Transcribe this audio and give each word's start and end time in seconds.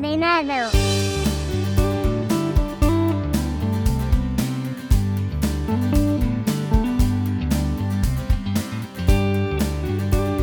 Desencadenado. 0.00 0.70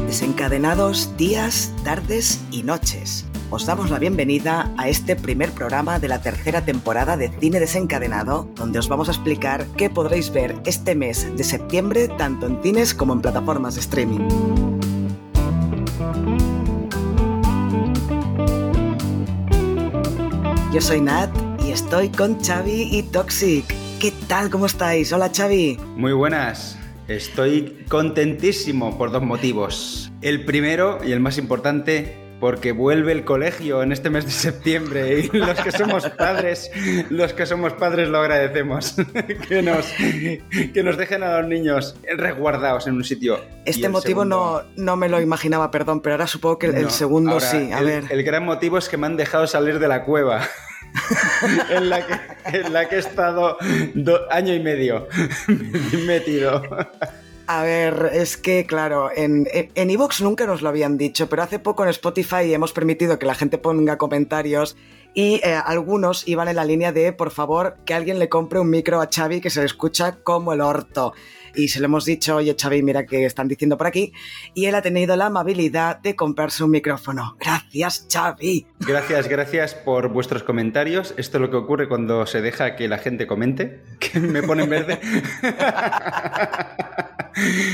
Desencadenados 0.08 1.16
días, 1.16 1.74
tardes 1.86 2.44
y 2.52 2.64
noches. 2.64 3.26
Os 3.50 3.66
damos 3.66 3.90
la 3.90 4.00
bienvenida 4.00 4.74
a 4.78 4.90
este 4.90 5.16
primer 5.16 5.52
programa 5.52 6.00
de 6.00 6.10
la 6.10 6.22
tercera 6.22 6.66
temporada 6.66 7.16
de 7.16 7.30
Cine 7.30 7.62
Desencadenado, 7.62 8.50
donde 8.56 8.80
os 8.80 8.90
vamos 8.90 9.08
a 9.08 9.14
explicar 9.14 9.66
qué 9.78 9.90
podréis 9.90 10.32
ver 10.32 10.58
este 10.66 10.96
mes 10.96 11.34
de 11.38 11.46
septiembre 11.46 12.10
tanto 12.10 12.48
en 12.48 12.62
cines 12.62 12.94
como 12.94 13.14
en 13.14 13.22
plataformas 13.22 13.76
de 13.76 13.82
streaming. 13.82 14.45
Yo 20.76 20.82
soy 20.82 21.00
Nat 21.00 21.30
y 21.64 21.72
estoy 21.72 22.10
con 22.10 22.38
Xavi 22.44 22.90
y 22.92 23.04
Toxic. 23.04 23.64
¿Qué 23.98 24.12
tal? 24.28 24.50
¿Cómo 24.50 24.66
estáis? 24.66 25.14
Hola 25.14 25.32
Xavi. 25.34 25.80
Muy 25.96 26.12
buenas. 26.12 26.78
Estoy 27.08 27.86
contentísimo 27.88 28.98
por 28.98 29.10
dos 29.10 29.24
motivos. 29.24 30.12
El 30.22 30.44
primero 30.44 31.00
y 31.02 31.14
el 31.14 31.22
más 31.22 31.38
importante 31.38 32.18
porque 32.42 32.74
vuelve 32.74 33.14
el 33.14 33.24
colegio 33.24 33.84
en 33.84 33.94
este 33.94 34.10
mes 34.10 34.26
de 34.26 34.32
septiembre 34.32 35.20
y 35.20 35.28
los 35.38 35.58
que 35.62 35.72
somos 35.72 36.10
padres, 36.10 36.70
los 37.10 37.32
que 37.32 37.46
somos 37.46 37.72
padres 37.74 38.10
lo 38.10 38.20
agradecemos. 38.20 38.96
que, 39.48 39.62
nos, 39.62 39.86
que 40.74 40.84
nos 40.84 40.98
dejen 40.98 41.24
a 41.24 41.40
los 41.40 41.48
niños 41.48 41.96
resguardados 42.18 42.86
en 42.88 42.96
un 42.96 43.04
sitio. 43.04 43.40
Este 43.66 43.88
motivo 43.88 44.24
segundo, 44.24 44.66
no, 44.76 44.84
no 44.84 44.96
me 44.98 45.08
lo 45.08 45.22
imaginaba, 45.22 45.72
perdón, 45.72 46.02
pero 46.02 46.16
ahora 46.16 46.28
supongo 46.28 46.60
que 46.60 46.68
el, 46.68 46.90
segundo 46.92 47.40
sí. 47.40 47.72
A 47.72 47.80
el, 47.80 47.86
ver. 47.86 48.04
el 48.10 48.24
gran 48.24 48.44
motivo 48.44 48.78
es 48.78 48.90
que 48.90 48.98
me 48.98 49.08
han 49.08 49.16
dejado 49.16 49.48
salir 49.48 49.80
de 49.80 49.88
la 49.88 50.04
cueva. 50.04 50.42
en, 51.70 51.90
la 51.90 52.06
que, 52.06 52.14
en 52.58 52.74
la 52.74 52.88
que 52.88 52.96
he 52.96 53.00
estado 53.00 53.58
do, 53.94 54.32
año 54.32 54.54
y 54.54 54.60
medio 54.60 55.08
metido. 56.06 56.62
A 57.48 57.64
ver, 57.64 58.10
es 58.14 58.38
que 58.38 58.66
claro, 58.66 59.10
en 59.16 59.48
en 59.54 59.90
Evox 59.90 60.22
nunca 60.22 60.48
nos 60.48 60.62
lo 60.62 60.70
habían 60.70 60.98
dicho, 60.98 61.30
pero 61.30 61.44
hace 61.44 61.60
poco 61.60 61.84
en 61.84 61.90
Spotify 61.90 62.54
hemos 62.54 62.74
permitido 62.74 63.20
que 63.20 63.28
la 63.28 63.36
gente 63.36 63.58
ponga 63.58 63.98
comentarios 63.98 64.76
y 65.16 65.36
eh, 65.44 65.56
algunos 65.66 66.28
iban 66.28 66.50
en 66.50 66.58
la 66.58 66.66
línea 66.66 66.92
de, 66.92 67.14
por 67.14 67.32
favor, 67.32 67.78
que 67.86 67.94
alguien 67.94 68.20
le 68.20 68.28
compre 68.28 68.60
un 68.60 68.70
micro 68.70 69.02
a 69.02 69.10
Xavi 69.14 69.40
que 69.40 69.50
se 69.50 69.62
le 69.62 69.66
escucha 69.66 70.18
como 70.24 70.52
el 70.52 70.60
orto. 70.60 71.14
Y 71.56 71.70
se 71.70 71.80
lo 71.80 71.86
hemos 71.86 72.06
dicho, 72.06 72.36
oye 72.38 72.56
Xavi, 72.60 72.82
mira 72.84 73.06
que 73.06 73.26
están 73.26 73.48
diciendo 73.48 73.78
por 73.78 73.88
aquí. 73.88 74.14
Y 74.54 74.66
él 74.66 74.76
ha 74.76 74.82
tenido 74.82 75.16
la 75.16 75.28
amabilidad 75.28 76.00
de 76.00 76.16
comprarse 76.16 76.64
un 76.64 76.72
micrófono. 76.72 77.38
Gracias, 77.40 78.08
Xavi. 78.12 78.68
Gracias, 78.80 79.28
gracias 79.28 79.74
por 79.76 80.10
vuestros 80.10 80.44
comentarios. 80.44 81.14
Esto 81.18 81.38
es 81.38 81.42
lo 81.42 81.50
que 81.50 81.58
ocurre 81.58 81.88
cuando 81.88 82.26
se 82.26 82.42
deja 82.42 82.76
que 82.76 82.88
la 82.88 82.98
gente 82.98 83.28
comente, 83.28 83.82
que 84.00 84.20
me 84.20 84.44
pone 84.44 84.64
en 84.64 84.70
verde. 84.70 85.00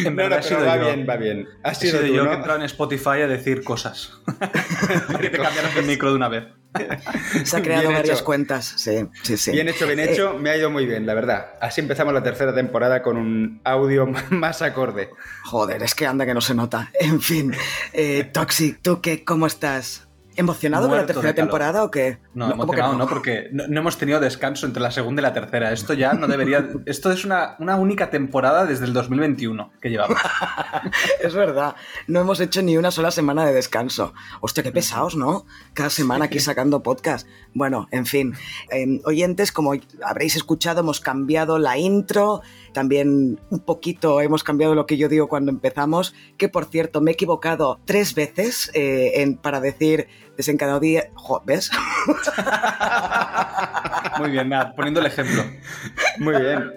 En 0.05 0.15
verdad 0.15 0.37
no, 0.37 0.39
ha 0.39 0.41
sido 0.41 0.65
va 0.65 0.77
yo. 0.77 0.85
bien, 0.85 1.05
va 1.07 1.17
bien. 1.17 1.47
Ha 1.63 1.73
sido, 1.75 1.99
sido 1.99 2.07
tú, 2.07 2.13
yo 2.15 2.23
¿no? 2.23 2.29
que 2.29 2.35
he 2.35 2.37
entrado 2.37 2.59
en 2.59 2.65
Spotify 2.65 3.21
a 3.21 3.27
decir 3.27 3.63
cosas. 3.63 4.19
que 5.19 5.29
te 5.29 5.37
cambiaron 5.37 5.71
el 5.77 5.85
micro 5.85 6.09
de 6.09 6.15
una 6.15 6.29
vez. 6.29 6.45
Se 7.43 7.57
ha 7.57 7.61
creado 7.61 7.89
Bien 7.89 7.93
varias 7.93 8.17
hecho. 8.19 8.25
cuentas, 8.25 8.73
sí, 8.77 9.07
sí, 9.23 9.37
sí. 9.37 9.51
Bien 9.51 9.67
hecho, 9.67 9.85
bien 9.87 9.99
Eh, 9.99 10.11
hecho. 10.13 10.35
Me 10.39 10.49
ha 10.49 10.57
ido 10.57 10.69
muy 10.69 10.85
bien, 10.85 11.05
la 11.05 11.13
verdad. 11.13 11.53
Así 11.59 11.81
empezamos 11.81 12.13
la 12.13 12.23
tercera 12.23 12.53
temporada 12.55 13.01
con 13.01 13.17
un 13.17 13.61
audio 13.63 14.07
más 14.29 14.61
acorde. 14.61 15.09
Joder, 15.43 15.83
es 15.83 15.95
que 15.95 16.05
anda 16.07 16.25
que 16.25 16.33
no 16.33 16.41
se 16.41 16.55
nota. 16.55 16.89
En 16.99 17.21
fin, 17.21 17.53
eh, 17.93 18.23
Toxic, 18.31 18.79
¿tú 18.81 19.01
qué? 19.01 19.23
¿Cómo 19.23 19.47
estás? 19.47 20.07
¿Emocionado 20.41 20.89
con 20.89 20.97
la 20.97 21.05
tercera 21.05 21.33
temporada 21.33 21.83
o 21.83 21.91
qué? 21.91 22.17
No, 22.33 22.49
¿cómo 22.51 22.63
que 22.73 22.79
emocionado 22.79 22.97
no, 22.97 23.07
porque 23.07 23.49
no, 23.51 23.67
no 23.67 23.79
hemos 23.79 23.97
tenido 23.97 24.19
descanso 24.19 24.65
entre 24.65 24.81
la 24.81 24.91
segunda 24.91 25.21
y 25.21 25.23
la 25.23 25.33
tercera. 25.33 25.71
Esto 25.71 25.93
ya 25.93 26.13
no 26.13 26.27
debería. 26.27 26.67
Esto 26.85 27.11
es 27.11 27.25
una, 27.25 27.55
una 27.59 27.75
única 27.75 28.09
temporada 28.09 28.65
desde 28.65 28.85
el 28.85 28.93
2021 28.93 29.71
que 29.79 29.89
llevamos. 29.89 30.17
Es 31.23 31.35
verdad, 31.35 31.75
no 32.07 32.21
hemos 32.21 32.39
hecho 32.39 32.61
ni 32.61 32.77
una 32.77 32.89
sola 32.91 33.11
semana 33.11 33.45
de 33.45 33.53
descanso. 33.53 34.13
Hostia, 34.39 34.63
qué 34.63 34.71
pesados, 34.71 35.15
¿no? 35.15 35.45
Cada 35.73 35.89
semana 35.89 36.25
aquí 36.25 36.39
sacando 36.39 36.81
podcast. 36.81 37.27
Bueno, 37.53 37.87
en 37.91 38.05
fin, 38.05 38.33
eh, 38.71 38.99
oyentes, 39.05 39.51
como 39.51 39.73
habréis 40.03 40.35
escuchado, 40.35 40.81
hemos 40.81 40.99
cambiado 40.99 41.59
la 41.59 41.77
intro, 41.77 42.41
también 42.73 43.39
un 43.49 43.59
poquito 43.59 44.21
hemos 44.21 44.43
cambiado 44.43 44.75
lo 44.75 44.85
que 44.85 44.97
yo 44.97 45.09
digo 45.09 45.27
cuando 45.27 45.51
empezamos, 45.51 46.13
que 46.37 46.49
por 46.49 46.65
cierto 46.65 47.01
me 47.01 47.11
he 47.11 47.13
equivocado 47.13 47.79
tres 47.85 48.15
veces 48.15 48.71
eh, 48.73 49.21
en, 49.21 49.37
para 49.37 49.59
decir 49.59 50.07
desencadenado 50.37 50.79
día... 50.79 51.09
Jo, 51.15 51.41
¿Ves? 51.45 51.71
Muy 54.19 54.31
bien, 54.31 54.49
Nat, 54.49 54.75
poniendo 54.75 54.99
el 54.99 55.07
ejemplo. 55.07 55.43
Muy 56.19 56.39
bien. 56.39 56.73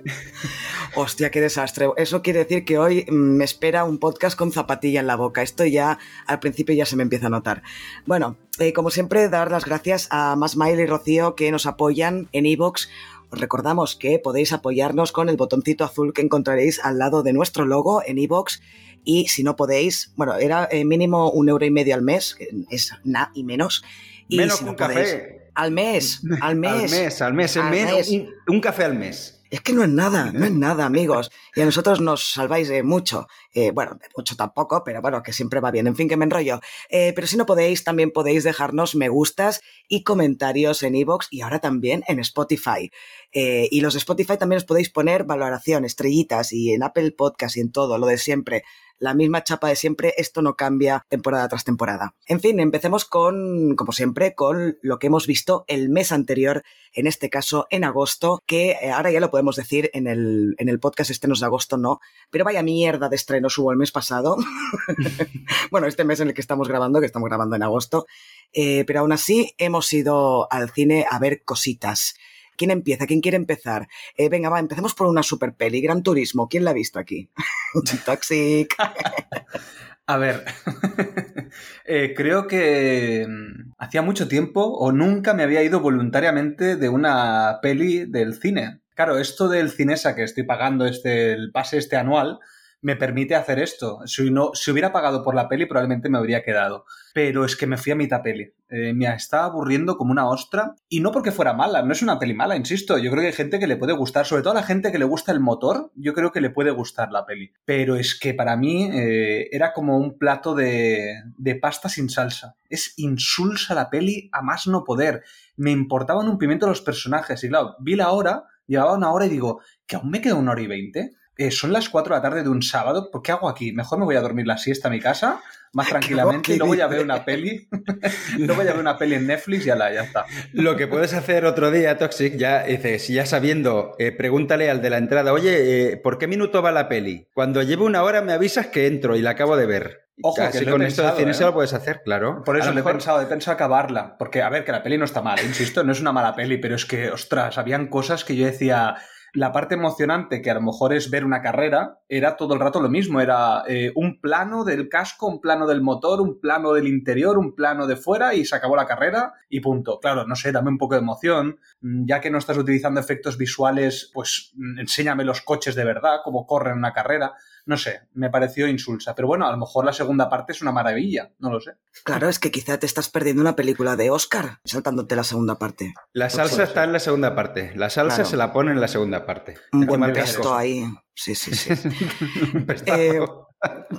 Hostia, 0.97 1.31
qué 1.31 1.41
desastre. 1.41 1.89
Eso 1.97 2.23
quiere 2.23 2.41
decir 2.41 2.65
que 2.65 2.79
hoy 2.79 3.05
mm, 3.09 3.15
me 3.15 3.45
espera 3.45 3.85
un 3.85 3.99
podcast 3.99 4.39
con 4.39 4.53
zapatilla 4.53 5.01
en 5.01 5.07
la 5.07 5.17
boca. 5.17 5.43
Esto 5.43 5.65
ya 5.65 5.99
al 6.27 6.39
principio 6.39 6.75
ya 6.75 6.87
se 6.87 6.97
me 6.97 7.03
empieza 7.03 7.27
a 7.27 7.31
notar. 7.31 7.63
Bueno, 8.07 8.37
eh, 8.61 8.73
como 8.73 8.91
siempre, 8.91 9.29
dar 9.29 9.51
las 9.51 9.65
gracias 9.65 10.07
a 10.11 10.37
Masmail 10.37 10.79
y 10.79 10.87
Rocío 10.87 11.35
que 11.35 11.51
nos 11.51 11.67
apoyan 11.67 12.29
en 12.33 12.47
iVoox. 12.47 12.89
Os 13.35 13.41
recordamos 13.41 13.97
que 13.97 14.21
podéis 14.21 14.53
apoyarnos 14.53 15.11
con 15.11 15.29
el 15.29 15.37
botoncito 15.37 15.83
azul 15.83 16.13
que 16.13 16.23
encontraréis 16.23 16.79
al 16.85 16.99
lado 17.01 17.25
de 17.25 17.33
nuestro 17.33 17.65
logo 17.65 18.01
en 18.07 18.17
iVoox. 18.19 18.61
Y 19.03 19.27
si 19.27 19.43
no 19.43 19.57
podéis, 19.57 20.13
bueno, 20.15 20.37
era 20.37 20.69
eh, 20.71 20.85
mínimo 20.85 21.33
un 21.33 21.49
euro 21.49 21.67
y 21.67 21.71
medio 21.73 21.97
al 21.97 22.03
mes, 22.03 22.37
que 22.37 22.49
es 22.71 22.93
nada 23.03 23.33
y 23.35 23.43
menos. 23.43 23.83
Y 24.29 24.37
Menos 24.37 24.59
si 24.59 24.65
no 24.65 24.71
un 24.71 24.77
podéis- 24.77 25.11
café. 25.11 25.41
Al 25.57 25.73
mes, 25.73 26.23
al 26.41 26.55
mes. 26.55 26.73
Al 26.73 26.91
mes, 26.91 27.23
al 27.23 27.35
mes. 27.35 27.57
Al 27.57 27.65
en 27.65 27.71
mes- 27.71 27.93
mes. 27.93 28.11
Un, 28.13 28.55
un 28.55 28.61
café 28.61 28.85
al 28.85 28.95
mes. 28.95 29.34
Es 29.55 29.61
que 29.61 29.73
no 29.73 29.85
es 29.85 29.89
nada, 29.89 30.33
no 30.33 30.47
es 30.47 30.51
nada, 30.51 30.85
amigos. 30.85 31.31
Y 31.55 31.61
a 31.61 31.65
nosotros 31.65 32.01
nos 32.01 32.33
salváis 32.33 32.69
de 32.69 32.83
mucho. 32.83 33.29
Eh, 33.53 33.71
bueno, 33.71 33.97
de 34.03 34.09
mucho 34.17 34.35
tampoco, 34.35 34.83
pero 34.83 35.01
bueno, 35.01 35.23
que 35.23 35.33
siempre 35.33 35.61
va 35.61 35.71
bien. 35.71 35.87
En 35.87 35.95
fin, 35.95 36.09
que 36.09 36.17
me 36.17 36.25
enrollo. 36.25 36.59
Eh, 36.89 37.13
pero 37.15 37.29
si 37.29 37.37
no 37.37 37.47
podéis, 37.47 37.85
también 37.85 38.11
podéis 38.11 38.43
dejarnos 38.43 38.97
me 38.97 39.09
gustas 39.09 39.61
y 39.87 40.03
comentarios 40.03 40.83
en 40.83 40.97
iVoox 40.97 41.29
y 41.31 41.43
ahora 41.43 41.61
también 41.61 42.03
en 42.09 42.19
Spotify. 42.19 42.91
Eh, 43.31 43.69
y 43.71 43.81
los 43.81 43.95
de 43.95 43.99
Spotify 43.99 44.37
también 44.37 44.57
os 44.57 44.65
podéis 44.65 44.91
poner 44.91 45.23
valoración, 45.23 45.85
estrellitas 45.85 46.53
y 46.53 46.73
en 46.73 46.83
Apple 46.83 47.13
Podcast 47.13 47.57
y 47.57 47.61
en 47.61 47.71
todo, 47.71 47.97
lo 47.97 48.09
de 48.09 48.19
siempre. 48.19 48.65
La 48.99 49.15
misma 49.15 49.43
chapa 49.43 49.69
de 49.69 49.77
siempre, 49.77 50.15
esto 50.17 50.43
no 50.43 50.55
cambia 50.55 51.05
temporada 51.09 51.49
tras 51.49 51.65
temporada. 51.65 52.15
En 52.27 52.41
fin, 52.41 52.61
empecemos 52.61 53.05
con, 53.05 53.75
como 53.77 53.93
siempre, 53.93 54.35
con 54.35 54.79
lo 54.83 54.99
que 54.99 55.09
hemos 55.09 55.27
visto 55.27 55.65
el 55.69 55.89
mes 55.89 56.13
anterior 56.13 56.63
en 56.93 57.07
este 57.07 57.29
caso 57.29 57.67
en 57.71 57.85
agosto, 57.85 58.41
que 58.47 58.71
eh, 58.71 58.91
ahora 58.91 59.11
ya 59.11 59.21
lo 59.21 59.31
podemos 59.31 59.57
decir 59.57 59.91
en 59.95 60.07
el, 60.07 60.55
en 60.59 60.69
el 60.69 60.79
podcast 60.79 61.11
estrenos 61.11 61.41
de 61.41 61.47
agosto, 61.47 61.77
no, 61.77 62.01
pero 62.31 62.45
vaya 62.45 62.63
mierda 62.63 63.09
de 63.09 63.17
estrenos 63.17 63.59
hubo 63.59 63.73
el 63.73 63.79
mes 63.79 63.91
pasado. 63.91 64.37
bueno, 65.71 65.87
este 65.87 66.05
mes 66.05 66.21
en 66.21 66.29
el 66.29 66.35
que 66.35 66.41
estamos 66.41 66.69
grabando, 66.69 67.01
que 67.01 67.07
estamos 67.07 67.29
grabando 67.29 67.57
en 67.57 67.63
agosto, 67.63 68.07
eh, 68.53 68.85
pero 68.87 69.01
aún 69.01 69.13
así 69.13 69.55
hemos 69.59 69.93
ido 69.93 70.51
al 70.53 70.71
cine 70.71 71.05
a 71.11 71.19
ver 71.19 71.43
cositas. 71.43 72.15
¿Quién 72.57 72.71
empieza? 72.71 73.07
¿Quién 73.07 73.21
quiere 73.21 73.37
empezar? 73.37 73.89
Eh, 74.17 74.29
venga, 74.29 74.49
va, 74.49 74.61
empecemos 74.61 74.95
por 74.95 75.07
una 75.07 75.23
super 75.23 75.55
peli, 75.55 75.81
Gran 75.81 76.03
Turismo. 76.03 76.49
¿Quién 76.49 76.65
la 76.65 76.71
ha 76.71 76.75
visto 76.75 76.99
aquí? 76.99 77.31
Toxic. 78.05 78.75
A 80.07 80.19
ver, 80.19 80.45
eh, 81.87 82.13
creo 82.15 82.47
que 82.47 83.27
mm, 83.27 83.73
hacía 83.79 84.03
mucho 84.03 84.29
tiempo 84.29 84.61
o 84.63 84.93
nunca 84.93 85.33
me 85.33 85.43
había 85.43 85.63
ido 85.63 85.81
voluntariamente 85.81 86.77
de 86.77 86.89
una 86.91 87.59
peli 87.63 88.05
del 88.05 88.35
cine. 88.35 88.81
Claro, 88.95 89.19
esto 89.19 89.49
del 89.49 89.71
Cinesa 89.71 90.15
que 90.15 90.23
estoy 90.25 90.43
pagando 90.43 90.85
este, 90.85 91.33
el 91.33 91.51
pase 91.53 91.79
este 91.79 91.97
anual 91.97 92.39
me 92.85 92.97
permite 92.97 93.35
hacer 93.35 93.59
esto. 93.59 94.01
Si, 94.05 94.31
no, 94.31 94.51
si 94.53 94.71
hubiera 94.71 94.93
pagado 94.93 95.23
por 95.25 95.35
la 95.35 95.49
peli 95.49 95.65
probablemente 95.65 96.11
me 96.11 96.19
habría 96.19 96.43
quedado. 96.43 96.85
Pero 97.15 97.47
es 97.47 97.57
que 97.57 97.67
me 97.67 97.79
fui 97.79 97.93
a 97.93 97.97
mitad 97.97 98.21
peli. 98.23 98.53
Eh, 98.69 98.93
me 98.93 99.07
estaba 99.07 99.47
aburriendo 99.47 99.97
como 99.97 100.13
una 100.13 100.29
ostra. 100.29 100.75
Y 100.91 101.01
no 101.01 101.11
porque 101.11 101.33
fuera 101.33 101.55
mala, 101.55 101.83
no 101.83 101.93
es 101.93 102.03
una 102.03 102.19
peli 102.19 102.35
mala, 102.35 102.57
insisto. 102.57 102.99
Yo 102.99 103.11
creo 103.11 103.23
que 103.23 103.29
hay 103.29 103.33
gente 103.33 103.59
que 103.59 103.67
le 103.67 103.79
puede 103.79 103.95
gustar, 103.95 104.27
sobre 104.27 104.43
todo 104.43 104.53
a 104.53 104.57
la 104.57 104.67
gente 104.67 104.93
que 104.93 104.99
le 104.99 105.07
gusta 105.07 105.33
el 105.33 105.41
motor, 105.41 105.93
yo 105.95 106.13
creo 106.13 106.31
que 106.31 106.43
le 106.43 106.51
puede 106.51 106.73
gustar 106.73 107.11
la 107.11 107.25
peli. 107.25 107.53
Pero 107.65 107.97
es 107.97 108.19
que 108.19 108.35
para 108.35 108.55
mí 108.55 108.91
eh, 108.93 109.49
era 109.51 109.73
como 109.73 109.97
un 109.97 110.19
plato 110.19 110.55
de, 110.55 111.23
de 111.39 111.55
pasta 111.55 111.89
sin 111.89 112.11
salsa. 112.11 112.57
Es 112.69 112.93
insulsa 112.99 113.75
la 113.75 113.89
peli 113.89 114.29
a 114.31 114.43
más 114.43 114.67
no 114.67 114.85
poder. 114.85 115.23
Me 115.57 115.71
importaban 115.71 116.29
un 116.29 116.37
pimiento 116.37 116.67
los 116.67 116.83
personajes. 116.83 117.43
Y 117.45 117.49
claro, 117.49 117.77
vi 117.81 117.97
la 117.97 118.11
hora, 118.11 118.45
llevaba 118.67 118.93
una 118.93 119.11
hora 119.11 119.25
y 119.25 119.31
digo, 119.31 119.63
que 119.87 119.97
aún 119.97 120.11
me 120.11 120.21
queda 120.21 120.35
una 120.35 120.53
hora 120.53 120.61
y 120.61 120.67
veinte. 120.67 121.13
Eh, 121.37 121.51
son 121.51 121.73
las 121.73 121.89
4 121.89 122.15
de 122.15 122.19
la 122.19 122.23
tarde 122.23 122.43
de 122.43 122.49
un 122.49 122.63
sábado, 122.63 123.11
¿por 123.11 123.23
qué 123.23 123.33
hago 123.33 123.49
aquí? 123.49 123.73
Mejor 123.73 123.99
me 123.99 124.05
voy 124.05 124.17
a 124.17 124.21
dormir 124.21 124.47
la 124.47 124.57
siesta 124.57 124.89
a 124.89 124.91
mi 124.91 125.01
casa, 125.01 125.41
más 125.73 125.89
tranquilamente, 125.91 126.55
y 126.55 126.59
luego 126.59 126.75
ya 126.75 126.87
veo 126.87 127.03
una 127.03 127.25
peli, 127.25 127.69
luego 128.39 128.63
ya 128.63 128.73
veo 128.73 128.81
una 128.81 128.97
peli 128.97 129.17
en 129.17 129.27
Netflix 129.27 129.65
y 129.65 129.67
ya 129.67 129.75
la, 129.75 129.93
ya 129.93 130.03
está. 130.03 130.27
Lo 130.53 130.77
que 130.77 130.87
puedes 130.87 131.13
hacer 131.13 131.45
otro 131.45 131.71
día, 131.71 131.99
Toxic, 131.99 132.37
ya 132.37 132.63
dices, 132.63 133.09
ya 133.09 133.27
sabiendo, 133.27 133.97
eh, 133.99 134.13
pregúntale 134.13 134.71
al 134.71 134.81
de 134.81 134.91
la 134.91 134.99
entrada, 134.99 135.33
oye, 135.33 135.93
eh, 135.93 135.97
¿por 135.97 136.19
qué 136.19 136.29
minuto 136.29 136.63
va 136.63 136.71
la 136.71 136.89
peli? 136.89 137.27
Cuando 137.35 137.63
lleve 137.63 137.83
una 137.83 138.03
hora 138.05 138.23
me 138.23 138.33
avisas 138.33 138.69
que 138.69 138.87
entro 138.87 139.17
y 139.17 139.23
la 139.23 139.31
acabo 139.31 139.57
de 139.57 139.67
ver. 139.67 140.05
Ojo, 140.23 140.37
Casi 140.37 140.61
que 140.61 140.65
lo 140.65 140.71
he 140.71 140.73
con 140.75 140.83
esto 140.83 141.03
de 141.03 141.09
pensado, 141.09 141.19
cine 141.19 141.31
¿eh? 141.33 141.35
se 141.35 141.45
lo 141.45 141.53
puedes 141.53 141.73
hacer, 141.73 142.03
claro. 142.05 142.45
Por 142.45 142.57
eso 142.57 142.73
lo 142.73 142.79
he 142.79 142.85
pensado, 142.85 143.21
he 143.21 143.27
pensado 143.27 143.57
acabarla. 143.57 144.17
Porque, 144.17 144.43
a 144.43 144.49
ver, 144.49 144.65
que 144.65 144.71
la 144.71 144.81
peli 144.81 144.97
no 144.97 145.05
está 145.05 145.23
mal, 145.23 145.41
insisto, 145.45 145.83
no 145.83 145.91
es 145.91 146.01
una 146.01 146.13
mala 146.13 146.37
peli, 146.37 146.59
pero 146.59 146.77
es 146.77 146.87
que, 146.87 147.11
ostras, 147.11 147.59
habían 147.59 147.89
cosas 147.89 148.25
que 148.25 148.37
yo 148.37 148.47
decía. 148.47 148.95
La 149.35 149.51
parte 149.51 149.75
emocionante, 149.75 150.41
que 150.41 150.51
a 150.51 150.55
lo 150.55 150.63
mejor 150.63 150.95
es 150.95 151.11
ver 151.11 151.25
una 151.25 151.43
carrera, 151.43 151.99
era 152.09 152.37
todo 152.37 152.55
el 152.55 152.61
rato 152.61 152.81
lo 152.81 152.89
mismo. 152.89 153.21
Era 153.21 153.65
eh, 153.67 153.91
un 153.97 154.21
plano 154.21 154.63
del 154.63 154.89
casco, 154.89 155.27
un 155.27 155.41
plano 155.41 155.67
del 155.67 155.83
motor, 155.83 156.21
un 156.21 156.41
plano 156.41 156.73
del 156.73 156.87
interior, 156.87 157.37
un 157.37 157.57
plano 157.57 157.89
de 157.89 157.97
fuera 157.97 158.35
y 158.35 158.45
se 158.45 158.55
acabó 158.55 158.77
la 158.77 158.87
carrera 158.87 159.33
y 159.49 159.59
punto. 159.59 159.99
Claro, 159.99 160.25
no 160.25 160.37
sé, 160.37 160.53
dame 160.53 160.69
un 160.69 160.79
poco 160.79 160.95
de 160.95 161.01
emoción. 161.01 161.59
Mm, 161.81 162.05
Ya 162.07 162.21
que 162.21 162.31
no 162.31 162.39
estás 162.39 162.57
utilizando 162.57 163.01
efectos 163.01 163.37
visuales, 163.37 164.09
pues 164.15 164.53
mm, 164.55 164.79
enséñame 164.79 165.25
los 165.25 165.41
coches 165.41 165.75
de 165.75 165.85
verdad, 165.85 166.21
cómo 166.23 166.47
corren 166.47 166.79
una 166.79 166.93
carrera. 166.93 167.35
No 167.67 167.77
sé, 167.79 168.03
me 168.13 168.29
pareció 168.31 168.69
insulsa. 168.69 169.15
Pero 169.15 169.27
bueno, 169.29 169.47
a 169.47 169.51
lo 169.51 169.57
mejor 169.57 169.85
la 169.87 169.93
segunda 169.93 170.29
parte 170.29 170.53
es 170.53 170.61
una 170.61 170.71
maravilla, 170.73 171.31
no 171.39 171.51
lo 171.51 171.61
sé. 171.61 171.73
Claro, 172.05 172.29
es 172.29 172.39
que 172.39 172.51
quizá 172.51 172.79
te 172.79 172.85
estás 172.87 173.09
perdiendo 173.09 173.41
una 173.41 173.57
película 173.57 173.97
de 173.97 174.11
Oscar 174.11 174.61
saltándote 174.65 175.17
la 175.17 175.25
segunda 175.25 175.59
parte. 175.59 175.95
La 176.13 176.27
Pues 176.27 176.35
salsa 176.35 176.65
está 176.65 176.85
en 176.85 176.93
la 176.93 176.99
segunda 177.01 177.35
parte. 177.35 177.73
La 177.75 177.89
salsa 177.89 178.17
Claro. 178.17 178.31
se 178.31 178.37
la 178.37 178.53
pone 178.53 178.73
en 178.73 178.81
la 178.81 178.89
segunda 178.89 179.25
parte. 179.25 179.55
Un 179.73 179.87
buen 179.87 180.13
casco. 180.13 180.55
ahí. 180.55 180.85
Sí, 181.15 181.35
sí, 181.35 181.55
sí. 181.55 181.71
Un 182.55 182.67
pestazo. 182.67 183.01
Eh, 183.01 183.21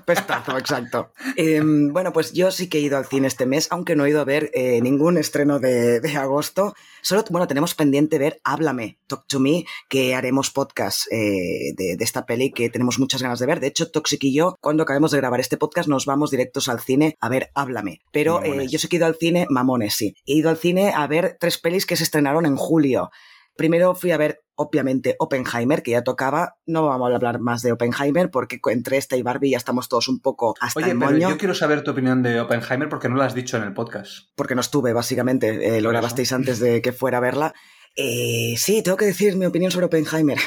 Pestazo, 0.05 0.57
exacto. 0.57 1.11
Eh, 1.35 1.61
bueno, 1.63 2.13
pues 2.13 2.33
yo 2.33 2.51
sí 2.51 2.69
que 2.69 2.77
he 2.77 2.81
ido 2.81 2.97
al 2.97 3.05
cine 3.05 3.27
este 3.27 3.45
mes, 3.45 3.67
aunque 3.71 3.95
no 3.95 4.05
he 4.05 4.09
ido 4.09 4.21
a 4.21 4.25
ver 4.25 4.51
eh, 4.53 4.79
ningún 4.81 5.17
estreno 5.17 5.59
de, 5.59 5.99
de 5.99 6.17
agosto. 6.17 6.75
Solo, 7.01 7.23
bueno, 7.31 7.47
tenemos 7.47 7.73
pendiente 7.73 8.19
ver 8.19 8.39
Háblame, 8.43 8.99
Talk 9.07 9.25
to 9.27 9.39
Me, 9.39 9.65
que 9.89 10.13
haremos 10.13 10.51
podcast 10.51 11.11
eh, 11.11 11.73
de, 11.75 11.95
de 11.97 12.03
esta 12.03 12.25
peli 12.25 12.51
que 12.51 12.69
tenemos 12.69 12.99
muchas 12.99 13.21
ganas 13.21 13.39
de 13.39 13.47
ver. 13.47 13.59
De 13.59 13.67
hecho, 13.67 13.89
Toxic 13.89 14.23
y 14.25 14.33
yo, 14.35 14.55
cuando 14.61 14.83
acabemos 14.83 15.11
de 15.11 15.17
grabar 15.17 15.39
este 15.39 15.57
podcast, 15.57 15.89
nos 15.89 16.05
vamos 16.05 16.29
directos 16.31 16.69
al 16.69 16.79
cine 16.81 17.17
a 17.19 17.29
ver 17.29 17.49
Háblame. 17.55 18.01
Pero 18.11 18.43
yo 18.43 18.77
sí 18.77 18.87
que 18.87 18.97
he 18.97 18.99
ido 18.99 19.07
al 19.07 19.15
cine, 19.15 19.47
mamones, 19.49 19.95
sí. 19.95 20.15
He 20.25 20.35
ido 20.35 20.49
al 20.49 20.57
cine 20.57 20.93
a 20.95 21.07
ver 21.07 21.37
tres 21.39 21.57
pelis 21.57 21.85
que 21.85 21.95
se 21.95 22.03
estrenaron 22.03 22.45
en 22.45 22.55
julio. 22.55 23.09
Primero 23.55 23.95
fui 23.95 24.11
a 24.11 24.17
ver, 24.17 24.43
obviamente, 24.55 25.15
Oppenheimer, 25.19 25.81
que 25.81 25.91
ya 25.91 26.03
tocaba. 26.03 26.57
No 26.65 26.85
vamos 26.85 27.11
a 27.11 27.15
hablar 27.15 27.39
más 27.39 27.61
de 27.61 27.71
Oppenheimer 27.71 28.29
porque 28.29 28.59
entre 28.71 28.97
esta 28.97 29.15
y 29.15 29.21
Barbie 29.21 29.51
ya 29.51 29.57
estamos 29.57 29.87
todos 29.87 30.07
un 30.09 30.19
poco 30.19 30.55
hasta 30.59 30.79
Oye, 30.79 30.91
el 30.91 30.99
pero 30.99 31.11
moño. 31.11 31.29
yo 31.29 31.37
quiero 31.37 31.55
saber 31.55 31.83
tu 31.83 31.91
opinión 31.91 32.21
de 32.21 32.39
Oppenheimer 32.41 32.89
porque 32.89 33.07
no 33.09 33.15
lo 33.15 33.23
has 33.23 33.33
dicho 33.33 33.57
en 33.57 33.63
el 33.63 33.73
podcast. 33.73 34.29
Porque 34.35 34.55
no 34.55 34.61
estuve, 34.61 34.93
básicamente. 34.93 35.77
Eh, 35.77 35.81
lo 35.81 35.89
grabasteis 35.89 36.33
antes 36.33 36.59
de 36.59 36.81
que 36.81 36.91
fuera 36.91 37.17
a 37.17 37.21
verla. 37.21 37.53
Eh, 37.95 38.55
sí, 38.57 38.81
tengo 38.83 38.97
que 38.97 39.05
decir 39.05 39.35
mi 39.37 39.45
opinión 39.45 39.71
sobre 39.71 39.85
Oppenheimer. 39.85 40.37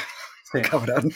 Sí. 0.51 0.61
Cabrón. 0.69 1.11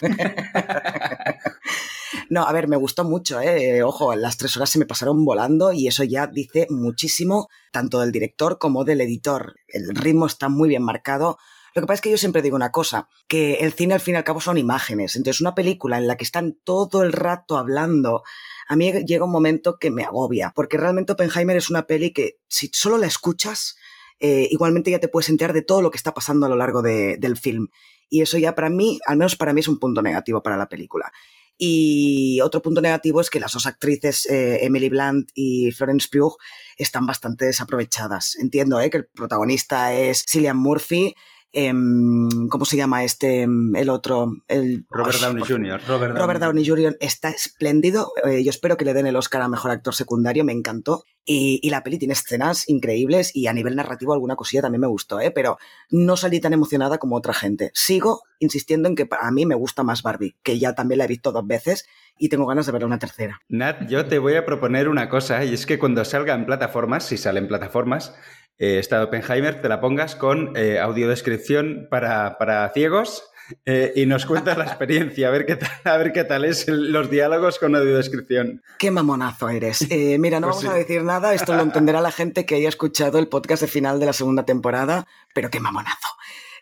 No, 2.30 2.44
a 2.48 2.52
ver, 2.52 2.68
me 2.68 2.78
gustó 2.78 3.04
mucho, 3.04 3.42
¿eh? 3.42 3.84
Ojo, 3.84 4.16
las 4.16 4.38
tres 4.38 4.56
horas 4.58 4.70
se 4.70 4.80
me 4.80 4.86
pasaron 4.86 5.26
volando 5.26 5.74
y 5.74 5.88
eso 5.88 6.04
ya 6.04 6.28
dice 6.28 6.68
muchísimo, 6.70 7.50
tanto 7.72 8.00
del 8.00 8.12
director 8.12 8.58
como 8.58 8.84
del 8.84 9.02
editor. 9.02 9.56
El 9.68 9.96
ritmo 9.96 10.26
está 10.26 10.50
muy 10.50 10.70
bien 10.70 10.84
marcado. 10.84 11.38
Lo 11.76 11.82
que 11.82 11.88
pasa 11.88 11.96
es 11.96 12.02
que 12.02 12.12
yo 12.12 12.18
siempre 12.18 12.42
digo 12.42 12.56
una 12.56 12.72
cosa, 12.72 13.10
que 13.28 13.56
el 13.56 13.74
cine 13.74 13.96
al 13.96 14.00
fin 14.00 14.14
y 14.14 14.18
al 14.18 14.24
cabo 14.24 14.40
son 14.40 14.58
imágenes. 14.58 15.16
Entonces, 15.16 15.42
una 15.42 15.56
película 15.56 15.98
en 15.98 16.08
la 16.08 16.18
que 16.18 16.24
están 16.24 16.58
todo 16.64 17.02
el 17.02 17.14
rato 17.14 17.58
hablando, 17.58 18.24
a 18.68 18.76
mí 18.76 18.92
llega 19.06 19.26
un 19.26 19.32
momento 19.32 19.78
que 19.80 19.90
me 19.90 20.04
agobia, 20.04 20.52
porque 20.56 20.78
realmente 20.78 21.14
Oppenheimer 21.14 21.58
es 21.58 21.70
una 21.70 21.88
peli 21.88 22.14
que 22.14 22.38
si 22.48 22.70
solo 22.74 22.98
la 22.98 23.08
escuchas, 23.08 23.76
eh, 24.20 24.48
igualmente 24.52 24.92
ya 24.92 25.00
te 25.00 25.08
puedes 25.08 25.30
enterar 25.30 25.54
de 25.54 25.64
todo 25.64 25.82
lo 25.82 25.90
que 25.90 25.98
está 25.98 26.14
pasando 26.14 26.46
a 26.46 26.50
lo 26.50 26.56
largo 26.56 26.82
de- 26.82 27.18
del 27.18 27.38
film. 27.38 27.68
Y 28.10 28.22
eso 28.22 28.38
ya 28.38 28.54
para 28.54 28.70
mí, 28.70 29.00
al 29.08 29.18
menos 29.18 29.36
para 29.36 29.52
mí, 29.54 29.62
es 29.62 29.68
un 29.68 29.80
punto 29.80 30.02
negativo 30.04 30.44
para 30.44 30.56
la 30.58 30.70
película. 30.70 31.12
Y 31.58 32.40
otro 32.42 32.62
punto 32.62 32.82
negativo 32.82 33.22
es 33.22 33.30
que 33.30 33.40
las 33.40 33.54
dos 33.54 33.66
actrices, 33.68 34.26
eh, 34.28 34.60
Emily 34.64 34.90
Blunt 34.90 35.30
y 35.34 35.72
Florence 35.72 36.08
Pugh, 36.12 36.36
están 36.78 37.06
bastante 37.06 37.46
desaprovechadas. 37.46 38.36
Entiendo 38.36 38.80
eh, 38.80 38.90
que 38.90 38.98
el 38.98 39.06
protagonista 39.08 39.94
es 39.94 40.26
Cillian 40.30 40.58
Murphy. 40.58 41.16
Em, 41.54 42.48
¿Cómo 42.50 42.66
se 42.66 42.76
llama 42.76 43.04
este? 43.04 43.44
em, 43.44 43.76
El 43.76 43.90
otro. 43.90 44.34
El, 44.48 44.86
Robert 44.90 45.20
Downey 45.20 45.44
Jr. 45.48 45.82
Robert, 45.88 46.18
Robert 46.18 46.40
Downey 46.42 46.68
Jr. 46.68 46.98
está 47.00 47.30
espléndido. 47.30 48.12
Eh, 48.26 48.44
yo 48.44 48.50
espero 48.50 48.76
que 48.76 48.86
le 48.86 48.94
den 48.94 49.08
el 49.08 49.16
Oscar 49.16 49.44
a 49.44 49.48
Mejor 49.48 49.72
Actor 49.72 49.96
Secundario, 49.96 50.44
me 50.44 50.52
encantó. 50.52 51.06
Y, 51.26 51.62
y 51.64 51.70
la 51.70 51.84
peli 51.84 51.98
tiene 51.98 52.14
escenas 52.16 52.68
increíbles 52.68 53.34
y 53.34 53.48
a 53.48 53.54
nivel 53.54 53.78
narrativo 53.78 54.14
alguna 54.14 54.36
cosilla 54.36 54.62
también 54.62 54.82
me 54.82 54.88
gustó, 54.88 55.22
¿eh? 55.22 55.32
pero 55.32 55.58
no 55.90 56.18
salí 56.18 56.42
tan 56.42 56.52
emocionada 56.52 56.98
como 56.98 57.16
otra 57.16 57.34
gente. 57.34 57.72
Sigo 57.74 58.24
insistiendo 58.40 58.90
en 58.90 58.96
que 58.96 59.08
a 59.22 59.32
mí 59.32 59.46
me 59.46 59.56
gusta 59.56 59.84
más 59.84 60.04
Barbie, 60.04 60.36
que 60.44 60.60
ya 60.60 60.76
también 60.76 60.98
la 60.98 61.06
he 61.06 61.08
visto 61.08 61.32
dos 61.32 61.48
veces 61.48 61.86
y 62.18 62.30
tengo 62.30 62.46
ganas 62.46 62.66
de 62.66 62.72
ver 62.74 62.86
una 62.86 63.00
tercera. 63.00 63.42
Nat, 63.48 63.88
yo 63.88 64.06
te 64.06 64.20
voy 64.20 64.36
a 64.36 64.46
proponer 64.46 64.88
una 64.88 65.10
cosa, 65.10 65.44
y 65.44 65.54
es 65.54 65.66
que 65.66 65.80
cuando 65.80 66.04
salga 66.06 66.34
en 66.34 66.46
plataformas, 66.46 67.06
si 67.06 67.18
sale 67.18 67.40
en 67.40 67.48
plataformas, 67.48 68.14
eh, 68.58 68.80
esta 68.80 68.98
de 69.00 69.04
Oppenheimer, 69.06 69.62
te 69.62 69.70
la 69.70 69.80
pongas 69.82 70.16
con 70.16 70.54
eh, 70.56 70.80
audiodescripción 70.80 71.88
para, 71.90 72.38
para 72.38 72.70
ciegos 72.74 73.24
eh, 73.66 73.92
y 73.96 74.06
nos 74.06 74.26
cuentas 74.26 74.58
la 74.58 74.64
experiencia, 74.66 75.28
a 75.28 75.32
ver 75.32 75.46
qué 75.46 75.56
tal, 75.58 75.70
a 75.84 75.98
ver 75.98 76.14
qué 76.14 76.24
tal 76.24 76.46
es 76.46 76.68
el- 76.68 76.92
los 76.92 77.10
diálogos 77.10 77.60
con 77.60 77.76
audiodescripción. 77.76 78.62
Qué 78.80 78.90
mamonazo 78.92 79.50
eres. 79.50 79.82
Eh, 79.90 80.18
mira, 80.20 80.40
no 80.40 80.48
Pues 80.48 80.64
vamos 80.64 80.74
a 80.76 80.78
decir 80.78 81.04
nada, 81.04 81.34
esto 81.34 81.54
lo 81.54 81.62
entenderá 81.62 82.00
la 82.02 82.12
gente 82.12 82.46
que 82.46 82.56
haya 82.56 82.70
escuchado 82.70 83.20
el 83.20 83.28
podcast 83.28 83.62
de 83.62 83.68
final 83.68 84.00
de 84.00 84.06
la 84.08 84.14
segunda 84.14 84.46
temporada, 84.46 85.06
pero 85.34 85.50
qué 85.50 85.60
mamonazo. 85.60 86.08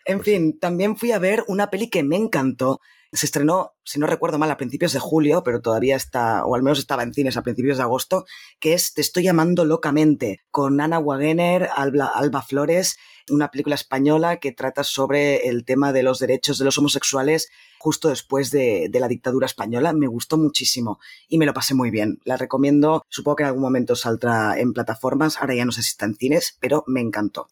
En 0.04 0.18
Pues 0.18 0.24
fin, 0.30 0.58
también 0.58 0.96
fui 0.96 1.12
a 1.12 1.18
ver 1.20 1.44
una 1.46 1.70
peli 1.70 1.88
que 1.88 2.02
me 2.02 2.16
encantó. 2.16 2.80
Se 3.14 3.26
estrenó, 3.26 3.72
si 3.84 4.00
no 4.00 4.06
recuerdo 4.06 4.38
mal, 4.38 4.50
a 4.50 4.56
principios 4.56 4.94
de 4.94 4.98
julio, 4.98 5.42
pero 5.44 5.60
todavía 5.60 5.96
está, 5.96 6.46
o 6.46 6.54
al 6.54 6.62
menos 6.62 6.78
estaba 6.78 7.02
en 7.02 7.12
cines 7.12 7.36
a 7.36 7.42
principios 7.42 7.76
de 7.76 7.82
agosto, 7.82 8.24
que 8.58 8.72
es 8.72 8.94
Te 8.94 9.02
estoy 9.02 9.24
llamando 9.24 9.66
locamente, 9.66 10.40
con 10.50 10.80
Ana 10.80 10.98
Wagener, 10.98 11.68
Alba, 11.76 12.42
Flores, 12.42 12.96
una 13.28 13.50
película 13.50 13.74
española 13.74 14.38
que 14.38 14.52
trata 14.52 14.82
sobre 14.82 15.48
el 15.48 15.66
tema 15.66 15.92
de 15.92 16.02
los 16.02 16.20
derechos 16.20 16.58
de 16.58 16.64
los 16.64 16.78
homosexuales 16.78 17.50
justo 17.78 18.08
después 18.08 18.50
de, 18.50 18.88
de 18.90 19.00
la 19.00 19.08
dictadura 19.08 19.44
española. 19.44 19.92
Me 19.92 20.06
gustó 20.06 20.38
muchísimo 20.38 20.98
y 21.28 21.36
me 21.36 21.44
lo 21.44 21.52
pasé 21.52 21.74
muy 21.74 21.90
bien. 21.90 22.18
La 22.24 22.38
recomiendo, 22.38 23.04
supongo 23.10 23.36
que 23.36 23.42
en 23.42 23.48
algún 23.48 23.62
momento 23.62 23.94
saldrá 23.94 24.58
en 24.58 24.72
plataformas, 24.72 25.36
ahora 25.38 25.54
ya 25.54 25.66
no 25.66 25.72
sé 25.72 25.82
si 25.82 25.90
está 25.90 26.06
en 26.06 26.16
cines, 26.16 26.56
pero 26.60 26.82
me 26.86 27.02
encantó. 27.02 27.48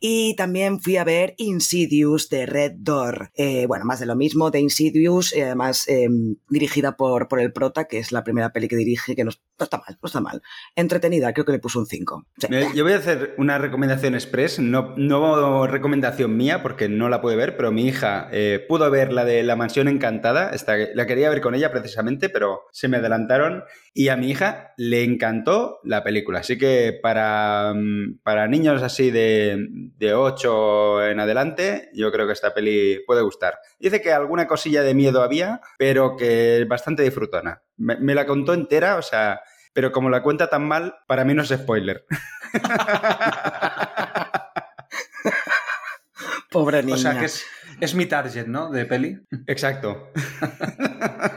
Y 0.00 0.36
también 0.36 0.80
fui 0.80 0.96
a 0.96 1.04
ver 1.04 1.34
Insidious 1.38 2.28
de 2.28 2.46
Red 2.46 2.72
Door. 2.78 3.30
Eh, 3.34 3.66
bueno, 3.66 3.84
más 3.84 4.00
de 4.00 4.06
lo 4.06 4.16
mismo 4.16 4.50
de 4.50 4.60
Insidious, 4.60 5.34
y 5.34 5.40
además 5.40 5.88
eh, 5.88 6.08
dirigida 6.48 6.96
por, 6.96 7.28
por 7.28 7.40
el 7.40 7.52
prota, 7.52 7.86
que 7.86 7.98
es 7.98 8.12
la 8.12 8.22
primera 8.22 8.52
peli 8.52 8.68
que 8.68 8.76
dirige, 8.76 9.16
que 9.16 9.24
no, 9.24 9.30
no 9.58 9.64
está 9.64 9.78
mal, 9.78 9.98
no 10.00 10.06
está 10.06 10.20
mal. 10.20 10.42
Entretenida, 10.76 11.32
creo 11.32 11.44
que 11.44 11.52
le 11.52 11.58
puso 11.58 11.80
un 11.80 11.86
5. 11.86 12.26
Sí. 12.38 12.46
Eh, 12.50 12.68
Yo 12.74 12.84
voy 12.84 12.92
a 12.92 12.98
hacer 12.98 13.34
una 13.38 13.58
recomendación 13.58 14.14
express, 14.14 14.58
no, 14.58 14.94
no 14.96 15.66
recomendación 15.66 16.36
mía 16.36 16.62
porque 16.62 16.88
no 16.88 17.08
la 17.08 17.20
puede 17.20 17.36
ver, 17.36 17.56
pero 17.56 17.72
mi 17.72 17.86
hija 17.86 18.28
eh, 18.32 18.64
pudo 18.68 18.90
ver 18.90 19.12
la 19.12 19.24
de 19.24 19.42
La 19.42 19.56
Mansión 19.56 19.88
Encantada, 19.88 20.52
la 20.94 21.06
quería 21.06 21.30
ver 21.30 21.40
con 21.40 21.54
ella 21.54 21.72
precisamente, 21.72 22.28
pero 22.28 22.62
se 22.72 22.88
me 22.88 22.98
adelantaron 22.98 23.64
y 23.98 24.08
a 24.10 24.16
mi 24.16 24.30
hija 24.30 24.74
le 24.76 25.02
encantó 25.02 25.80
la 25.82 26.04
película, 26.04 26.38
así 26.38 26.56
que 26.56 26.96
para, 27.02 27.72
mm, 27.74 28.20
para 28.22 28.46
niños 28.46 28.80
así 28.84 29.10
de, 29.10 29.66
de 29.96 30.14
8 30.14 31.06
en 31.06 31.18
adelante, 31.18 31.90
yo 31.94 32.12
creo 32.12 32.28
que 32.28 32.32
esta 32.32 32.54
peli 32.54 33.00
puede 33.08 33.22
gustar. 33.22 33.58
Dice 33.80 34.00
que 34.00 34.12
alguna 34.12 34.46
cosilla 34.46 34.84
de 34.84 34.94
miedo 34.94 35.20
había, 35.20 35.60
pero 35.78 36.16
que 36.16 36.60
es 36.60 36.68
bastante 36.68 37.02
disfrutona. 37.02 37.62
Me, 37.76 37.96
me 37.96 38.14
la 38.14 38.24
contó 38.24 38.54
entera, 38.54 38.98
o 38.98 39.02
sea, 39.02 39.40
pero 39.72 39.90
como 39.90 40.10
la 40.10 40.22
cuenta 40.22 40.48
tan 40.48 40.62
mal, 40.62 40.94
para 41.08 41.24
mí 41.24 41.34
no 41.34 41.42
es 41.42 41.48
spoiler. 41.48 42.04
Pobre 46.52 46.84
niña. 46.84 46.94
O 46.94 46.98
sea, 46.98 47.18
que 47.18 47.24
es, 47.24 47.44
es 47.80 47.96
mi 47.96 48.06
target, 48.06 48.46
¿no? 48.46 48.70
De 48.70 48.84
peli. 48.84 49.18
Exacto. 49.48 50.12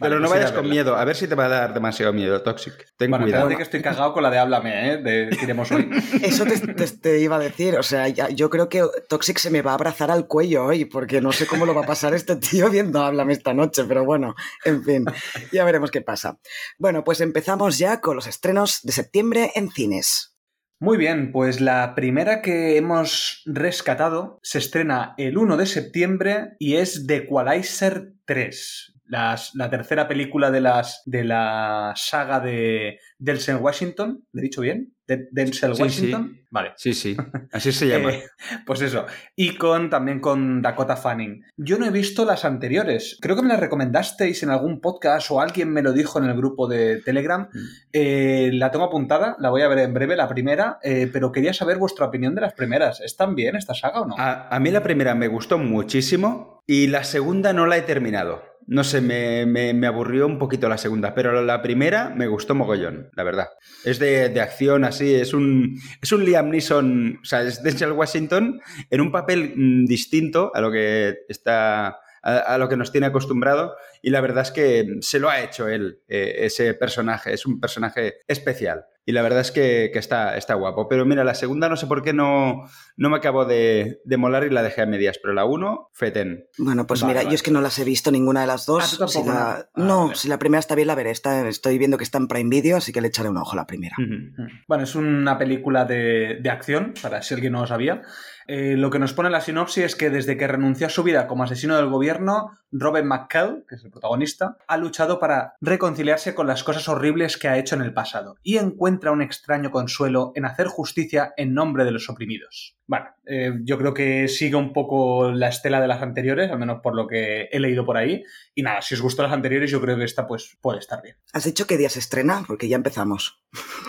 Vale, 0.00 0.10
Pero 0.10 0.20
no 0.20 0.28
pues 0.28 0.38
vayas 0.40 0.52
con 0.52 0.68
miedo, 0.68 0.96
a 0.96 1.04
ver 1.04 1.16
si 1.16 1.26
te 1.26 1.34
va 1.34 1.46
a 1.46 1.48
dar 1.48 1.74
demasiado 1.74 2.12
miedo, 2.12 2.40
Toxic. 2.42 2.74
Ten 2.96 3.10
Bueno, 3.10 3.24
cuidado. 3.24 3.48
que 3.48 3.62
estoy 3.62 3.82
cagado 3.82 4.12
con 4.12 4.22
la 4.22 4.30
de 4.30 4.38
Háblame, 4.38 4.92
¿eh? 4.92 4.96
De 4.98 5.26
Tiremos 5.36 5.70
hoy. 5.72 5.90
Eso 6.22 6.44
te, 6.44 6.58
te- 6.58 6.86
te 6.98 7.18
iba 7.20 7.36
a 7.36 7.40
decir, 7.40 7.76
o 7.76 7.82
sea, 7.82 8.06
ya- 8.08 8.28
yo 8.28 8.48
creo 8.50 8.68
que 8.68 8.84
Toxic 9.08 9.38
se 9.38 9.50
me 9.50 9.62
va 9.62 9.72
a 9.72 9.74
abrazar 9.74 10.10
al 10.10 10.26
cuello 10.26 10.64
hoy, 10.66 10.84
porque 10.84 11.20
no 11.20 11.32
sé 11.32 11.46
cómo 11.46 11.66
lo 11.66 11.74
va 11.74 11.82
a 11.82 11.86
pasar 11.86 12.14
este 12.14 12.36
tío 12.36 12.70
viendo 12.70 13.02
Háblame 13.02 13.32
esta 13.32 13.54
noche, 13.54 13.84
pero 13.88 14.04
bueno, 14.04 14.34
en 14.64 14.84
fin, 14.84 15.04
ya 15.52 15.64
veremos 15.64 15.90
qué 15.90 16.00
pasa. 16.00 16.38
Bueno, 16.78 17.02
pues 17.04 17.20
empezamos 17.20 17.78
ya 17.78 18.00
con 18.00 18.16
los 18.16 18.26
estrenos 18.26 18.80
de 18.82 18.92
septiembre 18.92 19.50
en 19.54 19.70
cines. 19.70 20.34
Muy 20.80 20.96
bien, 20.96 21.32
pues 21.32 21.60
la 21.60 21.96
primera 21.96 22.40
que 22.40 22.76
hemos 22.76 23.42
rescatado 23.46 24.38
se 24.44 24.58
estrena 24.58 25.14
el 25.18 25.36
1 25.36 25.56
de 25.56 25.66
septiembre 25.66 26.50
y 26.60 26.76
es 26.76 27.04
The 27.08 27.16
Equalizer 27.16 28.12
3. 28.26 28.94
Las- 29.08 29.54
la 29.54 29.70
tercera 29.70 30.06
película 30.06 30.50
de, 30.50 30.60
las, 30.60 31.02
de 31.06 31.24
la 31.24 31.92
saga 31.96 32.40
de 32.40 32.98
Delsen 33.18 33.56
Washington, 33.60 34.24
¿le 34.32 34.40
he 34.40 34.44
dicho 34.44 34.60
bien? 34.60 34.94
De- 35.06 35.26
Denzel 35.32 35.74
Sí, 35.74 35.82
Washington. 35.82 36.36
Vale. 36.50 36.72
Sí, 36.76 36.92
sí, 36.92 37.16
así 37.52 37.72
se 37.72 37.88
llama. 37.88 38.10
Eh, 38.12 38.22
pues 38.66 38.82
eso. 38.82 39.06
Y 39.34 39.54
con 39.56 39.88
también 39.88 40.20
con 40.20 40.60
Dakota 40.60 40.96
Fanning. 40.96 41.42
Yo 41.56 41.78
no 41.78 41.86
he 41.86 41.90
visto 41.90 42.26
las 42.26 42.44
anteriores. 42.44 43.16
Creo 43.20 43.34
que 43.34 43.40
me 43.42 43.48
las 43.48 43.60
recomendasteis 43.60 44.42
en 44.42 44.50
algún 44.50 44.80
podcast 44.82 45.30
o 45.30 45.40
alguien 45.40 45.70
me 45.72 45.80
lo 45.82 45.92
dijo 45.94 46.18
en 46.18 46.26
el 46.26 46.36
grupo 46.36 46.68
de 46.68 47.00
Telegram. 47.02 47.48
Mm. 47.52 47.58
Eh, 47.92 48.50
la 48.52 48.70
tengo 48.70 48.84
apuntada, 48.84 49.34
la 49.38 49.48
voy 49.48 49.62
a 49.62 49.68
ver 49.68 49.78
en 49.78 49.94
breve, 49.94 50.14
la 50.16 50.28
primera, 50.28 50.78
eh, 50.82 51.08
pero 51.10 51.32
quería 51.32 51.54
saber 51.54 51.78
vuestra 51.78 52.04
opinión 52.06 52.34
de 52.34 52.42
las 52.42 52.52
primeras. 52.52 53.00
¿Están 53.00 53.34
bien 53.34 53.56
esta 53.56 53.72
saga 53.74 54.02
o 54.02 54.06
no? 54.06 54.14
A, 54.18 54.54
a 54.54 54.60
mí 54.60 54.70
la 54.70 54.82
primera 54.82 55.14
me 55.14 55.28
gustó 55.28 55.56
muchísimo 55.58 56.62
y 56.66 56.88
la 56.88 57.02
segunda 57.04 57.54
no 57.54 57.64
la 57.66 57.78
he 57.78 57.82
terminado. 57.82 58.42
No 58.70 58.84
sé, 58.84 59.00
me, 59.00 59.46
me- 59.46 59.72
me 59.72 59.86
aburrió 59.86 60.26
un 60.26 60.38
poquito 60.38 60.68
la 60.68 60.76
segunda, 60.76 61.14
pero 61.14 61.42
la 61.42 61.62
primera 61.62 62.10
me 62.10 62.26
gustó 62.26 62.54
mogollón, 62.54 63.08
la 63.16 63.24
verdad. 63.24 63.46
Es 63.82 63.98
de, 63.98 64.28
de 64.28 64.40
acción 64.42 64.84
así, 64.84 65.14
es 65.14 65.32
un, 65.32 65.80
es 66.02 66.12
un 66.12 66.22
Liam 66.24 66.50
Neeson, 66.50 67.18
o 67.22 67.24
sea, 67.24 67.42
es 67.42 67.62
Denzel 67.62 67.92
Washington 67.92 68.60
en 68.90 69.00
un 69.00 69.10
papel 69.10 69.54
mm, 69.56 69.86
distinto 69.86 70.50
a 70.54 70.60
lo 70.60 70.70
que 70.70 71.16
está... 71.28 71.98
A, 72.22 72.38
a 72.38 72.58
lo 72.58 72.68
que 72.68 72.76
nos 72.76 72.90
tiene 72.92 73.06
acostumbrado 73.06 73.74
y 74.02 74.10
la 74.10 74.20
verdad 74.20 74.42
es 74.42 74.50
que 74.50 74.86
se 75.00 75.18
lo 75.20 75.28
ha 75.30 75.40
hecho 75.40 75.68
él, 75.68 76.00
eh, 76.08 76.36
ese 76.40 76.74
personaje, 76.74 77.32
es 77.32 77.46
un 77.46 77.60
personaje 77.60 78.16
especial 78.26 78.84
y 79.04 79.12
la 79.12 79.22
verdad 79.22 79.40
es 79.40 79.50
que, 79.52 79.88
que 79.92 79.98
está, 79.98 80.36
está 80.36 80.52
guapo. 80.54 80.86
Pero 80.88 81.06
mira, 81.06 81.24
la 81.24 81.34
segunda 81.34 81.68
no 81.70 81.76
sé 81.76 81.86
por 81.86 82.02
qué 82.02 82.12
no, 82.12 82.68
no 82.98 83.08
me 83.08 83.16
acabo 83.16 83.46
de, 83.46 84.00
de 84.04 84.16
molar 84.18 84.44
y 84.44 84.50
la 84.50 84.62
dejé 84.62 84.82
a 84.82 84.86
medias, 84.86 85.18
pero 85.22 85.32
la 85.32 85.46
uno, 85.46 85.88
feten. 85.94 86.46
Bueno, 86.58 86.86
pues 86.86 87.00
Vale, 87.00 87.12
mira, 87.14 87.20
vale. 87.22 87.30
yo 87.30 87.34
es 87.36 87.42
que 87.42 87.50
no 87.50 87.62
las 87.62 87.78
he 87.78 87.84
visto 87.84 88.10
ninguna 88.10 88.42
de 88.42 88.46
las 88.48 88.66
dos. 88.66 88.84
Ah, 88.84 88.88
¿tú 88.90 88.96
tampoco, 88.98 89.20
Si 89.22 89.26
la- 89.26 89.68
no? 89.76 89.84
Ah, 89.84 89.86
no, 90.08 90.14
si 90.14 90.28
la 90.28 90.38
primera 90.38 90.58
está 90.60 90.74
bien, 90.74 90.88
la 90.88 90.94
veré. 90.94 91.10
Está- 91.10 91.48
estoy 91.48 91.78
viendo 91.78 91.96
que 91.96 92.04
está 92.04 92.18
en 92.18 92.28
Prime 92.28 92.50
Video, 92.50 92.76
así 92.76 92.92
que 92.92 93.00
le 93.00 93.08
echaré 93.08 93.30
un 93.30 93.38
ojo 93.38 93.52
a 93.52 93.56
la 93.56 93.66
primera. 93.66 93.96
Ujú. 93.98 94.46
Bueno, 94.66 94.84
es 94.84 94.94
una 94.94 95.38
película 95.38 95.86
de, 95.86 96.38
de 96.42 96.50
acción, 96.50 96.92
para 97.00 97.22
si 97.22 97.32
alguien 97.32 97.52
no 97.54 97.60
lo 97.62 97.66
sabía. 97.66 98.02
Eh, 98.48 98.76
lo 98.78 98.88
que 98.88 98.98
nos 98.98 99.12
pone 99.12 99.28
la 99.28 99.42
sinopsis 99.42 99.84
es 99.84 99.94
que 99.94 100.08
desde 100.08 100.38
que 100.38 100.46
renunció 100.48 100.86
a 100.86 100.90
su 100.90 101.02
vida 101.02 101.26
como 101.26 101.44
asesino 101.44 101.76
del 101.76 101.90
gobierno, 101.90 102.50
Robert 102.72 103.04
McCall, 103.04 103.66
que 103.68 103.74
es 103.74 103.84
el 103.84 103.90
protagonista, 103.90 104.56
ha 104.66 104.78
luchado 104.78 105.18
para 105.18 105.54
reconciliarse 105.60 106.34
con 106.34 106.46
las 106.46 106.64
cosas 106.64 106.88
horribles 106.88 107.36
que 107.36 107.48
ha 107.48 107.58
hecho 107.58 107.76
en 107.76 107.82
el 107.82 107.92
pasado 107.92 108.36
y 108.42 108.56
encuentra 108.56 109.12
un 109.12 109.20
extraño 109.20 109.70
consuelo 109.70 110.32
en 110.34 110.46
hacer 110.46 110.66
justicia 110.66 111.34
en 111.36 111.52
nombre 111.52 111.84
de 111.84 111.90
los 111.90 112.08
oprimidos. 112.08 112.74
Bueno, 112.86 113.06
eh, 113.26 113.52
yo 113.64 113.76
creo 113.76 113.92
que 113.92 114.28
sigue 114.28 114.56
un 114.56 114.72
poco 114.72 115.30
la 115.30 115.48
estela 115.48 115.78
de 115.78 115.88
las 115.88 116.00
anteriores, 116.00 116.50
al 116.50 116.58
menos 116.58 116.80
por 116.82 116.94
lo 116.94 117.06
que 117.06 117.50
he 117.52 117.60
leído 117.60 117.84
por 117.84 117.98
ahí. 117.98 118.24
Y 118.54 118.62
nada, 118.62 118.80
si 118.80 118.94
os 118.94 119.02
gustó 119.02 119.22
las 119.22 119.32
anteriores, 119.32 119.70
yo 119.70 119.78
creo 119.82 119.98
que 119.98 120.04
esta 120.04 120.26
pues 120.26 120.56
puede 120.62 120.78
estar 120.78 121.02
bien. 121.02 121.16
¿Has 121.34 121.44
dicho 121.44 121.66
qué 121.66 121.76
día 121.76 121.90
se 121.90 121.98
estrena? 121.98 122.44
Porque 122.46 122.66
ya 122.66 122.76
empezamos. 122.76 123.42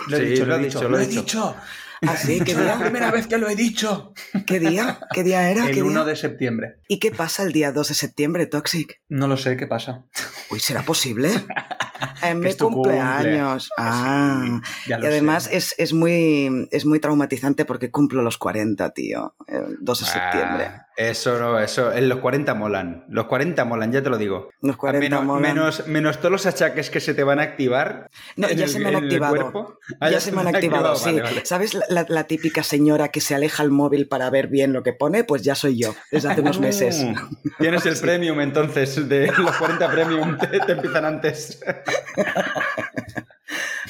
Lo 0.08 0.18
he 0.18 0.20
Sí, 0.20 0.26
dicho, 0.26 0.44
lo 0.44 0.48
lo 0.48 0.56
he 0.56 0.58
dicho, 0.66 0.78
dicho, 0.80 0.88
lo 0.90 0.96
lo 0.98 1.02
he 1.02 1.06
dicho. 1.06 1.56
Dicho. 2.00 2.12
¿Ah, 2.12 2.16
sí? 2.16 2.40
¿Qué 2.44 2.52
Es 2.52 2.58
la 2.58 2.64
día? 2.76 2.78
primera 2.80 3.10
vez 3.10 3.26
que 3.26 3.38
lo 3.38 3.48
he 3.48 3.56
dicho. 3.56 4.12
¿Qué 4.46 4.58
día? 4.60 4.98
¿Qué 5.12 5.22
día 5.22 5.50
era? 5.50 5.62
¿Qué 5.64 5.68
El 5.70 5.74
día? 5.74 5.84
1 5.84 6.04
de 6.04 6.16
septiembre. 6.16 6.76
¿Y 6.88 6.98
qué 6.98 7.10
pasa 7.10 7.42
el 7.42 7.52
día 7.52 7.72
2 7.72 7.88
de 7.88 7.94
septiembre, 7.94 8.46
Toxic? 8.46 9.00
No 9.08 9.28
lo 9.28 9.36
sé 9.36 9.56
qué 9.56 9.66
pasa. 9.66 10.04
Uy, 10.50 10.60
¿será 10.60 10.82
posible? 10.82 11.30
En 12.22 12.40
Que 12.40 12.48
mi 12.48 12.54
cumpleaños. 12.54 13.68
cumple. 13.76 13.90
Ah. 13.92 14.60
Ya 14.86 14.98
Y 15.00 15.06
además 15.06 15.44
sé. 15.44 15.56
es, 15.58 15.74
es, 15.78 15.92
muy, 15.92 16.66
es 16.70 16.86
muy 16.86 16.98
traumatizante 16.98 17.64
porque 17.66 17.90
cumplo 17.90 18.22
los 18.22 18.38
40, 18.38 18.90
tío. 18.94 19.34
El 19.46 19.76
2 19.80 20.00
de 20.00 20.06
septiembre. 20.06 20.70
Ah, 20.98 21.02
eso 21.02 21.38
no, 21.38 21.58
eso, 21.58 21.92
en 21.92 22.08
los 22.08 22.18
40 22.18 22.52
molan. 22.54 23.04
Los 23.08 23.26
40 23.26 23.64
molan, 23.64 23.90
ya 23.92 24.02
te 24.02 24.10
lo 24.10 24.18
digo. 24.18 24.50
Los 24.60 24.76
40 24.76 25.00
menos, 25.08 25.24
molan. 25.24 25.42
menos, 25.42 25.86
menos 25.86 26.18
todos 26.18 26.30
los 26.32 26.46
achaques 26.46 26.90
que 26.90 27.00
se 27.00 27.14
te 27.14 27.24
van 27.24 27.38
a 27.38 27.42
activar. 27.42 28.10
No, 28.36 28.48
ya 28.50 28.64
el- 28.64 28.70
se 28.70 28.80
me 28.80 28.88
han 28.88 28.96
activado. 28.96 29.78
Ah, 30.00 30.10
ya, 30.10 30.20
se 30.20 30.30
me 30.32 30.40
han 30.42 30.48
activado, 30.54 30.94
sí. 30.96 31.06
Vale, 31.12 31.22
vale. 31.22 31.46
¿Sabes 31.46 31.76
la, 31.88 32.24
típica 32.24 32.62
señora 32.62 33.08
que 33.08 33.20
se 33.20 33.34
aleja 33.34 33.62
el 33.62 33.70
móvil 33.70 34.08
para 34.08 34.28
ver 34.30 34.48
bien 34.48 34.72
lo 34.72 34.82
que 34.82 34.92
pone? 34.92 35.24
Pues 35.24 35.42
ya 35.42 35.54
soy 35.54 35.78
yo, 35.78 35.94
desde 36.12 36.30
hace 36.30 36.40
unos 36.42 36.60
meses. 36.60 37.04
Mm, 37.10 37.14
Tienes 37.58 37.86
el 37.86 37.96
premium 38.00 38.40
entonces, 38.40 39.08
de 39.08 39.32
los 39.32 39.56
40 39.56 39.90
premium 39.90 40.36
te, 40.38 40.46
te 40.60 40.72
empiezan 40.72 41.04
antes. 41.04 41.60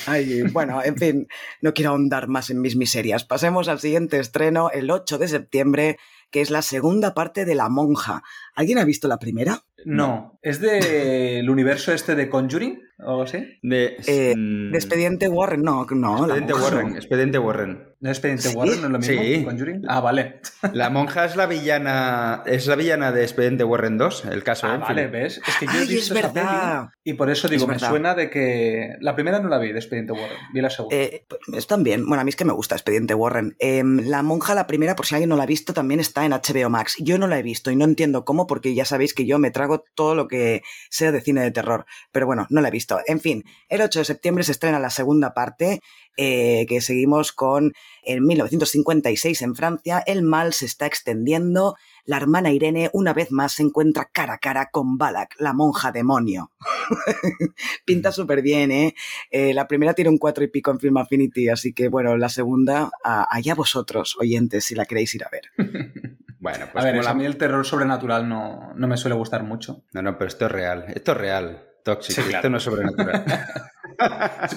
Ay, 0.07 0.43
bueno, 0.43 0.83
en 0.83 0.97
fin, 0.97 1.29
no 1.61 1.75
quiero 1.75 1.91
ahondar 1.91 2.27
más 2.29 2.51
en 2.51 2.61
mis 2.61 2.77
miserias. 2.77 3.25
Pasemos 3.25 3.69
al 3.69 3.79
siguiente 3.81 4.19
estreno, 4.19 4.71
el 4.71 4.91
8 4.91 5.19
de 5.19 5.29
septiembre, 5.29 5.99
que 6.31 6.41
es 6.41 6.51
la 6.51 6.63
segunda 6.63 7.15
parte 7.15 7.45
de 7.45 7.55
La 7.55 7.69
Monja. 7.69 8.23
¿Alguien 8.55 8.79
ha 8.79 8.85
visto 8.85 9.09
la 9.09 9.19
primera? 9.19 9.63
No. 9.85 10.39
¿Es 10.43 10.61
del 10.61 11.49
universo 11.51 11.93
este 11.93 12.15
de 12.15 12.29
Conjuring? 12.29 12.81
¿O 12.99 13.11
algo 13.11 13.23
así? 13.23 13.39
De, 13.63 13.97
Eh, 14.07 14.35
mm, 14.37 14.73
¿De 14.73 14.79
Expediente 14.79 15.29
Warren? 15.29 15.63
No, 15.63 15.87
no, 15.91 16.27
La 16.27 16.37
Expediente 16.37 16.53
Monja. 16.55 16.67
Warren. 16.77 16.97
Expediente 16.97 17.39
Warren. 17.39 17.90
¿No 18.03 18.11
es 18.11 18.17
Expediente 18.17 18.49
¿Sí? 18.49 18.57
Warren? 18.57 18.81
¿No 18.81 18.87
es 18.87 18.93
lo 18.93 18.99
mismo? 18.99 19.23
Sí. 19.23 19.45
¿Conjuring? 19.45 19.83
Ah, 19.87 20.01
vale. 20.01 20.41
La 20.73 20.89
monja 20.89 21.27
es 21.27 21.37
la 21.37 21.45
villana. 21.47 22.43
Es 22.47 22.67
la 22.67 22.75
villana 22.77 23.13
de 23.13 23.23
Expediente 23.23 23.63
Warren 23.63 23.99
2, 23.99 24.25
el 24.27 24.43
caso 24.43 24.67
Ah, 24.67 24.77
Enfield. 24.77 24.89
vale, 24.89 25.07
¿ves? 25.09 25.41
Es 25.47 25.57
que 25.59 25.67
yo 25.67 25.73
he 25.73 25.81
visto 25.87 25.95
es 26.15 26.19
esa 26.21 26.29
verdad. 26.29 26.81
peli 26.81 26.91
y 27.05 27.13
por 27.15 27.29
eso 27.31 27.49
digo, 27.49 27.63
Es 27.65 27.69
me 27.69 27.75
verdad. 27.75 27.89
suena 27.91 28.15
de 28.15 28.31
que... 28.31 28.95
La 29.01 29.15
primera 29.15 29.41
no 29.41 29.49
la 29.51 29.59
vi, 29.59 29.73
de 29.73 29.79
Expediente 29.79 30.13
Warren. 30.13 30.37
Vi 30.55 30.61
la 30.63 30.71
segunda. 30.71 30.97
Eh, 30.97 31.27
pues, 31.29 31.41
están 31.59 31.83
bien. 31.83 32.07
Bueno, 32.07 32.23
a 32.23 32.25
mí 32.25 32.31
es 32.31 32.37
que 32.37 32.45
me 32.47 32.53
gusta 32.55 32.75
Expediente 32.75 33.13
Warren. 33.15 33.55
Em, 33.59 33.99
la 34.07 34.23
monja, 34.23 34.55
la 34.55 34.67
primera, 34.67 34.97
por 34.97 35.05
si 35.07 35.15
alguien 35.15 35.29
no 35.29 35.37
la 35.37 35.43
ha 35.43 35.47
visto, 35.47 35.75
también 35.75 36.01
está 36.01 36.25
en 36.25 36.33
HBO 36.33 36.71
Max. 36.71 36.97
Yo 37.01 37.19
no 37.19 37.27
la 37.27 37.39
he 37.39 37.43
visto 37.43 37.71
y 37.71 37.77
no 37.77 37.85
entiendo 37.85 38.25
cómo, 38.25 38.47
porque 38.47 38.75
ya 38.75 38.85
sabéis 38.87 39.13
que 39.13 39.27
yo 39.27 39.39
me 39.39 39.51
trago 39.51 39.85
todo 39.95 40.15
lo 40.15 40.27
que 40.27 40.63
sea 40.89 41.13
de 41.13 41.21
cine 41.21 41.43
de 41.43 41.51
terror. 41.51 41.85
Pero 42.13 42.25
bueno, 42.27 42.47
no 42.49 42.61
la 42.63 42.69
he 42.69 42.73
visto. 42.73 42.99
En 43.07 43.21
fin, 43.21 43.45
el 43.69 43.83
8 43.83 43.99
de 43.99 44.05
septiembre 44.07 44.43
se 44.45 44.53
estrena 44.53 44.79
la 44.79 44.91
segunda 44.91 45.35
parte, 45.35 45.81
eh, 46.17 46.67
que 46.69 46.81
seguimos 46.81 47.33
con 47.33 47.73
en 48.03 48.25
1956 48.27 49.43
en 49.43 49.55
Francia. 49.55 50.03
El 50.07 50.23
mal 50.23 50.53
se 50.53 50.67
está 50.67 50.87
extendiendo. 50.87 51.77
La 52.05 52.17
hermana 52.17 52.51
Irene, 52.51 52.91
una 52.93 53.13
vez 53.13 53.31
más, 53.31 53.53
se 53.53 53.63
encuentra 53.63 54.09
cara 54.13 54.35
a 54.35 54.39
cara 54.39 54.71
con 54.73 54.99
Balak, 54.99 55.37
la 55.39 55.53
monja 55.53 55.93
demonio. 55.93 56.51
Pinta 57.85 58.13
súper 58.13 58.43
bien, 58.43 58.71
¿eh? 58.71 58.95
Eh, 59.31 59.55
la 59.55 59.69
primera 59.69 59.95
tiene 59.95 60.11
un 60.11 60.19
cuatro 60.19 60.43
y 60.45 60.49
pico 60.49 60.71
en 60.71 60.81
Film 60.81 60.97
Affinity, 60.97 61.49
así 61.49 61.73
que 61.73 61.89
bueno, 61.89 62.17
la 62.17 62.29
segunda, 62.29 62.91
a- 63.05 63.29
allá 63.31 63.55
vosotros, 63.55 64.17
oyentes, 64.19 64.65
si 64.65 64.75
la 64.75 64.87
queréis 64.87 65.15
ir 65.15 65.25
a 65.25 65.29
ver. 65.31 65.43
Bueno, 66.43 66.65
pues 66.73 66.83
a 66.83 66.87
ver, 66.87 66.95
como 66.95 67.01
es- 67.03 67.05
la- 67.05 67.11
a 67.11 67.15
mí 67.15 67.27
el 67.27 67.37
terror 67.37 67.67
sobrenatural 67.67 68.27
no, 68.27 68.73
no 68.75 68.89
me 68.89 68.97
suele 68.97 69.15
gustar 69.15 69.43
mucho. 69.43 69.83
No, 69.93 70.01
no, 70.01 70.17
pero 70.17 70.29
esto 70.29 70.47
es 70.47 70.53
real. 70.53 70.87
Esto 70.95 71.13
es 71.13 71.19
real. 71.19 71.67
Tóxico. 71.85 72.21
Sí, 72.23 72.29
claro. 72.29 72.39
Esto 72.39 72.51
no 72.51 72.57
es 72.59 72.63
sobrenatural. 72.63 73.25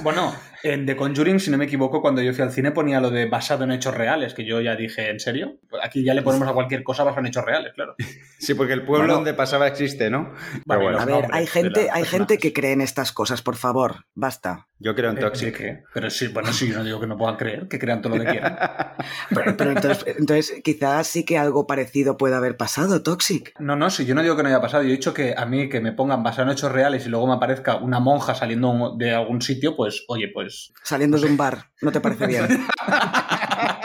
Bueno, 0.04 0.34
en 0.64 0.86
The 0.86 0.96
Conjuring, 0.96 1.40
si 1.40 1.52
no 1.52 1.58
me 1.58 1.66
equivoco, 1.66 2.02
cuando 2.02 2.22
yo 2.22 2.34
fui 2.34 2.44
al 2.44 2.52
cine 2.52 2.72
ponía 2.72 3.02
lo 3.02 3.10
de 3.10 3.26
basado 3.26 3.64
en 3.66 3.72
hechos 3.72 3.94
reales, 3.94 4.34
que 4.34 4.46
yo 4.46 4.62
ya 4.62 4.76
dije, 4.76 5.10
¿en 5.10 5.20
serio? 5.20 5.58
Aquí 5.82 6.04
ya 6.04 6.14
le 6.14 6.22
ponemos 6.22 6.48
a 6.48 6.54
cualquier 6.54 6.84
cosa 6.84 7.04
basado 7.04 7.22
en 7.22 7.28
hechos 7.28 7.44
reales, 7.44 7.74
claro. 7.74 7.96
sí, 8.40 8.54
porque 8.54 8.74
el 8.74 8.82
pueblo 8.86 9.04
Bueno. 9.06 9.16
donde 9.16 9.34
pasaba 9.34 9.68
existe, 9.68 10.10
¿no? 10.10 10.34
Pero 10.66 10.82
bueno, 10.82 11.00
A 11.00 11.06
ver, 11.06 11.26
hay 11.32 11.46
de 11.46 11.52
gente, 11.52 11.90
hay 11.92 12.06
gente 12.06 12.38
que 12.38 12.54
cree 12.54 12.72
en 12.72 12.82
estas 12.82 13.12
cosas, 13.12 13.42
por 13.42 13.56
favor, 13.58 14.06
basta. 14.14 14.68
Yo 14.84 14.94
creo 14.96 15.12
en 15.12 15.18
Eh, 15.18 15.22
Toxic. 15.22 15.86
Pero 15.94 16.10
sí, 16.10 16.28
bueno, 16.28 16.52
sí, 16.52 16.68
yo 16.70 16.78
no 16.78 16.84
digo 16.84 17.00
que 17.00 17.08
no 17.08 17.18
puedan 17.18 17.38
creer, 17.38 17.68
que 17.68 17.80
crean 17.80 18.02
todo 18.02 18.18
lo 18.18 18.24
que 18.24 18.30
quieran. 18.32 18.58
Pero, 19.30 19.58
pero 19.58 19.72
entonces, 19.72 20.06
entonces, 20.18 20.62
quizás 20.64 21.08
sí 21.08 21.26
que 21.26 21.38
algo 21.38 21.66
parecido 21.66 22.18
puede 22.18 22.36
haber 22.36 22.58
pasado, 22.58 23.02
Toxic. 23.02 23.54
No, 23.60 23.76
no, 23.76 23.90
sí, 23.90 24.06
yo 24.06 24.14
no 24.16 24.22
digo 24.22 24.36
que 24.36 24.44
no 24.44 24.50
haya 24.50 24.62
pasado. 24.62 24.84
Yo 24.84 24.90
he 24.90 24.94
dicho 24.94 25.14
que 25.14 25.34
a 25.36 25.46
mí 25.46 25.70
que 25.70 25.82
me 25.82 25.92
pongan 25.92 26.22
basado 26.24 26.44
en 26.48 26.54
hechos 26.54 26.72
reales 26.72 27.06
y 27.06 27.10
luego 27.10 27.28
me 27.28 27.34
aparezca 27.34 27.78
una 27.78 28.00
monja 28.00 28.36
saliendo 28.36 28.96
de 28.98 29.14
algún 29.14 29.42
sitio, 29.42 29.76
pues, 29.76 30.04
oye, 30.08 30.30
pues. 30.34 30.72
Saliendo 30.84 31.18
de 31.20 31.28
un 31.28 31.38
bar, 31.38 31.72
¿no 31.82 31.92
te 31.92 32.00
parece 32.02 32.28
bien? 32.28 32.48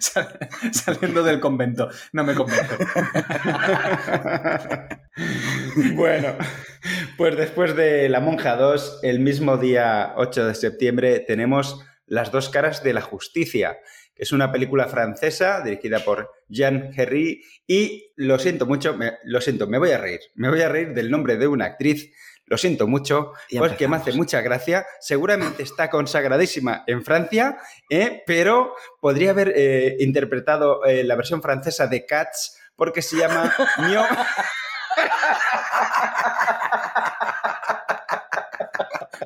sal- 0.00 0.38
saliendo 0.72 1.22
del 1.22 1.40
convento. 1.40 1.88
No 2.12 2.24
me 2.24 2.34
convence. 2.34 2.66
bueno, 5.94 6.36
pues 7.16 7.36
después 7.36 7.76
de 7.76 8.08
La 8.08 8.20
Monja 8.20 8.56
2, 8.56 9.00
el 9.02 9.20
mismo 9.20 9.56
día 9.56 10.14
8 10.16 10.46
de 10.46 10.54
septiembre, 10.54 11.20
tenemos 11.20 11.84
Las 12.06 12.32
dos 12.32 12.48
caras 12.48 12.82
de 12.82 12.92
la 12.92 13.02
justicia, 13.02 13.78
que 14.14 14.24
es 14.24 14.32
una 14.32 14.50
película 14.50 14.88
francesa 14.88 15.60
dirigida 15.62 16.00
por 16.00 16.28
Jean 16.48 16.90
Herry 16.96 17.42
y 17.68 18.12
lo 18.16 18.38
siento 18.40 18.66
mucho, 18.66 18.96
me, 18.96 19.12
lo 19.24 19.40
siento, 19.40 19.68
me 19.68 19.78
voy 19.78 19.92
a 19.92 19.98
reír, 19.98 20.18
me 20.34 20.48
voy 20.48 20.60
a 20.62 20.68
reír 20.68 20.92
del 20.92 21.08
nombre 21.10 21.36
de 21.36 21.46
una 21.46 21.66
actriz. 21.66 22.10
Lo 22.50 22.58
siento 22.58 22.88
mucho, 22.88 23.32
porque 23.56 23.86
me 23.86 23.96
hace 23.96 24.12
mucha 24.12 24.40
gracia. 24.40 24.84
Seguramente 24.98 25.62
está 25.62 25.88
consagradísima 25.88 26.82
en 26.88 27.04
Francia, 27.04 27.58
¿eh? 27.88 28.24
pero 28.26 28.74
podría 29.00 29.30
haber 29.30 29.52
eh, 29.54 29.96
interpretado 30.00 30.84
eh, 30.84 31.04
la 31.04 31.14
versión 31.14 31.40
francesa 31.42 31.86
de 31.86 32.04
Cats 32.04 32.58
porque 32.74 33.02
se 33.02 33.18
llama 33.18 33.54
Mio. 33.86 34.02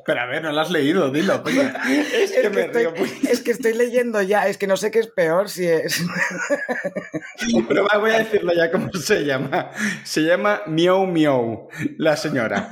Pero 0.05 0.21
a 0.21 0.25
ver, 0.27 0.43
no 0.43 0.51
lo 0.51 0.61
has 0.61 0.69
leído, 0.69 1.09
dilo. 1.09 1.43
Es, 1.47 2.31
que, 2.31 2.61
estoy, 2.61 2.87
es 3.27 3.41
que 3.41 3.51
estoy 3.51 3.73
leyendo 3.73 4.21
ya, 4.21 4.47
es 4.47 4.57
que 4.59 4.67
no 4.67 4.77
sé 4.77 4.91
qué 4.91 4.99
es 4.99 5.07
peor 5.07 5.49
si 5.49 5.65
es. 5.65 6.05
Pero 7.67 7.87
voy 7.99 8.11
a 8.11 8.19
decirlo 8.19 8.53
ya 8.53 8.69
cómo 8.71 8.91
se 8.93 9.25
llama. 9.25 9.71
Se 10.03 10.21
llama 10.21 10.61
Miau 10.67 11.07
Miau, 11.07 11.69
la 11.97 12.15
señora. 12.15 12.69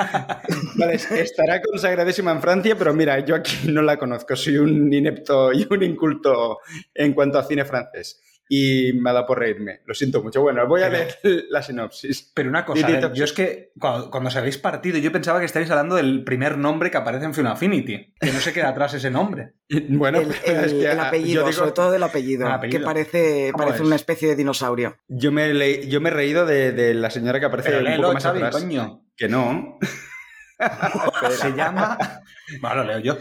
Vale, 0.75 0.93
estará 0.93 1.59
consagradísima 1.61 2.31
en 2.31 2.41
Francia, 2.41 2.75
pero 2.77 2.93
mira, 2.93 3.19
yo 3.19 3.35
aquí 3.35 3.67
no 3.67 3.81
la 3.81 3.97
conozco. 3.97 4.35
Soy 4.35 4.57
un 4.57 4.91
inepto 4.93 5.51
y 5.53 5.67
un 5.69 5.83
inculto 5.83 6.59
en 6.93 7.13
cuanto 7.13 7.39
a 7.39 7.43
cine 7.43 7.65
francés 7.65 8.21
y 8.55 8.93
me 8.93 9.09
ha 9.09 9.13
dado 9.13 9.25
por 9.25 9.39
reírme. 9.39 9.81
Lo 9.87 9.95
siento 9.95 10.21
mucho. 10.21 10.41
Bueno, 10.41 10.67
voy 10.67 10.83
a 10.83 10.89
leer 10.89 11.17
la 11.49 11.63
sinopsis. 11.63 12.31
Pero 12.35 12.49
una 12.49 12.63
cosa, 12.63 13.11
yo 13.11 13.23
es 13.23 13.33
que 13.33 13.71
cuando, 13.79 14.11
os 14.11 14.35
habéis 14.35 14.59
partido, 14.59 14.99
yo 14.99 15.11
pensaba 15.11 15.39
que 15.39 15.45
estáis 15.45 15.71
hablando 15.71 15.95
del 15.95 16.23
primer 16.23 16.59
nombre 16.59 16.91
que 16.91 16.97
aparece 16.97 17.25
en 17.25 17.33
Film 17.33 17.47
Affinity, 17.47 18.13
que 18.19 18.31
no 18.31 18.39
se 18.39 18.53
queda 18.53 18.69
atrás 18.69 18.93
ese 18.93 19.09
nombre. 19.09 19.53
bueno, 19.89 20.19
el, 20.19 20.29
es 20.45 20.71
que, 20.71 20.91
el 20.91 20.99
apellido, 20.99 21.51
sobre 21.51 21.71
todo 21.71 21.89
del 21.89 22.03
apellido, 22.03 22.47
que 22.69 22.79
parece, 22.79 23.51
parece 23.57 23.81
una 23.81 23.95
especie 23.95 24.27
de 24.27 24.35
dinosaurio. 24.35 24.97
Yo 25.07 25.31
me, 25.31 25.49
he, 25.49 25.87
yo 25.87 25.99
me 25.99 26.09
he 26.09 26.13
reído 26.13 26.45
de, 26.45 26.93
la 26.93 27.09
señora 27.09 27.39
que 27.39 27.47
aparece 27.47 27.75
un 27.75 27.95
poco 27.95 28.13
más 28.13 28.25
atrás. 28.25 28.55
Coño. 28.55 29.03
Que 29.17 29.27
no. 29.27 29.79
se 31.31 31.53
llama, 31.53 31.97
bueno, 32.61 32.83
leo 32.83 32.99
yo, 32.99 33.17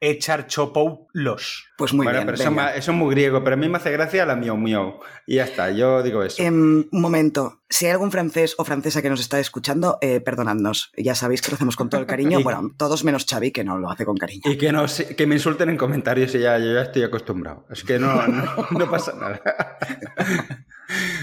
Adel 0.00 0.16
Echarchopoulos. 0.16 1.66
Pues 1.76 1.92
muy 1.92 2.06
bien. 2.06 2.26
Pero 2.26 2.34
eso, 2.34 2.50
es 2.74 2.88
muy 2.88 3.14
griego, 3.14 3.42
pero 3.42 3.54
a 3.54 3.56
mí 3.56 3.68
me 3.68 3.76
hace 3.76 3.90
gracia 3.90 4.26
la 4.26 4.36
miau 4.36 4.56
miau. 4.56 5.00
Y 5.26 5.36
ya 5.36 5.44
está, 5.44 5.70
yo 5.70 6.02
digo 6.02 6.22
eso. 6.22 6.42
un 6.42 6.88
momento, 6.92 7.62
si 7.68 7.86
hay 7.86 7.92
algún 7.92 8.10
francés 8.10 8.54
o 8.58 8.64
francesa 8.64 9.02
que 9.02 9.10
nos 9.10 9.20
está 9.20 9.38
escuchando, 9.38 9.98
eh, 10.00 10.20
perdonadnos. 10.20 10.92
Ya 10.96 11.14
sabéis 11.14 11.42
que 11.42 11.50
lo 11.50 11.56
hacemos 11.56 11.76
con 11.76 11.88
todo 11.88 12.00
el 12.00 12.06
cariño. 12.06 12.40
bueno, 12.42 12.70
todos 12.76 13.04
menos 13.04 13.26
Xavi, 13.28 13.52
que 13.52 13.64
no 13.64 13.78
lo 13.78 13.90
hace 13.90 14.04
con 14.04 14.16
cariño. 14.16 14.42
Y 14.44 14.56
que, 14.56 14.72
no, 14.72 14.86
que 15.16 15.26
me 15.26 15.34
insulten 15.34 15.68
en 15.68 15.76
comentarios 15.76 16.34
y 16.34 16.40
ya, 16.40 16.58
yo 16.58 16.72
ya 16.72 16.82
estoy 16.82 17.02
acostumbrado. 17.02 17.66
Es 17.70 17.84
que 17.84 17.98
no, 17.98 18.26
no 18.70 18.90
pasa 18.90 19.14
nada. 19.14 19.40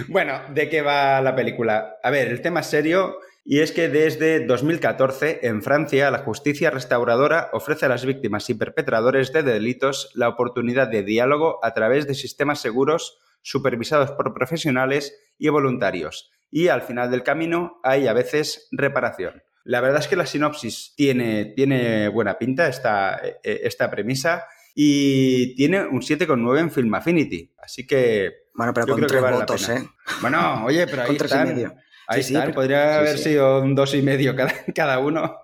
bueno, 0.08 0.42
¿de 0.54 0.70
qué 0.70 0.82
va 0.82 1.22
la 1.22 1.36
película? 1.36 1.98
A 2.04 2.10
ver, 2.10 2.28
el 2.30 2.42
tema 2.42 2.62
es 2.62 2.68
serio 2.68 3.18
y 3.46 3.60
es 3.60 3.72
que 3.74 3.90
desde 3.90 4.46
2014 4.46 5.42
en 5.44 5.62
Francia 5.62 6.10
la 6.12 6.20
justicia 6.20 6.72
restauradora 6.72 7.50
ofrece 7.52 7.86
a 7.86 7.90
las 7.90 8.06
víctimas 8.06 8.50
y 8.50 8.54
perpetradores 8.54 9.34
de 9.34 9.44
delitos 9.44 10.12
la 10.14 10.30
oportunidad 10.30 10.88
de 10.88 11.04
diálogo 11.04 11.60
a 11.64 11.74
través 11.74 12.08
de 12.08 12.16
sistemas 12.16 12.62
seguros 12.62 13.20
supervisados 13.42 14.12
por 14.12 14.34
profesionales 14.34 15.14
y 15.38 15.50
voluntarios. 15.50 16.32
Y 16.50 16.70
al 16.70 16.84
final 16.84 17.12
del 17.12 17.24
camino 17.24 17.80
hay 17.84 18.08
a 18.08 18.14
veces 18.14 18.70
reparación. 18.72 19.44
La 19.66 19.82
verdad 19.82 20.00
es 20.00 20.08
que 20.08 20.16
la 20.16 20.26
sinopsis 20.26 20.94
tiene, 20.96 21.46
tiene 21.46 22.08
buena 22.10 22.38
pinta, 22.38 22.68
esta, 22.68 23.20
eh, 23.26 23.62
esta 23.64 23.90
premisa, 23.90 24.46
y 24.76 25.56
tiene 25.56 25.86
un 25.86 26.02
7,9 26.02 26.60
en 26.60 26.72
Film 26.72 26.94
Affinity. 26.94 27.54
Así 27.58 27.88
que. 27.88 28.50
Bueno, 28.56 28.74
pero 28.74 28.88
con 28.88 29.08
tres 29.08 29.22
votos, 29.22 29.70
¿eh? 29.70 29.88
Bueno, 30.22 30.66
oye, 30.66 30.86
pero 30.88 31.04
ahí 31.04 31.16
están. 31.16 31.76
Ahí 32.08 32.24
sí, 32.24 32.36
podría 32.54 32.98
haber 32.98 33.18
sido 33.18 33.62
un 33.62 33.76
dos 33.76 33.94
y 33.96 34.02
medio 34.02 34.36
cada, 34.36 34.54
cada 34.76 35.00
uno. 35.00 35.38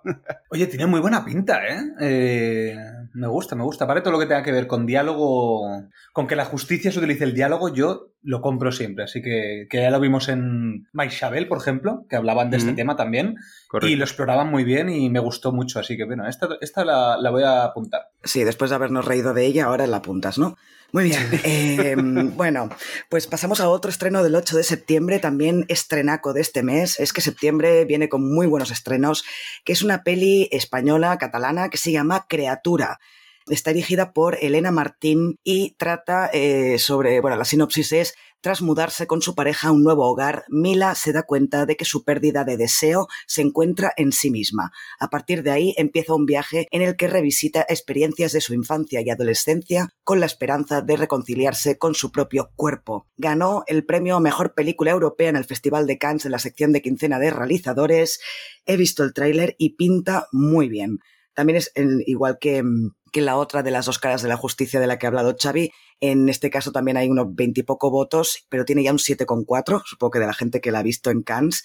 Oye, 0.50 0.68
tiene 0.68 0.86
muy 0.86 1.00
buena 1.00 1.24
pinta, 1.24 1.66
¿eh? 1.66 1.80
¿eh? 2.02 2.76
Me 3.14 3.28
gusta, 3.28 3.56
me 3.56 3.64
gusta. 3.64 3.88
Para 3.88 4.04
todo 4.04 4.14
lo 4.14 4.20
que 4.20 4.26
tenga 4.26 4.44
que 4.44 4.52
ver 4.52 4.68
con 4.68 4.86
diálogo, 4.86 5.84
con 6.14 6.28
que 6.28 6.36
la 6.36 6.46
justicia 6.46 6.92
se 6.92 7.00
utilice 7.00 7.24
el 7.24 7.34
diálogo, 7.34 7.74
yo 7.74 8.14
lo 8.22 8.42
compro 8.42 8.72
siempre. 8.72 9.06
Así 9.06 9.22
que, 9.22 9.68
que 9.70 9.82
ya 9.82 9.90
lo 9.90 10.00
vimos 10.00 10.28
en 10.30 10.88
Maishabel, 10.92 11.48
por 11.48 11.60
ejemplo, 11.60 12.06
que 12.10 12.16
hablaban 12.16 12.50
de 12.50 12.58
este 12.58 12.74
tema 12.74 12.96
también. 12.96 13.38
Y 13.82 13.96
lo 13.96 14.04
exploraban 14.04 14.50
muy 14.50 14.64
bien 14.64 14.90
y 14.90 15.10
me 15.10 15.20
gustó 15.20 15.52
mucho. 15.52 15.80
Así 15.80 15.96
que, 15.96 16.06
bueno, 16.06 16.28
esta, 16.28 16.50
esta 16.62 16.84
la, 16.84 17.18
la 17.18 17.30
voy 17.30 17.44
a 17.44 17.64
apuntar. 17.64 18.10
Sí, 18.24 18.44
después 18.44 18.70
de 18.70 18.76
habernos 18.76 19.06
reído 19.06 19.34
de 19.34 19.46
ella, 19.46 19.66
ahora 19.66 19.88
la 19.88 19.98
apuntas, 19.98 20.38
¿no? 20.38 20.58
Muy 20.92 21.04
bien. 21.04 21.42
Em, 21.44 22.32
bueno, 22.36 22.70
pues 23.10 23.28
pasamos 23.28 23.60
a 23.60 23.70
otro 23.70 23.92
estreno 23.92 24.24
del 24.24 24.36
8 24.36 24.58
de 24.58 24.64
septiembre, 24.64 25.20
también 25.20 25.66
estrenaco 25.68 26.34
de 26.34 26.42
este 26.42 26.64
mes. 26.64 27.00
Es 27.00 27.14
que 27.14 27.22
septiembre 27.22 27.86
viene 27.86 28.10
con 28.10 28.28
muy 28.34 28.48
buenos 28.48 28.72
estrenos, 28.72 29.24
que 29.64 29.74
es 29.74 29.82
una 29.82 30.04
peli 30.04 30.50
española, 30.52 31.18
catalana, 31.18 31.70
que 31.70 31.78
se 31.78 31.92
llama 31.92 32.26
Creatura. 32.28 33.00
Está 33.48 33.72
dirigida 33.74 34.14
por 34.14 34.38
Elena 34.42 34.72
Martín 34.72 35.40
y 35.44 35.76
trata 35.78 36.30
eh, 36.34 36.78
sobre, 36.78 37.20
bueno, 37.20 37.38
la 37.38 37.46
sinopsis 37.46 37.92
es 37.94 38.16
tras 38.42 38.62
mudarse 38.62 39.08
con 39.08 39.22
su 39.22 39.36
pareja 39.36 39.68
a 39.68 39.72
un 39.72 39.84
nuevo 39.84 40.10
hogar, 40.10 40.46
Mila 40.50 40.96
se 40.96 41.14
da 41.14 41.24
cuenta 41.24 41.66
de 41.66 41.76
que 41.76 41.86
su 41.86 42.04
pérdida 42.04 42.44
de 42.44 42.58
deseo 42.58 43.08
se 43.28 43.42
encuentra 43.42 43.94
en 43.98 44.12
sí 44.12 44.32
misma. 44.32 44.72
A 45.00 45.10
partir 45.10 45.44
de 45.44 45.52
ahí 45.52 45.74
empieza 45.78 46.16
un 46.16 46.26
viaje 46.26 46.68
en 46.72 46.82
el 46.82 46.96
que 46.96 47.08
revisita 47.08 47.66
experiencias 47.68 48.32
de 48.32 48.42
su 48.42 48.54
infancia 48.54 49.02
y 49.02 49.10
adolescencia 49.10 49.90
con 50.04 50.20
la 50.20 50.26
esperanza 50.26 50.82
de 50.82 50.96
reconciliarse 50.96 51.78
con 51.78 51.96
su 51.96 52.12
propio 52.12 52.52
cuerpo. 52.56 53.08
Ganó 53.18 53.64
el 53.68 53.86
premio 53.86 54.16
a 54.16 54.22
Mejor 54.22 54.54
Película 54.54 54.92
Europea 54.92 55.30
en 55.30 55.36
el 55.36 55.46
Festival 55.46 55.88
de 55.88 55.98
Cannes 55.98 56.26
en 56.26 56.32
la 56.32 56.40
sección 56.40 56.72
de 56.72 56.82
quincena 56.82 57.20
de 57.20 57.32
realizadores. 57.32 58.20
He 58.66 58.78
visto 58.78 59.04
el 59.04 59.14
tráiler 59.14 59.56
y 59.58 59.76
pinta 59.76 60.28
muy 60.32 60.70
bien. 60.70 61.00
También 61.34 61.58
es 61.58 61.72
igual 62.06 62.38
que, 62.40 62.64
que 63.12 63.22
la 63.22 63.38
otra 63.38 63.64
de 63.64 63.72
las 63.72 63.86
dos 63.86 64.00
caras 64.00 64.22
de 64.22 64.30
la 64.30 64.38
justicia 64.38 64.80
de 64.80 64.88
la 64.88 64.98
que 64.98 65.06
ha 65.06 65.10
hablado 65.10 65.36
Xavi, 65.40 65.72
en 66.00 66.30
este 66.30 66.50
caso 66.50 66.72
también 66.72 66.98
hay 66.98 67.10
unos 67.10 67.28
veintipoco 67.36 67.92
votos, 67.92 68.46
pero 68.50 68.66
tiene 68.66 68.84
ya 68.84 68.92
un 68.92 69.00
7,4, 69.00 69.84
supongo 69.86 70.12
que 70.12 70.20
de 70.20 70.28
la 70.28 70.34
gente 70.34 70.62
que 70.62 70.72
la 70.72 70.80
ha 70.80 70.84
visto 70.84 71.10
en 71.10 71.24
Cannes. 71.24 71.64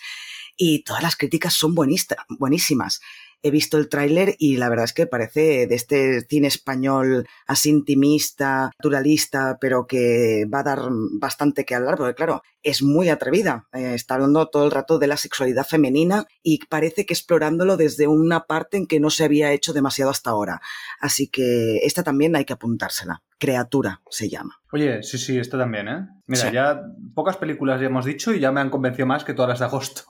Y 0.56 0.84
todas 0.84 1.02
las 1.02 1.16
críticas 1.16 1.54
son 1.54 1.74
buenísimas. 1.74 3.00
He 3.46 3.50
visto 3.50 3.76
el 3.76 3.90
tráiler 3.90 4.36
y 4.38 4.56
la 4.56 4.70
verdad 4.70 4.86
es 4.86 4.94
que 4.94 5.06
parece 5.06 5.66
de 5.66 5.74
este 5.74 6.22
cine 6.22 6.48
español 6.48 7.26
así 7.46 7.68
intimista, 7.68 8.70
naturalista, 8.78 9.58
pero 9.60 9.86
que 9.86 10.46
va 10.52 10.60
a 10.60 10.62
dar 10.62 10.88
bastante 11.20 11.66
que 11.66 11.74
hablar, 11.74 11.98
porque 11.98 12.14
claro, 12.14 12.42
es 12.62 12.82
muy 12.82 13.10
atrevida. 13.10 13.68
Eh, 13.74 13.92
está 13.94 14.14
hablando 14.14 14.48
todo 14.48 14.64
el 14.64 14.70
rato 14.70 14.98
de 14.98 15.08
la 15.08 15.18
sexualidad 15.18 15.66
femenina 15.66 16.26
y 16.42 16.58
parece 16.70 17.04
que 17.04 17.12
explorándolo 17.12 17.76
desde 17.76 18.06
una 18.06 18.46
parte 18.46 18.78
en 18.78 18.86
que 18.86 18.98
no 18.98 19.10
se 19.10 19.24
había 19.24 19.52
hecho 19.52 19.74
demasiado 19.74 20.10
hasta 20.10 20.30
ahora. 20.30 20.62
Así 20.98 21.28
que 21.28 21.80
esta 21.82 22.02
también 22.02 22.34
hay 22.36 22.46
que 22.46 22.54
apuntársela. 22.54 23.22
Criatura 23.38 24.00
se 24.08 24.28
llama. 24.28 24.60
Oye, 24.72 25.02
sí, 25.02 25.18
sí, 25.18 25.38
esta 25.38 25.58
también, 25.58 25.88
¿eh? 25.88 26.06
Mira, 26.26 26.50
ya 26.50 26.82
pocas 27.14 27.36
películas 27.36 27.80
ya 27.80 27.86
hemos 27.86 28.04
dicho 28.04 28.32
y 28.32 28.40
ya 28.40 28.50
me 28.50 28.60
han 28.60 28.70
convencido 28.70 29.06
más 29.06 29.24
que 29.24 29.34
todas 29.34 29.48
las 29.48 29.58
de 29.58 29.64
agosto. 29.66 30.04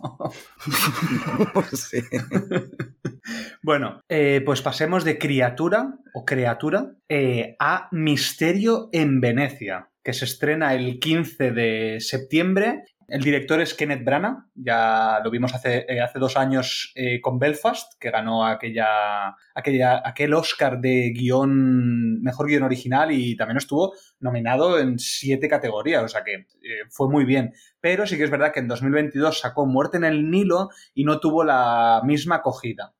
sí. 1.72 2.00
bueno, 3.62 4.00
eh, 4.08 4.42
pues 4.44 4.62
pasemos 4.62 5.04
de 5.04 5.18
criatura 5.18 5.98
o 6.14 6.24
criatura 6.24 6.92
eh, 7.08 7.56
a 7.58 7.88
misterio 7.92 8.88
en 8.92 9.20
Venecia 9.20 9.90
que 10.04 10.12
se 10.12 10.26
estrena 10.26 10.74
el 10.74 11.00
15 11.00 11.50
de 11.50 11.96
septiembre. 11.98 12.84
El 13.08 13.22
director 13.22 13.60
es 13.60 13.74
Kenneth 13.74 14.04
Branagh, 14.04 14.46
ya 14.54 15.20
lo 15.22 15.30
vimos 15.30 15.54
hace, 15.54 15.84
eh, 15.88 16.00
hace 16.00 16.18
dos 16.18 16.36
años 16.36 16.92
eh, 16.94 17.20
con 17.20 17.38
Belfast, 17.38 17.92
que 17.98 18.10
ganó 18.10 18.46
aquella, 18.46 19.36
aquella, 19.54 20.02
aquel 20.04 20.34
Oscar 20.34 20.80
de 20.80 21.10
guion, 21.10 22.22
mejor 22.22 22.46
guion 22.46 22.62
original 22.62 23.12
y 23.12 23.36
también 23.36 23.58
estuvo 23.58 23.94
nominado 24.20 24.78
en 24.78 24.98
siete 24.98 25.48
categorías, 25.48 26.02
o 26.02 26.08
sea 26.08 26.24
que 26.24 26.34
eh, 26.34 26.84
fue 26.90 27.08
muy 27.08 27.24
bien. 27.24 27.52
Pero 27.80 28.06
sí 28.06 28.16
que 28.16 28.24
es 28.24 28.30
verdad 28.30 28.52
que 28.52 28.60
en 28.60 28.68
2022 28.68 29.38
sacó 29.38 29.66
Muerte 29.66 29.98
en 29.98 30.04
el 30.04 30.30
Nilo 30.30 30.70
y 30.94 31.04
no 31.04 31.20
tuvo 31.20 31.44
la 31.44 32.00
misma 32.04 32.36
acogida. 32.36 32.94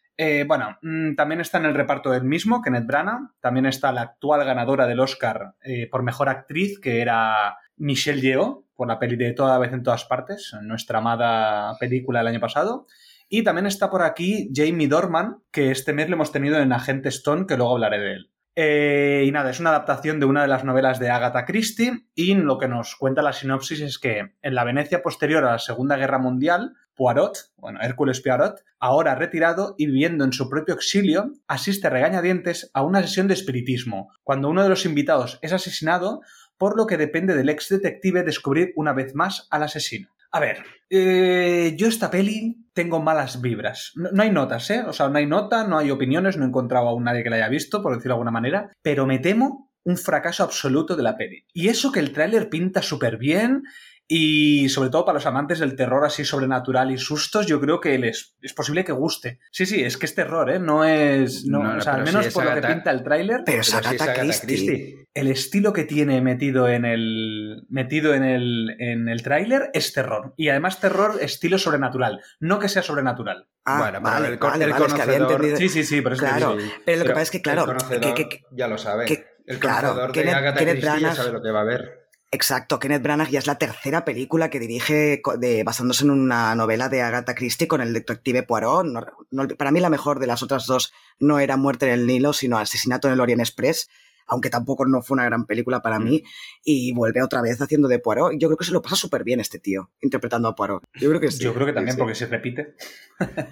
Bueno, 0.47 0.79
mm, 0.81 1.17
también 1.17 1.40
está 1.40 1.59
en 1.59 1.64
el 1.64 1.75
reparto 1.75 2.11
del 2.11 2.23
mismo, 2.23 2.62
Kenneth 2.62 2.87
Branagh. 2.87 3.33
También 3.40 3.67
está 3.67 3.90
la 3.90 4.03
actual 4.03 4.45
ganadora 4.45 4.87
del 4.87 5.01
Oscar 5.01 5.55
por 5.90 6.05
mejor 6.05 6.29
actriz, 6.29 6.79
que 6.79 7.01
era 7.01 7.57
Michelle 7.77 8.21
Yeoh, 8.21 8.63
por 8.77 8.89
la 8.89 8.99
peli 8.99 9.17
de 9.17 9.33
Toda 9.33 9.59
vez 9.59 9.73
en 9.73 9.83
todas 9.83 10.05
partes, 10.05 10.53
nuestra 10.63 10.99
amada 10.99 11.77
película 11.79 12.21
del 12.21 12.29
año 12.29 12.41
pasado. 12.41 12.87
Y 13.29 13.43
también 13.43 13.67
está 13.67 13.91
por 13.91 14.03
aquí 14.03 14.51
Jamie 14.55 14.89
Dorman, 14.89 15.43
que 15.51 15.71
este 15.71 15.93
mes 15.93 16.09
lo 16.09 16.17
hemos 16.17 16.33
tenido 16.33 16.59
en 16.59 16.73
Agente 16.73 17.09
Stone, 17.09 17.47
que 17.47 17.57
luego 17.57 17.73
hablaré 17.73 17.99
de 17.99 18.13
él. 18.13 18.31
Eh, 18.57 19.25
y 19.27 19.33
nada, 19.33 19.51
es 19.51 19.59
una 19.59 19.71
adaptación 19.71 20.21
de 20.21 20.27
una 20.27 20.43
de 20.43 20.49
las 20.49 20.65
novelas 20.65 21.01
de 21.01 21.11
Agatha 21.11 21.45
Christie 21.45 22.07
y 22.15 22.35
lo 22.35 22.59
que 22.59 22.69
nos 22.69 22.95
cuenta 22.95 23.21
la 23.21 23.33
sinopsis 23.33 23.81
es 23.81 23.99
que 23.99 24.35
en 24.43 24.55
la 24.55 24.63
Venecia 24.63 25.03
posterior 25.03 25.45
a 25.45 25.53
la 25.53 25.59
Segunda 25.59 25.97
Guerra 25.97 26.19
Mundial, 26.19 26.75
Poirot, 26.95 27.37
bueno, 27.57 27.81
Hércules 27.83 28.21
Poirot, 28.21 28.63
ahora 28.79 29.17
retirado 29.17 29.75
y 29.77 29.87
viviendo 29.87 30.25
en 30.25 30.33
su 30.33 30.49
propio 30.49 30.75
exilio, 30.75 31.33
asiste 31.49 31.91
regañadientes 31.91 32.71
a 32.75 32.83
una 32.83 33.03
sesión 33.03 33.27
de 33.27 33.35
espiritismo, 33.35 34.13
cuando 34.23 34.49
uno 34.49 34.63
de 34.63 34.69
los 34.69 34.87
invitados 34.87 35.41
es 35.43 35.53
asesinado, 35.53 36.21
por 36.59 36.77
lo 36.77 36.87
que 36.87 36.97
depende 36.97 37.35
del 37.35 37.49
ex 37.49 37.69
detective 37.69 38.23
descubrir 38.23 38.73
una 38.77 38.93
vez 38.93 39.14
más 39.14 39.47
al 39.51 39.64
asesino. 39.64 40.09
A 40.35 40.40
ver, 40.40 40.64
eh, 40.90 41.75
yo 41.77 41.87
esta 41.87 42.11
peli 42.11 42.67
tengo 42.73 43.01
malas 43.01 43.40
vibras. 43.40 43.93
No, 43.95 44.21
hay 44.21 44.31
notas, 44.31 44.69
¿eh? 44.71 44.83
O 44.83 44.93
sea, 44.93 45.09
no 45.09 45.19
hay 45.19 45.27
nota, 45.27 45.64
no 45.67 45.79
hay 45.79 45.93
opiniones, 45.93 46.37
no 46.37 46.45
he 46.45 46.49
encontrado 46.49 46.88
a 46.88 47.01
nadie 47.01 47.23
que 47.23 47.31
la 47.31 47.37
haya 47.37 47.49
visto, 47.49 47.83
por 47.83 47.93
decirlo 47.93 48.14
de 48.14 48.17
alguna 48.17 48.31
manera, 48.33 48.73
pero 48.83 49.07
me 49.07 49.21
temo 49.21 49.71
un 49.85 49.97
fracaso 49.97 50.43
absoluto 50.43 50.97
de 50.97 51.05
la 51.05 51.17
peli. 51.17 51.45
Y 51.53 51.69
eso 51.69 51.93
que 51.93 52.01
el 52.01 52.12
tráiler 52.12 52.49
pinta 52.49 52.83
súper 52.83 53.17
bien 53.17 53.62
Y 54.07 54.69
sobre 54.69 54.90
todo 54.90 55.05
para 55.07 55.14
los 55.17 55.25
amantes 55.27 55.59
del 55.61 55.77
terror 55.77 56.05
así 56.05 56.25
sobrenatural 56.27 56.90
y 56.90 56.99
sustos, 56.99 57.47
yo 57.47 57.59
creo 57.61 57.81
que 57.81 57.99
les, 57.99 58.37
es 58.43 58.53
posible 58.53 58.85
que 58.85 58.93
guste. 58.93 59.40
Sí, 59.51 59.64
sí, 59.64 59.83
es 59.83 59.97
que 59.97 60.05
es 60.05 60.14
terror, 60.14 60.51
¿eh? 60.51 60.59
No 60.59 60.85
es... 60.85 61.47
No, 61.47 61.62
No, 61.62 61.73
no, 61.73 61.79
o 61.79 61.81
sea, 61.81 61.95
al 61.95 62.01
pero 62.03 62.07
menos 62.12 62.23
sí 62.25 62.29
es 62.29 62.35
por 62.35 62.45
lo 62.45 62.55
que 62.55 62.61
pinta 62.67 62.90
el 62.90 63.03
tráiler, 63.03 63.43
Pero 63.47 63.61
es 63.62 63.71
Pero 63.71 63.83
sí 63.83 63.88
Agatha 63.88 64.05
Agatha 64.12 64.40
Christie. 64.47 65.07
el 65.14 65.29
estilo 65.29 65.73
que 65.73 65.85
tiene 65.85 66.21
metido 66.21 66.69
en 66.69 66.85
el 66.85 67.64
metido 67.71 68.12
en 68.14 68.25
el, 68.25 68.77
en 68.79 69.09
el 69.09 69.23
tráiler 69.23 69.71
es 69.73 69.93
terror. 69.95 70.35
Y 70.37 70.51
además 70.51 70.81
terror 70.81 71.17
estilo 71.23 71.57
sobrenatural, 71.59 72.21
no 72.40 72.59
que 72.59 72.69
sea 72.69 72.83
sobrenatural. 72.83 73.49
Ah, 73.64 73.79
Bueno, 73.79 74.01
pero 74.03 74.03
vale, 74.03 74.29
el 74.29 74.37
vale, 74.38 74.64
el 74.67 74.71
vale, 74.73 74.87
es 74.87 74.93
que 74.93 75.01
había 75.03 75.19
conocedor- 75.19 75.33
entendido- 75.33 75.57
Sí, 75.57 75.69
sí, 75.71 75.83
sí, 75.85 76.01
por 76.03 76.12
eso 76.12 76.25
te 76.25 76.29
Claro, 76.31 76.57
digo. 76.57 76.71
pero 76.85 76.99
lo 76.99 77.05
que 77.05 77.11
pasa 77.11 77.23
es 77.23 77.31
que, 77.31 77.40
claro, 77.43 77.61
el 77.62 77.67
conocedor 77.69 78.01
que- 78.01 78.14
que- 78.14 78.29
que- 78.29 78.43
ya 78.53 78.69
lo 78.69 78.77
sabe. 78.77 79.07
que- 79.07 79.25
el 79.47 79.59
claro, 79.59 79.88
conocedor 79.95 80.12
de 80.12 80.21
Kenneth- 80.23 80.35
Agatha 80.37 80.59
Kenneth 80.59 80.81
Christie 80.81 81.01
ya 81.01 81.14
sabe 81.14 81.33
lo 81.33 81.43
que 81.43 81.51
va 81.51 81.61
a 81.62 81.64
ver. 81.64 82.04
Exacto, 82.35 82.81
Kenneth 82.81 83.03
Branagh 83.05 83.31
ya 83.31 83.38
es 83.38 83.47
la 83.47 83.59
tercera 83.59 84.05
película 84.05 84.51
que 84.51 84.59
dirige 84.59 85.23
de, 85.38 85.62
basándose 85.62 86.03
en 86.05 86.11
una 86.11 86.53
novela 86.57 86.88
de 86.88 87.01
Agatha 87.01 87.37
Christie 87.37 87.68
con 87.68 87.81
el 87.81 87.92
detective 87.92 88.42
Poirot. 88.42 88.85
No- 89.31 89.47
para 89.57 89.70
mí 89.70 89.79
la 89.79 89.88
mejor 89.88 90.18
de 90.18 90.27
las 90.27 90.42
otras 90.42 90.66
dos 90.66 90.92
no 91.20 91.38
era 91.38 91.57
Muerte 91.57 91.87
en 91.87 91.92
el 91.92 92.07
Nilo, 92.09 92.33
sino 92.33 92.59
Asesinato 92.59 93.07
en 93.07 93.14
el 93.14 93.20
Orient 93.20 93.40
Express, 93.40 93.88
aunque 94.27 94.51
tampoco 94.51 94.87
no 94.87 95.03
fue 95.03 95.15
una 95.17 95.25
gran 95.25 95.47
película 95.47 95.81
para 95.81 95.99
Mm. 95.99 96.05
mí, 96.05 96.23
y 96.65 96.93
vuelve 96.93 97.23
otra 97.23 97.43
vez 97.43 97.61
haciendo 97.61 97.89
de 97.89 97.99
Poirot. 97.99 98.33
Yo 98.39 98.49
creo 98.49 98.57
que 98.57 98.65
se 98.65 98.73
lo 98.73 98.83
pasa 98.83 98.97
súper 98.97 99.25
bien 99.25 99.41
este 99.41 99.59
tío, 99.59 99.91
interpretando 100.01 100.49
a 100.49 100.55
Poirot. 100.55 100.83
Yo 100.95 101.09
creo 101.09 101.21
que 101.21 101.31
sí. 101.31 101.43
Yo 101.45 101.55
creo 101.55 101.67
que 101.67 101.73
también, 101.73 101.95
sí. 101.97 101.99
porque 102.01 102.15
se 102.15 102.27
repite. 102.27 102.75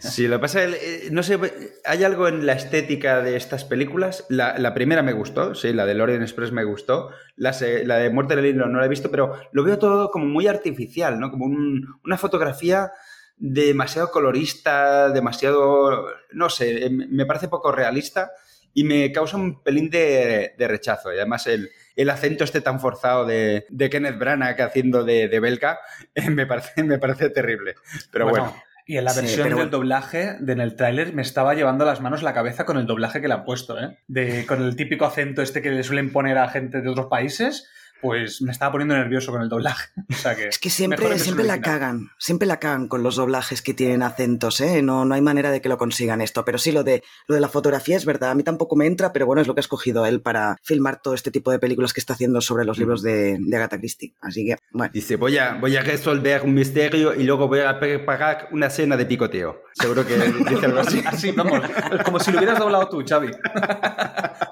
Sí, 0.01 0.27
lo 0.29 0.37
que 0.37 0.41
pasa 0.41 0.65
es, 0.65 0.75
eh, 0.75 1.09
no 1.13 1.23
sé, 1.23 1.39
hay 1.85 2.05
algo 2.05 2.27
en 2.29 2.47
la 2.47 2.53
estética 2.55 3.23
de 3.23 3.37
estas 3.37 3.65
películas. 3.65 4.25
La, 4.29 4.59
la 4.59 4.75
primera 4.75 5.03
me 5.03 5.13
gustó, 5.13 5.55
sí, 5.55 5.73
la 5.73 5.87
de 5.87 6.01
Orient 6.01 6.23
Express 6.23 6.53
me 6.53 6.65
gustó. 6.65 7.11
La, 7.37 7.53
de 7.53 8.11
Muerte 8.11 8.35
del 8.37 8.47
Hilo 8.47 8.67
no 8.69 8.79
la 8.81 8.87
he 8.87 8.89
visto, 8.89 9.11
pero 9.11 9.35
lo 9.53 9.63
veo 9.65 9.79
todo 9.79 10.11
como 10.11 10.27
muy 10.27 10.47
artificial, 10.47 11.21
¿no? 11.21 11.31
Como 11.31 11.45
un- 11.47 11.87
una 12.05 12.17
fotografía 12.19 12.91
demasiado 13.37 14.11
colorista, 14.11 15.11
demasiado, 15.11 16.07
no 16.33 16.49
sé, 16.51 16.87
eh, 16.87 16.91
me 16.91 17.27
parece 17.27 17.49
poco 17.49 17.73
realista 17.73 18.31
y 18.75 18.85
me 18.85 19.13
causa 19.13 19.37
un 19.37 19.63
pelín 19.63 19.91
de, 19.91 20.55
de 20.57 20.69
rechazo. 20.69 21.13
Y 21.13 21.17
además 21.17 21.47
el, 21.47 21.71
el 21.97 22.11
acento 22.11 22.45
este 22.45 22.61
tan 22.61 22.81
forzado 22.81 23.25
de, 23.27 23.67
de 23.69 23.91
Kenneth 23.91 24.19
Branagh 24.19 24.61
haciendo 24.63 25.05
de, 25.05 25.29
de 25.29 25.41
belga 25.41 25.79
eh, 26.15 26.31
me, 26.31 26.47
parece, 26.47 26.83
me 26.85 26.99
parece 26.99 27.31
terrible. 27.31 27.75
Pero 28.11 28.29
bueno. 28.29 28.55
Y 28.85 28.97
en 28.97 29.05
la 29.05 29.11
Sí, 29.13 29.21
versión 29.21 29.45
pero 29.45 29.57
del 29.59 29.67
bueno. 29.67 29.71
doblaje, 29.79 30.37
de 30.41 30.53
en 30.55 30.61
el 30.61 30.75
tráiler, 30.75 31.13
me 31.13 31.23
estaba 31.23 31.55
llevando 31.55 31.85
las 31.85 32.01
manos 32.01 32.23
a 32.23 32.25
la 32.25 32.35
cabeza 32.35 32.65
con 32.65 32.77
el 32.79 32.87
doblaje 32.87 33.21
que 33.21 33.29
le 33.29 33.35
han 33.35 33.45
puesto, 33.45 33.79
¿eh? 33.81 33.97
De, 34.09 34.45
con 34.45 34.61
el 34.61 34.75
típico 34.75 35.05
acento 35.05 35.41
este 35.41 35.63
que 35.63 35.71
le 35.71 35.85
suelen 35.85 36.11
poner 36.13 36.37
a 36.37 36.49
gente 36.49 36.81
de 36.81 36.89
otros 36.89 37.07
países, 37.07 37.71
pues 38.03 38.43
me 38.43 38.53
estaba 38.53 38.73
poniendo 38.73 38.95
nervioso 38.95 39.33
con 39.33 39.41
el 39.41 39.49
doblaje. 39.49 39.91
O 40.13 40.15
sea 40.15 40.35
que... 40.37 40.49
Es 40.49 40.59
que 40.59 40.69
siempre, 40.69 41.19
siempre 41.19 41.45
la 41.45 41.61
cagan, 41.61 42.11
siempre 42.19 42.47
la 42.47 42.59
cagan 42.59 42.87
con 42.87 43.03
los 43.03 43.17
doblajes 43.17 43.63
que 43.63 43.73
tienen 43.73 44.03
acentos, 44.03 44.61
¿eh? 44.61 44.83
No, 44.83 45.05
no 45.05 45.15
hay 45.15 45.23
manera 45.23 45.51
de 45.51 45.61
que 45.61 45.69
lo 45.69 45.79
consigan 45.79 46.21
esto. 46.21 46.45
Pero 46.45 46.59
sí, 46.59 46.71
lo 46.71 46.85
de, 46.85 47.03
lo 47.29 47.35
de 47.35 47.41
la 47.41 47.49
fotografía 47.49 47.97
es 47.97 48.05
verdad, 48.05 48.31
a 48.31 48.35
mí 48.35 48.43
tampoco 48.43 48.77
me 48.77 48.87
entra, 48.87 49.13
pero 49.13 49.27
bueno, 49.27 49.41
es 49.41 49.49
lo 49.49 49.55
que 49.55 49.61
ha 49.61 49.63
escogido 49.63 50.05
él 50.05 50.21
para 50.21 50.59
filmar 50.63 51.01
todo 51.01 51.15
este 51.15 51.31
tipo 51.31 51.51
de 51.51 51.59
películas 51.59 51.93
que 51.93 52.01
está 52.01 52.13
haciendo 52.13 52.41
sobre 52.41 52.65
los 52.65 52.79
libros 52.79 53.03
de, 53.03 53.39
de 53.41 53.57
Agatha 53.57 53.79
Christie. 53.79 54.15
Así 54.21 54.45
que, 54.45 54.57
bueno. 54.73 54.93
Dice, 54.93 55.17
voy 55.17 55.39
a, 55.39 55.55
voy 55.55 55.77
a 55.77 55.83
resolver 55.83 56.43
un 56.43 56.55
misterio 56.55 57.15
y 57.15 57.25
luego 57.25 57.49
voy 57.49 57.61
a 57.61 57.79
preparar 57.79 58.49
una 58.53 58.69
cena 58.71 58.97
de 58.97 59.07
picoteo. 59.07 59.63
Seguro 59.73 60.07
que 60.07 60.17
dice 60.51 60.67
algo 60.67 60.81
así. 60.81 61.03
Así, 61.07 61.33
vamos, 61.33 61.61
como 62.05 62.21
si 62.21 62.33
lo 62.33 62.39
hubieras 62.39 62.59
doblado 62.59 62.89
tú, 62.89 63.03
Xavi. 63.07 63.31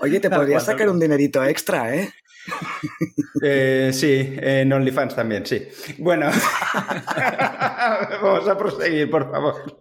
Oye, 0.00 0.20
te 0.20 0.30
podrías 0.30 0.64
sacar 0.64 0.88
un 0.88 1.00
dinerito 1.00 1.44
extra, 1.44 1.94
¿eh? 1.94 2.12
Eh, 3.42 3.90
sí, 3.92 4.36
en 4.36 4.72
OnlyFans 4.72 5.16
también, 5.16 5.46
sí. 5.46 5.66
Bueno, 5.98 6.26
vamos 8.22 8.48
a 8.48 8.58
proseguir, 8.58 9.10
por 9.10 9.30
favor. 9.30 9.78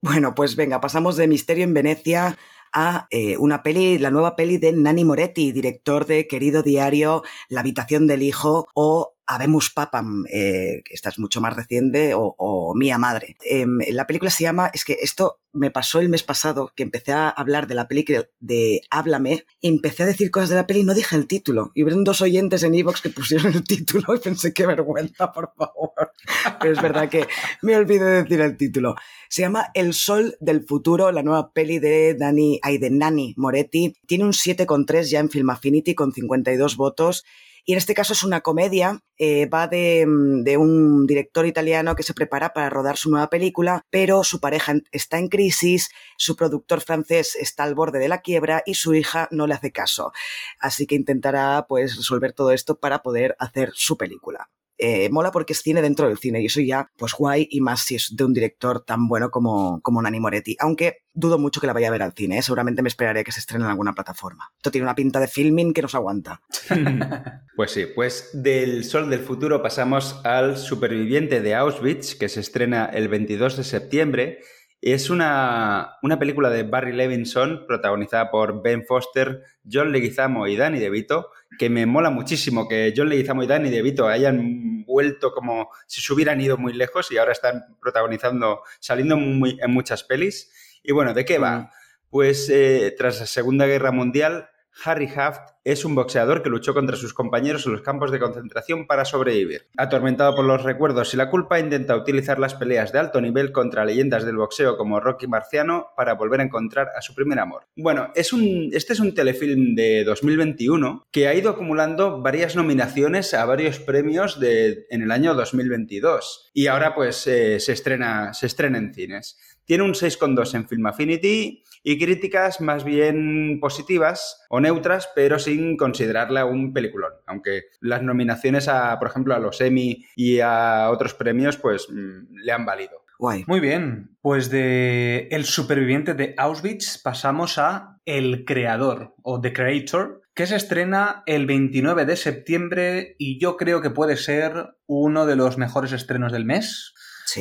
Bueno, 0.00 0.34
pues 0.34 0.54
venga, 0.54 0.80
pasamos 0.80 1.16
de 1.16 1.26
Misterio 1.26 1.64
en 1.64 1.74
Venecia 1.74 2.36
a 2.72 3.08
eh, 3.10 3.36
una 3.38 3.62
peli, 3.62 3.98
la 3.98 4.10
nueva 4.10 4.36
peli 4.36 4.58
de 4.58 4.72
Nani 4.72 5.04
Moretti, 5.04 5.50
director 5.50 6.06
de 6.06 6.28
Querido 6.28 6.62
Diario, 6.62 7.22
La 7.48 7.60
habitación 7.60 8.06
del 8.06 8.22
hijo 8.22 8.68
o 8.74 9.15
Habemus 9.26 9.70
Papam, 9.70 10.24
eh, 10.30 10.82
que 10.84 10.94
esta 10.94 11.08
es 11.08 11.18
mucho 11.18 11.40
más 11.40 11.54
reciente, 11.54 12.14
o, 12.14 12.34
o 12.38 12.74
Mía 12.74 12.98
Madre. 12.98 13.36
Em, 13.44 13.78
la 13.90 14.06
película 14.06 14.30
se 14.30 14.44
llama, 14.44 14.70
es 14.72 14.84
que 14.84 14.98
esto 15.02 15.40
me 15.52 15.70
pasó 15.70 16.00
el 16.00 16.08
mes 16.08 16.22
pasado, 16.22 16.72
que 16.76 16.82
empecé 16.82 17.12
a 17.12 17.28
hablar 17.28 17.66
de 17.66 17.74
la 17.74 17.88
película 17.88 18.26
de 18.40 18.82
Háblame, 18.90 19.44
y 19.60 19.68
empecé 19.68 20.04
a 20.04 20.06
decir 20.06 20.30
cosas 20.30 20.50
de 20.50 20.56
la 20.56 20.66
peli 20.66 20.80
y 20.80 20.84
no 20.84 20.94
dije 20.94 21.16
el 21.16 21.26
título. 21.26 21.72
Y 21.74 21.82
hubieron 21.82 22.04
dos 22.04 22.20
oyentes 22.20 22.62
en 22.62 22.74
Evox 22.74 23.00
que 23.00 23.10
pusieron 23.10 23.52
el 23.52 23.64
título 23.64 24.14
y 24.14 24.18
pensé, 24.18 24.52
qué 24.52 24.66
vergüenza, 24.66 25.32
por 25.32 25.52
favor. 25.56 26.12
Pero 26.60 26.72
es 26.72 26.82
verdad 26.82 27.08
que 27.08 27.26
me 27.62 27.76
olvidé 27.76 28.04
de 28.04 28.22
decir 28.22 28.40
el 28.40 28.56
título. 28.56 28.94
Se 29.28 29.42
llama 29.42 29.70
El 29.74 29.94
Sol 29.94 30.36
del 30.40 30.64
Futuro, 30.64 31.10
la 31.10 31.22
nueva 31.22 31.52
peli 31.52 31.78
de 31.78 32.14
Dani, 32.14 32.60
ay, 32.62 32.78
de 32.78 32.90
Nani 32.90 33.34
Moretti. 33.36 33.94
Tiene 34.06 34.24
un 34.24 34.32
7,3 34.32 35.02
ya 35.04 35.20
en 35.20 35.30
Film 35.30 35.50
Affinity 35.50 35.94
con 35.94 36.12
52 36.12 36.76
votos. 36.76 37.24
Y 37.68 37.72
en 37.72 37.78
este 37.78 37.94
caso 37.94 38.12
es 38.12 38.22
una 38.22 38.42
comedia, 38.42 39.02
eh, 39.18 39.46
va 39.46 39.66
de, 39.66 40.06
mm, 40.06 40.44
de 40.44 40.56
un 40.56 41.04
director 41.04 41.46
italiano 41.46 41.96
que 41.96 42.04
se 42.04 42.14
prepara 42.14 42.52
para 42.52 42.70
rodar 42.70 42.96
su 42.96 43.10
nueva 43.10 43.28
película, 43.28 43.84
pero 43.90 44.22
su 44.22 44.38
pareja 44.38 44.74
está 44.92 45.18
en 45.18 45.28
crisis, 45.28 45.90
su 46.16 46.36
productor 46.36 46.80
francés 46.80 47.34
está 47.34 47.64
al 47.64 47.74
borde 47.74 47.98
de 47.98 48.08
la 48.08 48.20
quiebra 48.20 48.62
y 48.64 48.74
su 48.74 48.94
hija 48.94 49.26
no 49.32 49.48
le 49.48 49.54
hace 49.54 49.72
caso. 49.72 50.12
Así 50.60 50.86
que 50.86 50.94
intentará 50.94 51.66
pues 51.68 51.96
resolver 51.96 52.32
todo 52.32 52.52
esto 52.52 52.78
para 52.78 53.02
poder 53.02 53.34
hacer 53.40 53.72
su 53.74 53.96
película. 53.96 54.48
Eh, 54.78 55.08
mola 55.10 55.30
porque 55.30 55.54
es 55.54 55.62
cine 55.62 55.80
dentro 55.80 56.08
del 56.08 56.18
cine 56.18 56.42
y 56.42 56.46
eso 56.46 56.60
ya, 56.60 56.90
pues 56.96 57.14
guay, 57.14 57.48
y 57.50 57.60
más 57.60 57.80
si 57.80 57.94
es 57.94 58.14
de 58.14 58.24
un 58.24 58.34
director 58.34 58.84
tan 58.84 59.08
bueno 59.08 59.30
como, 59.30 59.80
como 59.80 60.02
Nani 60.02 60.20
Moretti. 60.20 60.56
Aunque 60.60 61.04
dudo 61.14 61.38
mucho 61.38 61.60
que 61.60 61.66
la 61.66 61.72
vaya 61.72 61.88
a 61.88 61.92
ver 61.92 62.02
al 62.02 62.12
cine, 62.12 62.38
¿eh? 62.38 62.42
seguramente 62.42 62.82
me 62.82 62.88
esperaré 62.88 63.24
que 63.24 63.32
se 63.32 63.40
estrene 63.40 63.64
en 63.64 63.70
alguna 63.70 63.94
plataforma. 63.94 64.52
Esto 64.56 64.70
tiene 64.70 64.84
una 64.84 64.94
pinta 64.94 65.18
de 65.18 65.28
filming 65.28 65.72
que 65.72 65.82
nos 65.82 65.94
aguanta. 65.94 66.40
Pues 67.56 67.70
sí, 67.70 67.86
pues 67.94 68.28
del 68.34 68.84
Sol 68.84 69.08
del 69.08 69.20
Futuro 69.20 69.62
pasamos 69.62 70.20
al 70.24 70.58
Superviviente 70.58 71.40
de 71.40 71.54
Auschwitz, 71.54 72.14
que 72.14 72.28
se 72.28 72.40
estrena 72.40 72.84
el 72.84 73.08
22 73.08 73.56
de 73.56 73.64
septiembre. 73.64 74.40
Es 74.82 75.08
una, 75.08 75.96
una 76.02 76.18
película 76.18 76.50
de 76.50 76.64
Barry 76.64 76.92
Levinson, 76.92 77.64
protagonizada 77.66 78.30
por 78.30 78.62
Ben 78.62 78.84
Foster, 78.84 79.42
John 79.64 79.90
Leguizamo 79.90 80.46
y 80.46 80.56
Danny 80.56 80.78
DeVito, 80.78 81.30
que 81.58 81.70
me 81.70 81.86
mola 81.86 82.10
muchísimo 82.10 82.68
que 82.68 82.92
John 82.94 83.08
Leguizamo 83.08 83.42
y 83.42 83.46
Danny 83.46 83.70
DeVito 83.70 84.06
hayan 84.06 84.65
vuelto 84.96 85.32
como 85.32 85.68
si 85.86 86.00
se 86.00 86.10
hubieran 86.14 86.40
ido 86.40 86.56
muy 86.56 86.72
lejos 86.72 87.10
y 87.12 87.18
ahora 87.18 87.32
están 87.32 87.76
protagonizando, 87.82 88.62
saliendo 88.80 89.16
muy- 89.18 89.58
en 89.60 89.70
muchas 89.70 90.02
pelis. 90.04 90.50
Y 90.82 90.92
bueno, 90.92 91.12
¿de 91.12 91.24
qué 91.26 91.36
va? 91.38 91.70
Pues 92.08 92.48
eh, 92.48 92.94
tras 92.96 93.20
la 93.20 93.26
Segunda 93.26 93.66
Guerra 93.66 93.90
Mundial, 93.92 94.48
Harry 94.84 95.08
Haft 95.14 95.52
es 95.64 95.84
un 95.84 95.94
boxeador 95.94 96.42
que 96.42 96.50
luchó 96.50 96.74
contra 96.74 96.96
sus 96.96 97.12
compañeros 97.12 97.66
en 97.66 97.72
los 97.72 97.82
campos 97.82 98.12
de 98.12 98.20
concentración 98.20 98.86
para 98.86 99.04
sobrevivir. 99.04 99.68
Atormentado 99.76 100.34
por 100.36 100.44
los 100.44 100.62
recuerdos 100.62 101.12
y 101.12 101.16
la 101.16 101.28
culpa, 101.28 101.58
intenta 101.58 101.96
utilizar 101.96 102.38
las 102.38 102.54
peleas 102.54 102.92
de 102.92 103.00
alto 103.00 103.20
nivel 103.20 103.50
contra 103.50 103.84
leyendas 103.84 104.24
del 104.24 104.36
boxeo 104.36 104.76
como 104.76 105.00
Rocky 105.00 105.26
Marciano 105.26 105.88
para 105.96 106.14
volver 106.14 106.40
a 106.40 106.44
encontrar 106.44 106.90
a 106.96 107.02
su 107.02 107.14
primer 107.14 107.40
amor. 107.40 107.64
Bueno, 107.76 108.12
es 108.14 108.32
un, 108.32 108.70
este 108.72 108.92
es 108.92 109.00
un 109.00 109.14
telefilm 109.14 109.74
de 109.74 110.04
2021 110.04 111.06
que 111.10 111.26
ha 111.26 111.34
ido 111.34 111.50
acumulando 111.50 112.22
varias 112.22 112.54
nominaciones 112.54 113.34
a 113.34 113.44
varios 113.44 113.80
premios 113.80 114.38
en 114.40 115.02
el 115.02 115.10
año 115.10 115.34
2022 115.34 116.50
y 116.54 116.68
ahora 116.68 116.94
pues 116.94 117.26
eh, 117.26 117.58
se, 117.60 117.72
estrena, 117.72 118.34
se 118.34 118.46
estrena 118.46 118.78
en 118.78 118.94
cines. 118.94 119.38
Tiene 119.66 119.82
un 119.82 119.92
6,2 119.92 120.54
en 120.54 120.68
Film 120.68 120.86
Affinity 120.86 121.62
y 121.82 121.98
críticas 121.98 122.60
más 122.60 122.84
bien 122.84 123.58
positivas 123.60 124.44
o 124.48 124.60
neutras, 124.60 125.10
pero 125.14 125.38
sin 125.38 125.76
considerarla 125.76 126.44
un 126.44 126.72
peliculón. 126.72 127.12
Aunque 127.26 127.64
las 127.80 128.02
nominaciones 128.02 128.68
a, 128.68 128.98
por 128.98 129.08
ejemplo, 129.08 129.34
a 129.34 129.40
los 129.40 129.60
Emmy 129.60 130.04
y 130.14 130.40
a 130.40 130.88
otros 130.90 131.14
premios, 131.14 131.56
pues 131.56 131.88
mm, 131.90 132.38
le 132.44 132.52
han 132.52 132.64
valido. 132.64 133.04
Guay. 133.18 133.44
Muy 133.46 133.60
bien, 133.60 134.16
pues 134.20 134.50
de 134.50 135.28
El 135.30 135.44
superviviente 135.44 136.14
de 136.14 136.34
Auschwitz 136.36 136.98
pasamos 137.02 137.58
a 137.58 137.98
El 138.04 138.44
creador 138.44 139.14
o 139.22 139.40
The 139.40 139.52
Creator, 139.52 140.22
que 140.34 140.46
se 140.46 140.56
estrena 140.56 141.22
el 141.26 141.46
29 141.46 142.04
de 142.04 142.16
septiembre 142.16 143.16
y 143.18 143.40
yo 143.40 143.56
creo 143.56 143.80
que 143.80 143.90
puede 143.90 144.16
ser 144.16 144.76
uno 144.86 145.24
de 145.24 145.36
los 145.36 145.56
mejores 145.56 145.92
estrenos 145.92 146.30
del 146.30 146.44
mes 146.44 146.94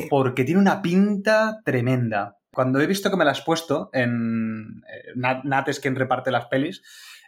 Porque 0.10 0.44
tiene 0.44 0.62
una 0.62 0.82
pinta 0.82 1.62
tremenda. 1.64 2.38
Cuando 2.52 2.80
he 2.80 2.88
visto 2.88 3.10
que 3.10 3.18
me 3.18 3.26
la 3.26 3.32
has 3.32 3.42
puesto 3.42 3.90
en 3.92 4.82
eh, 4.88 5.12
Nat, 5.16 5.44
Nat 5.44 5.68
es 5.68 5.80
quien 5.80 5.96
reparte 5.96 6.32
las 6.32 6.46
pelis, 6.46 6.82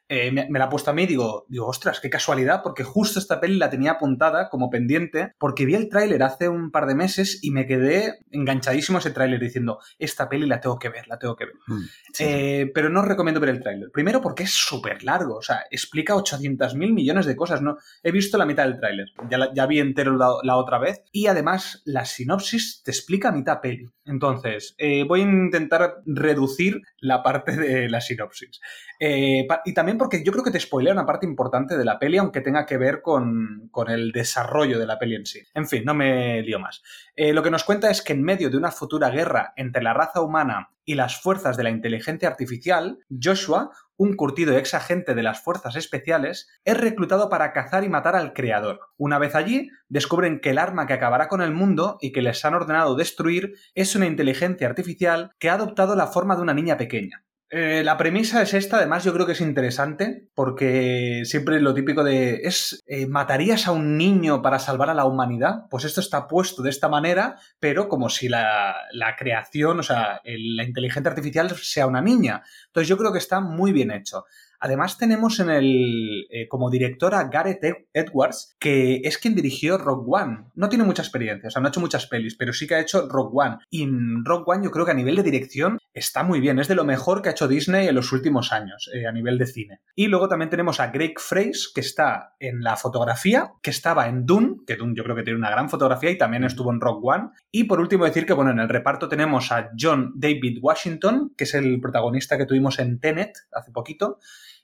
eh, 0.09 0.31
me, 0.31 0.47
la 0.57 0.65
ha 0.65 0.69
puesto 0.69 0.89
a 0.89 0.93
mí 0.93 1.03
y 1.03 1.07
digo, 1.07 1.45
digo, 1.49 1.67
ostras, 1.67 1.99
qué 1.99 2.09
casualidad, 2.09 2.61
porque 2.63 2.83
justo 2.83 3.19
esta 3.19 3.41
peli 3.41 3.57
la 3.57 3.69
tenía 3.69 3.91
apuntada 3.91 4.49
como 4.49 4.69
pendiente, 4.69 5.33
porque 5.37 5.65
vi 5.65 5.75
el 5.75 5.89
tráiler 5.89 6.23
hace 6.23 6.47
un 6.47 6.71
par 6.71 6.85
de 6.85 6.95
meses 6.95 7.39
y 7.41 7.51
me 7.51 7.65
quedé 7.65 8.19
enganchadísimo 8.31 8.97
a 8.97 9.01
ese 9.01 9.11
tráiler 9.11 9.39
diciendo, 9.39 9.79
esta 9.99 10.29
peli 10.29 10.47
la 10.47 10.61
tengo 10.61 10.79
que 10.79 10.89
ver, 10.89 11.07
la 11.07 11.19
tengo 11.19 11.35
que 11.35 11.45
ver. 11.45 11.55
Mm, 11.67 11.83
eh, 12.19 12.71
pero 12.73 12.89
no 12.89 13.01
os 13.01 13.07
recomiendo 13.07 13.41
ver 13.41 13.49
el 13.49 13.61
tráiler. 13.61 13.89
Primero 13.91 14.21
porque 14.21 14.43
es 14.43 14.51
súper 14.51 15.03
largo, 15.03 15.35
o 15.35 15.41
sea, 15.41 15.65
explica 15.69 16.15
800 16.15 16.75
mil 16.75 16.93
millones 16.93 17.25
de 17.25 17.35
cosas, 17.35 17.61
¿no? 17.61 17.77
He 18.01 18.11
visto 18.11 18.37
la 18.37 18.45
mitad 18.45 18.63
del 18.63 18.79
tráiler, 18.79 19.07
ya, 19.29 19.53
ya 19.53 19.65
vi 19.65 19.79
entero 19.79 20.15
la, 20.15 20.55
otra 20.55 20.79
vez, 20.79 21.01
y 21.11 21.27
además 21.27 21.81
la 21.83 22.05
sinopsis 22.05 22.81
te 22.83 22.91
explica 22.91 23.31
mitad 23.31 23.59
peli. 23.59 23.89
Entonces, 24.05 24.73
eh, 24.77 25.03
voy 25.03 25.19
a 25.19 25.23
intentar 25.23 25.97
reducir 26.05 26.81
la 26.99 27.21
parte 27.23 27.57
de 27.57 27.89
la 27.89 27.99
sinopsis. 27.99 28.61
Y 28.99 29.73
también 29.73 29.96
porque 29.97 30.23
yo 30.23 30.31
creo 30.31 30.43
que 30.43 30.51
te 30.51 30.59
spoilea 30.59 30.93
una 30.93 31.05
parte 31.05 31.25
importante 31.25 31.77
de 31.77 31.85
la 31.85 31.99
peli, 31.99 32.17
aunque 32.17 32.41
tenga 32.41 32.65
que 32.65 32.77
ver 32.77 33.01
con, 33.01 33.69
el 33.87 34.11
desarrollo 34.11 34.79
de 34.79 34.87
la 34.87 34.99
peli 34.99 35.15
en 35.15 35.25
sí. 35.25 35.41
En 35.53 35.67
fin, 35.67 35.83
no 35.85 35.93
me 35.93 36.41
lío 36.41 36.59
más. 36.59 36.81
Eh, 37.15 37.33
lo 37.33 37.43
que 37.43 37.51
nos 37.51 37.63
cuenta 37.63 37.89
es 37.89 38.01
que 38.01 38.13
en 38.13 38.23
medio 38.23 38.49
de 38.49 38.57
una 38.57 38.71
futura 38.71 39.09
guerra 39.09 39.53
entre 39.55 39.83
la 39.83 39.93
raza 39.93 40.21
humana 40.21 40.69
y 40.85 40.95
las 40.95 41.21
fuerzas 41.21 41.57
de 41.57 41.63
la 41.63 41.69
inteligencia 41.69 42.29
artificial, 42.29 42.99
Joshua, 43.09 43.71
un 43.97 44.15
curtido 44.15 44.57
ex 44.57 44.73
agente 44.73 45.15
de 45.15 45.23
las 45.23 45.41
fuerzas 45.41 45.75
especiales, 45.75 46.47
es 46.63 46.77
reclutado 46.77 47.29
para 47.29 47.51
cazar 47.51 47.83
y 47.83 47.89
matar 47.89 48.15
al 48.15 48.33
creador. 48.33 48.79
Una 48.95 49.19
vez 49.19 49.35
allí, 49.35 49.69
descubren 49.89 50.39
que 50.39 50.51
el 50.51 50.59
arma 50.59 50.87
que 50.87 50.93
acabará 50.93 51.27
con 51.27 51.41
el 51.41 51.51
mundo 51.51 51.97
y 51.99 52.11
que 52.11 52.21
les 52.21 52.43
han 52.45 52.53
ordenado 52.53 52.95
destruir 52.95 53.55
es 53.73 53.95
una 53.95 54.05
inteligencia 54.05 54.67
artificial 54.67 55.31
que 55.39 55.49
ha 55.49 55.55
adoptado 55.55 55.95
la 55.95 56.07
forma 56.07 56.35
de 56.35 56.43
una 56.43 56.53
niña 56.53 56.77
pequeña. 56.77 57.23
Eh, 57.49 57.81
la 57.85 57.95
premisa 57.95 58.41
es 58.41 58.53
esta, 58.53 58.75
además 58.77 59.05
yo 59.05 59.13
creo 59.13 59.25
que 59.25 59.31
es 59.31 59.39
interesante 59.39 60.27
porque 60.35 61.21
siempre 61.23 61.61
lo 61.61 61.73
típico 61.73 62.03
de 62.03 62.41
es 62.43 62.83
eh, 62.87 63.07
¿matarías 63.07 63.67
a 63.67 63.71
un 63.71 63.97
niño 63.97 64.41
para 64.41 64.59
salvar 64.59 64.89
a 64.89 64.93
la 64.93 65.05
humanidad? 65.05 65.63
Pues 65.69 65.85
esto 65.85 66.01
está 66.01 66.27
puesto 66.27 66.61
de 66.61 66.69
esta 66.69 66.89
manera, 66.89 67.39
pero 67.61 67.87
como 67.87 68.09
si 68.09 68.27
la, 68.27 68.75
creación, 69.17 69.79
o 69.79 69.83
sea, 69.83 70.21
la 70.25 70.63
inteligencia 70.65 71.09
artificial 71.09 71.49
sea 71.55 71.87
una 71.87 72.01
niña. 72.01 72.43
Entonces 72.65 72.89
yo 72.89 72.97
creo 72.97 73.13
que 73.13 73.19
está 73.19 73.39
muy 73.39 73.71
bien 73.71 73.91
hecho. 73.91 74.25
Además 74.59 74.97
tenemos 74.97 75.39
en 75.39 75.49
el 75.49 76.27
eh, 76.29 76.47
como 76.47 76.69
director 76.69 77.13
a 77.13 77.25
Gareth 77.25 77.87
Edwards, 77.93 78.55
que 78.59 79.01
es 79.03 79.17
quien 79.17 79.35
dirigió 79.35 79.77
Rock 79.77 80.05
One. 80.07 80.45
No 80.55 80.69
tiene 80.69 80.83
mucha 80.83 81.01
experiencia, 81.01 81.47
o 81.47 81.51
sea, 81.51 81.61
no 81.61 81.67
ha 81.67 81.69
hecho 81.69 81.79
muchas 81.79 82.07
pelis, 82.07 82.35
pero 82.35 82.53
sí 82.53 82.67
que 82.67 82.75
ha 82.75 82.79
hecho 82.79 83.07
Rock 83.07 83.35
One. 83.35 83.57
Y 83.69 83.83
en 83.83 84.25
Rock 84.25 84.47
One 84.47 84.63
yo 84.63 84.71
creo 84.71 84.85
que 84.85 84.91
a 84.91 84.95
nivel 84.95 85.15
de 85.15 85.23
dirección 85.23 85.77
está 85.93 86.23
muy 86.23 86.39
bien, 86.39 86.59
es 86.59 86.67
de 86.67 86.75
lo 86.75 86.85
mejor 86.85 87.21
que 87.21 87.29
ha 87.29 87.31
hecho 87.33 87.47
Disney 87.47 87.87
en 87.87 87.95
los 87.95 88.11
últimos 88.11 88.51
años, 88.51 88.89
eh, 88.93 89.05
a 89.05 89.11
nivel 89.11 89.37
de 89.37 89.45
cine. 89.45 89.81
Y 89.95 90.07
luego 90.07 90.27
también 90.27 90.49
tenemos 90.49 90.79
a 90.79 90.87
Greg 90.87 91.19
Fraser, 91.19 91.71
que 91.73 91.81
está 91.81 92.35
en 92.39 92.61
la 92.61 92.75
fotografía, 92.75 93.51
que 93.61 93.69
estaba 93.69 94.07
en 94.07 94.25
Dune, 94.25 94.57
que 94.65 94.75
Dune 94.75 94.93
yo 94.95 95.03
creo 95.03 95.15
que 95.15 95.23
tiene 95.23 95.39
una 95.39 95.49
gran 95.49 95.69
fotografía 95.69 96.11
y 96.11 96.17
también 96.17 96.43
estuvo 96.43 96.71
en 96.71 96.81
Rock 96.81 97.03
One. 97.03 97.29
Y 97.51 97.65
por 97.65 97.79
último 97.79 98.05
decir 98.05 98.25
que, 98.25 98.33
bueno, 98.33 98.51
en 98.51 98.59
el 98.59 98.69
reparto 98.69 99.07
tenemos 99.07 99.51
a 99.51 99.69
John 99.79 100.13
David 100.15 100.59
Washington, 100.61 101.33
que 101.37 101.43
es 101.43 101.53
el 101.53 101.79
protagonista 101.79 102.37
que 102.37 102.45
tuvimos 102.45 102.79
en 102.79 102.99
Tenet 102.99 103.33
hace 103.51 103.71
poquito 103.71 104.19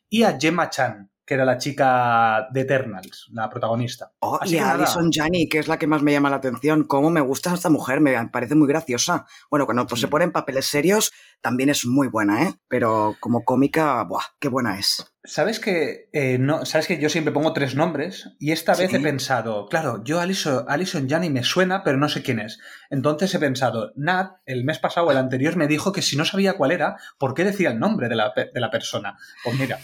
y 0.09 0.23
a 0.23 0.37
Gemma 0.39 0.69
Chan, 0.69 1.09
que 1.25 1.33
era 1.35 1.45
la 1.45 1.57
chica 1.57 2.47
de 2.51 2.61
Eternals, 2.61 3.29
la 3.31 3.49
protagonista. 3.49 4.11
Oh, 4.19 4.39
y 4.43 4.57
a 4.57 4.71
Alison 4.71 5.09
Janney, 5.11 5.47
que 5.47 5.59
es 5.59 5.67
la 5.67 5.77
que 5.77 5.87
más 5.87 6.01
me 6.01 6.11
llama 6.11 6.29
la 6.29 6.35
atención. 6.37 6.83
Cómo 6.83 7.09
me 7.09 7.21
gusta 7.21 7.53
esta 7.53 7.69
mujer, 7.69 8.01
me 8.01 8.27
parece 8.27 8.55
muy 8.55 8.67
graciosa. 8.67 9.25
Bueno, 9.49 9.65
cuando 9.65 9.87
pues, 9.87 10.01
se 10.01 10.07
pone 10.07 10.25
en 10.25 10.31
papeles 10.31 10.65
serios, 10.65 11.13
también 11.43 11.69
es 11.69 11.85
muy 11.85 12.07
buena, 12.07 12.43
¿eh? 12.43 12.55
Pero 12.69 13.17
como 13.19 13.43
cómica, 13.43 14.01
¡buah! 14.05 14.23
¡Qué 14.39 14.47
buena 14.47 14.79
es! 14.79 15.05
Sabes 15.25 15.59
que 15.59 16.09
eh, 16.13 16.37
no, 16.39 16.65
sabes 16.65 16.87
que 16.87 16.99
yo 16.99 17.09
siempre 17.09 17.33
pongo 17.33 17.53
tres 17.53 17.75
nombres 17.75 18.29
y 18.39 18.51
esta 18.51 18.75
vez 18.75 18.93
he 18.93 18.99
pensado, 18.99 19.67
claro, 19.67 20.03
yo 20.03 20.19
Alison, 20.19 20.65
Alison 20.67 21.07
Janney 21.07 21.29
me 21.29 21.43
suena, 21.43 21.83
pero 21.83 21.97
no 21.97 22.09
sé 22.09 22.23
quién 22.23 22.39
es. 22.39 22.59
Entonces 22.89 23.33
he 23.35 23.39
pensado, 23.39 23.91
Nat, 23.95 24.37
el 24.45 24.63
mes 24.63 24.79
pasado, 24.79 25.11
el 25.11 25.17
anterior, 25.17 25.55
me 25.55 25.67
dijo 25.67 25.91
que 25.91 26.01
si 26.01 26.17
no 26.17 26.25
sabía 26.25 26.53
cuál 26.53 26.71
era, 26.71 26.97
¿por 27.17 27.33
qué 27.33 27.43
decía 27.43 27.71
el 27.71 27.79
nombre 27.79 28.09
de 28.09 28.15
la, 28.15 28.33
de 28.35 28.59
la 28.59 28.71
persona? 28.71 29.17
Pues 29.43 29.59
mira. 29.59 29.79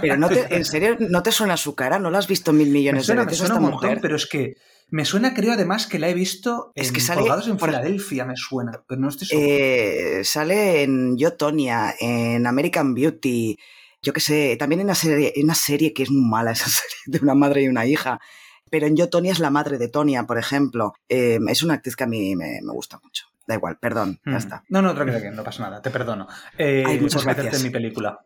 Pero 0.00 0.16
no 0.16 0.28
te, 0.28 0.54
en 0.54 0.64
serio, 0.64 0.96
¿no 0.98 1.22
te 1.22 1.32
suena 1.32 1.56
su 1.56 1.74
cara? 1.74 1.98
¿No 1.98 2.10
la 2.10 2.18
has 2.18 2.28
visto 2.28 2.52
mil 2.52 2.70
millones 2.70 3.06
de 3.06 3.14
veces? 3.14 3.30
Me 3.32 3.36
suena 3.36 3.56
un 3.56 3.70
montón, 3.70 3.98
pero 4.00 4.16
es 4.16 4.26
que 4.26 4.56
me 4.90 5.04
suena, 5.04 5.34
creo 5.34 5.52
además 5.52 5.86
que 5.86 5.98
la 5.98 6.08
he 6.08 6.14
visto 6.14 6.72
en 6.74 6.84
es 6.84 6.92
que 6.92 7.00
sale, 7.00 7.22
en 7.26 7.58
Filadelfia, 7.58 8.24
me 8.24 8.36
suena, 8.36 8.82
pero 8.86 9.00
no 9.00 9.08
estoy 9.08 9.28
seguro. 9.28 9.46
Eh, 9.48 10.20
sale 10.24 10.82
en 10.82 11.16
Yo, 11.16 11.34
Tonya, 11.34 11.94
en 12.00 12.46
American 12.46 12.94
Beauty 12.94 13.56
yo 14.02 14.12
qué 14.12 14.20
sé, 14.20 14.56
también 14.58 14.80
en 14.80 14.86
una 14.86 14.94
serie, 14.94 15.32
una 15.42 15.54
serie 15.54 15.92
que 15.92 16.02
es 16.04 16.10
muy 16.10 16.28
mala, 16.28 16.52
esa 16.52 16.66
serie 16.68 16.96
de 17.06 17.18
una 17.22 17.34
madre 17.34 17.62
y 17.62 17.68
una 17.68 17.86
hija. 17.86 18.20
Pero 18.70 18.86
en 18.86 18.96
Yo, 18.96 19.08
Tonia 19.08 19.32
es 19.32 19.40
la 19.40 19.50
madre 19.50 19.78
de 19.78 19.88
Tonia, 19.88 20.24
por 20.26 20.38
ejemplo. 20.38 20.94
Em, 21.08 21.48
es 21.48 21.62
una 21.64 21.74
actriz 21.74 21.96
que 21.96 22.04
a 22.04 22.06
mí 22.06 22.36
me, 22.36 22.60
gusta 22.62 23.00
mucho. 23.02 23.26
Da 23.44 23.56
igual, 23.56 23.78
perdón, 23.78 24.20
ya 24.24 24.32
hmm. 24.32 24.36
está. 24.36 24.64
No, 24.68 24.80
no, 24.80 24.94
tranquila 24.94 25.20
que 25.20 25.30
no 25.32 25.42
pasa 25.42 25.64
nada, 25.64 25.82
te 25.82 25.90
perdono. 25.90 26.28
Eh, 26.56 26.84
Hay 26.86 27.00
muchas 27.00 27.24
por 27.24 27.34
meterte 27.34 27.56
en 27.56 27.64
mi 27.64 27.70
película. 27.70 28.20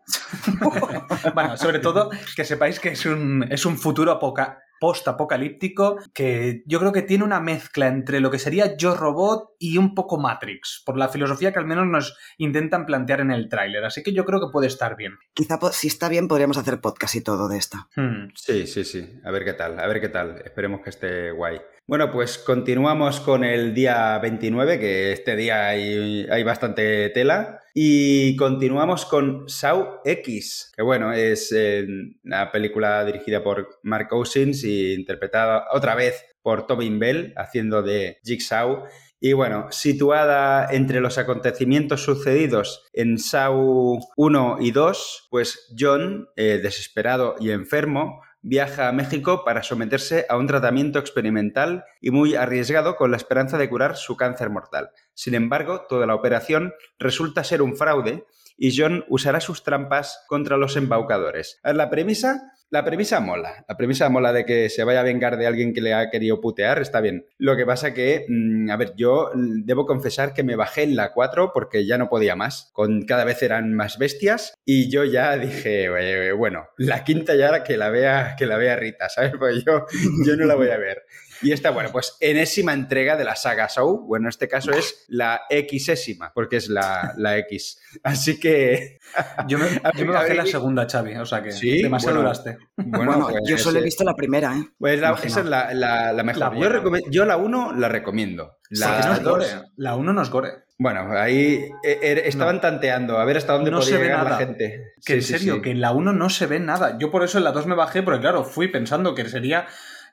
bueno, 1.35 1.57
sobre 1.57 1.79
todo 1.79 2.11
que 2.37 2.45
sepáis 2.45 2.79
que 2.79 2.91
es 2.91 3.07
un, 3.07 3.47
es 3.51 3.65
un 3.65 3.79
futuro 3.79 4.19
poca 4.19 4.59
post-apocalíptico 4.81 5.99
que 6.13 6.63
yo 6.67 6.79
creo 6.81 6.93
que 6.93 7.03
tiene 7.03 7.25
una 7.25 7.41
mezcla 7.41 7.87
entre 7.87 8.21
lo 8.21 8.31
que 8.31 8.39
sería 8.39 8.77
Yo 8.77 8.95
Robot 8.95 9.55
y 9.59 9.79
un 9.79 9.95
poco 9.95 10.19
Matrix, 10.19 10.83
por 10.85 10.97
la 10.97 11.09
filosofía 11.09 11.53
que 11.53 11.59
al 11.59 11.67
menos 11.67 11.87
nos 11.87 12.17
intentan 12.39 12.87
plantear 12.87 13.21
en 13.21 13.31
el 13.31 13.49
tráiler. 13.49 13.85
Así 13.85 14.03
que 14.03 14.13
yo 14.13 14.25
creo 14.25 14.41
que 14.41 14.53
puede 14.53 14.67
estar 14.67 14.97
bien. 14.97 15.19
Quizá 15.35 15.59
si 15.73 15.89
está 15.89 16.09
bien 16.09 16.29
podríamos 16.29 16.59
hacer 16.59 16.81
podcast 16.81 17.15
y 17.15 17.23
todo 17.23 17.49
de 17.49 17.59
esta. 17.59 17.89
Hmm. 17.97 18.29
Sí, 18.35 18.67
sí, 18.67 18.85
sí. 18.85 19.21
A 19.25 19.31
ver 19.31 19.45
qué 19.45 19.55
tal, 19.55 19.79
a 19.79 19.87
ver 19.87 20.01
qué 20.01 20.09
tal. 20.09 20.43
Esperemos 20.45 20.81
que 20.83 20.91
esté 20.91 21.31
guay. 21.31 21.61
Bueno, 21.87 22.11
pues 22.11 22.39
continuamos 22.39 23.21
con 23.21 23.45
el 23.45 23.75
día 23.75 24.19
29, 24.19 24.79
que 24.79 25.13
este 25.13 25.37
día 25.37 25.69
hay, 25.69 26.43
bastante 26.43 27.11
tela. 27.11 27.61
Y 27.75 28.37
continuamos 28.37 29.05
con 29.05 29.47
Saw 29.51 30.01
X, 30.03 30.73
que 30.75 30.83
bueno, 30.83 31.13
es 31.13 31.53
eh, 31.55 31.87
una 32.25 32.51
película 32.51 33.05
dirigida 33.05 33.43
por 33.45 33.81
Mark 33.83 34.09
Cousins 34.09 34.65
y 34.65 34.95
interpretada 34.95 35.67
otra 35.73 35.95
vez 35.95 36.25
por 36.41 36.67
Tobin 36.67 36.99
Bell, 36.99 37.35
haciendo 37.37 37.83
de 37.83 38.19
Jigsaw. 38.25 38.85
Y 39.21 39.35
bueno, 39.35 39.67
situada 39.71 40.69
entre 40.71 41.01
los 41.01 41.19
acontecimientos 41.19 42.03
sucedidos 42.03 42.83
en 42.95 43.19
Saw 43.19 43.99
1 44.17 44.57
y 44.61 44.71
2, 44.71 45.29
pues 45.31 45.75
John, 45.79 46.31
eh, 46.37 46.61
desesperado 46.63 47.35
y 47.39 47.51
enfermo, 47.51 48.23
viaja 48.45 48.89
a 48.89 48.93
México 48.93 49.43
para 49.43 49.63
someterse 49.63 50.27
a 50.29 50.37
un 50.37 50.47
tratamiento 50.47 50.99
experimental 50.99 51.85
y 52.01 52.11
muy 52.11 52.35
arriesgado 52.35 52.95
con 52.95 53.11
la 53.11 53.17
esperanza 53.17 53.57
de 53.57 53.71
curar 53.71 53.97
su 53.97 54.17
cáncer 54.17 54.51
mortal. 54.51 54.91
Sin 55.15 55.35
embargo, 55.35 55.87
toda 55.89 56.07
la 56.07 56.15
operación 56.15 56.75
resulta 56.99 57.43
ser 57.43 57.63
un 57.63 57.75
fraude 57.75 58.27
y 58.59 58.77
John 58.77 59.05
usará 59.09 59.41
sus 59.41 59.65
trampas 59.65 60.25
contra 60.29 60.59
los 60.59 60.77
embaucadores. 60.77 61.59
La 61.65 61.89
premisa 61.89 62.53
la 62.75 62.85
premisa 62.85 63.21
mola. 63.21 63.65
La 63.69 63.77
premisa 63.77 64.09
mola 64.09 64.33
de 64.33 64.45
que 64.45 64.69
se 64.69 64.83
vaya 64.83 64.99
a 64.99 65.05
vengar 65.05 65.37
de 65.37 65.47
alguien 65.47 65.73
que 65.73 65.81
le 65.81 65.95
ha 65.95 66.11
querido 66.11 66.41
putear, 66.41 66.81
está 66.81 67.01
bien. 67.01 67.25
Lo 67.39 67.57
que 67.57 67.65
pasa 67.65 67.95
que, 67.95 68.27
mm, 68.29 68.69
a 68.69 68.77
ver, 68.77 68.95
yo 68.97 69.31
debo 69.33 69.87
confesar 69.87 70.35
que 70.35 70.43
me 70.43 70.57
bajé 70.57 70.83
en 70.83 70.97
la 70.97 71.13
4 71.13 71.53
porque 71.55 71.87
ya 71.87 71.99
no 71.99 72.09
podía 72.09 72.35
más. 72.35 72.71
Con 72.73 73.03
cada 73.03 73.25
vez 73.25 73.45
eran 73.45 73.75
más 73.75 73.97
bestias 73.97 74.55
y 74.65 74.91
yo 74.91 75.05
ya 75.05 75.37
dije, 75.37 75.89
bueno, 76.33 76.67
la 76.77 77.05
quinta 77.05 77.37
ya 77.37 77.63
que 77.63 77.77
la 77.77 77.91
vea, 77.91 78.35
que 78.37 78.47
la 78.47 78.57
vea 78.57 78.75
Rita, 78.75 79.09
¿sabes? 79.09 79.33
Pues 79.45 79.63
yo, 79.65 79.87
yo 80.27 80.37
no 80.37 80.47
la 80.47 80.57
voy 80.57 80.71
a 80.71 80.79
ver. 80.79 81.05
Y 81.43 81.53
esta, 81.53 81.71
bueno, 81.71 81.91
pues 81.93 82.17
enésima 82.21 82.73
entrega 82.73 83.17
de 83.17 83.25
la 83.25 83.37
saga 83.37 83.69
Show. 83.69 84.05
Bueno, 84.07 84.27
en 84.27 84.31
este 84.31 84.49
caso 84.49 84.71
es 84.73 85.05
la 85.09 85.43
xésima, 85.51 86.33
porque 86.33 86.57
es 86.57 86.69
la, 86.69 87.15
la 87.17 87.39
X. 87.39 87.81
Así 88.03 88.39
que. 88.39 88.99
Yo 89.49 89.59
me, 89.59 89.67
bajé 90.07 90.35
la 90.35 90.47
segunda, 90.47 90.87
Xavi, 90.89 91.17
o 91.17 91.27
sea 91.27 91.43
que 91.43 91.53
¿Sí? 91.53 91.83
demasiado 91.83 92.23
bueno, 92.23 92.33
Bueno, 92.77 93.29
pues 93.31 93.43
yo 93.47 93.59
solo 93.59 93.79
he 93.79 93.83
visto 93.83 94.03
la 94.03 94.15
primera, 94.15 94.57
¿eh? 94.57 94.65
Pues 94.79 95.01
esa 95.25 95.41
es 95.41 95.47
la, 95.47 95.73
la, 95.73 96.23
mejor. 96.25 96.57
yo, 96.57 97.11
yo, 97.11 97.25
la 97.25 97.37
1 97.37 97.75
la 97.75 97.89
recomiendo. 97.89 98.59
La 98.71 99.19
2. 99.19 99.57
La 99.77 99.95
1 99.95 100.13
no 100.13 100.23
es 100.23 100.31
gore. 100.31 100.65
Bueno, 100.77 101.13
ahí 101.13 101.71
eh, 101.85 101.99
er, 102.03 102.19
estaban 102.19 102.61
tanteando 102.61 103.19
a 103.19 103.25
ver 103.25 103.37
hasta 103.37 103.53
dónde 103.53 103.71
podía 103.71 103.99
llegar 103.99 104.25
la 104.25 104.37
gente. 104.37 104.95
Que 105.05 105.15
en 105.15 105.23
serio, 105.23 105.63
que 105.63 105.71
en 105.71 105.81
la 105.81 105.93
1 105.93 106.13
no 106.13 106.31
se 106.31 106.47
ve 106.47 106.59
nada. 106.59 106.99
Yo 106.99 107.11
por 107.11 107.23
eso 107.23 107.39
en 107.39 107.45
la 107.45 107.53
2 107.53 107.67
me 107.67 107.77
bajé, 107.77 108.03
porque 108.03 108.21
claro, 108.21 108.45
fui 108.45 108.69
pensando 108.69 109.15
que 109.15 109.29
sería 109.29 109.67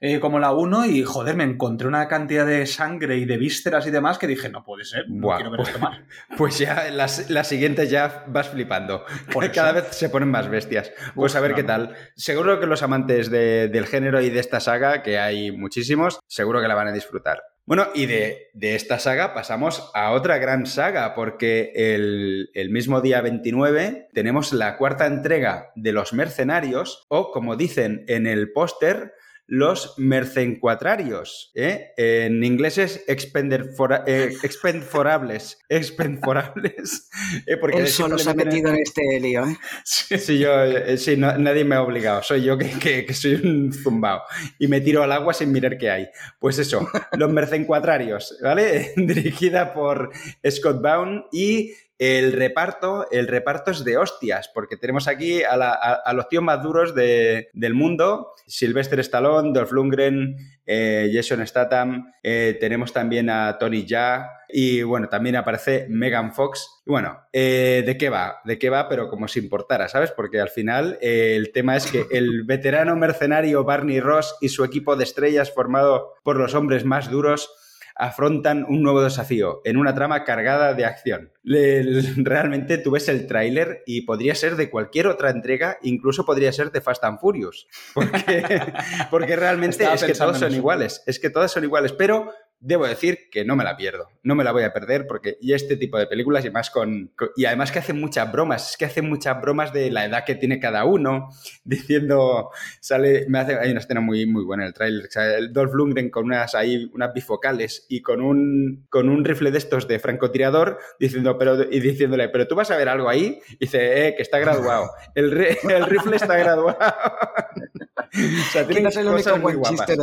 eh, 0.04 0.20
como 0.20 0.40
la 0.40 0.52
1 0.52 0.88
y 0.88 1.04
joder, 1.04 1.36
me 1.36 1.44
encontré 1.44 1.88
una 1.88 2.08
cantidad 2.08 2.44
de 2.44 2.66
sangre 2.66 3.18
y 3.18 3.26
de 3.26 3.38
vísceras 3.38 3.86
y 3.86 3.92
demás 3.92 4.18
que 4.18 4.26
dije, 4.26 4.50
no 4.50 4.64
puede 4.64 4.84
ser, 4.84 5.06
no 5.08 5.30
quiero 5.36 5.52
ver 5.52 5.60
pues, 5.60 5.70
esto 5.70 5.80
más. 5.80 6.00
Pues 6.38 6.58
ya 6.58 6.90
las, 6.90 7.30
las, 7.30 7.48
siguientes 7.48 7.92
ya 7.92 8.26
vas 8.28 8.50
flipando. 8.50 9.06
Porque 9.32 9.52
cada 9.56 9.74
vez 9.74 9.90
se 9.92 10.10
ponen 10.10 10.32
más 10.32 10.50
bestias. 10.50 10.92
Pues 11.14 11.36
a 11.36 11.40
ver 11.40 11.54
qué 11.54 11.64
tal. 11.64 11.96
Seguro 12.16 12.60
que 12.60 12.66
los 12.66 12.82
amantes 12.82 13.30
del 13.30 13.86
género 13.86 14.22
y 14.22 14.32
de 14.32 14.40
esta 14.40 14.60
saga, 14.60 15.04
que 15.04 15.20
hay 15.20 15.52
muchísimos, 15.52 16.20
seguro 16.26 16.62
que 16.62 16.68
la 16.68 16.74
van 16.74 16.88
a 16.88 16.94
disfrutar. 16.94 17.44
Bueno, 17.68 17.90
y 17.94 18.08
de, 18.08 18.50
esta 18.60 18.98
saga 18.98 19.36
pasamos 19.36 19.92
a 19.94 20.14
otra 20.14 20.40
gran 20.40 20.66
saga, 20.66 21.14
porque 21.14 21.72
el, 21.76 22.50
el, 22.56 22.72
mismo 22.72 23.02
día 23.02 23.22
29 23.22 24.10
tenemos 24.14 24.52
la 24.52 24.78
cuarta 24.78 25.06
entrega 25.06 25.72
de 25.76 25.92
Los 25.92 26.12
Mercenarios, 26.12 27.06
o 27.08 27.32
como 27.32 27.56
dicen 27.56 28.04
en 28.08 28.26
el 28.26 28.52
póster, 28.52 29.14
los 29.52 29.96
mercencuatrarios. 29.98 31.52
¿eh? 31.56 31.92
En 31.98 32.42
inglés 32.42 32.78
es 32.78 33.04
eh, 33.06 34.34
expenforables. 34.44 35.60
Expenforables. 35.68 37.10
¿eh? 37.48 37.58
Porque 37.58 37.80
Él 37.80 37.90
solo 37.90 38.18
se 38.18 38.30
ha 38.30 38.34
metido 38.34 38.70
en 38.70 38.78
este 38.78 39.20
lío. 39.20 39.46
¿eh? 39.46 39.58
Sí, 39.84 40.40
yo, 40.40 40.52
sí 40.96 41.18
nadie 41.18 41.66
me 41.66 41.76
ha 41.76 41.82
obligado. 41.82 42.24
Soy 42.24 42.44
yo 42.44 42.58
que, 42.58 43.06
que, 43.06 43.14
soy 43.14 43.34
un 43.34 43.74
zumbao. 43.74 44.22
Y 44.58 44.70
me 44.70 44.80
tiro 44.80 45.04
al 45.04 45.12
agua 45.12 45.34
sin 45.34 45.52
mirar 45.52 45.78
qué 45.78 45.92
hay. 45.92 46.08
Pues 46.40 46.58
eso, 46.58 46.88
los 47.18 47.30
mercencuatrarios, 47.30 48.40
¿vale? 48.42 48.94
Dirigida 48.96 49.74
por 49.74 50.12
Scott 50.50 50.82
Baum 50.82 51.24
y 51.34 51.74
el 52.02 52.32
reparto, 52.32 53.06
el 53.12 53.28
reparto 53.28 53.70
es 53.70 53.84
de 53.84 53.96
hostias, 53.96 54.50
porque 54.52 54.76
tenemos 54.76 55.08
aquí 55.08 55.44
a, 55.44 56.12
los 56.16 56.28
tíos 56.30 56.44
más 56.44 56.64
duros 56.64 56.96
del 56.96 57.74
mundo, 57.76 58.34
Sylvester 58.48 59.00
Stallone, 59.02 59.54
Dolph 59.54 59.72
Lundgren, 59.72 60.36
eh, 60.66 61.12
Jason 61.14 61.46
Statham, 61.46 62.12
eh, 62.24 62.58
tenemos 62.60 62.92
también 62.92 63.30
a 63.30 63.56
Tony 63.60 63.86
Jaa 63.88 64.32
y 64.50 64.82
bueno, 64.82 65.10
también 65.10 65.36
aparece 65.36 65.86
Megan 65.90 66.34
Fox. 66.34 66.82
Y 66.88 66.90
bueno, 66.90 67.20
eh, 67.32 67.84
¿de 67.86 67.96
qué 68.00 68.10
va? 68.10 68.42
¿De 68.46 68.58
qué 68.58 68.72
va? 68.72 68.90
Pero 68.90 69.08
como 69.08 69.28
si 69.28 69.38
importara, 69.38 69.88
¿sabes? 69.88 70.10
Porque 70.10 70.42
al 70.42 70.50
final 70.50 70.98
el 71.02 71.52
tema 71.52 71.78
es 71.78 71.86
que 71.86 72.08
el 72.10 72.44
veterano 72.46 72.96
mercenario 72.96 73.64
Barney 73.64 74.00
Ross 74.00 74.36
y 74.42 74.50
su 74.50 74.64
equipo 74.64 74.96
de 74.96 75.04
estrellas 75.04 75.54
formado 75.54 76.16
por 76.24 76.38
los 76.38 76.56
hombres 76.56 76.84
más 76.84 77.12
duros 77.12 77.54
afrontan 77.96 78.66
un 78.68 78.82
nuevo 78.84 79.04
desafío 79.04 79.62
en 79.66 79.78
una 79.78 79.94
trama 79.94 80.24
cargada 80.24 80.74
de 80.74 80.86
acción. 80.86 81.32
realmente 81.44 82.78
tú 82.78 82.92
ves 82.92 83.10
el 83.10 83.28
tráiler 83.28 83.84
y 83.86 84.02
podría 84.02 84.36
ser 84.36 84.56
de 84.56 84.70
cualquier 84.70 85.08
otra 85.08 85.30
entrega, 85.30 85.78
incluso 85.82 86.26
podría 86.26 86.52
ser 86.52 86.72
de 86.72 86.82
Fast 86.82 87.04
and 87.04 87.20
Furious, 87.20 87.68
porque, 87.94 88.44
porque 89.12 89.36
realmente 89.36 89.86
es 89.94 90.04
que 90.04 90.14
todos 90.14 90.38
son 90.38 90.54
iguales, 90.54 91.04
es 91.06 91.20
que 91.20 91.30
todas 91.30 91.52
son 91.52 91.64
iguales, 91.64 91.94
pero 91.94 92.32
debo 92.62 92.88
decir 92.88 93.30
que 93.32 93.44
no 93.44 93.56
me 93.56 93.64
la 93.64 93.76
pierdo, 93.76 94.08
no 94.24 94.36
me 94.36 94.44
la 94.44 94.52
voy 94.52 94.64
a 94.64 94.72
perder 94.72 95.08
porque 95.08 95.38
y 95.42 95.54
este 95.54 95.76
tipo 95.78 95.98
de 95.98 96.06
películas 96.06 96.46
y 96.46 96.52
más 96.52 96.70
con, 96.70 97.12
y 97.36 97.46
además 97.46 97.72
que 97.72 97.80
hacen 97.80 98.00
muchas 98.00 98.32
bromas, 98.32 98.72
es 98.72 98.78
que 98.78 98.86
hacen 98.86 99.10
muchas 99.10 99.42
bromas 99.42 99.74
de 99.74 99.90
la 99.90 100.06
edad 100.06 100.24
que 100.24 100.36
tiene 100.36 100.60
cada 100.60 100.86
uno, 100.86 101.30
diciendo 101.66 102.52
sale 102.80 103.26
me 103.28 103.40
hace 103.40 103.58
hay 103.58 103.72
una 103.72 103.80
escena 103.80 104.00
muy 104.00 104.26
muy 104.28 104.44
buena 104.44 104.64
en 104.64 104.68
el 104.68 104.74
trailer, 104.74 105.10
el 105.38 105.52
Dolph 105.52 105.74
Lundgren 105.74 106.10
con 106.12 106.26
unas 106.26 106.54
ahí 106.54 106.90
unas 106.94 107.14
bifocales 107.14 107.86
y 107.90 108.02
con 108.02 108.22
un 108.22 108.86
con 108.90 109.10
un 109.10 109.26
rifle 109.26 109.52
de 109.52 109.58
estos 109.58 109.88
de 109.88 110.00
francotirador 110.00 110.78
diciendo 111.00 111.38
pero 111.38 111.64
y 111.70 111.80
diciéndole, 111.80 112.30
"Pero 112.30 112.48
tú 112.48 112.56
vas 112.56 112.70
a 112.72 112.78
ver 112.78 112.90
algo 112.90 113.10
ahí?" 113.10 113.40
Y 113.54 113.66
dice, 113.66 114.08
"Eh, 114.08 114.16
que 114.16 114.22
está 114.22 114.38
graduado. 114.40 114.92
El 115.16 115.32
rifle 115.90 116.16
está 116.16 116.38
graduado." 116.38 116.78
o 118.50 118.52
sea, 118.52 118.68
tiene 118.68 118.90
es 118.90 118.98
el 118.98 119.08
único 119.08 119.40
buen 119.40 119.62
chiste 119.62 119.96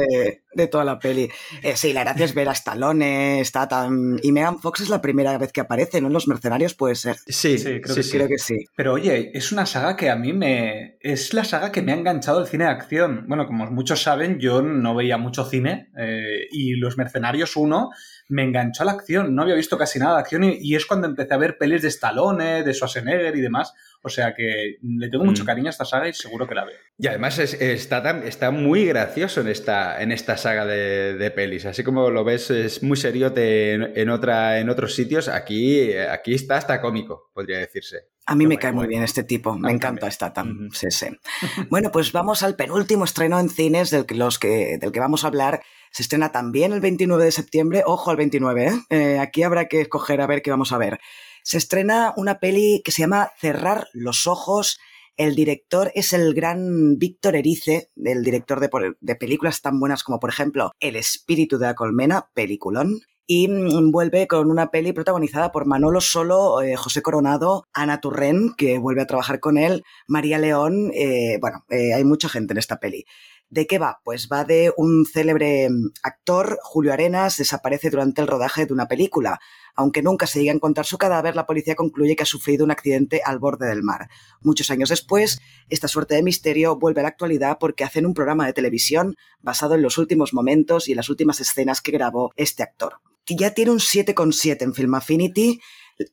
de, 0.55 0.67
toda 0.69 0.85
la 0.85 0.99
peli. 0.99 1.29
Eh, 1.63 1.77
sí, 1.77 1.93
la 1.93 2.05
gracia 2.05 2.25
es 2.25 2.35
ver 2.35 2.49
a 2.49 2.53
Stallone, 2.53 3.45
Statham 3.45 4.19
y 4.23 4.33
Megan 4.33 4.59
Fox 4.59 4.81
es 4.81 4.89
la 4.89 5.01
primera 5.01 5.37
vez 5.39 5.53
que 5.53 5.61
aparece, 5.61 6.01
¿no? 6.01 6.09
En 6.09 6.13
Los 6.15 6.27
Mercenarios 6.27 6.75
puede 6.75 6.95
ser. 6.95 7.17
Sí, 7.27 7.59
sí, 7.59 7.81
creo, 7.81 7.95
que, 7.95 8.03
sí. 8.03 8.11
creo 8.11 8.29
que 8.29 8.39
sí. 8.39 8.57
Pero 8.75 8.95
oye, 8.95 9.31
es 9.35 9.53
una 9.53 9.67
saga 9.67 9.97
que 9.97 10.11
a 10.11 10.17
mí 10.17 10.33
me... 10.33 10.97
Es 11.01 11.35
la 11.35 11.45
saga 11.45 11.71
que 11.71 11.83
me 11.83 11.93
ha 11.93 11.97
enganchado 11.97 12.41
el 12.41 12.49
cine 12.49 12.65
de 12.65 12.71
acción. 12.71 13.25
Bueno, 13.29 13.47
como 13.47 13.71
muchos 13.71 14.03
saben, 14.03 14.39
yo 14.41 14.63
no 14.63 14.95
veía 14.95 15.19
mucho 15.19 15.45
cine 15.45 15.91
eh, 15.99 16.47
y 16.51 16.77
Los 16.77 16.97
Mercenarios 16.97 17.57
1 17.57 17.91
me 18.29 18.43
enganchó 18.43 18.83
a 18.83 18.87
la 18.87 18.93
acción. 18.93 19.35
No 19.35 19.43
había 19.43 19.55
visto 19.55 19.79
casi 19.79 19.99
nada 19.99 20.15
de 20.15 20.21
acción 20.21 20.45
y, 20.45 20.59
y, 20.61 20.77
es 20.77 20.87
cuando 20.87 21.07
empecé 21.07 21.35
a 21.35 21.39
ver 21.39 21.59
pelis 21.59 21.83
de 21.83 21.89
Stallone, 21.89 22.63
de 22.63 22.75
Schwarzenegger 22.75 23.37
y 23.37 23.41
demás. 23.41 23.75
O 24.03 24.09
sea 24.09 24.35
que 24.35 24.77
le 24.81 25.09
tengo 25.09 25.25
mucho 25.25 25.43
mm. 25.43 25.47
cariño 25.47 25.67
a 25.67 25.71
esta 25.71 25.85
saga 25.85 26.09
y 26.09 26.13
seguro 26.13 26.47
que 26.47 26.55
la 26.55 26.65
veo. 26.65 26.77
Y 26.99 27.09
además 27.09 27.39
está, 27.39 28.21
está 28.25 28.51
muy 28.51 28.87
gracioso 28.87 29.41
en 29.41 29.49
esta, 29.49 30.01
en 30.01 30.13
esta 30.13 30.37
saga 30.37 30.67
de, 30.67 31.33
pelis. 31.35 31.67
Así 31.67 31.83
como 31.83 32.11
lo 32.11 32.25
ves, 32.25 32.51
es 32.51 32.83
muy 32.83 32.97
serio 32.97 33.33
en, 33.37 34.11
otra, 34.11 34.61
en 34.61 34.71
otros 34.71 34.95
sitios. 34.95 35.29
Aquí, 35.29 35.93
aquí 35.95 36.35
está 36.35 36.57
hasta 36.57 36.81
cómico, 36.81 37.31
podría 37.35 37.59
decirse. 37.59 38.09
A 38.27 38.35
mí 38.35 38.47
me 38.47 38.59
cae 38.59 38.73
muy 38.73 38.87
bien 38.87 39.03
este 39.03 39.25
tipo, 39.25 39.57
me 39.57 39.73
encanta 39.73 40.11
Statham. 40.11 40.69
Sí, 40.73 40.91
sí. 40.91 41.07
Bueno, 41.71 41.91
pues 41.91 42.13
vamos 42.13 42.43
al 42.43 42.57
penúltimo 42.57 43.05
estreno 43.05 43.41
en 43.41 43.49
cines 43.49 43.91
del 43.91 44.07
que, 44.07 44.15
los 44.15 44.39
que, 44.39 44.79
del 44.79 44.93
que 44.93 45.01
vamos 45.01 45.25
a 45.25 45.29
hablar. 45.29 45.63
Se 45.91 46.03
estrena 46.03 46.31
también 46.31 46.73
el 46.73 46.81
29 46.81 47.25
de 47.25 47.33
septiembre. 47.33 47.83
Ojo 47.87 48.11
al 48.11 48.19
29, 48.19 48.67
¿eh? 48.67 48.73
¿eh? 48.91 49.19
Aquí 49.19 49.43
habrá 49.43 49.67
que 49.67 49.81
escoger 49.81 50.21
a 50.21 50.27
ver 50.27 50.43
qué 50.43 50.51
vamos 50.51 50.73
a 50.73 50.79
ver 50.79 51.01
se 51.49 51.57
estrena 51.57 52.13
una 52.15 52.41
peli 52.41 52.83
que 52.85 52.93
se 52.93 53.01
llama 53.01 53.31
Cerrar 53.39 53.89
los 53.95 54.27
Ojos. 54.27 54.79
El 55.17 55.35
director 55.35 55.91
es 55.95 56.13
el 56.13 56.35
gran 56.35 56.99
Víctor 56.99 57.37
Erice, 57.37 57.91
el 57.97 58.23
director 58.23 58.61
de, 58.61 59.15
películas 59.17 59.63
tan 59.63 59.81
buenas 59.81 60.05
como, 60.05 60.21
por 60.21 60.29
ejemplo, 60.29 60.73
El 60.79 60.95
espíritu 60.95 61.57
de 61.57 61.65
la 61.65 61.75
colmena, 61.75 62.29
peliculón. 62.35 63.01
Y 63.27 63.49
mm, 63.49 63.91
vuelve 63.91 64.27
con 64.27 64.51
una 64.51 64.71
peli 64.71 64.93
protagonizada 64.93 65.51
por 65.51 65.65
Manolo 65.65 66.03
Solo, 66.03 66.61
eh, 66.61 66.77
José 66.77 67.01
Coronado, 67.01 67.65
Ana 67.73 67.99
Turren, 68.03 68.53
que 68.55 68.79
vuelve 68.79 69.01
a 69.01 69.07
trabajar 69.07 69.41
con 69.41 69.57
él, 69.57 69.85
María 70.07 70.37
León. 70.37 70.91
Eh, 70.93 71.39
bueno, 71.41 71.65
eh, 71.71 71.95
hay 71.95 72.05
mucha 72.05 72.29
gente 72.29 72.53
en 72.53 72.59
esta 72.59 72.79
peli. 72.79 73.07
¿De 73.51 73.67
qué 73.67 73.79
va? 73.79 74.01
Pues 74.05 74.29
va 74.31 74.45
de 74.45 74.75
un 74.77 75.07
célebre 75.07 75.71
mm, 75.71 75.93
actor, 76.03 76.59
Julio 76.63 76.93
Arenas, 76.93 77.39
desaparece 77.39 77.89
durante 77.89 78.21
el 78.21 78.27
rodaje 78.27 78.67
de 78.67 78.75
una 78.75 78.89
película. 78.89 79.41
Aunque 79.75 80.03
nunca 80.03 80.27
se 80.27 80.41
llegue 80.41 80.51
a 80.51 80.55
encontrar 80.55 80.85
su 80.85 80.99
cadáver, 80.99 81.35
la 81.35 81.47
policía 81.47 81.75
concluye 81.75 82.15
que 82.15 82.25
ha 82.25 82.27
sufrido 82.27 82.65
un 82.65 82.71
accidente 82.71 83.23
al 83.25 83.39
borde 83.39 83.67
del 83.67 83.83
mar. 83.83 84.09
Muchos 84.43 84.71
años 84.71 84.91
después, 84.91 85.41
esta 85.71 85.89
suerte 85.89 86.15
de 86.15 86.23
misterio 86.23 86.77
vuelve 86.77 87.01
a 87.01 87.05
la 87.05 87.09
actualidad 87.09 87.57
porque 87.59 87.85
hacen 87.85 88.05
un 88.05 88.13
programa 88.13 88.45
de 88.45 88.53
televisión 88.53 89.17
basado 89.41 89.77
en 89.77 89.83
los 89.83 89.97
últimos 89.97 90.35
momentos 90.35 90.89
y 90.89 90.95
las 90.95 91.09
últimas 91.09 91.41
escenas 91.41 91.81
que 91.81 91.93
grabó 91.93 92.33
este 92.37 92.63
actor. 92.63 93.01
Ya 93.27 93.55
tiene 93.55 93.71
un 93.71 93.79
7,7 93.79 94.63
en 94.63 94.75
Film 94.75 94.95
Affinity. 94.95 95.61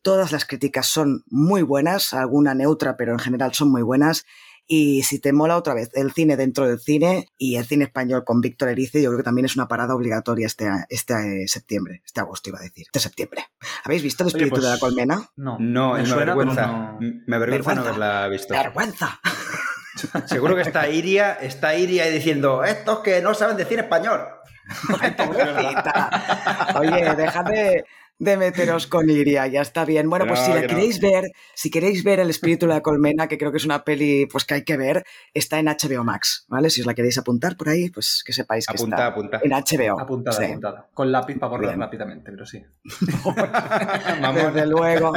Todas 0.02 0.32
las 0.32 0.46
críticas 0.46 0.88
son 0.88 1.24
muy 1.28 1.64
buenas, 1.64 2.14
alguna 2.14 2.54
neutra, 2.54 2.96
pero 2.98 3.14
en 3.14 3.20
general 3.20 3.54
son 3.54 3.72
muy 3.72 3.82
buenas. 3.82 4.26
Y 4.68 5.04
si 5.04 5.20
te 5.20 5.32
mola 5.32 5.58
otra 5.58 5.74
vez 5.74 5.92
el 5.94 6.12
cine 6.12 6.38
dentro 6.38 6.68
del 6.68 6.80
cine 6.80 7.30
y 7.38 7.58
el 7.58 7.66
cine 7.66 7.86
español 7.86 8.24
con 8.26 8.42
Víctor 8.42 8.70
Erice, 8.70 9.02
yo 9.02 9.10
creo 9.10 9.18
que 9.18 9.24
también 9.24 9.46
es 9.46 9.56
una 9.56 9.68
parada 9.68 9.96
obligatoria 9.96 10.48
este, 10.48 10.68
este 10.90 11.48
septiembre, 11.48 12.02
este 12.06 12.22
agosto 12.22 12.50
iba 12.50 12.60
a 12.60 12.64
decir, 12.64 12.86
este 12.88 13.00
septiembre. 13.00 13.46
¿Habéis 13.84 14.02
visto 14.02 14.24
el 14.24 14.30
espíritu 14.30 14.62
de 14.62 14.70
la 14.70 14.78
pues, 14.78 14.82
colmena? 14.82 15.30
No, 15.36 15.58
no, 15.60 15.94
me, 15.94 16.04
me 16.04 16.16
vergüenza. 16.16 16.98
Me 17.00 17.36
avergüenza 17.36 17.76
no 17.76 17.82
haberla 17.82 18.28
visto. 18.28 18.54
¡Vergüenza! 18.54 19.20
Seguro 20.26 20.56
que 20.56 20.62
está 20.62 20.88
Iria, 20.90 21.34
está 21.34 21.76
Iria 21.76 22.06
diciendo, 22.08 22.64
estos 22.64 23.00
que 23.00 23.22
no 23.22 23.34
saben 23.34 23.58
decir 23.58 23.80
español. 23.80 24.22
Oye, 26.80 27.16
déjate, 27.16 27.86
de 28.18 28.38
meteros 28.38 28.88
con 28.88 29.10
Iria, 29.10 29.48
ya 29.48 29.62
está 29.62 29.86
bien. 29.86 30.10
Bueno, 30.10 30.26
pues 30.28 30.40
si 30.40 30.52
la 30.52 30.66
queréis 30.66 31.00
ver, 31.02 31.26
si 31.54 31.70
queréis 31.70 32.04
ver 32.04 32.20
El 32.20 32.30
espíritu 32.30 32.66
de 32.66 32.74
la 32.74 32.82
colmena, 32.82 33.28
que 33.28 33.38
creo 33.38 33.52
que 33.52 33.58
es 33.58 33.66
una 33.66 33.84
peli 33.84 34.26
pues 34.26 34.46
que 34.46 34.56
hay 34.56 34.64
que 34.64 34.78
ver, 34.78 35.04
está 35.34 35.60
en 35.60 35.66
HBO 35.66 36.04
Max, 36.04 36.46
¿vale? 36.48 36.70
Si 36.70 36.82
os 36.82 36.88
la 36.88 36.94
queréis 36.94 37.18
apuntar 37.18 37.58
por 37.58 37.70
ahí, 37.70 37.90
pues 37.90 38.24
que 38.26 38.34
sepáis 38.34 38.66
que 38.68 38.76
está 38.76 39.14
en 39.44 39.52
HBO. 39.52 40.00
Apuntada, 40.00 40.46
apuntada. 40.46 40.90
Con 40.94 41.12
lápiz 41.12 41.38
para 41.38 41.50
borrar 41.50 41.78
rápidamente, 41.78 42.32
pero 42.32 42.46
sí. 42.46 42.64
Desde 44.36 44.68
luego, 44.68 45.14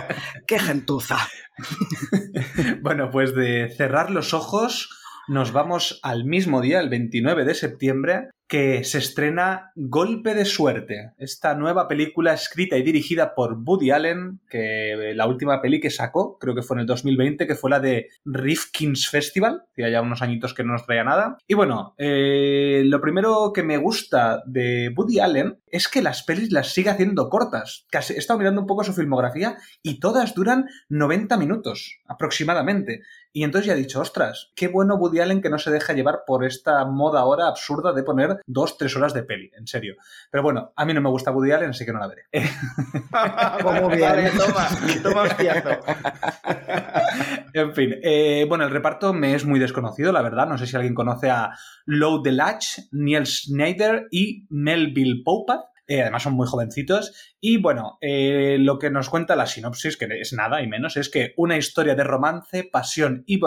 qué 0.46 0.58
gentuza. 0.58 1.18
bueno, 2.82 3.10
pues 3.10 3.34
de 3.34 3.72
cerrar 3.76 4.10
los 4.10 4.34
ojos 4.34 4.90
nos 5.28 5.52
vamos 5.52 6.00
al 6.02 6.24
mismo 6.24 6.60
día, 6.62 6.80
el 6.80 6.88
29 6.88 7.44
de 7.44 7.54
septiembre, 7.54 8.30
que 8.48 8.82
se 8.82 8.96
estrena 8.96 9.72
Golpe 9.76 10.34
de 10.34 10.46
Suerte, 10.46 11.12
esta 11.18 11.54
nueva 11.54 11.86
película 11.86 12.32
escrita 12.32 12.78
y 12.78 12.82
dirigida 12.82 13.34
por 13.34 13.58
Woody 13.62 13.90
Allen, 13.90 14.40
que 14.48 15.12
la 15.14 15.26
última 15.26 15.60
peli 15.60 15.80
que 15.80 15.90
sacó, 15.90 16.38
creo 16.38 16.54
que 16.54 16.62
fue 16.62 16.76
en 16.76 16.80
el 16.80 16.86
2020, 16.86 17.46
que 17.46 17.54
fue 17.54 17.68
la 17.68 17.78
de 17.78 18.08
Rifkin's 18.24 19.08
Festival, 19.08 19.64
que 19.74 19.90
ya 19.90 20.00
unos 20.00 20.22
añitos 20.22 20.54
que 20.54 20.64
no 20.64 20.72
nos 20.72 20.86
traía 20.86 21.04
nada. 21.04 21.36
Y 21.46 21.52
bueno, 21.54 21.94
eh, 21.98 22.82
lo 22.86 23.02
primero 23.02 23.52
que 23.52 23.62
me 23.62 23.76
gusta 23.76 24.42
de 24.46 24.94
Woody 24.96 25.20
Allen 25.20 25.58
es 25.66 25.88
que 25.88 26.00
las 26.00 26.22
pelis 26.22 26.50
las 26.50 26.72
sigue 26.72 26.88
haciendo 26.88 27.28
cortas. 27.28 27.86
Casi, 27.90 28.14
he 28.14 28.18
estado 28.18 28.38
mirando 28.38 28.62
un 28.62 28.66
poco 28.66 28.82
su 28.82 28.94
filmografía 28.94 29.58
y 29.82 30.00
todas 30.00 30.34
duran 30.34 30.66
90 30.88 31.36
minutos 31.36 32.00
aproximadamente. 32.06 33.02
Y 33.32 33.44
entonces 33.44 33.66
ya 33.66 33.74
he 33.74 33.76
dicho, 33.76 34.00
ostras, 34.00 34.50
qué 34.56 34.68
bueno 34.68 34.96
Woody 34.96 35.20
Allen 35.20 35.42
que 35.42 35.50
no 35.50 35.58
se 35.58 35.70
deja 35.70 35.92
llevar 35.92 36.20
por 36.26 36.44
esta 36.44 36.84
moda 36.86 37.20
ahora 37.20 37.46
absurda 37.46 37.92
de 37.92 38.02
poner 38.02 38.40
dos, 38.46 38.78
tres 38.78 38.96
horas 38.96 39.14
de 39.14 39.22
peli, 39.22 39.50
en 39.56 39.66
serio. 39.66 39.96
Pero 40.30 40.42
bueno, 40.42 40.72
a 40.74 40.84
mí 40.84 40.94
no 40.94 41.00
me 41.00 41.10
gusta 41.10 41.30
Woody 41.30 41.52
Allen, 41.52 41.70
así 41.70 41.84
que 41.84 41.92
no 41.92 42.00
la 42.00 42.08
veré. 42.08 42.22
Como 43.62 43.88
bien. 43.90 44.30
toma, 44.36 44.68
toma 45.02 45.28
en 47.52 47.74
fin, 47.74 47.96
eh, 48.02 48.46
bueno, 48.48 48.64
el 48.64 48.70
reparto 48.70 49.12
me 49.12 49.34
es 49.34 49.44
muy 49.44 49.60
desconocido, 49.60 50.12
la 50.12 50.22
verdad. 50.22 50.46
No 50.46 50.58
sé 50.58 50.66
si 50.66 50.76
alguien 50.76 50.94
conoce 50.94 51.30
a 51.30 51.50
Low 51.84 52.22
Delatch, 52.22 52.78
Neil 52.92 53.26
Schneider 53.26 54.08
y 54.10 54.46
Melville 54.48 55.22
Popat. 55.24 55.60
Eh, 55.88 56.02
además 56.02 56.22
son 56.22 56.34
muy 56.34 56.46
jovencitos. 56.46 57.34
Y 57.40 57.56
bueno, 57.56 57.96
eh, 58.02 58.58
lo 58.60 58.78
que 58.78 58.90
nos 58.90 59.08
cuenta 59.08 59.34
la 59.34 59.46
sinopsis, 59.46 59.96
que 59.96 60.06
es 60.20 60.34
nada 60.34 60.62
y 60.62 60.68
menos, 60.68 60.98
es 60.98 61.08
que 61.08 61.32
una 61.36 61.56
historia 61.56 61.94
de 61.94 62.04
romance, 62.04 62.62
pasión 62.70 63.24
y, 63.26 63.40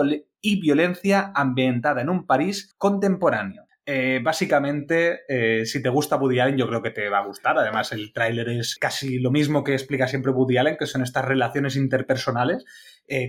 violencia 0.60 1.32
ambientada 1.36 2.02
en 2.02 2.10
un 2.10 2.26
París 2.26 2.74
contemporáneo. 2.80 3.68
Eh, 3.86 4.22
básicamente, 4.24 5.20
si 5.66 5.82
te 5.84 5.90
gusta 5.90 6.16
Woody 6.16 6.40
Allen, 6.40 6.58
yo 6.58 6.68
creo 6.68 6.82
que 6.82 6.92
te 6.92 7.10
va 7.10 7.20
a 7.20 7.26
gustar. 7.26 7.58
Además, 7.58 7.92
el 7.92 8.12
tráiler 8.12 8.50
es 8.50 8.76
casi 8.76 9.20
lo 9.20 9.32
mismo 9.32 9.64
que 9.64 9.74
explica 9.74 10.08
siempre 10.08 10.32
Woody 10.32 10.58
Allen, 10.58 10.78
que 10.78 10.88
son 10.88 11.04
estas 11.04 11.26
relaciones 11.26 11.76
interpersonales 11.76 12.66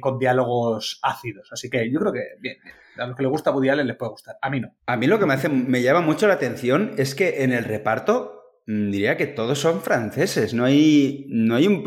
con 0.00 0.18
diálogos 0.18 1.00
ácidos. 1.02 1.48
Así 1.52 1.68
que 1.68 1.90
yo 1.90 2.00
creo 2.00 2.12
que 2.12 2.20
bien, 2.38 2.58
A 2.96 3.06
los 3.06 3.16
que 3.16 3.24
le 3.24 3.28
gusta 3.28 3.50
Woody 3.50 3.70
Allen 3.70 3.86
les 3.86 3.96
puede 3.96 4.12
gustar. 4.12 4.36
A 4.40 4.48
mí 4.48 4.60
no. 4.60 4.74
A 4.86 4.96
mí 4.96 5.06
lo 5.06 5.18
que 5.18 5.26
me 5.26 5.34
hace, 5.34 5.48
me 5.48 5.82
llama 5.82 6.00
mucho 6.00 6.28
la 6.28 6.34
atención 6.34 6.94
es 6.96 7.14
que 7.14 7.42
en 7.42 7.52
el 7.52 7.64
reparto 7.64 8.41
diría 8.66 9.16
que 9.16 9.26
todos 9.26 9.58
son 9.58 9.82
franceses. 9.82 10.54
No 10.54 10.64
hay, 10.64 11.26
no 11.28 11.56
hay 11.56 11.66
un 11.66 11.82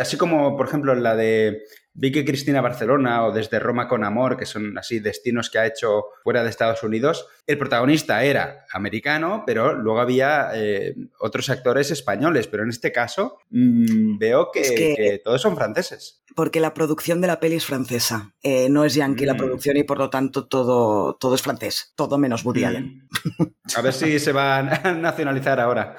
así 0.00 0.16
como 0.16 0.56
por 0.56 0.68
ejemplo 0.68 0.94
la 0.94 1.16
de 1.16 1.62
Vi 1.98 2.12
que 2.12 2.26
Cristina 2.26 2.60
Barcelona 2.60 3.24
o 3.24 3.32
Desde 3.32 3.58
Roma 3.58 3.88
con 3.88 4.04
Amor, 4.04 4.36
que 4.36 4.44
son 4.44 4.76
así 4.76 5.00
destinos 5.00 5.48
que 5.48 5.58
ha 5.58 5.66
hecho 5.66 6.04
fuera 6.22 6.42
de 6.42 6.50
Estados 6.50 6.82
Unidos, 6.82 7.26
el 7.46 7.56
protagonista 7.56 8.22
era 8.22 8.66
americano, 8.70 9.44
pero 9.46 9.72
luego 9.72 10.00
había 10.00 10.50
eh, 10.54 10.94
otros 11.20 11.48
actores 11.48 11.90
españoles, 11.90 12.48
pero 12.48 12.64
en 12.64 12.68
este 12.68 12.92
caso 12.92 13.38
mm, 13.48 14.18
veo 14.18 14.50
que, 14.52 15.22
todos 15.24 15.40
son 15.40 15.56
franceses. 15.56 16.22
Porque 16.34 16.60
la 16.60 16.74
producción 16.74 17.22
de 17.22 17.28
la 17.28 17.40
peli 17.40 17.56
es 17.56 17.64
francesa, 17.64 18.34
eh, 18.42 18.68
no 18.68 18.84
es 18.84 18.94
yankee 18.94 19.24
la 19.24 19.32
mm. 19.32 19.38
producción 19.38 19.78
y 19.78 19.84
por 19.84 19.96
lo 19.96 20.10
tanto 20.10 20.46
todo, 20.48 21.14
todo 21.14 21.34
es 21.34 21.40
francés, 21.40 21.94
todo 21.96 22.18
menos 22.18 22.44
Woody 22.44 22.62
mm. 22.62 22.66
Allen. 22.66 23.08
A 23.74 23.80
ver 23.80 23.94
si 23.94 24.18
se 24.18 24.32
va 24.32 24.58
a 24.58 24.62
nacionalizar 24.92 25.60
ahora. 25.60 25.96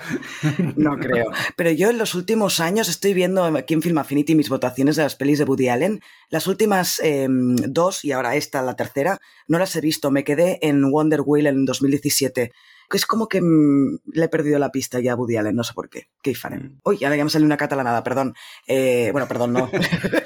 No 0.75 0.95
creo. 0.97 1.31
Pero 1.55 1.71
yo 1.71 1.89
en 1.89 1.97
los 1.97 2.13
últimos 2.13 2.59
años 2.59 2.87
estoy 2.87 3.15
viendo 3.15 3.43
aquí 3.45 3.73
en 3.73 3.81
Film 3.81 3.97
Affinity 3.97 4.35
mis 4.35 4.49
votaciones 4.49 4.95
de 4.95 5.03
las 5.03 5.15
pelis 5.15 5.39
de 5.39 5.45
Woody 5.45 5.69
Allen 5.69 5.86
las 6.29 6.47
últimas 6.47 6.99
em, 6.99 7.55
dos 7.55 8.05
y 8.05 8.11
ahora 8.11 8.35
esta, 8.35 8.61
la 8.61 8.75
tercera, 8.75 9.19
no 9.47 9.59
las 9.59 9.75
he 9.75 9.81
visto. 9.81 10.11
Me 10.11 10.23
quedé 10.23 10.59
en 10.61 10.91
Wonder 10.91 11.21
Wheel 11.25 11.47
en 11.47 11.65
2017. 11.65 12.51
Es 12.93 13.05
como 13.05 13.27
que 13.27 13.41
mm, 13.41 13.99
le 14.13 14.25
he 14.25 14.29
perdido 14.29 14.59
la 14.59 14.71
pista 14.71 14.99
ya 14.99 15.13
a 15.13 15.15
Woody 15.15 15.35
Allen, 15.35 15.55
no 15.55 15.63
sé 15.63 15.73
por 15.73 15.89
qué. 15.89 16.09
¿Qué 16.21 16.35
farem? 16.35 16.63
Mm. 16.63 16.81
Uy, 16.85 17.03
ahora 17.03 17.17
ya 17.17 17.23
me 17.23 17.29
salió 17.29 17.45
una 17.45 17.57
catalanada, 17.57 18.03
perdón. 18.03 18.33
Eh, 18.65 19.09
bueno, 19.11 19.27
perdón, 19.27 19.53
no. 19.53 19.69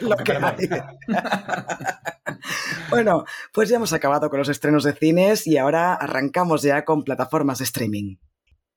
bueno, 2.89 3.25
pues 3.53 3.69
ya 3.69 3.77
hemos 3.77 3.93
acabado 3.93 4.29
con 4.29 4.39
los 4.39 4.49
estrenos 4.49 4.83
de 4.83 4.93
cines 4.93 5.47
y 5.47 5.57
ahora 5.57 5.95
arrancamos 5.95 6.61
ya 6.61 6.85
con 6.85 7.03
plataformas 7.03 7.59
de 7.59 7.65
streaming. 7.65 8.17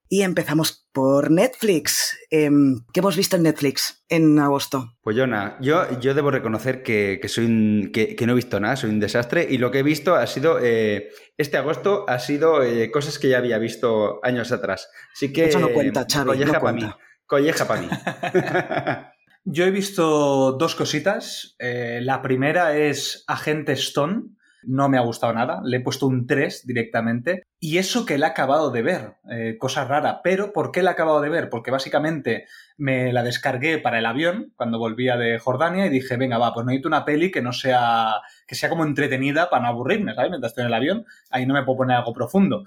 Y 0.09 0.23
empezamos 0.23 0.87
por 0.93 1.31
Netflix. 1.31 2.17
Em, 2.31 2.85
¿Qué 2.93 3.01
hemos 3.01 3.17
visto 3.17 3.37
en 3.37 3.45
Netflix 3.45 4.05
en 4.09 4.39
agosto? 4.39 4.93
Pues 5.03 5.17
yo 5.17 5.27
nada, 5.27 5.57
yo, 5.61 5.99
yo 5.99 6.15
debo 6.15 6.31
reconocer 6.31 6.83
que, 6.83 7.21
soy 7.27 7.91
que, 7.93 8.17
no 8.27 8.33
he 8.33 8.37
visto 8.37 8.61
nada, 8.61 8.77
soy 8.77 8.91
un 8.91 9.01
desastre 9.01 9.47
y 9.49 9.59
lo 9.59 9.71
que 9.71 9.81
he 9.81 9.83
visto 9.83 10.15
ha 10.15 10.27
sido, 10.27 10.59
eh, 10.63 11.11
este 11.37 11.57
agosto 11.57 12.05
ha 12.09 12.19
sido 12.19 12.63
eh, 12.63 12.91
cosas 12.91 13.19
que 13.19 13.29
ya 13.29 13.39
había 13.39 13.59
visto 13.59 14.21
años 14.23 14.53
atrás. 14.53 14.89
Así 15.15 15.33
que... 15.33 15.47
Eso 15.47 15.59
no 15.59 15.71
cuenta, 15.71 16.07
Xavi, 16.11 16.27
colleja 16.27 16.61
para 16.61 16.73
mí. 16.73 16.91
Colleja 17.27 17.67
para 17.67 17.81
mí. 17.81 17.89
yo 19.45 19.65
he 19.65 19.71
visto 19.71 20.53
dos 20.53 20.75
cositas. 20.75 21.57
Eh, 21.59 22.01
la 22.03 22.23
primera 22.23 22.77
es 22.77 23.25
Agente 23.27 23.73
Stone 23.73 24.35
no 24.67 24.89
me 24.89 24.99
ha 24.99 25.03
gustado 25.03 25.33
nada, 25.33 25.61
le 25.65 25.79
he 25.79 25.81
puesto 25.81 26.07
un 26.07 26.27
3 26.27 26.67
directamente. 26.67 27.43
Y 27.61 27.79
eso 27.79 28.05
que 28.05 28.19
la 28.19 28.29
he 28.29 28.31
acabado 28.31 28.71
de 28.71 28.83
ver, 28.83 29.15
eh, 29.31 29.57
cosa 29.59 29.85
rara, 29.85 30.21
pero 30.23 30.53
¿por 30.53 30.71
qué 30.71 30.83
la 30.83 30.91
he 30.91 30.93
acabado 30.93 31.21
de 31.21 31.31
ver? 31.31 31.49
Porque 31.49 31.71
básicamente 31.71 32.47
me 32.77 33.13
la 33.13 33.23
descargué 33.23 33.79
para 33.79 33.99
el 33.99 34.07
avión 34.07 34.53
cuando 34.57 34.79
volvía 34.79 35.17
de 35.17 35.39
Jordania 35.39 35.87
y 35.87 35.91
dije, 35.91 36.17
venga, 36.17 36.39
va, 36.39 36.53
pues 36.53 36.67
necesito 36.67 36.89
una 36.89 37.05
peli 37.05 37.31
que 37.31 37.43
no 37.43 37.53
sea, 37.53 38.21
que 38.47 38.55
sea 38.55 38.69
como 38.69 38.85
entretenida 38.85 39.51
para 39.51 39.63
no 39.63 39.69
aburrirme, 39.69 40.15
¿sabes? 40.15 40.31
Mientras 40.31 40.51
estoy 40.51 40.63
en 40.63 40.69
el 40.69 40.75
avión, 40.75 41.05
ahí 41.31 41.47
no 41.47 41.55
me 41.55 41.63
puedo 41.63 41.79
poner 41.79 41.97
algo 41.97 42.13
profundo. 42.13 42.65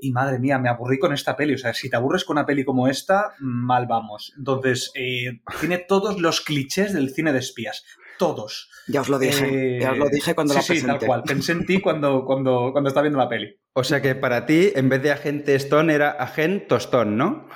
Y 0.00 0.12
madre 0.12 0.38
mía, 0.38 0.58
me 0.58 0.68
aburrí 0.68 0.98
con 0.98 1.12
esta 1.12 1.36
peli. 1.36 1.54
O 1.54 1.58
sea, 1.58 1.74
si 1.74 1.90
te 1.90 1.96
aburres 1.96 2.24
con 2.24 2.36
una 2.36 2.46
peli 2.46 2.64
como 2.64 2.88
esta, 2.88 3.34
mal 3.40 3.86
vamos. 3.86 4.32
Entonces, 4.36 4.92
eh, 4.94 5.40
tiene 5.60 5.78
todos 5.78 6.20
los 6.20 6.40
clichés 6.40 6.92
del 6.92 7.10
cine 7.10 7.32
de 7.32 7.40
espías 7.40 7.84
todos. 8.18 8.70
Ya 8.86 9.00
os 9.00 9.08
lo 9.08 9.18
dije, 9.18 9.78
ya 9.80 9.92
os 9.92 9.98
lo 9.98 10.06
eh, 10.06 10.10
dije 10.12 10.34
cuando 10.34 10.54
la 10.54 10.60
presenté. 10.60 10.80
Sí, 10.80 10.86
tal 10.86 11.06
cual. 11.06 11.22
Pensé 11.22 11.52
en 11.52 11.66
ti 11.66 11.80
cuando, 11.80 12.24
cuando, 12.24 12.70
cuando 12.72 12.88
estaba 12.88 13.02
viendo 13.02 13.18
la 13.18 13.28
peli. 13.28 13.58
O 13.72 13.84
sea 13.84 14.02
que 14.02 14.14
para 14.14 14.44
ti, 14.44 14.72
en 14.74 14.88
vez 14.88 15.02
de 15.02 15.12
agente 15.12 15.54
Stone, 15.54 15.94
era 15.94 16.10
agente 16.10 16.66
Tostón, 16.66 17.16
¿no? 17.16 17.48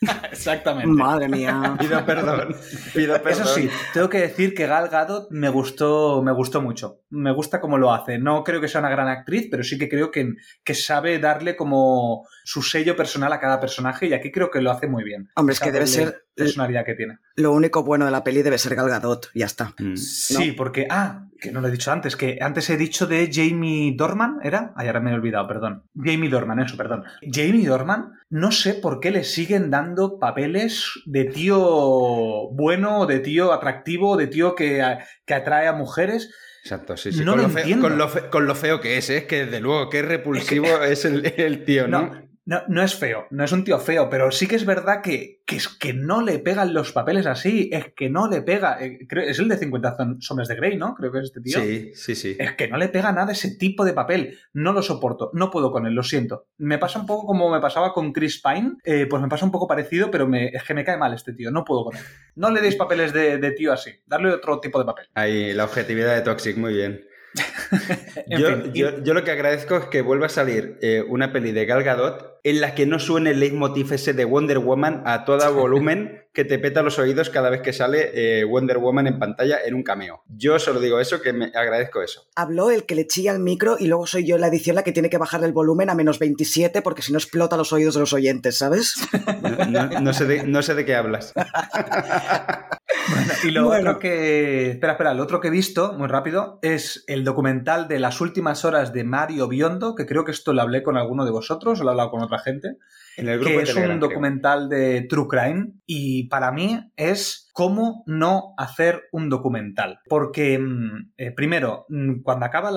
Exactamente. 0.32 0.88
Madre 0.88 1.28
mía. 1.28 1.76
Pido 1.78 2.04
perdón. 2.06 2.56
Pido 2.94 3.22
perdón. 3.22 3.42
Eso 3.42 3.54
sí, 3.54 3.68
tengo 3.92 4.08
que 4.08 4.20
decir 4.20 4.54
que 4.54 4.66
Gal 4.66 4.88
Gadot 4.88 5.30
me 5.30 5.50
gustó, 5.50 6.22
me 6.22 6.32
gustó 6.32 6.62
mucho. 6.62 7.02
Me 7.10 7.32
gusta 7.32 7.60
cómo 7.60 7.76
lo 7.76 7.92
hace. 7.92 8.18
No 8.18 8.42
creo 8.42 8.60
que 8.60 8.68
sea 8.68 8.80
una 8.80 8.88
gran 8.88 9.08
actriz, 9.08 9.48
pero 9.50 9.62
sí 9.62 9.78
que 9.78 9.88
creo 9.88 10.10
que, 10.10 10.34
que 10.64 10.74
sabe 10.74 11.18
darle 11.18 11.54
como 11.54 12.26
su 12.44 12.62
sello 12.62 12.96
personal 12.96 13.32
a 13.32 13.40
cada 13.40 13.60
personaje 13.60 14.06
y 14.06 14.14
aquí 14.14 14.32
creo 14.32 14.50
que 14.50 14.62
lo 14.62 14.70
hace 14.70 14.88
muy 14.88 15.04
bien. 15.04 15.30
Hombre, 15.36 15.52
es 15.52 15.60
que 15.60 15.72
debe 15.72 15.86
ser 15.86 16.24
personalidad 16.44 16.84
que 16.84 16.94
tiene. 16.94 17.18
Lo 17.36 17.52
único 17.52 17.82
bueno 17.82 18.04
de 18.04 18.10
la 18.10 18.24
peli 18.24 18.42
debe 18.42 18.58
ser 18.58 18.74
Gal 18.74 18.88
Gadot, 18.88 19.30
ya 19.34 19.46
está. 19.46 19.74
Mm. 19.78 19.96
Sí, 19.96 20.52
porque 20.52 20.86
ah, 20.90 21.26
que 21.40 21.50
no 21.52 21.60
lo 21.60 21.68
he 21.68 21.70
dicho 21.70 21.90
antes, 21.90 22.16
que 22.16 22.38
antes 22.40 22.68
he 22.70 22.76
dicho 22.76 23.06
de 23.06 23.30
Jamie 23.32 23.94
Dorman, 23.96 24.38
¿era? 24.42 24.72
Ay, 24.76 24.86
ahora 24.86 25.00
me 25.00 25.10
he 25.10 25.14
olvidado, 25.14 25.48
perdón. 25.48 25.84
Jamie 25.94 26.28
Dorman, 26.28 26.60
eso, 26.60 26.76
perdón. 26.76 27.04
Jamie 27.22 27.66
Dorman, 27.66 28.12
no 28.28 28.52
sé 28.52 28.74
por 28.74 29.00
qué 29.00 29.10
le 29.10 29.24
siguen 29.24 29.70
dando 29.70 30.18
papeles 30.18 30.90
de 31.06 31.24
tío 31.24 32.50
bueno, 32.52 33.06
de 33.06 33.20
tío 33.20 33.52
atractivo, 33.52 34.16
de 34.16 34.26
tío 34.26 34.54
que, 34.54 34.98
que 35.24 35.34
atrae 35.34 35.66
a 35.66 35.72
mujeres. 35.72 36.30
Exacto, 36.62 36.96
sí, 36.96 37.12
sí. 37.12 37.24
No 37.24 37.32
con, 37.32 37.42
lo 37.42 38.08
feo, 38.08 38.30
con, 38.30 38.46
lo 38.46 38.54
feo, 38.54 38.80
que 38.80 38.98
es, 38.98 39.08
es 39.08 39.22
¿eh? 39.22 39.26
que 39.26 39.46
desde 39.46 39.60
luego 39.60 39.88
que 39.88 40.02
repulsivo 40.02 40.82
es, 40.82 41.04
el, 41.04 41.64
tío, 41.64 41.88
¿no? 41.88 42.02
No, 42.02 42.29
no 42.44 42.82
es 42.82 42.94
feo, 42.94 43.26
no 43.30 43.44
es 43.44 43.52
un 43.52 43.64
tío 43.64 43.78
feo, 43.78 44.08
pero 44.10 44.30
sí 44.30 44.48
que 44.48 44.56
es 44.56 44.64
verdad 44.64 45.02
que, 45.02 45.42
que 45.46 45.56
es 45.56 45.68
que 45.68 45.92
no 45.92 46.20
le 46.22 46.38
pegan 46.38 46.74
los 46.74 46.92
papeles 46.92 47.26
así, 47.26 47.70
es 47.72 47.92
que 47.94 48.10
no 48.10 48.28
le 48.28 48.42
pega. 48.42 48.82
Eh, 48.82 49.06
es 49.26 49.38
el 49.38 49.48
de 49.48 49.56
50 49.56 49.96
sombras 50.20 50.48
de 50.48 50.56
Grey, 50.56 50.76
¿no? 50.76 50.94
Creo 50.94 51.12
que 51.12 51.18
es 51.18 51.24
este 51.26 51.40
tío. 51.40 51.60
Sí, 51.60 51.92
sí, 51.94 52.14
sí. 52.14 52.36
Es 52.38 52.54
que 52.54 52.68
no 52.68 52.76
le 52.76 52.88
pega 52.88 53.12
nada 53.12 53.32
ese 53.32 53.56
tipo 53.56 53.84
de 53.84 53.92
papel. 53.92 54.38
No 54.52 54.72
lo 54.72 54.82
soporto, 54.82 55.30
no 55.34 55.50
puedo 55.50 55.70
con 55.70 55.86
él, 55.86 55.94
lo 55.94 56.02
siento. 56.02 56.46
Me 56.58 56.78
pasa 56.78 56.98
un 56.98 57.06
poco 57.06 57.26
como 57.26 57.50
me 57.50 57.60
pasaba 57.60 57.92
con 57.92 58.12
Chris 58.12 58.42
Pine, 58.42 58.76
eh, 58.84 59.06
pues 59.08 59.22
me 59.22 59.28
pasa 59.28 59.44
un 59.44 59.52
poco 59.52 59.68
parecido, 59.68 60.10
pero 60.10 60.26
me, 60.26 60.48
es 60.48 60.64
que 60.64 60.74
me 60.74 60.84
cae 60.84 60.96
mal 60.96 61.14
este 61.14 61.32
tío, 61.32 61.50
no 61.50 61.64
puedo 61.64 61.84
con 61.84 61.96
él. 61.96 62.02
No 62.36 62.50
le 62.50 62.60
deis 62.60 62.76
papeles 62.76 63.12
de, 63.12 63.38
de 63.38 63.50
tío 63.52 63.72
así, 63.72 63.92
darle 64.06 64.32
otro 64.32 64.60
tipo 64.60 64.78
de 64.78 64.84
papel. 64.86 65.06
Ahí, 65.14 65.52
la 65.52 65.64
objetividad 65.64 66.14
de 66.14 66.22
Toxic, 66.22 66.56
muy 66.56 66.74
bien. 66.74 67.09
yo, 68.26 69.14
lo 69.14 69.24
que 69.24 69.30
agradezco 69.30 69.76
es 69.76 69.84
que 69.86 70.02
vuelva 70.02 70.26
a 70.26 70.30
salir 70.30 70.78
eh, 70.82 71.04
una 71.06 71.32
peli 71.32 71.52
de 71.52 71.66
Gal 71.66 71.84
Gadot 71.84 72.39
en 72.44 72.60
la 72.60 72.74
que 72.74 72.86
no 72.86 72.98
suene 72.98 73.30
el 73.30 73.40
leitmotiv 73.40 73.92
ese 73.92 74.12
de 74.12 74.24
Wonder 74.24 74.58
Woman 74.58 75.02
a 75.06 75.24
todo 75.24 75.40
volumen 75.54 76.18
que 76.32 76.44
te 76.44 76.60
peta 76.60 76.82
los 76.82 76.98
oídos 76.98 77.28
cada 77.28 77.50
vez 77.50 77.60
que 77.60 77.72
sale 77.72 78.10
eh, 78.14 78.44
Wonder 78.44 78.78
Woman 78.78 79.08
en 79.08 79.18
pantalla 79.18 79.58
en 79.64 79.74
un 79.74 79.82
cameo. 79.82 80.22
Yo 80.28 80.60
solo 80.60 80.78
digo 80.78 81.00
eso, 81.00 81.20
que 81.20 81.32
me 81.32 81.46
agradezco 81.46 82.02
eso. 82.02 82.28
Habló 82.36 82.70
el 82.70 82.86
que 82.86 82.94
le 82.94 83.08
chilla 83.08 83.32
el 83.32 83.40
micro 83.40 83.76
y 83.78 83.88
luego 83.88 84.06
soy 84.06 84.24
yo 84.24 84.38
la 84.38 84.46
edición 84.46 84.76
la 84.76 84.84
que 84.84 84.92
tiene 84.92 85.10
que 85.10 85.18
bajar 85.18 85.42
el 85.42 85.52
volumen 85.52 85.90
a 85.90 85.94
menos 85.94 86.20
27 86.20 86.82
porque 86.82 87.02
si 87.02 87.12
no 87.12 87.18
explota 87.18 87.56
los 87.56 87.72
oídos 87.72 87.94
de 87.94 88.00
los 88.00 88.12
oyentes, 88.12 88.58
¿sabes? 88.58 88.94
No, 90.00 90.12
sé, 90.12 90.26
de, 90.26 90.44
no 90.44 90.62
sé 90.62 90.74
de 90.74 90.84
qué 90.84 90.94
hablas. 90.94 91.32
y 93.44 93.50
lo 93.50 93.68
otro 93.68 93.98
que. 93.98 94.70
Espera, 94.70 94.92
espera, 94.92 95.14
lo 95.14 95.22
otro 95.22 95.40
que 95.40 95.48
he 95.48 95.50
visto, 95.50 95.92
muy 95.94 96.08
rápido, 96.08 96.58
es 96.62 97.04
el 97.06 97.24
documental 97.24 97.88
de 97.88 97.98
las 97.98 98.20
últimas 98.20 98.64
horas 98.64 98.92
de 98.92 99.04
Mario 99.04 99.48
Biondo, 99.48 99.94
que 99.94 100.06
creo 100.06 100.24
que 100.24 100.32
esto 100.32 100.52
lo 100.52 100.62
hablé 100.62 100.82
con 100.82 100.96
alguno 100.96 101.24
de 101.24 101.30
vosotros, 101.30 101.80
o 101.80 101.84
lo 101.84 101.90
he 101.90 101.92
hablado 101.92 102.10
con 102.10 102.22
otra 102.30 102.44
gente. 102.44 102.76
En 103.16 103.28
el 103.28 103.38
grupo 103.38 103.56
que 103.58 103.62
es 103.62 103.76
un 103.76 104.00
documental 104.00 104.68
de 104.68 105.02
True 105.02 105.26
Crime 105.28 105.72
y 105.86 106.28
para 106.28 106.52
mí 106.52 106.80
es 106.96 107.50
cómo 107.52 108.02
no 108.06 108.54
hacer 108.56 109.02
un 109.12 109.28
documental. 109.28 110.00
Porque, 110.08 110.58
mm, 110.58 111.12
eh, 111.16 111.30
primero, 111.32 111.86
mm, 111.88 112.22
cuando 112.22 112.46
acaba 112.46 112.70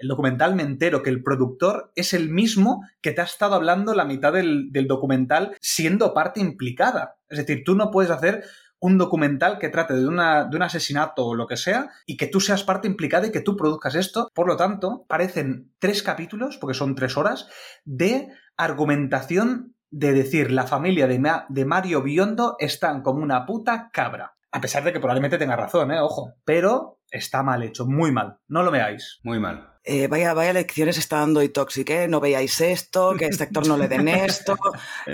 el 0.00 0.08
documental 0.08 0.54
me 0.54 0.62
entero 0.62 1.02
que 1.02 1.10
el 1.10 1.22
productor 1.22 1.92
es 1.96 2.14
el 2.14 2.30
mismo 2.30 2.86
que 3.02 3.10
te 3.10 3.20
ha 3.20 3.24
estado 3.24 3.54
hablando 3.54 3.94
la 3.94 4.04
mitad 4.04 4.32
del, 4.32 4.70
del 4.70 4.86
documental 4.86 5.56
siendo 5.60 6.14
parte 6.14 6.40
implicada. 6.40 7.16
Es 7.28 7.38
decir, 7.38 7.62
tú 7.64 7.74
no 7.74 7.90
puedes 7.90 8.10
hacer 8.10 8.44
un 8.80 8.98
documental 8.98 9.58
que 9.58 9.68
trate 9.68 9.94
de, 9.94 10.06
una, 10.06 10.44
de 10.44 10.56
un 10.56 10.62
asesinato 10.62 11.26
o 11.26 11.34
lo 11.34 11.46
que 11.46 11.56
sea 11.56 11.90
y 12.06 12.16
que 12.16 12.26
tú 12.26 12.40
seas 12.40 12.62
parte 12.64 12.88
implicada 12.88 13.26
y 13.26 13.32
que 13.32 13.40
tú 13.40 13.56
produzcas 13.56 13.94
esto. 13.94 14.28
Por 14.34 14.46
lo 14.46 14.56
tanto, 14.56 15.04
parecen 15.08 15.72
tres 15.78 16.02
capítulos, 16.02 16.58
porque 16.58 16.74
son 16.74 16.94
tres 16.94 17.16
horas, 17.16 17.48
de 17.84 18.28
argumentación 18.56 19.74
de 19.90 20.12
decir 20.12 20.50
la 20.50 20.66
familia 20.66 21.06
de, 21.06 21.64
Mario 21.64 22.02
Biondo 22.02 22.56
están 22.58 23.02
como 23.02 23.22
una 23.22 23.46
puta 23.46 23.90
cabra. 23.92 24.34
A 24.50 24.60
pesar 24.60 24.84
de 24.84 24.92
que 24.92 25.00
probablemente 25.00 25.38
tenga 25.38 25.56
razón, 25.56 25.90
¿eh? 25.92 26.00
Ojo. 26.00 26.34
Pero 26.44 27.00
está 27.10 27.42
mal 27.42 27.62
hecho, 27.62 27.86
muy 27.86 28.12
mal. 28.12 28.38
No 28.48 28.62
lo 28.62 28.70
veáis. 28.70 29.20
Muy 29.22 29.38
mal. 29.38 29.77
Eh, 29.88 30.06
vaya, 30.06 30.34
vaya 30.34 30.52
lecciones 30.52 30.98
está 30.98 31.20
dando 31.20 31.42
y 31.42 31.48
Toxic, 31.48 31.88
¿eh? 31.88 32.08
No 32.08 32.20
veáis 32.20 32.60
esto, 32.60 33.14
que 33.16 33.24
a 33.24 33.28
este 33.28 33.44
actor 33.44 33.66
no 33.66 33.78
le 33.78 33.88
den 33.88 34.08
esto. 34.08 34.56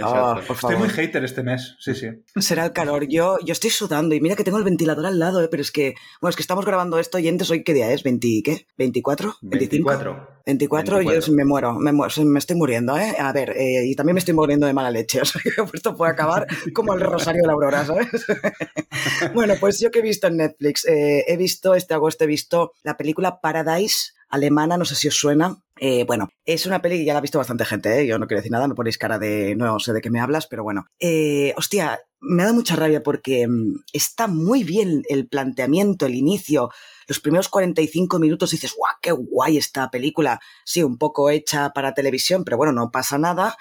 Oh, 0.03 0.35
por 0.47 0.57
Estoy 0.57 0.77
muy 0.77 0.89
hater 0.89 1.25
este 1.25 1.43
mes, 1.43 1.77
sí, 1.79 1.95
sí. 1.95 2.09
Será 2.41 2.65
el 2.65 2.73
calor. 2.73 3.07
Yo, 3.09 3.39
yo 3.45 3.53
estoy 3.53 3.71
sudando 3.71 4.15
y 4.15 4.21
mira 4.21 4.35
que 4.35 4.43
tengo 4.43 4.59
el 4.59 4.65
ventilador 4.65 5.07
al 5.07 5.19
lado, 5.19 5.43
¿eh? 5.43 5.49
pero 5.49 5.63
es 5.63 5.71
que, 5.71 5.95
bueno, 6.21 6.31
es 6.31 6.37
que 6.37 6.43
estamos 6.43 6.65
grabando 6.65 6.99
esto 6.99 7.19
y 7.19 7.29
hoy 7.29 7.65
qué 7.65 7.75
día 7.75 7.93
es, 7.93 8.05
¿20 8.05 8.43
qué? 8.43 8.67
¿24? 8.77 9.37
¿25? 9.41 9.41
24. 9.43 10.35
24, 10.47 11.03
yo 11.03 11.33
me 11.33 11.45
muero, 11.45 11.75
me, 11.75 11.93
muero, 11.93 12.13
me 12.25 12.39
estoy 12.39 12.57
muriendo, 12.57 12.99
¿eh? 12.99 13.15
A 13.19 13.33
ver, 13.33 13.51
eh, 13.57 13.87
y 13.87 13.95
también 13.95 14.15
me 14.15 14.19
estoy 14.19 14.35
muriendo 14.35 14.67
de 14.67 14.75
mala 14.75 14.91
leche, 14.91 15.21
o 15.23 15.25
sea 15.25 15.41
que 15.41 15.51
esto 15.73 15.97
puede 15.97 16.13
acabar 16.13 16.47
como 16.75 16.93
el 16.93 17.01
Rosario 17.01 17.43
de 17.43 17.47
la 17.47 17.53
Aurora, 17.55 17.85
¿sabes? 17.85 18.09
bueno, 19.35 19.55
pues 19.59 19.81
yo 19.81 19.91
que 19.91 20.01
he 20.01 20.03
visto 20.03 20.27
en 20.27 20.37
Netflix, 20.39 20.85
eh, 20.87 21.25
he 21.27 21.37
visto, 21.37 21.75
este 21.75 21.95
agosto 21.95 22.25
he 22.25 22.27
visto 22.27 22.73
la 22.83 22.97
película 22.97 23.41
Paradise, 23.41 24.13
alemana, 24.35 24.77
no 24.77 24.85
sé 24.85 24.95
si 24.95 25.09
os 25.09 25.17
suena. 25.17 25.57
Eh, 25.77 26.05
bueno, 26.05 26.29
es 26.45 26.67
una 26.67 26.81
peli 26.81 26.99
que 26.99 27.05
ya 27.05 27.13
la 27.13 27.19
ha 27.19 27.23
visto 27.23 27.39
bastante 27.39 27.65
gente, 27.65 28.01
¿eh? 28.01 28.07
yo 28.07 28.19
no 28.19 28.27
quiero 28.27 28.41
decir 28.41 28.53
nada, 28.53 28.69
me 28.69 28.75
ponéis 28.75 28.99
cara 28.99 29.19
de 29.19 29.57
no 29.57 29.79
sé 29.81 29.93
de 29.93 30.01
qué 30.01 30.11
me 30.11 30.21
hablas, 30.21 30.47
pero 30.47 30.63
bueno. 30.63 30.87
Eh, 31.01 31.53
hostia, 31.57 32.01
me 32.21 32.43
ha 32.43 32.47
dado 32.47 32.57
mucha 32.57 32.77
rabia 32.77 33.03
porque 33.03 33.47
mm, 33.49 33.85
está 33.93 34.27
muy 34.27 34.65
bien 34.65 35.03
el 35.09 35.29
planteamiento, 35.29 36.07
el 36.07 36.15
inicio. 36.15 36.71
Los 37.07 37.21
primeros 37.21 37.49
45 37.49 38.19
minutos 38.19 38.51
dices, 38.51 38.75
guau, 38.77 38.95
qué 39.01 39.13
guay 39.13 39.57
esta 39.57 39.91
película. 39.91 40.41
Sí, 40.65 40.83
un 40.83 40.99
poco 40.99 41.31
hecha 41.31 41.71
para 41.71 41.95
televisión, 41.95 42.45
pero 42.45 42.57
bueno, 42.57 42.73
no 42.73 42.91
pasa 42.91 43.19
nada 43.19 43.57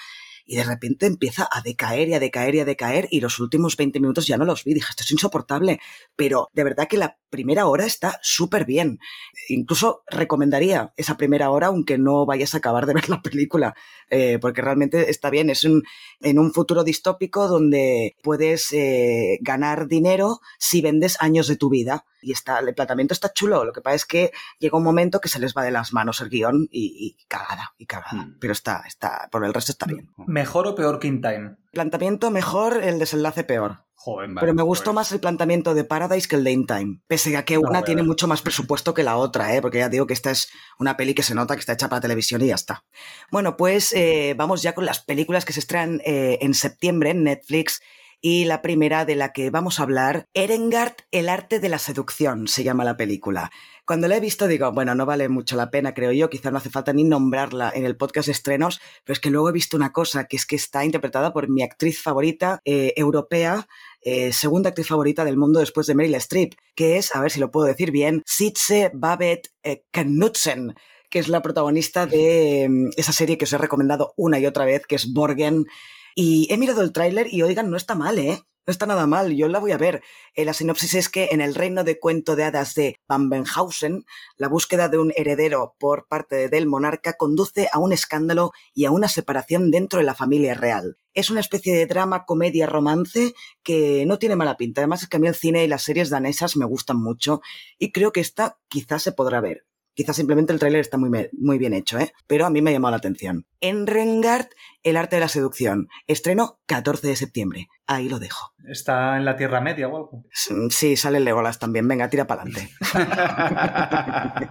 y 0.45 0.57
de 0.57 0.63
repente 0.63 1.05
empieza 1.05 1.47
a 1.51 1.61
decaer 1.61 2.09
y 2.09 2.13
a 2.13 2.19
decaer 2.19 2.55
y 2.55 2.59
a 2.59 2.65
decaer 2.65 3.07
y 3.11 3.21
los 3.21 3.39
últimos 3.39 3.77
20 3.77 3.99
minutos 3.99 4.27
ya 4.27 4.37
no 4.37 4.45
los 4.45 4.63
vi, 4.63 4.73
dije, 4.73 4.87
esto 4.89 5.03
es 5.03 5.11
insoportable, 5.11 5.79
pero 6.15 6.49
de 6.53 6.63
verdad 6.63 6.87
que 6.87 6.97
la 6.97 7.17
primera 7.29 7.65
hora 7.65 7.85
está 7.85 8.19
súper 8.21 8.65
bien. 8.65 8.99
Incluso 9.49 10.03
recomendaría 10.07 10.93
esa 10.97 11.17
primera 11.17 11.49
hora 11.49 11.67
aunque 11.67 11.97
no 11.97 12.25
vayas 12.25 12.53
a 12.53 12.57
acabar 12.57 12.85
de 12.85 12.93
ver 12.93 13.09
la 13.09 13.21
película, 13.21 13.75
eh, 14.13 14.37
porque 14.39 14.61
realmente 14.61 15.09
está 15.09 15.31
bien, 15.31 15.49
es 15.49 15.63
un, 15.63 15.81
en 16.21 16.37
un 16.37 16.53
futuro 16.53 16.83
distópico 16.83 17.47
donde 17.47 18.15
puedes 18.21 18.71
eh, 18.71 19.39
ganar 19.41 19.87
dinero 19.87 20.39
si 20.59 20.81
vendes 20.81 21.17
años 21.19 21.47
de 21.47 21.55
tu 21.55 21.71
vida 21.71 22.05
y 22.21 22.31
está, 22.31 22.59
el 22.59 22.75
planteamiento 22.75 23.15
está 23.15 23.33
chulo. 23.33 23.65
Lo 23.65 23.73
que 23.73 23.81
pasa 23.81 23.95
es 23.95 24.05
que 24.05 24.31
llega 24.59 24.77
un 24.77 24.83
momento 24.83 25.19
que 25.19 25.29
se 25.29 25.39
les 25.39 25.55
va 25.55 25.63
de 25.63 25.71
las 25.71 25.93
manos 25.93 26.21
el 26.21 26.29
guion 26.29 26.67
y, 26.71 27.17
cagada, 27.27 27.73
y 27.79 27.87
cagada. 27.87 28.25
Hmm. 28.25 28.37
Pero 28.39 28.53
está, 28.53 28.83
está, 28.87 29.27
por 29.31 29.43
el 29.43 29.53
resto 29.53 29.71
está 29.71 29.87
bien. 29.87 30.11
¿Mejor 30.27 30.67
o 30.67 30.75
peor 30.75 30.99
que 30.99 31.07
In 31.07 31.21
Time? 31.21 31.55
Planteamiento 31.71 32.29
mejor, 32.29 32.83
el 32.83 32.99
desenlace 32.99 33.43
peor. 33.43 33.83
Pero 34.39 34.53
me 34.53 34.63
gustó 34.63 34.85
pues. 34.85 34.95
más 34.95 35.11
el 35.11 35.19
planteamiento 35.19 35.73
de 35.73 35.83
Paradise 35.83 36.27
que 36.27 36.35
el 36.35 36.43
de 36.43 36.51
In 36.51 36.65
Time. 36.65 36.99
Pese 37.07 37.35
a 37.37 37.45
que 37.45 37.57
una 37.57 37.83
tiene 37.83 38.03
mucho 38.03 38.27
más 38.27 38.41
presupuesto 38.41 38.93
que 38.93 39.03
la 39.03 39.17
otra, 39.17 39.55
¿eh? 39.55 39.61
porque 39.61 39.79
ya 39.79 39.89
digo 39.89 40.07
que 40.07 40.13
esta 40.13 40.31
es 40.31 40.49
una 40.79 40.97
peli 40.97 41.13
que 41.13 41.23
se 41.23 41.35
nota 41.35 41.55
que 41.55 41.61
está 41.61 41.73
hecha 41.73 41.89
para 41.89 42.01
televisión 42.01 42.41
y 42.41 42.47
ya 42.47 42.55
está. 42.55 42.83
Bueno, 43.31 43.57
pues 43.57 43.93
eh, 43.93 44.35
vamos 44.37 44.61
ya 44.61 44.73
con 44.73 44.85
las 44.85 44.99
películas 44.99 45.45
que 45.45 45.53
se 45.53 45.59
estrenan 45.59 46.01
eh, 46.05 46.39
en 46.41 46.53
septiembre 46.53 47.11
en 47.11 47.23
Netflix 47.23 47.81
y 48.25 48.45
la 48.45 48.61
primera 48.61 49.03
de 49.03 49.17
la 49.17 49.33
que 49.33 49.49
vamos 49.49 49.79
a 49.79 49.83
hablar, 49.83 50.29
Erengard, 50.33 50.95
el 51.11 51.27
arte 51.27 51.59
de 51.59 51.67
la 51.67 51.77
seducción, 51.77 52.47
se 52.47 52.63
llama 52.63 52.85
la 52.85 52.95
película. 52.95 53.51
Cuando 53.85 54.07
la 54.07 54.15
he 54.15 54.21
visto 54.21 54.47
digo, 54.47 54.71
bueno, 54.71 54.95
no 54.95 55.05
vale 55.05 55.27
mucho 55.27 55.57
la 55.57 55.69
pena, 55.69 55.93
creo 55.93 56.13
yo, 56.13 56.29
quizá 56.29 56.49
no 56.49 56.57
hace 56.57 56.69
falta 56.69 56.93
ni 56.93 57.03
nombrarla 57.03 57.69
en 57.75 57.83
el 57.83 57.97
podcast 57.97 58.27
de 58.27 58.31
estrenos, 58.31 58.79
pero 59.03 59.13
es 59.13 59.19
que 59.19 59.29
luego 59.29 59.49
he 59.49 59.51
visto 59.51 59.75
una 59.75 59.91
cosa, 59.91 60.23
que 60.23 60.37
es 60.37 60.45
que 60.45 60.55
está 60.55 60.85
interpretada 60.85 61.33
por 61.33 61.49
mi 61.49 61.63
actriz 61.63 62.01
favorita 62.01 62.61
eh, 62.63 62.93
europea, 62.95 63.67
eh, 64.05 64.33
segunda 64.33 64.69
actriz 64.69 64.87
favorita 64.87 65.25
del 65.25 65.37
mundo 65.37 65.59
después 65.59 65.87
de 65.87 65.95
Meryl 65.95 66.15
Streep, 66.15 66.53
que 66.75 66.97
es, 66.97 67.15
a 67.15 67.21
ver 67.21 67.31
si 67.31 67.39
lo 67.39 67.51
puedo 67.51 67.67
decir 67.67 67.91
bien, 67.91 68.23
Sitze 68.25 68.91
Babette 68.93 69.49
eh, 69.63 69.83
Knudsen 69.91 70.75
que 71.09 71.19
es 71.19 71.27
la 71.27 71.43
protagonista 71.43 72.07
de 72.07 72.65
mm, 72.67 72.89
esa 72.97 73.11
serie 73.11 73.37
que 73.37 73.45
os 73.45 73.53
he 73.53 73.59
recomendado 73.59 74.13
una 74.17 74.39
y 74.39 74.47
otra 74.47 74.65
vez, 74.65 74.87
que 74.87 74.95
es 74.95 75.13
Borgen, 75.13 75.65
y 76.15 76.51
he 76.51 76.57
mirado 76.57 76.81
el 76.81 76.91
tráiler 76.91 77.31
y 77.31 77.43
oigan, 77.43 77.69
no 77.69 77.77
está 77.77 77.93
mal, 77.93 78.17
¿eh? 78.17 78.41
No 78.65 78.71
está 78.71 78.85
nada 78.85 79.07
mal, 79.07 79.35
yo 79.35 79.49
la 79.49 79.59
voy 79.59 79.73
a 79.73 79.77
ver. 79.77 80.01
Eh, 80.35 80.45
la 80.45 80.53
sinopsis 80.53 80.93
es 80.93 81.09
que 81.09 81.27
en 81.31 81.41
el 81.41 81.53
reino 81.53 81.83
de 81.83 81.99
cuento 81.99 82.37
de 82.37 82.45
hadas 82.45 82.75
de 82.75 82.97
Bambenhausen, 83.09 84.05
la 84.37 84.47
búsqueda 84.47 84.87
de 84.87 84.99
un 84.99 85.11
heredero 85.17 85.75
por 85.79 86.07
parte 86.07 86.47
del 86.47 86.65
monarca 86.65 87.17
conduce 87.17 87.67
a 87.73 87.79
un 87.79 87.91
escándalo 87.91 88.53
y 88.73 88.85
a 88.85 88.91
una 88.91 89.09
separación 89.09 89.69
dentro 89.69 89.99
de 89.99 90.05
la 90.05 90.15
familia 90.15 90.53
real. 90.53 90.97
Es 91.13 91.29
una 91.29 91.41
especie 91.41 91.75
de 91.75 91.87
drama, 91.87 92.23
comedia, 92.25 92.65
romance 92.65 93.33
que 93.63 94.05
no 94.05 94.17
tiene 94.17 94.37
mala 94.37 94.55
pinta. 94.55 94.79
Además 94.79 95.03
es 95.03 95.09
que 95.09 95.17
a 95.17 95.19
mí 95.19 95.27
el 95.27 95.35
cine 95.35 95.65
y 95.65 95.67
las 95.67 95.83
series 95.83 96.09
danesas 96.09 96.55
me 96.55 96.65
gustan 96.65 96.97
mucho 96.97 97.41
y 97.77 97.91
creo 97.91 98.13
que 98.13 98.21
esta 98.21 98.59
quizás 98.69 99.03
se 99.03 99.11
podrá 99.11 99.41
ver. 99.41 99.65
Quizás 99.93 100.15
simplemente 100.15 100.53
el 100.53 100.59
tráiler 100.59 100.81
está 100.81 100.97
muy, 100.97 101.09
muy 101.33 101.57
bien 101.57 101.73
hecho, 101.73 101.99
¿eh? 101.99 102.13
Pero 102.27 102.45
a 102.45 102.49
mí 102.49 102.61
me 102.61 102.71
ha 102.71 102.73
llamado 102.73 102.91
la 102.91 102.97
atención. 102.97 103.45
En 103.61 103.87
Rengard, 103.87 104.47
el 104.83 104.97
arte 104.97 105.15
de 105.15 105.21
la 105.21 105.27
seducción. 105.27 105.87
Estreno 106.07 106.59
14 106.65 107.07
de 107.07 107.15
septiembre. 107.15 107.67
Ahí 107.85 108.09
lo 108.09 108.19
dejo. 108.19 108.53
¿Está 108.67 109.17
en 109.17 109.25
la 109.25 109.35
Tierra 109.35 109.59
Media 109.59 109.87
o 109.87 109.97
algo? 109.97 110.23
Sí, 110.69 110.95
sale 110.95 111.19
Legolas 111.19 111.59
también. 111.59 111.87
Venga, 111.87 112.09
tira 112.09 112.25
para 112.27 112.43
adelante. 112.43 112.69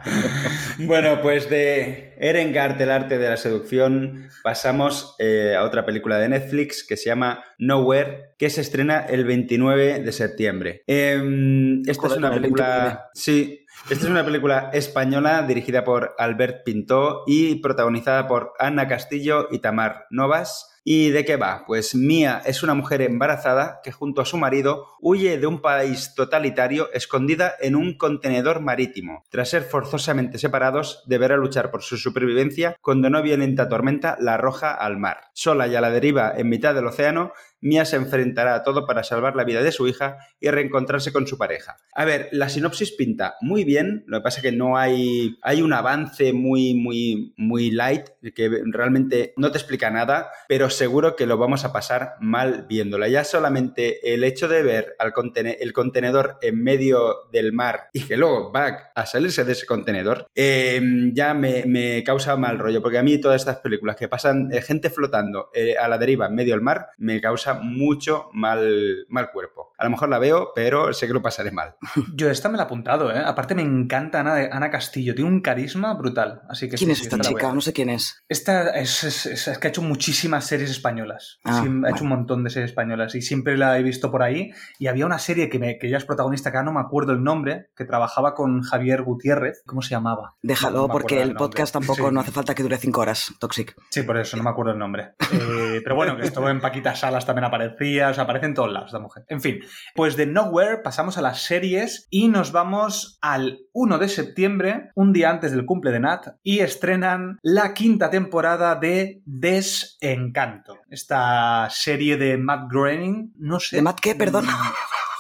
bueno, 0.80 1.20
pues 1.22 1.49
de 1.49 2.14
Erengard, 2.18 2.80
el 2.80 2.90
arte 2.90 3.18
de 3.18 3.28
la 3.28 3.36
seducción, 3.36 4.28
pasamos 4.43 5.16
eh, 5.18 5.55
a 5.57 5.64
otra 5.64 5.86
película 5.86 6.18
de 6.18 6.28
Netflix 6.28 6.86
que 6.86 6.97
se 6.97 7.07
llama 7.07 7.43
Nowhere, 7.59 8.34
que 8.38 8.51
se 8.51 8.61
estrena 8.61 9.01
el 9.01 9.24
29 9.24 10.01
de 10.01 10.12
septiembre. 10.12 10.82
Em, 10.86 11.82
esta 11.86 12.07
es 12.09 12.16
una 12.16 12.32
película... 12.32 13.11
Sí, 13.14 13.61
esta 13.90 14.04
es 14.04 14.10
una 14.10 14.24
película 14.24 14.70
española 14.72 15.42
dirigida 15.42 15.84
por 15.84 16.14
Albert 16.18 16.64
Pintó 16.64 17.24
y 17.26 17.56
protagonizada 17.56 18.28
por 18.28 18.52
Ana 18.58 18.86
Castillo 18.86 19.48
y 19.50 19.58
Tamar 19.58 20.06
Novas. 20.10 20.71
¿Y 20.84 21.10
de 21.10 21.24
qué 21.24 21.36
va? 21.36 21.64
Pues 21.64 21.94
Mía 21.94 22.42
es 22.44 22.64
una 22.64 22.74
mujer 22.74 23.02
embarazada 23.02 23.80
que 23.84 23.92
junto 23.92 24.20
a 24.20 24.24
su 24.24 24.36
marido 24.36 24.88
huye 25.00 25.38
de 25.38 25.46
un 25.46 25.60
país 25.60 26.14
totalitario 26.16 26.92
escondida 26.92 27.54
en 27.60 27.76
un 27.76 27.96
contenedor 27.96 28.60
marítimo. 28.60 29.22
Tras 29.30 29.50
ser 29.50 29.62
forzosamente 29.62 30.38
separados, 30.38 31.04
deberá 31.06 31.36
luchar 31.36 31.70
por 31.70 31.82
su 31.82 31.96
supervivencia 31.96 32.76
cuando 32.80 33.10
no 33.10 33.22
violenta 33.22 33.68
tormenta 33.68 34.16
la 34.18 34.34
arroja 34.34 34.72
al 34.72 34.98
mar. 34.98 35.18
Sola 35.34 35.68
y 35.68 35.76
a 35.76 35.80
la 35.80 35.90
deriva 35.90 36.32
en 36.36 36.48
mitad 36.48 36.74
del 36.74 36.88
océano, 36.88 37.32
Mia 37.62 37.84
se 37.84 37.94
enfrentará 37.94 38.56
a 38.56 38.64
todo 38.64 38.86
para 38.86 39.04
salvar 39.04 39.36
la 39.36 39.44
vida 39.44 39.62
de 39.62 39.70
su 39.70 39.86
hija 39.86 40.18
y 40.40 40.50
reencontrarse 40.50 41.12
con 41.12 41.28
su 41.28 41.38
pareja. 41.38 41.76
A 41.94 42.04
ver, 42.04 42.28
la 42.32 42.48
sinopsis 42.48 42.90
pinta 42.90 43.36
muy 43.40 43.62
bien, 43.62 44.02
lo 44.08 44.18
que 44.18 44.24
pasa 44.24 44.38
es 44.38 44.42
que 44.42 44.50
no 44.52 44.76
hay, 44.76 45.38
hay 45.42 45.62
un 45.62 45.72
avance 45.72 46.32
muy, 46.32 46.74
muy, 46.74 47.34
muy 47.36 47.70
light, 47.70 48.08
que 48.34 48.50
realmente 48.66 49.32
no 49.36 49.52
te 49.52 49.58
explica 49.58 49.90
nada, 49.90 50.30
pero 50.48 50.70
seguro 50.72 51.16
que 51.16 51.26
lo 51.26 51.38
vamos 51.38 51.64
a 51.64 51.72
pasar 51.72 52.16
mal 52.20 52.66
viéndola. 52.68 53.08
Ya 53.08 53.24
solamente 53.24 54.14
el 54.14 54.24
hecho 54.24 54.48
de 54.48 54.62
ver 54.62 54.96
al 54.98 55.12
el 55.60 55.72
contenedor 55.72 56.38
en 56.42 56.62
medio 56.62 57.28
del 57.30 57.52
mar 57.52 57.88
y 57.92 58.04
que 58.04 58.16
luego 58.16 58.52
va 58.52 58.92
a 58.94 59.06
salirse 59.06 59.44
de 59.44 59.52
ese 59.52 59.66
contenedor, 59.66 60.26
em, 60.34 61.12
ya 61.14 61.34
me, 61.34 62.02
causa 62.04 62.36
mal 62.36 62.58
rollo, 62.58 62.82
porque 62.82 62.98
a 62.98 63.02
mí 63.02 63.18
todas 63.18 63.40
estas 63.40 63.58
películas 63.58 63.96
que 63.96 64.08
pasan 64.08 64.52
eh, 64.52 64.62
gente 64.62 64.90
flotando 64.90 65.50
eh, 65.54 65.76
a 65.76 65.88
la 65.88 65.98
deriva 65.98 66.26
en 66.26 66.34
medio 66.34 66.54
del 66.54 66.62
mar, 66.62 66.88
me 66.98 67.20
causa 67.20 67.54
mucho 67.54 68.28
mal, 68.32 69.06
mal 69.08 69.30
cuerpo. 69.30 69.71
A 69.82 69.86
lo 69.86 69.90
mejor 69.90 70.08
la 70.08 70.20
veo, 70.20 70.52
pero 70.54 70.92
sé 70.92 71.08
que 71.08 71.12
lo 71.12 71.22
pasaré 71.22 71.50
mal. 71.50 71.74
Yo 72.14 72.30
esta 72.30 72.48
me 72.48 72.56
la 72.56 72.62
he 72.62 72.66
apuntado, 72.66 73.12
¿eh? 73.12 73.20
Aparte 73.24 73.56
me 73.56 73.62
encanta 73.62 74.20
Ana, 74.20 74.48
Ana 74.52 74.70
Castillo, 74.70 75.12
tiene 75.12 75.28
un 75.28 75.40
carisma 75.40 75.94
brutal. 75.94 76.42
Así 76.48 76.68
que 76.68 76.76
¿Quién 76.76 76.92
es 76.92 77.02
esta 77.02 77.18
chica? 77.18 77.52
No 77.52 77.60
sé 77.60 77.72
quién 77.72 77.90
es. 77.90 78.22
Esta 78.28 78.70
es, 78.78 79.58
que 79.60 79.66
ha 79.66 79.70
hecho 79.70 79.82
muchísimas 79.82 80.46
series 80.46 80.70
españolas. 80.70 81.40
Ah, 81.42 81.64
ha 81.84 81.90
hecho 81.90 82.04
un 82.04 82.10
montón 82.10 82.44
de 82.44 82.50
series 82.50 82.70
españolas 82.70 83.16
y 83.16 83.22
siempre 83.22 83.56
la 83.58 83.76
he 83.76 83.82
visto 83.82 84.12
por 84.12 84.22
ahí. 84.22 84.52
Y 84.78 84.86
había 84.86 85.04
una 85.04 85.18
serie 85.18 85.48
que, 85.48 85.58
me, 85.58 85.78
que 85.78 85.88
ella 85.88 85.96
es 85.96 86.04
protagonista, 86.04 86.52
que 86.52 86.62
no 86.62 86.72
me 86.72 86.80
acuerdo 86.80 87.12
el 87.12 87.24
nombre, 87.24 87.70
que 87.74 87.84
trabajaba 87.84 88.36
con 88.36 88.62
Javier 88.62 89.02
Gutiérrez. 89.02 89.64
¿Cómo 89.66 89.82
se 89.82 89.90
llamaba? 89.90 90.36
Déjalo, 90.42 90.86
porque 90.86 91.20
el, 91.20 91.34
podcast 91.34 91.72
tampoco 91.72 92.10
no 92.12 92.20
hace 92.20 92.30
falta 92.30 92.54
que 92.54 92.62
dure 92.62 92.76
cinco 92.76 93.00
horas, 93.00 93.34
Toxic. 93.40 93.74
Sí, 93.90 94.02
por 94.02 94.16
eso, 94.16 94.36
no 94.36 94.44
me 94.44 94.50
acuerdo 94.50 94.70
el 94.72 94.78
nombre. 94.78 95.14
Eh, 95.32 95.80
pero 95.82 95.96
bueno, 95.96 96.16
que 96.16 96.26
estuvo 96.26 96.48
en 96.48 96.60
Paquita 96.60 96.94
Salas 96.94 97.26
también 97.26 97.44
aparecía, 97.44 98.10
o 98.10 98.14
sea, 98.14 98.24
aparece 98.24 98.46
en 98.46 98.54
todos 98.54 98.72
lados 98.72 98.86
esta 98.86 98.98
mujer. 98.98 99.24
En 99.28 99.40
fin, 99.40 99.60
pues 99.94 100.16
de 100.16 100.26
Nowhere 100.26 100.78
pasamos 100.78 101.18
a 101.18 101.22
las 101.22 101.42
series 101.42 102.06
y 102.10 102.28
nos 102.28 102.52
vamos 102.52 103.18
al 103.20 103.60
1 103.72 103.98
de 103.98 104.08
septiembre, 104.08 104.90
un 104.94 105.12
día 105.12 105.30
antes 105.30 105.52
del 105.52 105.66
cumple 105.66 105.90
de 105.90 106.00
Nat, 106.00 106.26
y 106.42 106.60
estrenan 106.60 107.38
la 107.42 107.74
quinta 107.74 108.10
temporada 108.10 108.74
de 108.76 109.22
Desencanto. 109.24 110.78
Esta 110.90 111.68
serie 111.70 112.16
de 112.16 112.36
Matt 112.38 112.70
Groening, 112.70 113.32
no 113.38 113.60
sé. 113.60 113.76
¿De 113.76 113.82
Matt 113.82 114.00
qué? 114.00 114.14
Perdón. 114.14 114.46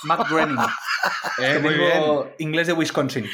Matt 0.04 0.28
Groening. 0.28 0.56
Eh, 1.38 1.58
muy 1.60 1.74
bien. 1.74 2.02
Inglés 2.38 2.66
de 2.66 2.72
Wisconsin. 2.72 3.26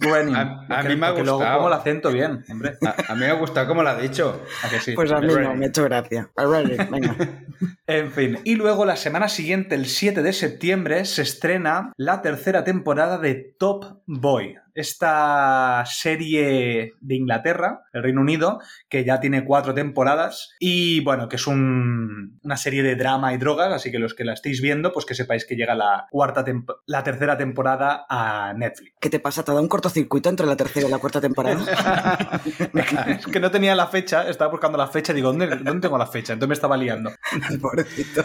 Groening. 0.00 0.34
A, 0.34 0.82
mí 0.82 0.96
me 0.96 1.06
ha 1.06 1.10
gustado. 1.10 1.38
Luego 1.38 1.56
como 1.56 1.68
el 1.68 1.74
acento 1.74 2.10
bien, 2.10 2.44
hombre. 2.48 2.76
A, 3.08 3.14
mí 3.14 3.20
me 3.20 3.26
ha 3.26 3.34
gustado 3.34 3.68
como 3.68 3.82
lo 3.82 3.90
ha 3.90 3.96
dicho. 3.96 4.42
pues 4.94 5.12
a 5.12 5.20
mí 5.20 5.26
no, 5.26 5.54
me 5.54 5.66
ha 5.66 5.68
hecho 5.68 5.84
gracia. 5.84 6.30
Venga. 6.90 7.16
En 7.86 8.12
fin, 8.12 8.38
y 8.44 8.54
luego 8.54 8.86
la 8.86 8.96
semana 8.96 9.28
siguiente, 9.28 9.74
el 9.74 9.84
7 9.84 10.22
de 10.22 10.32
septiembre, 10.32 11.04
se 11.04 11.20
estrena 11.20 11.92
la 11.98 12.22
tercera 12.22 12.64
temporada 12.64 13.18
de 13.18 13.34
Top 13.58 14.00
Boy, 14.06 14.56
esta 14.74 15.84
serie 15.86 16.94
de 16.98 17.14
Inglaterra, 17.14 17.82
el 17.92 18.02
Reino 18.02 18.22
Unido, 18.22 18.58
que 18.88 19.04
ya 19.04 19.20
tiene 19.20 19.44
cuatro 19.44 19.74
temporadas 19.74 20.54
y 20.58 21.00
bueno, 21.00 21.28
que 21.28 21.36
es 21.36 21.46
una 21.46 22.56
serie 22.56 22.82
de 22.82 22.96
drama 22.96 23.34
y 23.34 23.36
drogas, 23.36 23.70
así 23.70 23.90
que 23.90 23.98
los 23.98 24.14
que 24.14 24.24
la 24.24 24.32
estéis 24.32 24.62
viendo, 24.62 24.92
pues 24.92 25.04
que 25.04 25.14
sepáis 25.14 25.44
que 25.44 25.54
llega 25.54 25.74
la 25.74 25.83
cuarta 26.10 26.44
la 26.86 27.02
tercera 27.02 27.36
temporada 27.36 28.06
a 28.08 28.52
Netflix. 28.54 28.94
¿Qué 29.00 29.10
te 29.10 29.20
pasa? 29.20 29.44
¿Te 29.44 29.52
da 29.52 29.60
un 29.60 29.68
cortocircuito 29.68 30.28
entre 30.28 30.46
la 30.46 30.56
tercera 30.56 30.88
y 30.88 30.90
la 30.90 30.98
cuarta 30.98 31.20
temporada? 31.20 31.60
es 33.08 33.26
que 33.26 33.40
no 33.40 33.50
tenía 33.50 33.74
la 33.74 33.86
fecha, 33.86 34.28
estaba 34.28 34.50
buscando 34.50 34.78
la 34.78 34.88
fecha 34.88 35.12
y 35.12 35.16
digo, 35.16 35.28
¿dónde, 35.28 35.46
¿dónde 35.46 35.80
tengo 35.80 35.98
la 35.98 36.06
fecha? 36.06 36.32
Entonces 36.32 36.48
me 36.48 36.54
estaba 36.54 36.76
liando. 36.76 37.10
Pobrecito. 37.60 38.22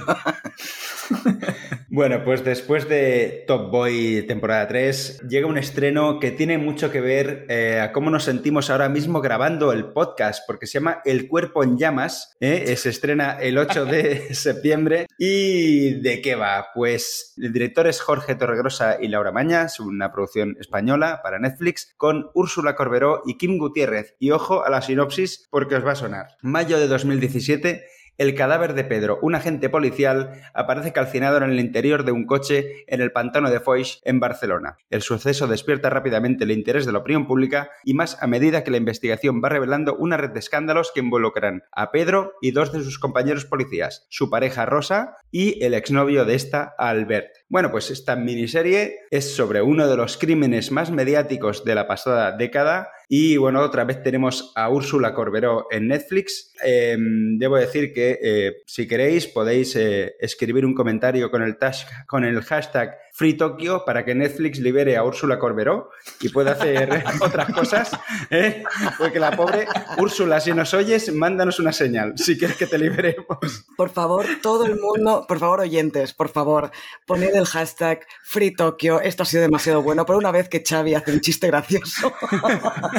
bueno, 1.90 2.24
pues 2.24 2.44
después 2.44 2.88
de 2.88 3.44
Top 3.48 3.72
Boy 3.72 4.26
temporada 4.28 4.68
3, 4.68 5.22
llega 5.28 5.48
un 5.48 5.58
estreno 5.58 6.20
que 6.20 6.32
tiene 6.32 6.58
mucho 6.58 6.92
que 6.92 7.02
ver 7.02 7.46
eh, 7.50 7.80
a 7.80 7.92
cómo 7.92 8.10
nos 8.10 8.24
sentimos 8.24 8.70
ahora 8.70 8.90
mismo 8.90 9.22
grabando 9.22 9.72
el 9.72 9.86
podcast, 9.92 10.44
porque 10.48 10.68
se 10.68 10.80
llama 10.80 11.02
El 11.06 11.28
cuerpo 11.28 11.64
en 11.64 11.78
llamas, 11.78 12.36
¿eh? 12.40 12.76
se 12.76 12.90
estrena 12.90 13.38
el 13.40 13.58
8 13.58 13.86
de 13.86 14.34
septiembre. 14.34 15.08
¿Y 15.18 16.02
de 16.02 16.22
qué 16.22 16.36
va? 16.36 16.68
Pues 16.74 17.34
el 17.38 17.52
director 17.52 17.88
es 17.88 18.02
Jorge 18.02 18.36
Torregrosa 18.36 18.98
y 19.02 19.08
Laura 19.08 19.32
Mañas, 19.32 19.80
una 19.80 20.12
producción 20.12 20.58
española 20.60 21.22
para 21.24 21.40
Netflix, 21.40 21.94
con 21.98 22.30
Úrsula 22.34 22.76
Corberó 22.76 23.22
y 23.26 23.38
Kim 23.38 23.58
Gutiérrez. 23.58 24.16
Y 24.20 24.32
ojo 24.32 24.64
a 24.64 24.70
la 24.70 24.82
sinopsis 24.82 25.48
porque 25.50 25.76
os 25.76 25.86
va 25.86 25.92
a 25.94 25.96
sonar. 25.96 26.28
Mayo 26.42 26.80
de 26.80 26.88
2017 26.88 27.84
el 28.20 28.36
cadáver 28.36 28.76
de 28.76 28.84
Pedro, 28.84 29.18
un 29.22 29.34
agente 29.34 29.70
policial, 29.70 30.42
aparece 30.54 30.94
calcinado 30.94 31.38
en 31.38 31.44
el 31.44 31.60
interior 31.60 32.04
de 32.04 32.12
un 32.12 32.26
coche 32.26 32.84
en 32.88 33.02
el 33.02 33.12
pantano 33.12 33.50
de 33.50 33.62
Foix, 33.62 34.02
en 34.04 34.20
Barcelona. 34.20 34.78
El 34.90 35.02
suceso 35.02 35.48
despierta 35.48 35.90
rápidamente 35.90 36.44
el 36.44 36.52
interés 36.52 36.86
de 36.86 36.92
la 36.92 37.00
opinión 37.00 37.26
pública 37.26 37.72
y 37.84 37.94
más 37.94 38.22
a 38.22 38.28
medida 38.28 38.64
que 38.64 38.72
la 38.72 38.78
investigación 38.78 39.42
va 39.44 39.50
revelando 39.50 39.96
una 39.96 40.18
red 40.18 40.32
de 40.32 40.40
escándalos 40.40 40.92
que 40.94 41.00
involucran 41.00 41.64
a 41.72 41.92
Pedro 41.92 42.34
y 42.42 42.52
dos 42.52 42.74
de 42.74 42.84
sus 42.84 43.00
compañeros 43.00 43.46
policías, 43.46 44.06
su 44.10 44.30
pareja 44.30 44.66
Rosa 44.66 45.16
y 45.32 45.64
el 45.64 45.74
exnovio 45.74 46.26
de 46.26 46.36
esta, 46.36 46.76
Albert. 46.78 47.30
Bueno, 47.48 47.72
pues 47.72 47.90
esta 47.90 48.18
miniserie 48.18 49.00
es 49.12 49.34
sobre 49.34 49.62
uno 49.62 49.88
de 49.88 49.96
los 49.96 50.18
crímenes 50.18 50.72
más 50.72 50.92
mediáticos 50.92 51.64
de 51.64 51.76
la 51.76 51.88
pasada 51.88 52.34
década 52.34 52.90
y 53.12 53.38
bueno, 53.38 53.62
otra 53.62 53.86
vez 53.86 54.04
tenemos 54.04 54.52
a 54.56 54.70
Úrsula 54.70 55.16
Corberó 55.16 55.66
en 55.72 55.88
Netflix. 55.88 56.54
Em, 56.64 57.40
debo 57.40 57.58
decir 57.58 57.92
que 57.92 58.20
eh, 58.22 58.58
si 58.68 58.88
queréis 58.88 59.26
podéis 59.26 59.76
eh, 59.76 60.16
escribir 60.20 60.64
un 60.64 60.76
comentario 60.76 61.32
con 61.32 61.42
el, 61.42 61.58
con 62.06 62.24
el 62.24 62.40
hashtag 62.44 63.00
Free 63.12 63.34
Tokyo 63.34 63.84
para 63.84 64.06
que 64.06 64.14
Netflix 64.14 64.60
libere 64.60 64.96
a 64.96 65.04
Úrsula 65.04 65.40
Corberó 65.40 65.90
y 66.22 66.30
pueda 66.30 66.52
hacer 66.52 67.04
otras 67.22 67.52
cosas. 67.52 67.92
¿eh? 68.30 68.64
Porque 69.00 69.20
la 69.20 69.32
pobre 69.32 69.68
Úrsula, 69.98 70.40
si 70.40 70.54
nos 70.54 70.74
oyes, 70.76 71.12
mándanos 71.12 71.60
una 71.60 71.74
señal 71.74 72.14
si 72.16 72.38
quieres 72.38 72.58
que 72.58 72.68
te 72.68 72.78
liberemos. 72.78 73.66
Por 73.76 73.90
favor, 73.90 74.26
todo 74.42 74.68
el 74.68 74.80
mundo, 74.80 75.26
por 75.28 75.40
favor, 75.40 75.62
oyentes, 75.62 76.14
por 76.14 76.30
favor, 76.30 76.72
poned 77.08 77.34
el 77.34 77.46
hashtag 77.46 78.06
Free 78.24 78.54
Tokyo. 78.54 79.02
Esto 79.02 79.24
ha 79.24 79.26
sido 79.26 79.42
demasiado 79.42 79.82
bueno. 79.82 80.06
Por 80.06 80.16
una 80.16 80.32
vez 80.32 80.48
que 80.48 80.64
Xavi 80.64 80.94
hace 80.94 81.12
un 81.12 81.22
chiste 81.22 81.48
gracioso. 81.48 82.14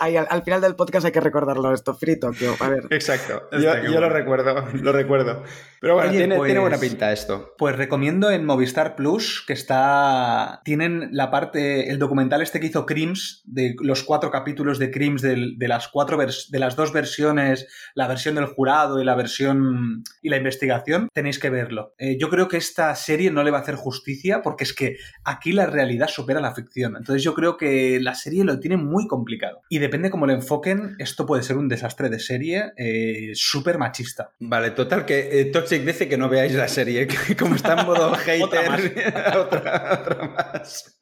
al, 0.00 0.42
final 0.42 0.60
del 0.60 0.76
podcast 0.76 1.06
hay 1.06 1.12
que 1.12 1.20
recordarlo 1.20 1.72
esto, 1.72 1.94
frito, 1.94 2.30
a 2.60 2.68
ver. 2.68 2.86
Exacto, 2.90 3.48
yo, 3.52 4.00
lo 4.00 4.08
recuerdo, 4.08 4.64
lo 4.74 4.92
recuerdo. 4.92 5.42
Pero 5.80 5.94
bueno, 5.94 6.10
tiene, 6.10 6.36
buena 6.36 6.76
pues, 6.76 6.80
pinta 6.80 7.12
esto. 7.12 7.54
Pues 7.56 7.76
recomiendo 7.76 8.30
en 8.30 8.44
Movistar 8.44 8.96
Plus, 8.96 9.44
que 9.46 9.52
está. 9.52 10.60
Tienen 10.64 11.10
la 11.12 11.30
parte, 11.30 11.90
el 11.90 11.98
documental 11.98 12.42
este 12.42 12.58
que 12.58 12.66
hizo 12.66 12.84
Crims, 12.84 13.42
de 13.44 13.76
los 13.80 14.02
cuatro 14.02 14.30
capítulos 14.30 14.78
de 14.78 14.90
Crims 14.90 15.22
de, 15.22 15.54
las 15.60 15.88
cuatro 15.88 16.18
de 16.18 16.58
las 16.58 16.76
dos 16.76 16.92
versiones, 16.92 17.68
la 17.94 18.08
versión 18.08 18.34
del 18.34 18.46
jurado 18.46 19.00
y 19.00 19.04
la 19.04 19.14
versión 19.14 20.02
y 20.22 20.28
la 20.30 20.36
investigación, 20.36 21.08
tenéis 21.12 21.38
que 21.38 21.50
verlo. 21.50 21.94
Eh, 21.98 22.16
yo 22.18 22.28
creo 22.28 22.48
que 22.48 22.56
esta 22.56 22.94
serie 22.94 23.30
no 23.30 23.42
le 23.42 23.50
va 23.50 23.58
a 23.58 23.60
hacer 23.62 23.76
justicia 23.76 24.42
porque 24.42 24.64
es 24.64 24.72
que 24.72 24.96
aquí 25.24 25.52
la 25.52 25.66
realidad 25.66 26.08
supera 26.08 26.40
la 26.40 26.54
ficción. 26.54 26.96
Entonces 26.96 27.22
yo 27.22 27.34
creo 27.34 27.56
que 27.56 28.00
la 28.00 28.14
serie 28.14 28.44
lo 28.44 28.58
tiene 28.58 28.76
muy 28.76 29.06
complicado. 29.06 29.60
Y 29.68 29.78
depende 29.88 30.10
cómo 30.10 30.26
lo 30.26 30.34
enfoquen, 30.34 30.96
esto 30.98 31.24
puede 31.24 31.42
ser 31.42 31.56
un 31.56 31.68
desastre 31.68 32.10
de 32.10 32.20
serie 32.20 32.72
eh, 32.76 33.32
súper 33.34 33.78
machista. 33.78 34.32
Vale, 34.38 34.72
total, 34.72 35.06
que 35.06 35.40
eh, 35.40 35.46
Toxic 35.46 35.82
dice 35.82 36.08
que 36.08 36.18
no 36.18 36.28
veáis 36.28 36.52
la 36.52 36.68
serie, 36.68 37.06
que 37.26 37.34
como 37.34 37.54
está 37.54 37.80
en 37.80 37.86
modo 37.86 38.14
hater, 38.14 38.46
otra, 39.36 40.34
más. 40.36 40.98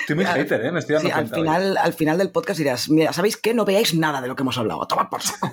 Estoy 0.00 0.16
muy 0.16 0.26
hater, 0.26 0.66
¿eh? 0.66 0.72
Me 0.72 0.80
estoy 0.80 0.96
dando 0.96 1.08
sí, 1.08 1.14
al 1.14 1.28
final, 1.28 1.76
al 1.78 1.92
final 1.94 2.18
del 2.18 2.30
podcast 2.30 2.58
dirás, 2.58 2.90
mira, 2.90 3.14
¿sabéis 3.14 3.38
qué? 3.38 3.54
No 3.54 3.64
veáis 3.64 3.94
nada 3.94 4.20
de 4.20 4.28
lo 4.28 4.36
que 4.36 4.42
hemos 4.42 4.58
hablado. 4.58 4.86
Toma 4.86 5.08
por 5.08 5.22
saco. 5.22 5.50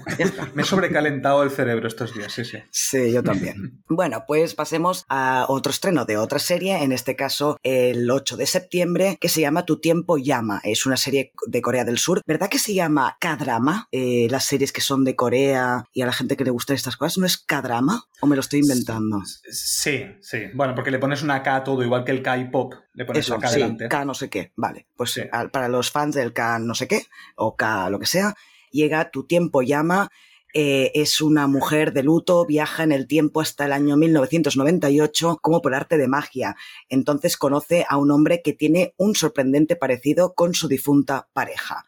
Me 0.53 0.63
he 0.63 0.65
sobrecalentado 0.65 1.43
el 1.43 1.51
cerebro 1.51 1.87
estos 1.87 2.13
días, 2.13 2.33
sí, 2.33 2.43
sí. 2.43 2.57
Sí, 2.71 3.13
yo 3.13 3.23
también. 3.23 3.83
bueno, 3.87 4.25
pues 4.27 4.53
pasemos 4.53 5.05
a 5.07 5.45
otro 5.47 5.71
estreno 5.71 6.05
de 6.05 6.17
otra 6.17 6.39
serie, 6.39 6.83
en 6.83 6.91
este 6.91 7.15
caso 7.15 7.57
el 7.63 8.09
8 8.11 8.35
de 8.35 8.45
septiembre, 8.45 9.17
que 9.21 9.29
se 9.29 9.41
llama 9.41 9.65
Tu 9.65 9.79
tiempo 9.79 10.17
llama. 10.17 10.59
Es 10.63 10.85
una 10.85 10.97
serie 10.97 11.31
de 11.47 11.61
Corea 11.61 11.85
del 11.85 11.97
Sur. 11.97 12.16
¿Verdad 12.25 12.49
que 12.49 12.59
se 12.59 12.73
llama 12.73 13.17
K-drama? 13.19 13.87
Eh, 13.91 14.27
las 14.29 14.45
series 14.45 14.71
que 14.71 14.81
son 14.81 15.03
de 15.03 15.15
Corea 15.15 15.85
y 15.93 16.01
a 16.01 16.05
la 16.05 16.13
gente 16.13 16.37
que 16.37 16.43
le 16.43 16.51
gustan 16.51 16.75
estas 16.75 16.97
cosas, 16.97 17.17
¿no 17.17 17.25
es 17.25 17.37
K-drama? 17.37 18.03
¿O 18.21 18.27
me 18.27 18.35
lo 18.35 18.39
estoy 18.39 18.59
inventando? 18.59 19.21
Sí, 19.49 20.05
sí. 20.21 20.39
Bueno, 20.53 20.75
porque 20.75 20.91
le 20.91 20.99
pones 20.99 21.23
una 21.23 21.43
K 21.43 21.55
a 21.55 21.63
todo, 21.63 21.83
igual 21.83 22.03
que 22.03 22.11
el 22.11 22.21
K-pop. 22.21 22.73
Le 22.93 23.05
pones 23.05 23.25
Eso, 23.25 23.37
K 23.39 23.47
sí, 23.47 23.77
K 23.89 24.05
no 24.05 24.13
sé 24.13 24.29
qué. 24.29 24.51
Vale, 24.55 24.87
pues 24.95 25.19
para 25.51 25.67
los 25.69 25.91
fans 25.91 26.15
del 26.15 26.33
K 26.33 26.59
no 26.59 26.75
sé 26.75 26.87
qué, 26.87 27.03
o 27.35 27.55
K 27.55 27.89
lo 27.89 27.99
que 27.99 28.05
sea, 28.05 28.35
llega 28.71 29.11
Tu 29.11 29.25
tiempo 29.25 29.61
llama 29.61 30.09
eh, 30.53 30.91
es 30.95 31.21
una 31.21 31.45
mujer 31.45 31.93
de 31.93 32.03
luto, 32.03 32.45
viaja 32.45 32.83
en 32.83 32.91
el 32.91 33.05
tiempo 33.05 33.41
hasta 33.41 33.65
el 33.65 33.73
año 33.73 33.97
1998 33.97 35.39
como 35.41 35.61
por 35.61 35.75
arte 35.75 35.97
de 35.97 36.07
magia. 36.07 36.55
Entonces 36.89 37.37
conoce 37.37 37.85
a 37.87 37.97
un 37.97 38.11
hombre 38.11 38.41
que 38.41 38.53
tiene 38.53 38.93
un 38.97 39.13
sorprendente 39.13 39.75
parecido 39.75 40.33
con 40.33 40.53
su 40.53 40.67
difunta 40.67 41.27
pareja. 41.33 41.85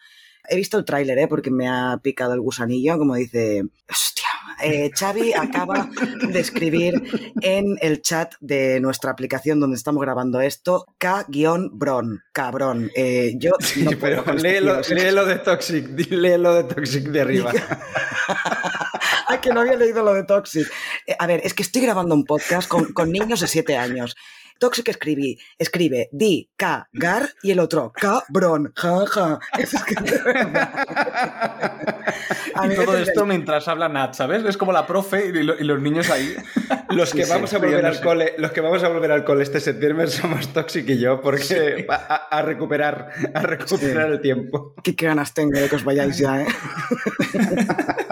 He 0.50 0.56
visto 0.56 0.78
el 0.78 0.86
tráiler, 0.86 1.18
¿eh? 1.20 1.28
porque 1.28 1.52
me 1.52 1.68
ha 1.68 2.00
picado 2.02 2.34
el 2.34 2.41
gusanillo, 2.41 2.97
como 2.97 3.16
dice, 3.16 3.64
hostia, 3.89 4.28
eh, 4.62 4.91
Xavi 4.93 5.34
acaba 5.34 5.89
de 6.28 6.39
escribir 6.39 6.93
en 7.41 7.78
el 7.82 8.02
chat 8.02 8.34
de 8.39 8.80
nuestra 8.80 9.12
aplicación 9.12 9.60
donde 9.60 9.78
estamos 9.78 10.02
grabando 10.02 10.41
esto, 10.41 10.86
K-Bron, 10.97 12.24
cabrón. 12.34 12.91
Eh, 12.95 13.34
yo 13.38 13.52
no 13.78 13.91
pero 14.00 14.24
léelo, 14.34 14.82
léelo, 14.82 15.26
de 15.26 15.38
Toxic, 15.38 15.88
léelo 16.10 16.56
de 16.56 16.64
Toxic 16.64 17.04
de 17.06 17.22
arriba. 17.22 17.52
Ay, 19.28 19.38
que 19.39 19.54
no 19.54 19.62
había 19.62 19.76
leído 19.76 20.04
lo 20.04 20.14
de 20.14 20.24
Toxic. 20.24 20.68
Eh, 21.06 21.16
a 21.18 21.28
ver, 21.28 21.41
es 21.43 21.54
que 21.54 21.64
estoy 21.64 21.82
grabando 21.82 22.16
un 22.16 22.26
podcast 22.26 22.68
con, 22.68 22.91
con 22.93 23.12
niños 23.12 23.39
de 23.39 23.47
7 23.47 23.78
años. 23.78 24.16
Toxic 24.60 24.89
escribí, 24.89 25.39
escribe 25.57 26.10
di, 26.12 26.49
K, 26.55 26.88
gar 26.91 27.30
y 27.41 27.49
el 27.51 27.60
otro, 27.60 27.93
cabrón, 27.95 28.74
ja, 28.76 29.05
ja. 29.07 29.39
y 32.70 32.76
todo 32.76 32.97
esto 32.97 33.26
mientras 33.26 33.70
habla 33.70 33.89
Nat, 33.89 34.14
¿sabes? 34.14 34.43
Es 34.43 34.57
como 34.57 34.74
la 34.74 34.86
profe 34.86 35.28
y, 35.28 35.43
los 35.43 35.82
niños 35.82 36.10
ahí. 36.10 36.36
Los 36.89 37.14
que 37.14 37.24
vamos 37.26 37.53
a 37.53 37.60
volver 37.60 37.86
al 37.86 38.01
cole, 38.01 38.34
los 38.39 38.51
que 38.51 38.62
vamos 38.62 38.84
a 38.84 38.89
volver 38.89 39.12
al 39.12 39.24
cole 39.24 39.43
este 39.43 39.60
septiembre 39.60 40.07
somos 40.07 40.51
Toxic 40.51 40.89
y 40.89 40.97
yo, 40.97 41.22
porque 41.22 41.86
a, 41.88 42.41
recuperar, 42.41 43.12
a 43.32 43.43
recuperar 43.43 44.12
el 44.12 44.22
tiempo. 44.22 44.74
Qué 44.84 44.93
ganas 44.93 45.36
tengo 45.36 45.60
de 45.60 45.70
que 45.70 45.76
os 45.76 45.84
vayáis 45.84 46.18
ya, 46.18 46.41
¿eh? 46.41 46.47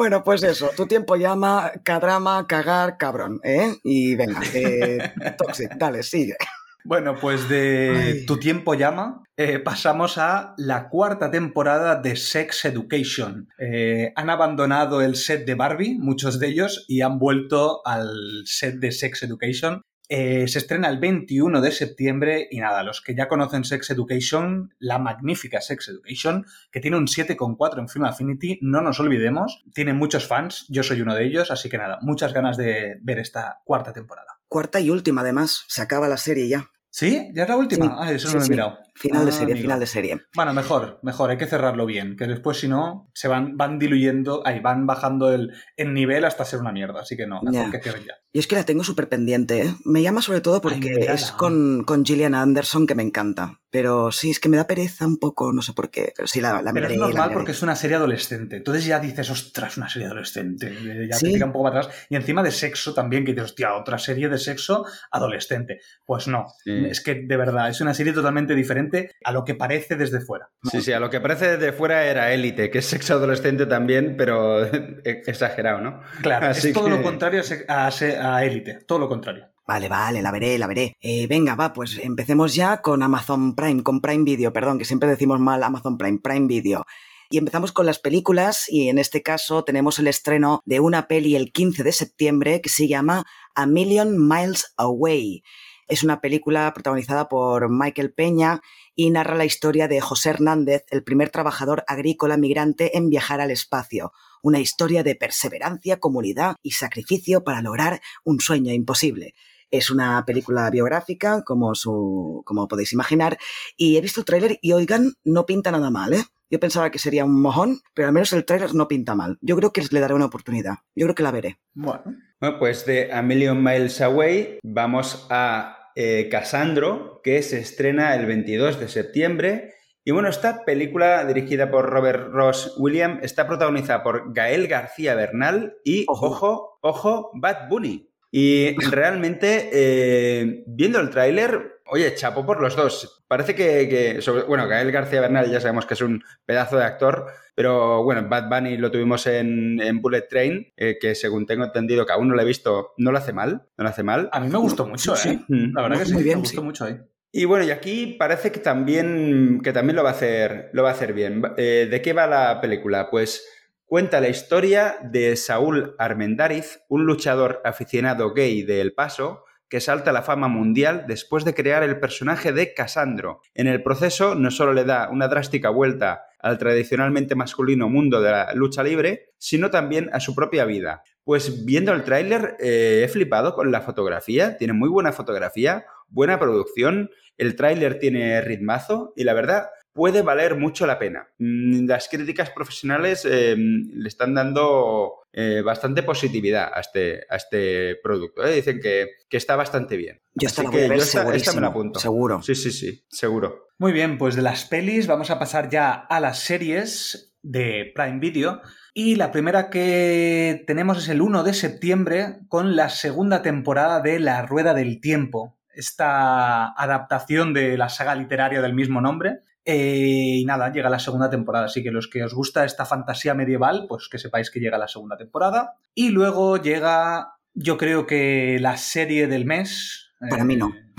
Bueno, 0.00 0.24
pues 0.24 0.42
eso, 0.44 0.70
tu 0.74 0.86
tiempo 0.86 1.14
llama, 1.16 1.72
cadrama, 1.84 2.46
cagar, 2.46 2.96
cabrón, 2.96 3.38
¿eh? 3.44 3.76
Y 3.84 4.14
venga, 4.14 4.40
eh, 4.54 5.12
Toxic, 5.36 5.74
dale, 5.76 6.02
sigue. 6.02 6.36
Bueno, 6.84 7.16
pues 7.20 7.50
de 7.50 8.24
Tu 8.26 8.38
tiempo 8.38 8.72
llama, 8.72 9.22
eh, 9.36 9.58
pasamos 9.58 10.16
a 10.16 10.54
la 10.56 10.88
cuarta 10.88 11.30
temporada 11.30 11.96
de 11.96 12.16
Sex 12.16 12.64
Education. 12.64 13.48
Eh, 13.58 14.14
han 14.16 14.30
abandonado 14.30 15.02
el 15.02 15.16
set 15.16 15.44
de 15.44 15.54
Barbie, 15.54 15.98
muchos 15.98 16.38
de 16.38 16.48
ellos, 16.48 16.86
y 16.88 17.02
han 17.02 17.18
vuelto 17.18 17.82
al 17.84 18.08
set 18.46 18.76
de 18.76 18.92
Sex 18.92 19.24
Education. 19.24 19.82
Eh, 20.12 20.48
se 20.48 20.58
estrena 20.58 20.88
el 20.88 20.98
21 20.98 21.60
de 21.60 21.70
septiembre 21.70 22.48
y 22.50 22.58
nada, 22.58 22.82
los 22.82 23.00
que 23.00 23.14
ya 23.14 23.28
conocen 23.28 23.62
Sex 23.62 23.90
Education, 23.90 24.74
la 24.80 24.98
magnífica 24.98 25.60
Sex 25.60 25.88
Education, 25.88 26.46
que 26.72 26.80
tiene 26.80 26.96
un 26.96 27.06
7,4 27.06 27.78
en 27.78 27.88
Film 27.88 28.06
Affinity, 28.06 28.58
no 28.60 28.80
nos 28.80 28.98
olvidemos, 28.98 29.62
tiene 29.72 29.92
muchos 29.94 30.26
fans, 30.26 30.66
yo 30.68 30.82
soy 30.82 31.00
uno 31.00 31.14
de 31.14 31.26
ellos, 31.26 31.52
así 31.52 31.68
que 31.68 31.78
nada, 31.78 32.00
muchas 32.02 32.32
ganas 32.32 32.56
de 32.56 32.98
ver 33.02 33.20
esta 33.20 33.60
cuarta 33.64 33.92
temporada. 33.92 34.40
Cuarta 34.48 34.80
y 34.80 34.90
última 34.90 35.20
además, 35.20 35.64
se 35.68 35.80
acaba 35.80 36.08
la 36.08 36.16
serie 36.16 36.48
ya. 36.48 36.68
¿Sí? 36.90 37.30
¿Ya 37.32 37.44
es 37.44 37.48
la 37.48 37.56
última? 37.56 37.96
ah, 38.00 38.10
eso 38.10 38.32
no 38.32 38.40
lo 38.40 38.44
he 38.44 38.48
mirado. 38.48 38.78
Final 39.00 39.24
de 39.24 39.30
Ah, 39.30 39.34
serie, 39.34 39.54
amigo. 39.54 39.64
final 39.64 39.80
de 39.80 39.86
serie. 39.86 40.20
Bueno, 40.34 40.52
mejor, 40.52 41.00
mejor, 41.02 41.30
hay 41.30 41.38
que 41.38 41.46
cerrarlo 41.46 41.86
bien, 41.86 42.16
que 42.16 42.26
después 42.26 42.58
si 42.60 42.68
no, 42.68 43.10
se 43.14 43.28
van, 43.28 43.56
van 43.56 43.78
diluyendo, 43.78 44.42
ahí 44.46 44.60
van 44.60 44.86
bajando 44.86 45.32
el, 45.32 45.52
el 45.76 45.94
nivel 45.94 46.24
hasta 46.26 46.44
ser 46.44 46.60
una 46.60 46.70
mierda, 46.72 47.00
así 47.00 47.16
que 47.16 47.26
no, 47.26 47.40
mejor 47.42 47.66
Ya. 47.66 47.70
que 47.70 47.80
cierren 47.82 48.04
ya. 48.04 48.14
Y 48.32 48.38
es 48.38 48.46
que 48.46 48.54
la 48.54 48.64
tengo 48.64 48.84
súper 48.84 49.08
pendiente. 49.08 49.62
¿eh? 49.62 49.74
Me 49.84 50.02
llama 50.02 50.22
sobre 50.22 50.40
todo 50.40 50.60
porque 50.60 51.06
es 51.08 51.32
con, 51.32 51.82
con 51.84 52.04
Gillian 52.04 52.34
Anderson 52.36 52.86
que 52.86 52.94
me 52.94 53.02
encanta. 53.02 53.56
Pero 53.72 54.10
sí, 54.12 54.30
es 54.30 54.38
que 54.40 54.48
me 54.48 54.56
da 54.56 54.66
pereza 54.66 55.06
un 55.06 55.16
poco, 55.18 55.52
no 55.52 55.62
sé 55.62 55.72
por 55.72 55.90
qué. 55.90 56.12
Pero 56.16 56.26
sí, 56.28 56.40
la, 56.40 56.60
la 56.62 56.72
Pero 56.72 56.86
es 56.86 56.92
miraré, 56.92 56.96
normal 57.12 57.30
porque 57.32 57.52
es 57.52 57.62
una 57.62 57.74
serie 57.76 57.96
adolescente. 57.96 58.56
Entonces 58.56 58.84
ya 58.84 58.98
dices, 59.00 59.30
ostras, 59.30 59.76
una 59.78 59.88
serie 59.88 60.06
adolescente. 60.06 60.68
eh, 60.68 61.06
Ya 61.10 61.16
Sí. 61.16 61.26
te 61.26 61.32
tira 61.34 61.46
un 61.46 61.52
poco 61.52 61.64
para 61.70 61.80
atrás. 61.80 61.94
Y 62.08 62.16
encima 62.16 62.42
de 62.42 62.50
sexo 62.52 62.94
también, 62.94 63.24
que 63.24 63.32
dices, 63.32 63.50
hostia, 63.50 63.74
otra 63.74 63.98
serie 63.98 64.28
de 64.28 64.38
sexo 64.38 64.84
adolescente. 65.10 65.80
Pues 66.04 66.26
no. 66.28 66.46
Sí. 66.64 66.84
Es 66.88 67.00
que 67.00 67.14
de 67.26 67.36
verdad, 67.36 67.68
es 67.68 67.80
una 67.80 67.94
serie 67.94 68.12
totalmente 68.12 68.54
diferente 68.54 68.89
a 69.24 69.32
lo 69.32 69.44
que 69.44 69.54
parece 69.54 69.96
desde 69.96 70.20
fuera. 70.20 70.48
Sí, 70.64 70.80
sí, 70.80 70.92
a 70.92 71.00
lo 71.00 71.10
que 71.10 71.20
parece 71.20 71.56
desde 71.56 71.72
fuera 71.72 72.04
era 72.06 72.32
élite, 72.32 72.70
que 72.70 72.78
es 72.78 72.86
sexo 72.86 73.14
adolescente 73.14 73.66
también, 73.66 74.16
pero 74.16 74.64
exagerado, 75.04 75.80
¿no? 75.80 76.00
Claro, 76.22 76.48
Así 76.48 76.68
es 76.68 76.74
todo 76.74 76.84
que- 76.84 76.90
lo 76.90 77.02
contrario 77.02 77.42
a 77.68 78.44
Élite. 78.44 78.74
Todo 78.86 78.98
lo 78.98 79.08
contrario. 79.08 79.46
Vale, 79.66 79.88
vale, 79.88 80.20
la 80.20 80.32
veré, 80.32 80.58
la 80.58 80.66
veré. 80.66 80.96
Eh, 81.00 81.26
venga, 81.28 81.54
va, 81.54 81.72
pues 81.72 81.98
empecemos 82.02 82.54
ya 82.54 82.80
con 82.82 83.02
Amazon 83.04 83.54
Prime, 83.54 83.82
con 83.84 84.00
Prime 84.00 84.24
Video, 84.24 84.52
perdón, 84.52 84.78
que 84.78 84.84
siempre 84.84 85.08
decimos 85.08 85.38
mal 85.38 85.62
Amazon 85.62 85.96
Prime, 85.96 86.18
Prime 86.20 86.46
Video. 86.48 86.84
Y 87.32 87.38
empezamos 87.38 87.70
con 87.70 87.86
las 87.86 88.00
películas 88.00 88.64
y 88.68 88.88
en 88.88 88.98
este 88.98 89.22
caso 89.22 89.62
tenemos 89.62 90.00
el 90.00 90.08
estreno 90.08 90.60
de 90.64 90.80
una 90.80 91.06
peli 91.06 91.36
el 91.36 91.52
15 91.52 91.84
de 91.84 91.92
septiembre 91.92 92.60
que 92.60 92.68
se 92.68 92.88
llama 92.88 93.22
A 93.54 93.66
Million 93.66 94.26
Miles 94.28 94.74
Away. 94.76 95.44
Es 95.90 96.04
una 96.04 96.20
película 96.20 96.72
protagonizada 96.72 97.28
por 97.28 97.68
Michael 97.68 98.12
Peña 98.12 98.60
y 98.94 99.10
narra 99.10 99.34
la 99.34 99.44
historia 99.44 99.88
de 99.88 100.00
José 100.00 100.30
Hernández, 100.30 100.84
el 100.90 101.02
primer 101.02 101.30
trabajador 101.30 101.82
agrícola 101.88 102.36
migrante 102.36 102.96
en 102.96 103.10
viajar 103.10 103.40
al 103.40 103.50
espacio. 103.50 104.12
Una 104.40 104.60
historia 104.60 105.02
de 105.02 105.16
perseverancia, 105.16 105.98
comunidad 105.98 106.54
y 106.62 106.70
sacrificio 106.70 107.42
para 107.42 107.60
lograr 107.60 108.00
un 108.22 108.38
sueño 108.38 108.72
imposible. 108.72 109.34
Es 109.72 109.90
una 109.90 110.24
película 110.24 110.70
biográfica, 110.70 111.42
como, 111.42 111.74
su, 111.74 112.44
como 112.46 112.68
podéis 112.68 112.92
imaginar, 112.92 113.36
y 113.76 113.96
he 113.96 114.00
visto 114.00 114.20
el 114.20 114.26
tráiler 114.26 114.58
y 114.62 114.70
oigan, 114.70 115.14
no 115.24 115.44
pinta 115.44 115.72
nada 115.72 115.90
mal, 115.90 116.14
¿eh? 116.14 116.24
Yo 116.52 116.60
pensaba 116.60 116.90
que 116.90 117.00
sería 117.00 117.24
un 117.24 117.42
mojón, 117.42 117.80
pero 117.94 118.06
al 118.06 118.14
menos 118.14 118.32
el 118.32 118.44
tráiler 118.44 118.74
no 118.74 118.86
pinta 118.86 119.16
mal. 119.16 119.38
Yo 119.40 119.56
creo 119.56 119.72
que 119.72 119.82
le 119.90 120.00
daré 120.00 120.14
una 120.14 120.26
oportunidad. 120.26 120.78
Yo 120.94 121.06
creo 121.06 121.14
que 121.16 121.22
la 121.24 121.30
veré. 121.32 121.58
Bueno, 121.74 122.02
Bueno, 122.40 122.58
pues 122.58 122.86
de 122.86 123.12
A 123.12 123.22
Million 123.22 123.62
Miles 123.62 124.00
Away 124.00 124.58
vamos 124.62 125.26
a 125.30 125.79
eh, 125.96 126.28
Casandro, 126.30 127.20
que 127.22 127.42
se 127.42 127.58
estrena 127.58 128.14
el 128.14 128.26
22 128.26 128.80
de 128.80 128.88
septiembre. 128.88 129.74
Y 130.04 130.12
bueno, 130.12 130.28
esta 130.28 130.64
película 130.64 131.24
dirigida 131.24 131.70
por 131.70 131.90
Robert 131.90 132.28
Ross 132.32 132.74
Williams 132.78 133.20
está 133.22 133.46
protagonizada 133.46 134.02
por 134.02 134.32
Gael 134.32 134.66
García 134.66 135.14
Bernal 135.14 135.76
y, 135.84 136.06
Ojo. 136.08 136.26
ojo, 136.26 136.78
ojo, 136.80 137.30
Bad 137.34 137.68
Bunny. 137.68 138.08
Y 138.32 138.76
realmente, 138.90 139.70
eh, 139.72 140.62
viendo 140.66 141.00
el 141.00 141.10
tráiler, 141.10 141.79
oye, 141.90 142.14
chapo 142.14 142.44
por 142.46 142.60
los 142.60 142.74
dos. 142.76 143.22
Parece 143.28 143.54
que, 143.54 143.88
que 143.88 144.22
sobre- 144.22 144.44
bueno, 144.44 144.66
Gael 144.68 144.90
García 144.92 145.20
Bernal 145.20 145.50
ya 145.50 145.60
sabemos 145.60 145.86
que 145.86 145.94
es 145.94 146.00
un 146.00 146.22
pedazo 146.46 146.76
de 146.78 146.84
actor, 146.84 147.26
pero 147.54 148.02
bueno, 148.02 148.26
Bad 148.28 148.48
Bunny 148.48 148.76
lo 148.76 148.90
tuvimos 148.90 149.26
en, 149.26 149.80
en 149.80 150.00
Bullet 150.00 150.22
Train, 150.28 150.72
eh, 150.76 150.96
que 151.00 151.14
según 151.14 151.46
tengo 151.46 151.64
entendido, 151.64 152.06
que 152.06 152.12
aún 152.12 152.28
no 152.28 152.34
lo 152.34 152.42
he 152.42 152.46
visto, 152.46 152.94
no 152.96 153.12
lo 153.12 153.18
hace 153.18 153.32
mal, 153.32 153.66
no 153.76 153.84
lo 153.84 153.88
hace 153.90 154.02
mal. 154.02 154.28
a 154.32 154.40
mí 154.40 154.48
me 154.48 154.58
gustó 154.58 154.86
mucho, 154.86 155.14
¿eh? 155.14 155.18
Sí. 155.18 155.44
Mm. 155.48 155.74
La 155.74 155.82
verdad 155.82 155.98
que 155.98 156.06
sí, 156.06 156.14
Muy 156.14 156.22
bien, 156.22 156.38
me 156.38 156.42
gustó 156.42 156.60
sí. 156.60 156.64
mucho 156.66 156.84
ahí. 156.86 156.98
Y 157.32 157.44
bueno, 157.44 157.64
y 157.64 157.70
aquí 157.70 158.16
parece 158.18 158.50
que 158.50 158.58
también, 158.58 159.60
que 159.62 159.72
también 159.72 159.94
lo 159.96 160.02
va 160.02 160.08
a 160.10 160.12
hacer, 160.14 160.70
lo 160.72 160.82
va 160.82 160.88
a 160.88 160.92
hacer 160.92 161.12
bien. 161.12 161.42
Eh, 161.56 161.86
¿De 161.88 162.02
qué 162.02 162.12
va 162.12 162.26
la 162.26 162.60
película? 162.60 163.08
Pues 163.08 163.46
cuenta 163.84 164.20
la 164.20 164.28
historia 164.28 164.96
de 165.02 165.36
Saúl 165.36 165.94
Armendáriz, 165.98 166.80
un 166.88 167.04
luchador 167.06 167.60
aficionado 167.64 168.32
gay 168.34 168.62
de 168.62 168.80
El 168.80 168.94
Paso, 168.94 169.44
que 169.70 169.80
salta 169.80 170.10
a 170.10 170.12
la 170.12 170.22
fama 170.22 170.48
mundial 170.48 171.04
después 171.06 171.44
de 171.44 171.54
crear 171.54 171.84
el 171.84 172.00
personaje 172.00 172.52
de 172.52 172.74
Casandro. 172.74 173.40
En 173.54 173.68
el 173.68 173.82
proceso 173.82 174.34
no 174.34 174.50
solo 174.50 174.74
le 174.74 174.84
da 174.84 175.08
una 175.08 175.28
drástica 175.28 175.70
vuelta 175.70 176.24
al 176.40 176.58
tradicionalmente 176.58 177.36
masculino 177.36 177.88
mundo 177.88 178.20
de 178.20 178.32
la 178.32 178.52
lucha 178.54 178.82
libre, 178.82 179.30
sino 179.38 179.70
también 179.70 180.10
a 180.12 180.20
su 180.20 180.34
propia 180.34 180.64
vida. 180.64 181.04
Pues 181.22 181.64
viendo 181.64 181.92
el 181.92 182.02
tráiler 182.02 182.56
eh, 182.58 183.02
he 183.04 183.08
flipado 183.08 183.54
con 183.54 183.70
la 183.70 183.80
fotografía, 183.80 184.56
tiene 184.56 184.72
muy 184.72 184.88
buena 184.88 185.12
fotografía, 185.12 185.86
buena 186.08 186.40
producción, 186.40 187.10
el 187.38 187.54
tráiler 187.54 187.98
tiene 188.00 188.40
ritmazo 188.40 189.12
y 189.16 189.22
la 189.24 189.34
verdad 189.34 189.68
puede 189.92 190.22
valer 190.22 190.56
mucho 190.56 190.86
la 190.86 190.98
pena. 190.98 191.28
Mm, 191.38 191.86
Las 191.86 192.08
críticas 192.08 192.50
profesionales 192.50 193.26
eh, 193.28 193.56
le 193.56 194.08
están 194.08 194.34
dando 194.34 195.20
eh, 195.32 195.62
bastante 195.64 196.02
positividad 196.02 196.70
a 196.74 196.80
este, 196.80 197.24
a 197.28 197.36
este 197.36 197.96
producto. 198.02 198.44
¿eh? 198.44 198.54
Dicen 198.54 198.80
que, 198.80 199.08
que 199.28 199.36
está 199.36 199.56
bastante 199.56 199.96
bien. 199.96 200.20
Yo 200.34 200.48
Así 200.48 200.66
que 200.70 200.88
yo 200.88 200.94
esta, 200.94 201.34
esta 201.34 201.52
me 201.52 201.60
la 201.60 201.68
apunto. 201.68 202.00
seguro. 202.00 202.42
Sí, 202.42 202.54
sí, 202.54 202.72
sí, 202.72 203.04
seguro. 203.08 203.68
Muy 203.78 203.92
bien, 203.92 204.18
pues 204.18 204.36
de 204.36 204.42
las 204.42 204.64
pelis 204.64 205.06
vamos 205.06 205.30
a 205.30 205.38
pasar 205.38 205.70
ya 205.70 205.92
a 205.92 206.20
las 206.20 206.40
series 206.40 207.34
de 207.42 207.92
Prime 207.94 208.18
Video. 208.18 208.60
Y 208.92 209.14
la 209.14 209.30
primera 209.30 209.70
que 209.70 210.64
tenemos 210.66 210.98
es 210.98 211.08
el 211.08 211.22
1 211.22 211.44
de 211.44 211.54
septiembre 211.54 212.38
con 212.48 212.76
la 212.76 212.88
segunda 212.88 213.40
temporada 213.42 214.00
de 214.00 214.18
La 214.18 214.42
Rueda 214.42 214.74
del 214.74 215.00
Tiempo, 215.00 215.56
esta 215.72 216.66
adaptación 216.72 217.54
de 217.54 217.78
la 217.78 217.88
saga 217.88 218.14
literaria 218.14 218.60
del 218.60 218.74
mismo 218.74 219.00
nombre. 219.00 219.40
Eh, 219.64 220.38
y 220.38 220.44
nada, 220.44 220.72
llega 220.72 220.88
la 220.88 220.98
segunda 220.98 221.28
temporada, 221.28 221.66
así 221.66 221.82
que 221.82 221.90
los 221.90 222.08
que 222.08 222.24
os 222.24 222.34
gusta 222.34 222.64
esta 222.64 222.86
fantasía 222.86 223.34
medieval, 223.34 223.86
pues 223.88 224.08
que 224.08 224.18
sepáis 224.18 224.50
que 224.50 224.60
llega 224.60 224.78
la 224.78 224.88
segunda 224.88 225.16
temporada. 225.16 225.74
Y 225.94 226.10
luego 226.10 226.56
llega, 226.56 227.34
yo 227.54 227.76
creo 227.76 228.06
que 228.06 228.58
la 228.60 228.76
serie 228.76 229.26
del 229.26 229.44
mes. 229.44 230.12
Para 230.28 230.44
mí 230.44 230.56
no. 230.56 230.68
Eh, 230.68 230.90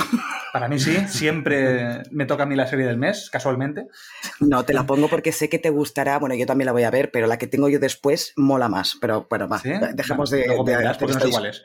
Para 0.52 0.68
mí 0.68 0.80
sí, 0.80 0.98
siempre 1.08 2.04
me 2.12 2.26
toca 2.26 2.44
a 2.44 2.46
mí 2.46 2.56
la 2.56 2.68
serie 2.68 2.86
del 2.86 2.98
mes, 2.98 3.30
casualmente. 3.32 3.88
No, 4.42 4.66
te 4.66 4.74
la 4.74 4.86
pongo 4.86 5.08
porque 5.08 5.32
sé 5.32 5.48
que 5.48 5.60
te 5.60 5.70
gustará. 5.70 6.20
Bueno, 6.20 6.36
yo 6.36 6.46
también 6.46 6.66
la 6.66 6.74
voy 6.74 6.84
a 6.84 6.92
ver, 6.92 7.10
pero 7.12 7.28
la 7.28 7.38
que 7.38 7.48
tengo 7.48 7.70
yo 7.70 7.80
después 7.80 8.34
mola 8.36 8.68
más. 8.68 8.98
Pero 9.00 9.28
bueno, 9.30 9.48
va, 9.48 9.60
¿Sí? 9.60 9.70
Bueno, 9.70 10.26
de, 10.26 10.48
luego 10.48 10.64
de 10.66 10.76
no 10.76 11.28
iguales. 11.28 11.64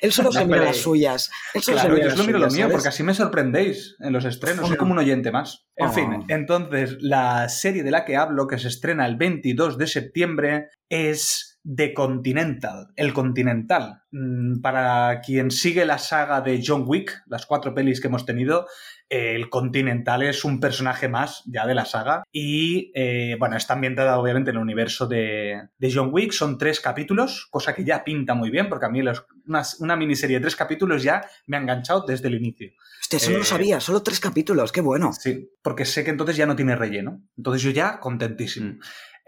Él 0.00 0.12
solo 0.12 0.30
se 0.32 0.44
mira 0.44 0.64
las 0.64 0.76
suyas. 0.76 1.30
Él 1.54 1.62
solo 1.62 1.78
se 1.78 1.82
Claro, 1.82 1.94
mira 1.96 2.08
yo 2.08 2.16
solo 2.16 2.26
miro 2.26 2.38
lo 2.38 2.46
mío 2.48 2.56
¿sabes? 2.62 2.72
porque 2.72 2.88
así 2.88 3.02
me 3.02 3.14
sorprendéis 3.14 3.96
en 4.00 4.12
los 4.12 4.24
estrenos. 4.24 4.68
Soy 4.68 4.76
como 4.76 4.92
un 4.92 4.98
oyente 4.98 5.30
más. 5.32 5.66
En 5.76 5.88
Oh. 5.88 5.92
fin, 5.92 6.24
entonces 6.28 6.96
la 7.00 7.48
serie 7.48 7.82
de 7.82 7.90
la 7.90 8.04
que 8.04 8.16
hablo, 8.16 8.46
que 8.46 8.58
se 8.58 8.68
estrena 8.68 9.06
el 9.06 9.16
22 9.16 9.78
de 9.78 9.86
septiembre, 9.86 10.68
es 10.88 11.57
The 11.74 11.92
Continental, 11.94 12.88
el 12.96 13.12
Continental. 13.12 14.02
Mm, 14.10 14.60
Para 14.60 15.20
quien 15.20 15.50
sigue 15.50 15.84
la 15.84 15.98
saga 15.98 16.40
de 16.40 16.62
John 16.64 16.84
Wick, 16.86 17.22
las 17.26 17.44
cuatro 17.46 17.74
pelis 17.74 18.00
que 18.00 18.06
hemos 18.08 18.24
tenido, 18.24 18.66
eh, 19.10 19.34
el 19.34 19.50
Continental 19.50 20.22
es 20.22 20.44
un 20.44 20.60
personaje 20.60 21.08
más 21.08 21.42
ya 21.46 21.66
de 21.66 21.74
la 21.74 21.84
saga 21.84 22.22
y 22.32 22.90
eh, 22.94 23.36
bueno, 23.38 23.56
está 23.56 23.74
ambientada 23.74 24.18
obviamente 24.18 24.50
en 24.50 24.56
el 24.56 24.62
universo 24.62 25.06
de, 25.06 25.60
de 25.78 25.92
John 25.92 26.08
Wick, 26.12 26.32
son 26.32 26.56
tres 26.58 26.80
capítulos, 26.80 27.46
cosa 27.50 27.74
que 27.74 27.84
ya 27.84 28.02
pinta 28.04 28.34
muy 28.34 28.50
bien 28.50 28.68
porque 28.68 28.86
a 28.86 28.90
mí 28.90 29.02
los- 29.02 29.26
una, 29.46 29.62
una 29.80 29.96
miniserie 29.96 30.36
de 30.36 30.42
tres 30.42 30.56
capítulos 30.56 31.02
ya 31.02 31.22
me 31.46 31.56
ha 31.56 31.60
enganchado 31.60 32.04
desde 32.06 32.28
el 32.28 32.34
inicio. 32.34 32.70
Hostia, 33.00 33.16
eso 33.18 33.30
no 33.30 33.36
Eh, 33.36 33.38
lo 33.40 33.44
sabía, 33.44 33.80
solo 33.80 34.02
tres 34.02 34.20
capítulos, 34.20 34.72
qué 34.72 34.80
bueno. 34.82 35.12
Sí, 35.12 35.50
porque 35.62 35.84
sé 35.86 36.04
que 36.04 36.10
entonces 36.10 36.36
ya 36.36 36.44
no 36.46 36.56
tiene 36.56 36.76
relleno. 36.76 37.22
Entonces 37.36 37.62
yo 37.62 37.70
ya 37.70 37.98
contentísimo. 38.00 38.72
Mm. 38.72 38.80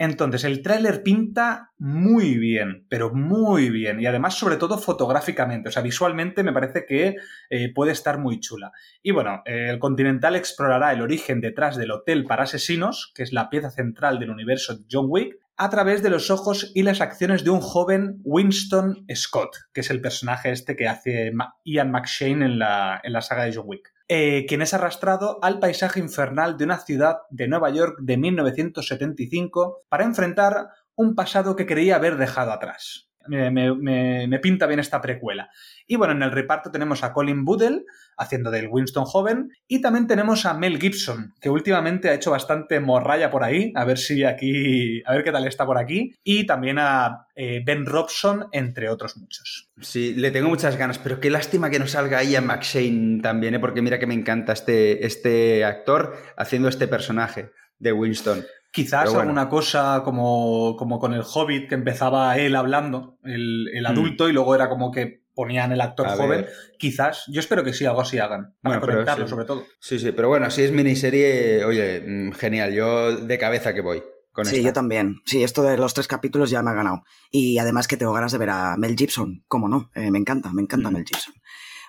Entonces, 0.02 0.44
el 0.44 0.62
tráiler 0.62 1.02
pinta 1.02 1.72
muy 1.76 2.38
bien, 2.38 2.86
pero 2.88 3.12
muy 3.12 3.68
bien. 3.68 4.00
Y 4.00 4.06
además, 4.06 4.32
sobre 4.32 4.56
todo 4.56 4.78
fotográficamente. 4.78 5.68
O 5.68 5.72
sea, 5.72 5.82
visualmente 5.82 6.42
me 6.42 6.54
parece 6.54 6.86
que 6.86 7.16
eh, 7.50 7.70
puede 7.74 7.92
estar 7.92 8.18
muy 8.18 8.40
chula. 8.40 8.72
Y 9.02 9.10
bueno, 9.10 9.42
el 9.44 9.78
Continental 9.78 10.36
explorará 10.36 10.94
el 10.94 11.02
origen 11.02 11.42
detrás 11.42 11.76
del 11.76 11.90
Hotel 11.90 12.24
para 12.24 12.44
Asesinos, 12.44 13.12
que 13.14 13.22
es 13.24 13.34
la 13.34 13.50
pieza 13.50 13.68
central 13.68 14.18
del 14.18 14.30
universo 14.30 14.74
de 14.74 14.84
John 14.90 15.04
Wick, 15.06 15.36
a 15.58 15.68
través 15.68 16.02
de 16.02 16.08
los 16.08 16.30
ojos 16.30 16.72
y 16.74 16.82
las 16.82 17.02
acciones 17.02 17.44
de 17.44 17.50
un 17.50 17.60
joven 17.60 18.22
Winston 18.24 19.04
Scott, 19.14 19.54
que 19.74 19.82
es 19.82 19.90
el 19.90 20.00
personaje 20.00 20.50
este 20.50 20.76
que 20.76 20.88
hace 20.88 21.30
Ian 21.66 21.90
McShane 21.90 22.42
en 22.46 22.58
la, 22.58 23.02
en 23.04 23.12
la 23.12 23.20
saga 23.20 23.44
de 23.44 23.54
John 23.54 23.66
Wick 23.66 23.92
eh, 24.12 24.44
quien 24.48 24.60
es 24.60 24.74
arrastrado 24.74 25.38
al 25.40 25.60
paisaje 25.60 26.00
infernal 26.00 26.56
de 26.56 26.64
una 26.64 26.78
ciudad 26.78 27.18
de 27.30 27.46
Nueva 27.46 27.70
York 27.70 27.98
de 28.00 28.16
1975 28.16 29.84
para 29.88 30.02
enfrentar 30.02 30.70
un 30.96 31.14
pasado 31.14 31.54
que 31.54 31.64
creía 31.64 31.94
haber 31.94 32.16
dejado 32.16 32.50
atrás. 32.50 33.09
Me, 33.30 33.50
me, 33.50 34.26
me, 34.26 34.38
pinta 34.40 34.66
bien 34.66 34.80
esta 34.80 35.00
precuela. 35.00 35.50
Y 35.86 35.96
bueno, 35.96 36.12
en 36.12 36.22
el 36.22 36.32
reparto 36.32 36.70
tenemos 36.70 37.04
a 37.04 37.12
Colin 37.12 37.44
Budell, 37.44 37.84
haciendo 38.16 38.50
del 38.50 38.68
Winston 38.68 39.04
joven, 39.04 39.50
y 39.68 39.80
también 39.80 40.06
tenemos 40.06 40.44
a 40.46 40.54
Mel 40.54 40.80
Gibson, 40.80 41.34
que 41.40 41.48
últimamente 41.48 42.08
ha 42.08 42.14
hecho 42.14 42.32
bastante 42.32 42.80
morralla 42.80 43.30
por 43.30 43.44
ahí, 43.44 43.72
a 43.76 43.84
ver 43.84 43.98
si 43.98 44.24
aquí, 44.24 45.02
a 45.06 45.12
ver 45.12 45.24
qué 45.24 45.32
tal 45.32 45.46
está 45.46 45.64
por 45.64 45.78
aquí, 45.78 46.14
y 46.24 46.44
también 46.44 46.78
a 46.78 47.26
eh, 47.36 47.62
Ben 47.64 47.86
Robson, 47.86 48.46
entre 48.52 48.88
otros 48.88 49.16
muchos. 49.16 49.70
Sí, 49.80 50.14
le 50.14 50.30
tengo 50.30 50.48
muchas 50.48 50.76
ganas, 50.76 50.98
pero 50.98 51.20
qué 51.20 51.30
lástima 51.30 51.70
que 51.70 51.78
no 51.78 51.86
salga 51.86 52.18
ahí 52.18 52.34
a 52.34 52.40
McShane 52.40 53.20
también, 53.22 53.54
¿eh? 53.54 53.60
porque 53.60 53.82
mira 53.82 53.98
que 53.98 54.06
me 54.06 54.14
encanta 54.14 54.52
este, 54.52 55.06
este 55.06 55.64
actor 55.64 56.16
haciendo 56.36 56.68
este 56.68 56.88
personaje 56.88 57.50
de 57.78 57.92
Winston. 57.92 58.44
Quizás 58.72 59.12
alguna 59.14 59.48
cosa 59.48 60.02
como, 60.04 60.76
como 60.76 60.98
con 61.00 61.12
el 61.12 61.22
Hobbit, 61.22 61.68
que 61.68 61.74
empezaba 61.74 62.36
él 62.38 62.54
hablando, 62.54 63.18
el, 63.24 63.68
el 63.72 63.82
mm. 63.82 63.86
adulto, 63.86 64.28
y 64.28 64.32
luego 64.32 64.54
era 64.54 64.68
como 64.68 64.92
que 64.92 65.20
ponían 65.34 65.72
el 65.72 65.80
actor 65.80 66.06
joven. 66.08 66.46
Quizás, 66.78 67.24
yo 67.28 67.40
espero 67.40 67.64
que 67.64 67.72
sí, 67.72 67.84
algo 67.84 68.02
así 68.02 68.18
hagan. 68.18 68.54
Para 68.62 68.78
bueno, 68.78 69.28
sobre 69.28 69.44
todo. 69.44 69.64
Sí, 69.80 69.98
sí, 69.98 70.12
pero 70.12 70.28
bueno, 70.28 70.50
si 70.50 70.62
es 70.62 70.70
miniserie, 70.72 71.64
oye, 71.64 72.02
mm, 72.06 72.32
genial. 72.32 72.74
Yo 72.74 73.16
de 73.16 73.38
cabeza 73.38 73.72
que 73.72 73.80
voy. 73.80 74.02
Con 74.32 74.44
sí, 74.44 74.62
yo 74.62 74.72
también. 74.72 75.16
Sí, 75.24 75.42
esto 75.42 75.62
de 75.62 75.76
los 75.76 75.94
tres 75.94 76.06
capítulos 76.06 76.50
ya 76.50 76.62
me 76.62 76.70
ha 76.70 76.74
ganado. 76.74 77.04
Y 77.30 77.58
además 77.58 77.88
que 77.88 77.96
tengo 77.96 78.12
ganas 78.12 78.32
de 78.32 78.38
ver 78.38 78.50
a 78.50 78.76
Mel 78.76 78.96
Gibson. 78.96 79.42
¿Cómo 79.48 79.68
no? 79.68 79.90
Eh, 79.94 80.10
me 80.10 80.18
encanta, 80.18 80.52
me 80.52 80.62
encanta 80.62 80.90
mm. 80.90 80.92
Mel 80.92 81.04
Gibson. 81.04 81.34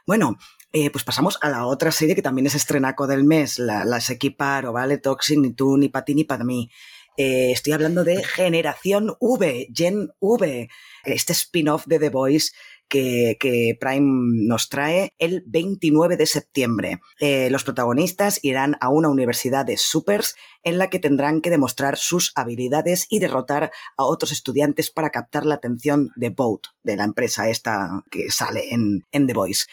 Bueno, 0.08 0.38
eh, 0.74 0.90
pues 0.90 1.04
pasamos 1.04 1.38
a 1.42 1.50
la 1.50 1.66
otra 1.66 1.92
serie 1.92 2.16
que 2.16 2.22
también 2.22 2.48
es 2.48 2.56
estrenaco 2.56 3.08
del 3.08 3.24
mes, 3.24 3.60
la, 3.60 3.84
las 3.86 4.10
equiparo, 4.10 4.74
¿vale? 4.74 4.98
Toxic, 4.98 5.38
ni 5.38 5.54
tú, 5.54 5.78
ni 5.78 5.90
para 5.90 6.06
ti, 6.06 6.16
ni 6.16 6.24
para 6.24 6.44
mí. 6.44 6.70
Eh, 7.18 7.52
estoy 7.52 7.74
hablando 7.74 8.04
de 8.04 8.24
Generación 8.24 9.16
V, 9.20 9.68
Gen 9.76 10.10
V, 10.20 10.70
este 11.04 11.34
spin-off 11.34 11.86
de 11.86 12.00
The 12.00 12.10
Voice 12.10 12.52
que, 12.88 13.38
que, 13.40 13.78
Prime 13.80 14.48
nos 14.48 14.70
trae 14.70 15.14
el 15.18 15.44
29 15.46 16.18
de 16.18 16.26
septiembre. 16.26 17.00
Eh, 17.20 17.50
los 17.50 17.64
protagonistas 17.64 18.40
irán 18.44 18.76
a 18.82 18.90
una 18.90 19.10
universidad 19.10 19.66
de 19.66 19.78
supers 19.78 20.36
en 20.64 20.78
la 20.78 20.90
que 20.90 21.00
tendrán 21.00 21.42
que 21.42 21.50
demostrar 21.50 21.98
sus 21.98 22.32
habilidades 22.36 23.08
y 23.10 23.20
derrotar 23.20 23.72
a 23.98 24.04
otros 24.04 24.32
estudiantes 24.32 24.90
para 24.90 25.10
captar 25.10 25.46
la 25.46 25.56
atención 25.56 26.12
de 26.16 26.30
Boat, 26.30 26.68
de 26.84 26.96
la 26.96 27.04
empresa 27.04 27.50
esta 27.50 28.04
que 28.10 28.30
sale 28.30 28.74
en, 28.74 29.06
en 29.12 29.28
The 29.28 29.34
Voice. 29.34 29.66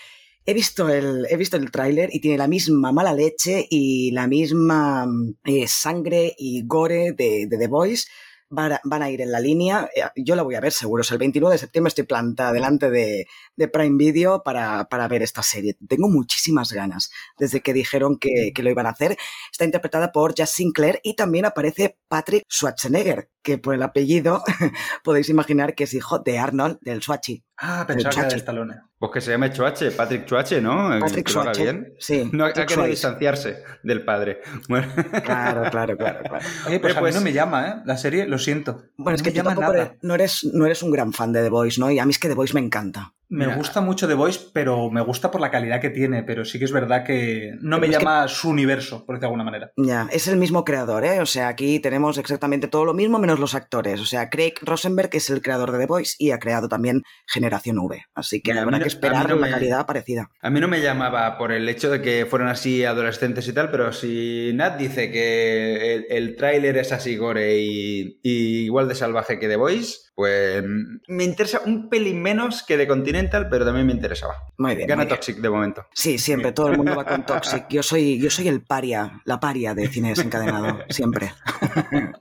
He 0.49 0.55
visto 0.55 0.89
el, 0.89 1.27
he 1.29 1.37
visto 1.37 1.59
el 1.59 1.71
tráiler 1.71 2.09
y 2.11 2.21
tiene 2.21 2.39
la 2.39 2.49
misma 2.49 2.91
mala 2.91 3.13
leche 3.13 3.67
y 3.69 4.13
la 4.13 4.27
misma 4.27 5.07
eh, 5.45 5.69
sangre 5.69 6.35
y 6.39 6.67
gore 6.67 7.13
de, 7.13 7.47
de 7.47 7.59
The 7.59 7.67
Voice 7.67 8.07
van 8.49 9.03
a, 9.03 9.11
ir 9.11 9.21
en 9.21 9.31
la 9.31 9.41
línea. 9.41 9.91
Eh, 9.95 10.05
yo 10.17 10.37
la 10.37 10.43
voy 10.43 10.55
a 10.55 10.61
ver 10.61 10.73
seguro. 10.73 11.03
el 11.11 11.19
29 11.19 11.53
de 11.53 11.59
septiembre 11.59 11.89
estoy 11.89 12.05
plantada 12.05 12.51
delante 12.53 12.89
de, 12.89 13.27
Prime 13.71 13.99
Video 13.99 14.43
para, 14.43 14.89
para, 14.89 15.07
ver 15.07 15.23
esta 15.23 15.43
serie. 15.43 15.77
Tengo 15.87 16.09
muchísimas 16.09 16.73
ganas 16.73 17.11
desde 17.39 17.61
que 17.61 17.75
dijeron 17.75 18.19
que, 18.19 18.53
que, 18.55 18.63
lo 18.63 18.71
iban 18.71 18.87
a 18.87 18.93
hacer. 18.93 19.19
Está 19.53 19.67
interpretada 19.67 20.13
por 20.13 20.35
Jess 20.35 20.49
Sinclair 20.53 20.99
y 21.03 21.15
también 21.15 21.45
aparece 21.45 21.99
Patrick 22.09 22.45
Schwarzenegger, 22.49 23.31
que 23.43 23.59
por 23.59 23.75
el 23.75 23.83
apellido 23.83 24.43
podéis 25.05 25.29
imaginar 25.29 25.75
que 25.75 25.85
es 25.85 25.93
hijo 25.93 26.21
de 26.21 26.39
Arnold 26.39 26.79
del 26.81 27.03
Swatchy. 27.03 27.45
Ah, 27.61 27.85
pensaba 27.87 28.15
que 28.15 28.21
era 28.21 28.29
de 28.29 28.37
Stallone. 28.37 28.75
Pues 28.99 29.13
que 29.13 29.21
se 29.21 29.33
llame 29.33 29.53
Chuache, 29.53 29.91
Patrick 29.91 30.27
Chuache, 30.27 30.61
¿no? 30.61 30.91
Patrick 31.01 31.29
Chuache, 31.29 31.63
bien. 31.63 31.95
sí. 31.99 32.31
No 32.33 32.45
hay 32.45 32.53
que 32.53 32.87
distanciarse 32.87 33.65
del 33.83 34.05
padre. 34.05 34.41
Claro, 34.67 34.93
claro, 35.71 35.97
claro, 35.97 35.97
claro. 35.97 36.47
Oye, 36.67 36.79
pues, 36.79 36.97
a 36.97 37.01
mí 37.01 37.01
pues 37.01 37.15
no 37.17 37.21
me 37.21 37.33
llama, 37.33 37.69
¿eh? 37.69 37.75
La 37.85 37.97
serie, 37.97 38.27
lo 38.27 38.39
siento. 38.39 38.85
Bueno, 38.97 39.17
es 39.17 39.23
que 39.23 39.33
tú 39.33 39.43
tampoco 39.43 39.73
no, 40.03 40.15
eres, 40.15 40.45
no 40.45 40.67
eres 40.67 40.83
un 40.83 40.93
gran 40.93 41.13
fan 41.13 41.33
de 41.33 41.43
The 41.43 41.51
Voice, 41.51 41.81
¿no? 41.81 41.91
Y 41.91 41.99
a 41.99 42.05
mí 42.05 42.11
es 42.11 42.19
que 42.19 42.29
The 42.29 42.35
Voice 42.35 42.55
me 42.55 42.61
encanta. 42.61 43.15
Me 43.31 43.55
gusta 43.55 43.81
mucho 43.81 44.09
The 44.09 44.15
Voice, 44.15 44.41
pero 44.53 44.91
me 44.91 45.03
gusta 45.03 45.31
por 45.31 45.41
la 45.41 45.51
calidad 45.51 45.81
que 45.81 45.91
tiene, 45.91 46.23
pero 46.23 46.45
sí 46.45 46.59
que 46.59 46.65
es 46.65 46.73
verdad 46.73 47.05
que 47.05 47.53
no 47.61 47.79
me 47.79 47.89
llama 47.89 48.27
su 48.29 48.49
universo, 48.49 49.05
por 49.05 49.21
de 49.21 49.27
alguna 49.27 49.45
manera. 49.45 49.71
Ya, 49.77 50.09
es 50.11 50.29
el 50.29 50.37
mismo 50.37 50.65
creador, 50.65 51.05
¿eh? 51.05 51.21
O 51.21 51.27
sea, 51.27 51.49
aquí 51.49 51.79
tenemos 51.81 52.17
exactamente 52.19 52.69
todo 52.69 52.85
lo 52.85 52.95
mismo 52.95 53.19
menos 53.19 53.39
los 53.39 53.55
actores. 53.55 54.01
O 54.01 54.07
sea, 54.07 54.31
Craig 54.31 54.55
Rosenberg 54.63 55.11
es 55.13 55.29
el 55.31 55.43
creador 55.43 55.73
de 55.73 55.79
The 55.79 55.87
Voice 55.87 56.15
y 56.19 56.31
ha 56.31 56.39
creado 56.39 56.69
también 56.69 57.03
Generación 57.27 57.79
V. 57.79 58.03
Así 58.15 58.41
que 58.41 58.53
habrá 58.53 58.79
que 58.79 58.89
esperar 58.89 59.35
una 59.35 59.51
calidad 59.51 59.87
parecida. 59.87 60.31
A 60.41 60.51
mí 60.51 60.61
no 60.61 60.69
me 60.69 60.81
llamaba 60.81 61.37
por 61.37 61.53
el 61.53 61.69
hecho 61.69 61.91
de 61.91 62.01
que 62.01 62.27
fueran 62.27 62.49
así 62.49 62.85
adolescentes 62.85 63.47
y 63.49 63.53
tal, 63.53 63.71
pero 63.71 63.93
si 63.93 64.53
Nat 64.55 64.79
dice 64.79 65.11
que 65.11 66.07
el, 66.09 66.37
tráiler 66.37 66.77
es 66.79 66.93
así 66.93 67.17
gore 67.17 67.59
y, 67.59 68.21
y 68.23 68.65
igual 68.65 68.89
de 68.89 68.95
salvaje 68.95 69.39
que 69.39 69.49
The 69.49 69.57
Voice 69.57 70.09
pues 70.19 70.65
me 71.07 71.23
interesa 71.23 71.63
un 71.65 71.89
pelín 71.89 72.21
menos 72.21 72.65
que 72.65 72.77
de 72.77 72.89
Continental, 73.19 73.49
pero 73.49 73.65
también 73.65 73.87
me 73.87 73.93
interesaba. 73.93 74.35
Muy 74.59 74.77
bien. 74.77 74.89
Gana 74.89 75.09
Toxic 75.09 75.37
de 75.39 75.51
momento. 75.51 75.87
Sí, 75.93 76.19
siempre, 76.19 76.53
todo 76.53 76.69
el 76.69 76.77
mundo 76.77 76.97
va 76.97 77.05
con 77.05 77.27
Toxic. 77.27 77.67
Yo 77.69 77.83
soy, 77.83 78.19
yo 78.21 78.31
soy 78.31 78.49
el 78.49 78.63
paria, 78.63 79.21
la 79.25 79.41
paria 79.41 79.75
de 79.75 79.89
cine 79.89 80.11
desencadenado, 80.11 80.85
siempre. 80.89 81.33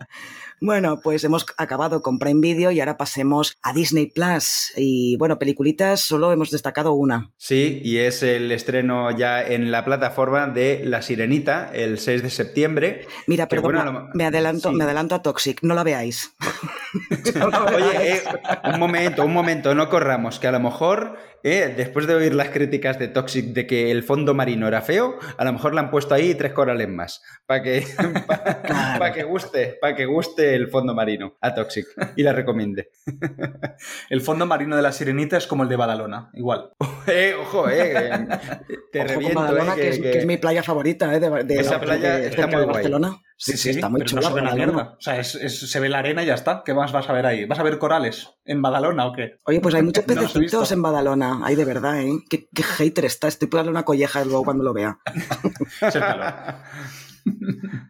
Bueno, 0.59 0.99
pues 1.03 1.23
hemos 1.23 1.45
acabado 1.57 2.01
con 2.01 2.17
Prime 2.17 2.41
Video 2.41 2.71
y 2.71 2.79
ahora 2.79 2.97
pasemos 2.97 3.57
a 3.61 3.73
Disney 3.73 4.07
Plus. 4.07 4.73
Y 4.75 5.15
bueno, 5.17 5.37
peliculitas, 5.37 6.01
solo 6.01 6.31
hemos 6.31 6.49
destacado 6.49 6.93
una. 6.93 7.31
Sí, 7.37 7.79
y 7.83 7.97
es 7.97 8.23
el 8.23 8.51
estreno 8.51 9.15
ya 9.15 9.43
en 9.45 9.71
la 9.71 9.85
plataforma 9.85 10.47
de 10.47 10.81
La 10.83 11.03
Sirenita 11.03 11.69
el 11.73 11.99
6 11.99 12.23
de 12.23 12.29
septiembre. 12.31 13.07
Mira, 13.27 13.47
pero 13.47 13.61
me, 14.15 14.25
adelanto, 14.25 14.71
me 14.71 14.83
adelanto 14.83 15.13
a 15.13 15.21
Toxic, 15.21 15.61
no 15.61 15.75
la 15.75 15.83
veáis. 15.83 16.33
Oye, 17.75 18.15
eh, 18.15 18.23
un 18.73 18.79
momento, 18.79 19.25
un 19.25 19.33
momento, 19.33 19.75
no 19.75 19.89
corramos, 19.89 20.39
que 20.39 20.47
a 20.47 20.51
lo 20.51 20.59
mejor 20.59 21.17
eh, 21.43 21.73
después 21.75 22.07
de 22.07 22.15
oír 22.15 22.33
las 22.33 22.49
críticas 22.49 22.99
de 22.99 23.07
Toxic 23.07 23.45
de 23.47 23.67
que 23.67 23.91
el 23.91 24.03
fondo 24.03 24.33
marino 24.33 24.67
era 24.67 24.81
feo, 24.81 25.17
a 25.37 25.45
lo 25.45 25.53
mejor 25.53 25.73
le 25.73 25.79
han 25.79 25.91
puesto 25.91 26.13
ahí 26.13 26.35
tres 26.35 26.53
corales 26.53 26.89
más 26.89 27.21
para 27.45 27.63
que, 27.63 27.85
para 28.27 29.13
que 29.13 29.23
guste, 29.23 29.77
para 29.79 29.95
que 29.95 30.05
guste 30.05 30.55
el 30.55 30.67
fondo 30.69 30.93
marino 30.93 31.37
a 31.41 31.53
Toxic 31.55 31.87
y 32.15 32.23
la 32.23 32.33
recomiende. 32.33 32.91
el 34.09 34.21
fondo 34.21 34.45
marino 34.45 34.75
de 34.75 34.81
la 34.81 34.91
Sirenita 34.91 35.37
es 35.37 35.47
como 35.47 35.63
el 35.63 35.69
de 35.69 35.75
Badalona, 35.75 36.29
igual. 36.33 36.71
Eh, 37.07 37.35
ojo, 37.39 37.69
eh, 37.69 38.27
te 38.91 39.03
reviento. 39.03 39.39
Badalona, 39.39 39.75
que, 39.75 39.89
es, 39.89 40.25
mi 40.25 40.37
playa 40.37 40.61
favorita, 40.63 41.15
eh, 41.15 41.19
de, 41.19 41.55
Esa 41.55 41.79
playa 41.79 42.19
está 42.19 42.47
muy 42.47 42.63
guay. 42.63 42.67
Barcelona. 42.67 43.21
Sí, 43.39 43.55
sí, 43.55 43.69
está 43.69 43.87
muy 43.87 44.01
chula. 44.01 44.21
No 44.23 44.29
se 44.29 44.33
ve 44.33 44.41
la 44.41 44.55
mierda. 44.55 44.95
O 44.97 45.01
sea, 45.01 45.23
se 45.23 45.79
ve 45.79 45.89
la 45.89 45.99
arena 45.99 46.23
y 46.23 46.25
ya 46.25 46.33
está. 46.33 46.63
¿Qué 46.65 46.73
más 46.73 46.91
vas 46.91 47.07
a 47.07 47.13
ver 47.13 47.27
ahí? 47.27 47.45
¿Vas 47.45 47.59
a 47.59 47.63
ver 47.63 47.77
corales 47.77 48.27
en 48.43 48.63
Badalona 48.63 49.05
o 49.05 49.13
qué? 49.13 49.39
Oye, 49.43 49.61
pues 49.61 49.75
hay 49.75 49.83
muchos 49.83 50.03
pececitos 50.07 50.71
en 50.71 50.81
Badalona. 50.81 51.41
Hay 51.43 51.55
de 51.55 51.63
verdad, 51.63 52.01
¿eh? 52.01 52.17
¿Qué, 52.27 52.47
hater 52.63 53.05
está. 53.05 53.27
Estoy 53.27 53.47
por 53.47 53.59
darle 53.59 53.69
una 53.69 53.85
colleja 53.85 54.25
luego 54.25 54.43
cuando 54.43 54.63
lo 54.63 54.73
vea. 54.73 54.97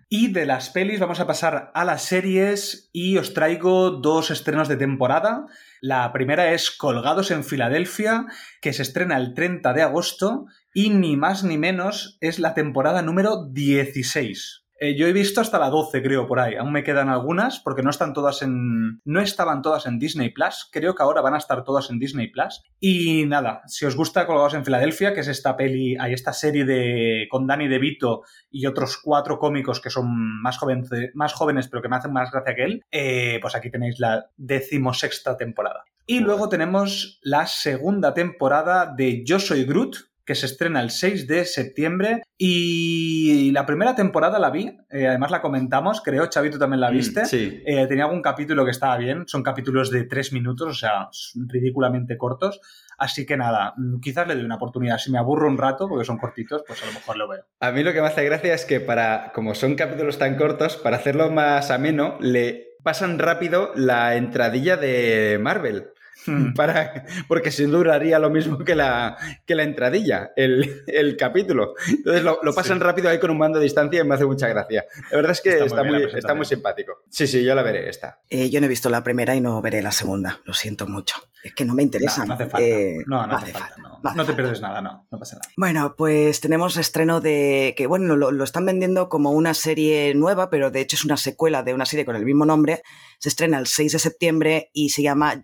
y 0.10 0.34
de 0.34 0.46
las 0.46 0.70
pelis 0.70 1.00
vamos 1.00 1.22
a 1.22 1.28
pasar 1.28 1.72
a 1.74 1.86
las 1.86 2.04
series 2.04 2.90
y 2.92 3.18
os 3.18 3.34
traigo 3.34 3.92
dos 3.92 4.32
estrenos 4.32 4.68
de 4.68 4.76
temporada. 4.76 5.46
La 5.80 6.12
primera 6.12 6.52
es 6.52 6.72
Colgados 6.72 7.32
en 7.32 7.46
Filadelfia, 7.46 8.26
que 8.60 8.74
se 8.74 8.82
estrena 8.82 9.16
el 9.16 9.34
30 9.34 9.72
de 9.72 9.82
agosto 9.82 10.48
y 10.74 10.90
ni 10.90 11.16
más 11.16 11.46
ni 11.46 11.58
menos 11.58 12.18
es 12.20 12.38
la 12.38 12.54
temporada 12.54 13.02
número 13.02 13.46
16. 13.50 14.67
Eh, 14.80 14.96
yo 14.96 15.08
he 15.08 15.14
visto 15.14 15.42
hasta 15.42 15.60
la 15.60 15.70
12, 15.70 16.04
creo, 16.04 16.28
por 16.28 16.40
ahí. 16.40 16.56
Aún 16.56 16.72
me 16.72 16.84
quedan 16.84 17.10
algunas, 17.10 17.60
porque 17.60 17.82
no 17.82 17.90
están 17.90 18.14
todas 18.14 18.42
en. 18.42 19.02
No 19.06 19.20
estaban 19.20 19.62
todas 19.62 19.86
en 19.86 20.00
Disney 20.00 20.30
Plus. 20.30 20.70
Creo 20.72 20.94
que 20.94 21.04
ahora 21.04 21.22
van 21.22 21.34
a 21.34 21.40
estar 21.40 21.64
todas 21.64 21.90
en 21.90 22.00
Disney 22.00 22.28
Plus. 22.28 22.64
Y 22.80 23.26
nada, 23.26 23.62
si 23.66 23.86
os 23.86 23.96
gusta 23.96 24.28
Colgados 24.28 24.54
en 24.54 24.66
Filadelfia, 24.66 25.14
que 25.14 25.22
es 25.22 25.28
esta 25.28 25.58
peli, 25.58 25.96
hay 25.98 26.14
esta 26.14 26.34
serie 26.34 26.66
de. 26.66 27.28
con 27.30 27.48
Danny 27.48 27.68
DeVito 27.68 28.22
y 28.52 28.66
otros 28.66 28.98
cuatro 29.04 29.40
cómicos 29.40 29.82
que 29.82 29.90
son 29.90 30.42
más, 30.42 30.58
jóvenes, 30.58 30.90
más 31.14 31.34
jóvenes, 31.34 31.68
pero 31.68 31.82
que 31.82 31.90
me 31.90 31.96
hacen 31.96 32.14
más 32.14 32.32
gracia 32.32 32.56
que 32.56 32.64
él, 32.64 32.86
eh, 32.92 33.40
pues 33.42 33.56
aquí 33.56 33.72
tenéis 33.72 34.00
la 34.00 34.30
decimosexta 34.38 35.38
temporada. 35.38 35.86
Y 36.06 36.20
luego 36.22 36.48
tenemos 36.48 37.20
la 37.22 37.48
segunda 37.48 38.14
temporada 38.14 38.94
de 38.96 39.26
Yo 39.26 39.40
Soy 39.40 39.66
Groot, 39.66 39.98
que 40.28 40.36
se 40.36 40.46
estrena 40.46 40.82
el 40.82 40.92
6 40.92 41.26
de 41.26 41.46
septiembre. 41.46 42.22
Y 42.38 43.50
la 43.52 43.66
primera 43.66 43.96
temporada 43.96 44.38
la 44.38 44.52
vi, 44.52 44.78
eh, 44.90 45.08
además 45.08 45.32
la 45.32 45.42
comentamos, 45.42 46.02
creo, 46.02 46.28
Chavito 46.28 46.60
también 46.60 46.82
la 46.82 46.92
mm, 46.92 46.94
viste. 46.94 47.26
sí. 47.26 47.64
Eh, 47.66 47.88
tenía 47.88 48.04
algún 48.04 48.22
capítulo 48.22 48.66
que 48.66 48.72
estaba 48.72 48.98
bien, 48.98 49.24
son 49.26 49.42
capítulos 49.42 49.90
de 49.90 50.04
3 50.04 50.34
minutos, 50.34 50.68
o 50.68 50.74
sea, 50.74 51.10
ridículamente 51.48 52.18
cortos. 52.18 52.60
Así 52.98 53.26
que 53.26 53.38
nada, 53.38 53.74
mm, 53.78 54.02
quizás 54.02 54.28
le 54.28 54.36
doy 54.36 54.44
una 54.44 54.56
oportunidad. 54.56 54.98
Si 54.98 55.10
me 55.12 55.18
aburro 55.18 55.48
un 55.48 55.58
rato, 55.58 55.88
porque 55.88 56.04
son 56.04 56.18
cortitos, 56.18 56.62
pues 56.68 56.84
a 56.84 56.88
lo 56.88 56.92
mejor 56.92 57.18
lo 57.18 57.30
veo. 57.30 57.46
A 57.62 57.72
mí 57.72 57.82
lo 57.82 57.94
que 57.94 58.02
me 58.02 58.08
hace 58.08 58.26
gracia 58.26 58.54
es 58.54 58.66
que 58.66 58.82
para, 58.82 59.32
como 59.34 59.56
son 59.56 59.76
capítulos 59.76 60.20
tan 60.20 60.36
cortos, 60.36 60.76
para 60.76 60.98
hacerlo 60.98 61.32
más 61.32 61.72
ameno, 61.72 62.18
le 62.20 62.76
pasan 62.84 63.18
rápido 63.18 63.72
la 63.76 64.18
entradilla 64.18 64.76
de 64.76 65.40
Marvel. 65.42 65.88
Para, 66.56 67.06
porque 67.28 67.52
sin 67.52 67.72
duraría 67.72 68.20
lo 68.20 68.30
mismo 68.30 68.58
que 68.60 68.76
la, 68.76 69.18
que 69.46 69.56
la 69.56 69.64
entradilla, 69.64 70.32
el, 70.36 70.84
el 70.88 71.18
capítulo. 71.18 71.76
Entonces 71.88 72.24
lo, 72.24 72.40
lo 72.44 72.54
pasan 72.54 72.80
rápido 72.80 73.10
ahí 73.10 73.20
con 73.20 73.32
un 73.32 73.38
mando 73.38 73.60
de 73.60 73.64
distancia 73.64 74.02
y 74.02 74.04
me 74.04 74.16
hace 74.16 74.26
mucha 74.26 74.48
gracia. 74.48 74.86
La 75.12 75.18
verdad 75.18 75.32
es 75.32 75.42
que 75.42 75.52
está, 75.52 75.66
está 75.66 75.84
muy, 75.84 76.04
está 76.04 76.34
muy 76.34 76.46
simpático. 76.46 77.04
Sí, 77.10 77.28
sí, 77.28 77.44
yo 77.44 77.56
la 77.56 77.64
veré 77.64 77.90
esta. 77.90 78.20
Eh, 78.30 78.50
yo 78.50 78.60
no 78.60 78.66
he 78.66 78.70
visto 78.70 78.90
la 78.90 79.04
primera 79.04 79.36
y 79.36 79.42
no 79.42 79.62
veré 79.62 79.82
la 79.82 79.92
segunda. 79.92 80.42
Lo 80.46 80.54
siento 80.54 80.88
mucho. 80.88 81.16
Es 81.44 81.54
que 81.54 81.66
no 81.66 81.74
me 81.74 81.84
interesa. 81.84 82.22
No, 82.22 82.28
no 82.28 82.34
hace 82.34 82.46
falta. 82.48 82.68
Eh, 82.68 82.98
no, 83.06 83.28
no, 83.28 83.36
hace 83.38 83.52
falta. 83.52 83.76
falta. 83.76 84.00
no. 84.04 84.16
no 84.16 84.26
te 84.26 84.34
pierdes 84.34 84.60
nada, 84.60 84.82
no. 84.82 85.08
No 85.10 85.20
pasa 85.20 85.38
nada. 85.38 85.50
Bueno, 85.56 85.96
pues 85.98 86.42
tenemos 86.42 86.78
estreno 86.78 87.22
de. 87.22 87.74
que 87.78 87.88
bueno, 87.88 88.16
lo, 88.16 88.32
lo 88.32 88.44
están 88.44 88.66
vendiendo 88.66 89.08
como 89.08 89.32
una 89.32 89.54
serie 89.54 90.14
nueva, 90.16 90.50
pero 90.50 90.72
de 90.72 90.82
hecho 90.82 90.96
es 90.96 91.06
una 91.06 91.18
secuela 91.18 91.64
de 91.64 91.74
una 91.74 91.86
serie 91.86 92.06
con 92.06 92.16
el 92.16 92.26
mismo 92.26 92.46
nombre. 92.46 92.82
Se 93.20 93.30
estrena 93.30 93.58
el 93.60 93.68
6 93.68 93.94
de 93.94 94.00
septiembre 94.00 94.70
y 94.74 94.90
se 94.90 95.02
llama 95.02 95.42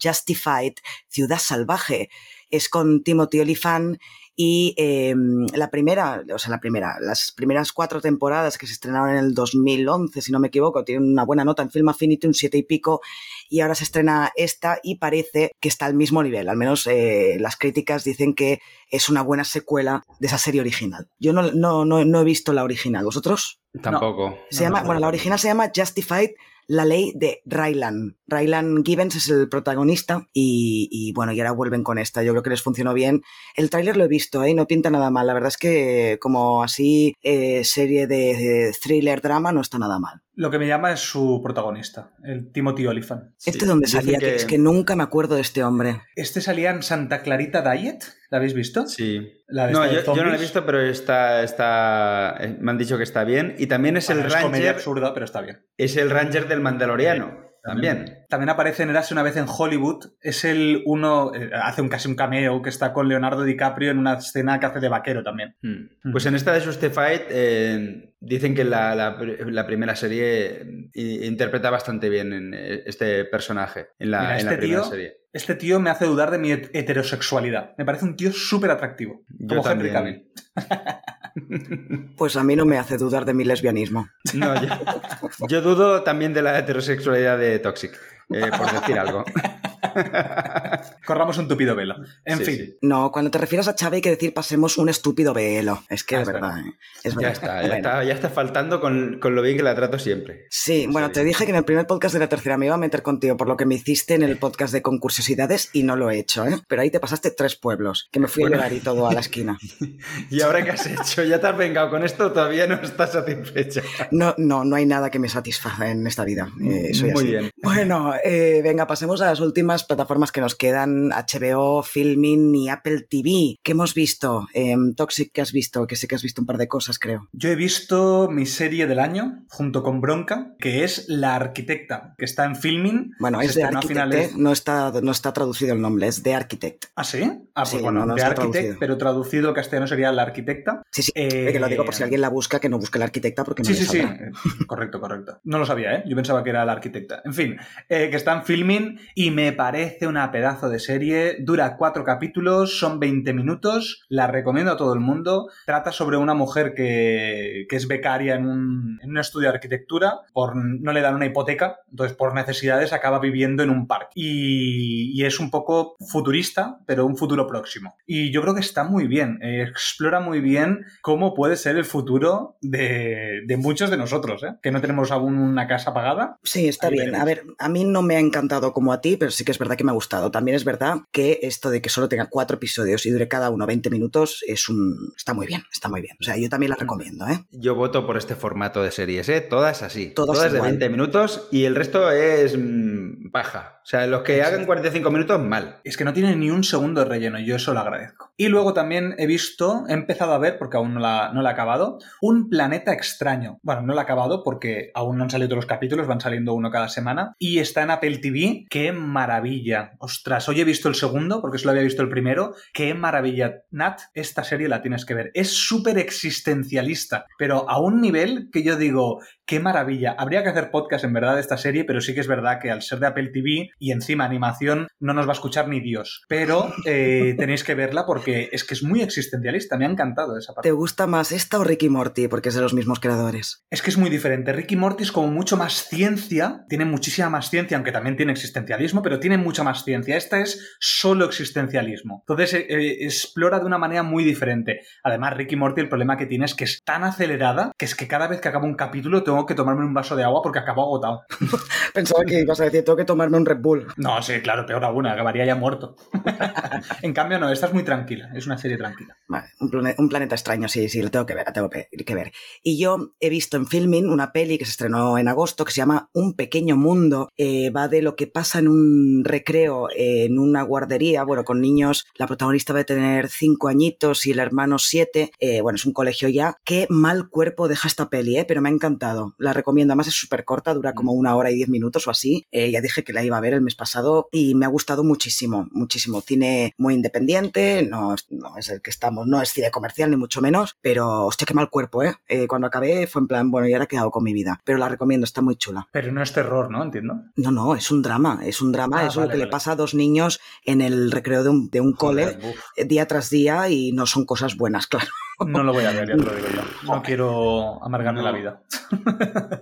Ciudad 1.08 1.40
Salvaje. 1.40 2.10
Es 2.50 2.70
con 2.70 3.04
Timothy 3.04 3.40
Olyphant 3.40 3.98
y 4.36 4.74
eh, 4.78 5.14
la 5.54 5.70
primera, 5.70 6.24
o 6.34 6.40
sea, 6.40 6.50
la 6.50 6.60
primera, 6.60 6.98
las 7.00 7.32
primeras 7.36 7.72
cuatro 7.72 8.02
temporadas 8.02 8.58
que 8.58 8.66
se 8.66 8.74
estrenaron 8.74 9.12
en 9.12 9.18
el 9.18 9.36
2011, 9.36 10.22
si 10.22 10.32
no 10.32 10.40
me 10.40 10.48
equivoco, 10.48 10.84
tienen 10.84 11.08
una 11.08 11.24
buena 11.24 11.46
nota 11.46 11.62
en 11.62 11.70
Film 11.70 11.90
Affinity, 11.90 12.26
un 12.26 12.34
siete 12.34 12.58
y 12.58 12.64
pico, 12.64 13.02
y 13.48 13.60
ahora 13.60 13.76
se 13.76 13.84
estrena 13.84 14.32
esta 14.36 14.80
y 14.82 14.96
parece 14.96 15.52
que 15.60 15.70
está 15.70 15.86
al 15.86 15.94
mismo 15.94 16.24
nivel. 16.24 16.50
Al 16.50 16.58
menos 16.58 16.88
eh, 16.88 17.38
las 17.40 17.58
críticas 17.58 18.04
dicen 18.04 18.34
que 18.34 18.60
es 18.90 19.08
una 19.08 19.22
buena 19.22 19.44
secuela 19.44 20.04
de 20.20 20.28
esa 20.28 20.40
serie 20.40 20.62
original. 20.62 21.08
Yo 21.20 21.32
no, 21.32 21.52
no, 21.52 21.86
no, 21.86 22.04
no 22.04 22.22
he 22.22 22.24
visto 22.24 22.54
la 22.54 22.64
original. 22.64 23.06
¿Vosotros? 23.06 23.60
Tampoco. 23.84 24.36
Se 24.50 24.64
llama, 24.64 24.82
bueno, 24.84 25.00
la 25.00 25.08
original 25.08 25.38
se 25.38 25.48
llama 25.48 25.72
Justified 25.76 26.32
la 26.68 26.86
ley 26.86 27.14
de 27.16 27.42
Ryland. 27.46 28.16
Ryland 28.28 28.86
Gibbons 28.86 29.16
es 29.16 29.30
el 29.30 29.50
protagonista 29.50 30.28
y, 30.34 30.88
y, 30.92 31.14
bueno, 31.14 31.32
y 31.34 31.40
ahora 31.40 31.52
vuelven 31.52 31.84
con 31.84 31.98
esta. 31.98 32.24
Yo 32.24 32.32
creo 32.32 32.44
que 32.44 32.50
les 32.50 32.62
funcionó 32.62 32.94
bien. 32.94 33.24
El 33.56 33.70
tráiler 33.70 33.98
lo 33.98 34.06
he 34.06 34.08
visto, 34.08 34.44
¿eh? 34.44 34.54
no 34.54 34.68
pinta 34.68 34.90
nada 34.90 35.12
mal. 35.12 35.28
La 35.28 35.34
verdad 35.34 35.50
es 35.50 35.58
que 35.58 36.18
como 36.22 36.64
así 36.64 37.16
eh, 37.22 37.64
serie 37.64 38.08
de, 38.08 38.36
de, 38.36 38.76
thriller 38.82 39.22
drama 39.22 39.52
no 39.52 39.62
está 39.62 39.78
nada 39.78 40.00
mal. 40.00 40.22
Lo 40.36 40.50
que 40.50 40.58
me 40.58 40.68
llama 40.68 40.92
es 40.92 41.00
su 41.00 41.42
protagonista, 41.44 42.12
el 42.24 42.52
Timothy 42.52 42.88
Olyphant. 42.88 43.34
¿Este 43.46 43.60
sí. 43.60 43.66
dónde 43.66 43.88
salía? 43.88 44.18
Que... 44.18 44.36
Es 44.36 44.46
que 44.46 44.58
nunca 44.58 44.96
me 44.96 45.04
acuerdo 45.04 45.36
de 45.36 45.42
este 45.42 45.64
hombre. 45.64 46.02
Este 46.16 46.42
salía 46.42 46.72
en 46.72 46.82
Santa 46.82 47.22
Clarita 47.22 47.62
Diet. 47.62 48.04
¿La 48.32 48.40
habéis 48.40 48.56
visto? 48.56 48.88
Sí. 48.88 49.44
La 49.48 49.70
no, 49.70 49.86
yo, 49.86 50.04
yo, 50.04 50.24
no 50.24 50.30
la 50.30 50.36
he 50.36 50.40
visto, 50.40 50.66
pero 50.66 50.82
está, 50.82 51.44
está. 51.44 52.36
Me 52.60 52.72
han 52.72 52.80
dicho 52.80 52.98
que 52.98 53.04
está 53.04 53.24
bien. 53.24 53.54
Y 53.60 53.68
también 53.68 53.96
es 53.96 54.08
bueno, 54.08 54.24
el 54.24 54.32
Ranger. 54.32 54.64
Es 54.64 54.70
absurda, 54.70 55.14
pero 55.14 55.26
está 55.26 55.42
bien. 55.42 55.64
Es 55.78 55.98
el 55.98 56.10
Ranger 56.10 56.48
del 56.48 56.62
Mandaloriano. 56.62 57.43
También. 57.64 58.26
También 58.28 58.50
aparece 58.50 58.84
en 58.84 58.90
Erase 58.90 59.14
una 59.14 59.24
vez 59.24 59.38
en 59.38 59.46
Hollywood. 59.48 60.12
Es 60.20 60.44
el 60.44 60.84
uno. 60.86 61.32
Eh, 61.34 61.50
hace 61.54 61.82
un, 61.82 61.88
casi 61.88 62.10
un 62.10 62.16
cameo 62.16 62.62
que 62.62 62.70
está 62.70 62.92
con 62.92 63.08
Leonardo 63.08 63.44
DiCaprio 63.44 63.90
en 63.90 64.00
una 64.00 64.16
escena 64.16 64.60
que 64.60 64.66
hace 64.66 64.82
de 64.82 64.90
vaquero 64.90 65.24
también. 65.24 65.56
Hmm. 65.62 66.12
Pues 66.12 66.26
en 66.26 66.36
esta 66.36 66.52
de 66.52 66.60
Justified 66.60 67.22
eh, 67.30 68.14
dicen 68.20 68.54
que 68.54 68.66
la, 68.66 68.94
la, 68.96 69.18
la, 69.18 69.66
primera 69.66 69.96
serie 69.96 70.90
interpreta 70.94 71.70
bastante 71.70 72.10
bien 72.10 72.34
en 72.34 72.54
este 72.54 73.24
personaje. 73.24 73.88
En 73.98 74.12
la, 74.12 74.20
Mira, 74.20 74.32
en 74.34 74.38
este 74.40 74.52
la 74.52 74.58
primera 74.58 74.82
tío, 74.82 74.90
serie. 74.90 75.18
Este 75.32 75.56
tío 75.56 75.80
me 75.80 75.90
hace 75.90 76.06
dudar 76.06 76.32
de 76.32 76.40
mi 76.40 76.52
heterosexualidad. 76.52 77.76
Me 77.78 77.86
parece 77.86 78.04
un 78.04 78.18
tío 78.18 78.34
súper 78.34 78.72
atractivo. 78.72 79.24
Yo 79.30 79.58
como 79.58 79.72
Henry 79.72 79.92
también. 79.92 80.28
Cavill. 80.54 81.00
Pues 82.18 82.36
a 82.36 82.44
mí 82.44 82.56
no 82.56 82.66
me 82.66 82.78
hace 82.78 82.98
dudar 82.98 83.26
de 83.26 83.34
mi 83.34 83.44
lesbianismo. 83.44 84.08
No, 84.34 84.54
yo, 84.62 85.48
yo 85.48 85.62
dudo 85.62 86.04
también 86.04 86.34
de 86.34 86.42
la 86.42 86.58
heterosexualidad 86.58 87.38
de 87.38 87.60
Toxic, 87.60 88.00
eh, 88.30 88.52
por 88.56 88.72
decir 88.72 89.00
algo. 89.00 89.26
Corramos 91.06 91.38
un 91.38 91.48
tupido 91.48 91.76
velo. 91.76 91.96
En 92.26 92.38
Sí, 92.40 92.46
fin. 92.46 92.56
sí. 92.56 92.78
No, 92.82 93.12
cuando 93.12 93.32
te 93.32 93.38
refieres 93.38 93.68
a 93.68 93.76
Chávez 93.76 93.98
hay 93.98 94.02
que 94.02 94.10
decir 94.12 94.34
pasemos 94.34 94.78
un 94.78 94.90
estúpido 94.90 95.34
velo. 95.34 95.84
Es 95.90 96.04
que 96.04 96.16
Ah, 96.16 96.22
es 96.22 96.28
es 96.28 96.34
verdad. 96.34 96.60
¿eh? 96.60 96.74
Es 97.04 97.16
Ya 97.16 97.30
está, 97.30 97.48
ya, 97.62 97.68
Bueno. 97.68 97.76
está, 97.76 98.04
ya 98.04 98.14
está 98.14 98.30
faltando 98.30 98.80
con, 98.82 99.20
con 99.20 99.36
lo 99.36 99.42
bien 99.42 99.58
que 99.58 99.64
la 99.64 99.76
trato 99.76 100.00
siempre. 100.00 100.46
Sí, 100.50 100.88
bueno, 100.90 101.08
Sí. 101.08 101.14
te 101.14 101.24
dije 101.24 101.46
que 101.46 101.52
en 101.52 101.58
el 101.58 101.66
primer 101.66 101.86
podcast 101.88 102.14
de 102.14 102.20
la 102.20 102.30
tercera 102.30 102.58
me 102.58 102.66
iba 102.68 102.76
a 102.76 102.78
meter 102.78 103.02
contigo 103.04 103.38
por 103.38 103.48
lo 103.48 103.58
que 103.58 103.66
me 103.66 103.76
hiciste 103.76 104.14
en 104.16 104.24
el 104.24 104.38
podcast 104.38 104.74
de 104.74 104.82
concursiosidades 104.82 105.70
y 105.74 105.84
no 105.84 105.96
lo 105.96 106.10
he 106.10 106.18
hecho, 106.20 106.46
¿eh? 106.46 106.60
Pero 106.68 106.82
ahí 106.82 106.90
te 106.92 107.00
pasaste 107.00 107.32
tres 107.32 107.56
pueblos, 107.56 108.10
que 108.12 108.20
me 108.20 108.28
fui 108.28 108.44
Bueno. 108.44 108.56
a 108.56 108.60
llorar 108.60 108.74
y 108.74 108.80
todo 108.80 109.08
a 109.08 109.14
la 109.14 109.20
esquina. 109.20 109.58
¿Y 110.30 110.42
ahora 110.42 110.64
qué 110.64 110.72
has 110.72 110.86
hecho? 110.88 111.24
¿Ya 111.24 111.40
te 111.40 111.48
has 111.48 111.58
vengado 111.58 111.90
con 111.90 112.04
esto? 112.04 112.32
Todavía 112.32 112.68
no 112.68 112.76
estás 112.76 113.12
satisfecha. 113.14 113.82
No, 114.12 114.34
no, 114.38 114.64
no 114.66 114.76
hay 114.76 114.86
nada 114.86 115.10
que 115.10 115.20
me 115.20 115.30
satisfaga 115.30 115.90
en 115.92 116.06
esta 116.08 116.24
vida. 116.26 116.50
Eh, 116.64 116.94
soy 116.94 117.12
Muy 117.12 117.24
así. 117.24 117.28
bien. 117.32 117.52
Bueno, 117.62 118.14
eh, 118.24 118.62
venga, 118.64 118.88
pasemos 118.88 119.22
a 119.22 119.26
las 119.28 119.40
últimas 119.40 119.83
plataformas 119.86 120.32
que 120.32 120.42
nos 120.42 120.56
quedan, 120.56 121.10
HBO, 121.10 121.84
Filmin 121.84 122.54
y 122.56 122.70
Apple 122.70 123.02
TV. 123.10 123.58
¿Qué 123.64 123.72
hemos 123.72 123.94
visto? 123.94 124.48
Eh, 124.54 124.76
Toxic, 124.96 125.32
¿qué 125.34 125.42
has 125.42 125.52
visto? 125.52 125.86
Que 125.88 125.96
sé 125.96 126.08
que 126.08 126.16
has 126.16 126.24
visto 126.24 126.42
un 126.42 126.48
par 126.48 126.58
de 126.58 126.68
cosas, 126.68 127.00
creo. 127.00 127.28
Yo 127.32 127.50
he 127.50 127.56
visto 127.56 128.30
mi 128.32 128.46
serie 128.46 128.88
del 128.88 129.00
año, 129.00 129.44
junto 129.50 129.84
con 129.84 130.02
Bronca, 130.02 130.54
que 130.60 130.84
es 130.84 131.06
La 131.10 131.36
Arquitecta, 131.36 132.16
que 132.18 132.26
está 132.26 132.46
en 132.46 132.56
filming. 132.56 133.12
Bueno, 133.20 133.40
es 133.42 133.56
de 133.56 133.62
estrenó 133.62 133.78
a 133.78 133.80
Architect, 133.80 133.88
finales- 133.90 134.32
¿eh? 134.32 134.36
no, 134.38 134.52
está, 134.52 134.92
no 135.02 135.12
está 135.12 135.34
traducido 135.34 135.74
el 135.74 135.82
nombre, 135.82 136.08
es 136.08 136.24
de 136.24 136.34
Architect. 136.34 136.86
¿Ah, 136.96 137.04
sí? 137.04 137.22
Ah, 137.56 137.64
pues 137.64 137.70
Sí, 137.70 137.78
bueno, 137.82 138.02
no, 138.02 138.06
no 138.08 138.16
está 138.16 138.28
Architect, 138.28 138.52
traducido. 138.54 138.78
pero 138.80 138.98
traducido 138.98 139.50
al 139.50 139.56
castellano 139.56 139.88
sería 139.88 140.12
La 140.12 140.24
Arquitecta. 140.24 140.82
Sí, 140.92 141.02
sí, 141.04 141.12
Eh, 141.16 141.50
que 141.52 141.60
lo 141.60 141.68
digo 141.68 141.86
por 141.86 141.94
si 141.96 142.04
alguien 142.04 142.22
la 142.22 142.30
busca, 142.30 142.60
que 142.60 142.70
no 142.70 142.78
busque 142.80 143.00
la 143.00 143.06
arquitecta 143.06 143.44
porque 143.44 143.64
no 143.64 143.68
Sí, 143.70 143.76
sí, 143.76 143.86
sí. 143.86 143.98
saldrá. 144.02 144.28
Eh, 144.28 144.32
Correcto, 144.68 145.00
correcto. 145.00 145.40
No 145.44 145.60
lo 145.60 145.66
sabía, 145.66 145.96
¿eh? 145.96 146.04
Yo 146.08 146.16
pensaba 146.16 146.44
que 146.44 146.50
era 146.52 146.66
la 146.66 146.72
arquitecta. 146.74 147.22
En 147.26 147.34
fin, 147.34 147.58
eh, 147.90 148.10
que 148.10 148.16
está 148.18 148.34
en 148.34 148.44
filming 148.44 149.00
y 149.16 149.32
me 149.32 149.52
parece 149.54 149.73
una 150.08 150.32
pedazo 150.32 150.70
de 150.70 150.80
serie. 150.80 151.38
Dura 151.40 151.78
cuatro 151.78 152.04
capítulos, 152.04 152.78
son 152.80 153.00
20 153.00 153.34
minutos. 153.34 154.04
La 154.10 154.28
recomiendo 154.28 154.72
a 154.72 154.78
todo 154.78 154.94
el 154.94 155.00
mundo. 155.00 155.50
Trata 155.66 155.92
sobre 155.92 156.18
una 156.18 156.34
mujer 156.34 156.74
que, 156.76 157.66
que 157.70 157.76
es 157.76 157.88
becaria 157.88 158.36
en 158.36 158.46
un, 158.46 159.00
en 159.02 159.10
un 159.10 159.18
estudio 159.18 159.50
de 159.50 159.56
arquitectura. 159.56 160.20
Por, 160.34 160.56
no 160.56 160.92
le 160.94 161.02
dan 161.02 161.16
una 161.16 161.26
hipoteca, 161.26 161.80
entonces 161.90 162.16
por 162.16 162.34
necesidades 162.36 162.94
acaba 162.94 163.20
viviendo 163.20 163.64
en 163.64 163.70
un 163.70 163.88
parque. 163.88 164.12
Y, 164.16 165.12
y 165.20 165.26
es 165.26 165.40
un 165.40 165.50
poco 165.50 165.96
futurista, 166.12 166.80
pero 166.86 167.06
un 167.06 167.18
futuro 167.18 167.48
próximo. 167.48 167.96
Y 168.06 168.32
yo 168.32 168.42
creo 168.42 168.54
que 168.54 168.62
está 168.62 168.84
muy 168.84 169.08
bien. 169.08 169.40
eh, 169.42 169.64
explora 169.64 170.20
muy 170.20 170.40
bien 170.42 170.86
cómo 171.02 171.34
puede 171.34 171.56
ser 171.56 171.78
el 171.78 171.86
futuro 171.86 172.58
de, 172.62 173.42
de 173.46 173.58
muchos 173.58 173.90
de 173.90 173.98
nosotros, 173.98 174.44
¿eh? 174.44 174.56
que 174.62 174.72
no 174.72 174.82
tenemos 174.82 175.12
aún 175.12 175.38
una 175.38 175.68
casa 175.68 175.94
pagada. 175.94 176.38
Sí, 176.44 176.68
está 176.68 176.88
Ahí 176.88 176.94
bien. 176.94 177.06
veremos. 177.12 177.22
A 177.22 177.26
ver, 177.26 177.44
a 177.58 177.70
mí 177.70 177.84
no 177.86 178.02
me 178.02 178.16
ha 178.16 178.20
encantado 178.20 178.74
como 178.74 178.92
a 178.94 179.02
ti, 179.02 179.18
pero 179.18 179.32
sí 179.32 179.44
que 179.46 179.52
es 179.52 179.58
verdad 179.64 179.78
que 179.78 179.84
me 179.84 179.92
ha 179.92 179.96
gustado. 179.96 180.32
También 180.32 180.56
es 180.56 180.66
verdad 180.66 180.98
que 181.12 181.40
esto 181.42 181.70
de 181.70 181.82
que 181.82 181.90
solo 181.90 182.10
tenga 182.10 182.28
cuatro 182.30 182.58
episodios 182.58 183.06
y 183.06 183.12
dure 183.12 183.28
cada 183.28 183.50
uno 183.50 183.66
20 183.66 183.90
minutos 183.90 184.44
es 184.48 184.70
un... 184.70 185.14
está 185.16 185.34
muy 185.34 185.48
bien, 185.48 185.64
está 185.72 185.90
muy 185.90 186.02
bien. 186.02 186.16
O 186.20 186.24
sea, 186.24 186.38
yo 186.38 186.50
también 186.50 186.70
la 186.72 186.76
recomiendo, 186.76 187.28
¿eh? 187.28 187.46
Yo 187.52 187.76
voto 187.76 188.06
por 188.06 188.18
este 188.18 188.36
formato 188.36 188.84
de 188.84 188.92
series, 188.92 189.30
¿eh? 189.30 189.42
Todas 189.42 189.82
así. 189.84 190.08
Todas 190.08 190.38
Todas, 190.38 190.52
de 190.52 190.58
igual. 190.58 190.72
20 190.72 190.90
minutos 190.90 191.48
y 191.52 191.66
el 191.66 191.76
resto 191.76 192.12
es 192.12 192.58
mm, 192.58 193.32
paja. 193.32 193.82
O 193.84 193.86
sea, 193.86 194.08
los 194.08 194.22
que 194.22 194.38
Exacto. 194.38 194.56
hagan 194.56 194.66
45 194.66 195.12
minutos, 195.12 195.42
mal. 195.42 195.82
Es 195.84 195.98
que 195.98 196.06
no 196.06 196.14
tiene 196.14 196.36
ni 196.36 196.50
un 196.50 196.64
segundo 196.64 197.02
de 197.04 197.10
relleno, 197.10 197.40
y 197.40 197.46
yo 197.46 197.56
eso 197.58 197.74
lo 197.74 197.82
agradezco. 197.82 198.32
Y 198.38 198.48
luego 198.48 198.74
también 198.74 199.16
he 199.18 199.28
visto, 199.28 199.84
he 199.90 199.94
empezado 199.94 200.34
a 200.34 200.38
ver, 200.38 200.58
porque 200.58 200.78
aún 200.78 200.94
no 200.94 201.00
la, 201.00 201.32
no 201.34 201.42
la 201.42 201.50
he 201.50 201.54
acabado, 201.54 202.00
Un 202.22 202.50
planeta 202.50 202.94
extraño. 202.94 203.60
Bueno, 203.62 203.82
no 203.82 203.94
la 203.94 204.02
he 204.02 204.04
acabado 204.04 204.44
porque 204.44 204.92
aún 204.96 205.18
no 205.18 205.24
han 205.24 205.30
salido 205.30 205.50
todos 205.50 205.64
los 205.64 205.66
capítulos, 205.66 206.08
van 206.08 206.22
saliendo 206.22 206.54
uno 206.54 206.72
cada 206.72 206.88
semana. 206.88 207.36
Y 207.38 207.60
está 207.60 207.84
en 207.84 207.92
Apple 207.92 208.20
TV. 208.20 208.66
¡Qué 208.70 208.92
maravilla! 208.92 209.94
Ostras, 210.00 210.48
hoy 210.48 210.62
he 210.62 210.64
visto 210.64 210.88
el 210.88 210.96
segundo, 210.96 211.42
porque 211.42 211.58
solo 211.58 211.72
había 211.72 211.84
visto 211.84 212.02
el 212.02 212.10
primero. 212.10 212.56
¡Qué 212.74 212.94
maravilla! 212.94 213.64
Nat, 213.72 214.00
esta 214.14 214.44
serie 214.44 214.70
la 214.70 214.82
tienes 214.82 215.06
que 215.06 215.14
ver. 215.14 215.32
Es 215.34 215.52
súper 215.52 215.98
existencialista, 215.98 217.26
pero 217.38 217.70
a 217.70 217.80
un 217.80 218.02
nivel 218.02 218.50
que 218.52 218.64
yo 218.64 218.78
digo, 218.78 219.20
¡qué 219.46 219.60
maravilla! 219.60 220.16
Habría 220.18 220.44
que 220.44 220.50
hacer 220.50 220.72
podcast 220.72 221.04
en 221.04 221.14
verdad 221.14 221.36
de 221.36 221.42
esta 221.42 221.58
serie, 221.58 221.84
pero 221.86 222.02
sí 222.02 222.14
que 222.14 222.22
es 222.22 222.28
verdad 222.28 222.60
que 222.62 222.72
al 222.72 222.82
ser 222.82 223.00
de 223.00 223.08
Apple 223.08 223.30
TV 223.34 223.70
y 223.80 223.92
encima 223.92 224.26
animación 224.26 224.88
no 225.00 225.14
nos 225.14 225.26
va 225.26 225.32
a 225.32 225.34
escuchar 225.34 225.68
ni 225.68 225.80
Dios. 225.80 226.24
Pero 226.28 226.72
eh, 226.86 227.36
tenéis 227.38 227.64
que 227.64 227.76
verla 227.76 228.06
porque 228.06 228.50
es 228.52 228.64
que 228.64 228.74
es 228.74 228.84
muy 228.84 229.02
existencialista. 229.02 229.78
Me 229.78 229.86
ha 229.86 229.90
encantado 229.90 230.38
esa 230.38 230.54
parte. 230.54 230.70
¿Te 230.70 230.74
gusta 230.74 231.08
más 231.08 231.32
esta 231.32 231.60
o 231.60 231.64
Ricky 231.64 231.90
Morty? 231.90 232.28
Porque 232.28 232.50
es 232.50 232.56
de 232.56 232.62
los 232.62 232.74
mismos 232.74 233.00
creadores. 233.00 233.64
Es 233.70 233.82
que 233.82 233.90
es 233.90 233.98
muy 233.98 234.10
diferente. 234.10 234.54
Ricky 234.54 234.76
Morty 234.76 235.04
es 235.04 235.12
como 235.12 235.28
mucho 235.28 235.58
más 235.58 235.88
ciencia, 235.88 236.66
tiene 236.70 236.86
muchísima 236.86 237.30
más 237.30 237.50
ciencia, 237.50 237.78
aunque 237.78 237.92
también 237.92 238.16
tiene 238.16 238.32
existencialismo, 238.32 239.02
pero 239.02 239.20
tiene 239.20 239.38
mucha 239.38 239.64
más 239.64 239.84
ciencia. 239.84 240.18
Esta 240.18 240.40
es 240.40 240.76
solo 240.80 241.26
existencialismo. 241.26 242.24
Entonces 242.28 242.54
eh, 242.54 242.66
eh, 242.70 242.98
explora 243.02 243.60
de 243.60 243.66
una 243.66 243.78
manera 243.78 244.04
muy 244.04 244.24
diferente. 244.24 244.82
Además, 245.04 245.36
Ricky 245.36 245.56
Morty 245.56 245.82
el 245.82 245.90
problema 245.90 246.18
que 246.18 246.26
tiene 246.26 246.46
es 246.46 246.56
que 246.56 246.64
es 246.64 246.82
tan 246.84 247.04
acelerada 247.04 247.72
que 247.78 247.86
es 247.86 247.96
que 247.96 248.08
cada 248.08 248.28
vez 248.28 248.42
que 248.42 248.50
acaba 248.50 248.66
un 248.66 248.76
capítulo 248.76 249.24
tengo 249.24 249.33
tengo 249.34 249.46
que 249.46 249.56
tomarme 249.56 249.86
un 249.86 249.94
vaso 249.94 250.16
de 250.16 250.24
agua 250.24 250.42
porque 250.42 250.60
acabo 250.60 250.84
agotado. 250.84 251.24
Pensaba 251.94 252.24
que 252.26 252.42
ibas 252.42 252.60
a 252.60 252.66
decir, 252.66 252.84
tengo 252.84 252.98
que 252.98 253.06
tomarme 253.06 253.38
un 253.38 253.46
Red 253.46 253.60
Bull. 253.60 253.88
No, 253.98 254.22
sí, 254.22 254.40
claro, 254.42 254.66
peor 254.66 254.84
aún, 254.86 255.06
acabaría 255.08 255.46
ya 255.46 255.56
muerto. 255.56 255.96
en 257.02 257.14
cambio, 257.14 257.40
no, 257.40 257.50
esta 257.52 257.68
es 257.68 257.74
muy 257.74 257.84
tranquila, 257.84 258.30
es 258.36 258.46
una 258.46 258.58
serie 258.58 258.78
tranquila. 258.78 259.18
Vale, 259.28 259.48
un, 259.60 259.70
plane- 259.70 259.96
un 259.98 260.10
planeta 260.10 260.36
extraño, 260.36 260.68
sí, 260.68 260.90
sí, 260.90 261.02
lo 261.02 261.10
tengo 261.12 261.26
que 261.26 261.36
ver, 261.36 261.46
lo 261.48 261.54
tengo 261.54 261.70
que 261.70 261.88
que 262.04 262.16
ver. 262.16 262.32
Y 262.62 262.78
yo 262.78 263.14
he 263.20 263.30
visto 263.30 263.58
en 263.58 263.68
Filming 263.68 264.10
una 264.10 264.32
peli 264.32 264.58
que 264.58 264.66
se 264.66 264.72
estrenó 264.72 265.18
en 265.18 265.28
agosto 265.28 265.64
que 265.66 265.72
se 265.72 265.78
llama 265.78 266.10
Un 266.14 266.34
pequeño 266.36 266.76
mundo. 266.76 267.30
Eh, 267.38 267.70
va 267.70 267.88
de 267.88 268.02
lo 268.02 268.16
que 268.16 268.28
pasa 268.28 268.60
en 268.60 268.68
un 268.68 269.24
recreo 269.24 269.90
eh, 269.90 270.26
en 270.26 270.38
una 270.40 270.64
guardería, 270.64 271.24
bueno, 271.24 271.44
con 271.44 271.62
niños. 271.62 272.06
La 272.16 272.28
protagonista 272.28 272.74
va 272.74 272.80
a 272.82 272.84
tener 272.84 273.30
cinco 273.30 273.68
añitos 273.70 274.26
y 274.26 274.32
el 274.32 274.40
hermano 274.40 274.80
siete. 274.80 275.32
Eh, 275.40 275.62
bueno, 275.62 275.76
es 275.78 275.86
un 275.86 275.94
colegio 275.94 276.28
ya. 276.30 276.58
Qué 276.66 276.88
mal 276.90 277.30
cuerpo 277.30 277.68
deja 277.68 277.88
esta 277.88 278.10
peli, 278.10 278.38
eh, 278.38 278.46
pero 278.46 278.62
me 278.62 278.70
ha 278.70 278.74
encantado. 278.74 279.23
La 279.38 279.54
recomiendo, 279.54 279.92
además 279.94 280.08
es 280.08 280.14
súper 280.16 280.46
corta, 280.46 280.74
dura 280.74 280.94
como 280.94 281.12
una 281.14 281.36
hora 281.36 281.52
y 281.52 281.56
diez 281.56 281.70
minutos 281.70 282.08
o 282.08 282.12
así. 282.12 282.46
Eh, 282.52 282.72
ya 282.72 282.82
dije 282.82 283.04
que 283.04 283.14
la 283.14 283.24
iba 283.24 283.38
a 283.38 283.42
ver 283.42 283.54
el 283.54 283.62
mes 283.62 283.76
pasado 283.76 284.28
y 284.32 284.56
me 284.56 284.66
ha 284.66 284.70
gustado 284.70 285.04
muchísimo, 285.04 285.68
muchísimo. 285.72 286.22
Cine 286.22 286.74
muy 286.78 286.94
independiente, 286.94 287.88
no, 287.90 288.14
es- 288.14 288.26
no 288.30 288.58
es 288.58 288.70
el 288.70 288.82
que 288.82 288.90
estamos, 288.90 289.28
no 289.28 289.42
es 289.42 289.50
cine 289.52 289.72
comercial 289.72 290.10
ni 290.10 290.18
mucho 290.18 290.42
menos, 290.42 290.76
pero 290.82 291.26
hostia, 291.26 291.46
qué 291.46 291.54
mal 291.54 291.70
cuerpo, 291.70 292.04
¿eh? 292.04 292.16
Eh, 292.28 292.48
Cuando 292.48 292.68
acabé 292.68 293.08
fue 293.08 293.22
en 293.22 293.28
plan, 293.28 293.50
bueno, 293.52 293.68
¿y 293.68 293.74
ahora 293.74 293.86
qué 293.86 293.98
hago 293.98 294.12
con 294.12 294.24
mi 294.24 294.34
vida? 294.34 294.60
Pero 294.64 294.78
la 294.78 294.90
recomiendo, 294.90 295.26
está 295.26 295.42
muy 295.42 295.56
chula. 295.56 295.88
Pero 295.92 296.12
no 296.12 296.22
es 296.22 296.34
terror, 296.34 296.70
¿no? 296.70 296.84
Entiendo. 296.84 297.16
No, 297.36 297.52
no, 297.52 297.76
es 297.76 297.90
un 297.92 298.02
drama, 298.02 298.40
es 298.46 298.62
un 298.62 298.72
drama, 298.72 299.02
Ah, 299.02 299.08
es 299.08 299.16
lo 299.16 299.22
vale, 299.22 299.34
que 299.34 299.38
le 299.40 299.48
pasa 299.48 299.72
a 299.72 299.76
dos 299.76 299.94
niños 299.94 300.40
en 300.66 300.82
el 300.82 301.12
recreo 301.12 301.44
de 301.44 301.50
un, 301.50 301.70
de 301.70 301.82
un 301.82 301.94
cole 301.94 302.38
uf. 302.44 302.56
eh, 302.76 302.86
día 302.86 303.08
tras 303.08 303.30
día 303.30 303.70
y 303.70 303.92
no 303.92 304.06
son 304.06 304.26
cosas 304.26 304.56
buenas, 304.58 304.88
claro. 304.88 305.08
No 305.48 305.64
lo 305.64 305.74
voy 305.74 305.86
a 305.86 305.92
ver, 305.92 306.08
ya 306.10 306.16
te 306.16 306.24
lo 306.24 306.32
digo 306.34 306.48
yo. 306.56 306.62
No 306.94 307.02
quiero 307.04 307.84
amargarme 307.84 308.22
No. 308.22 308.32
la 308.32 308.38
vida. 308.38 308.62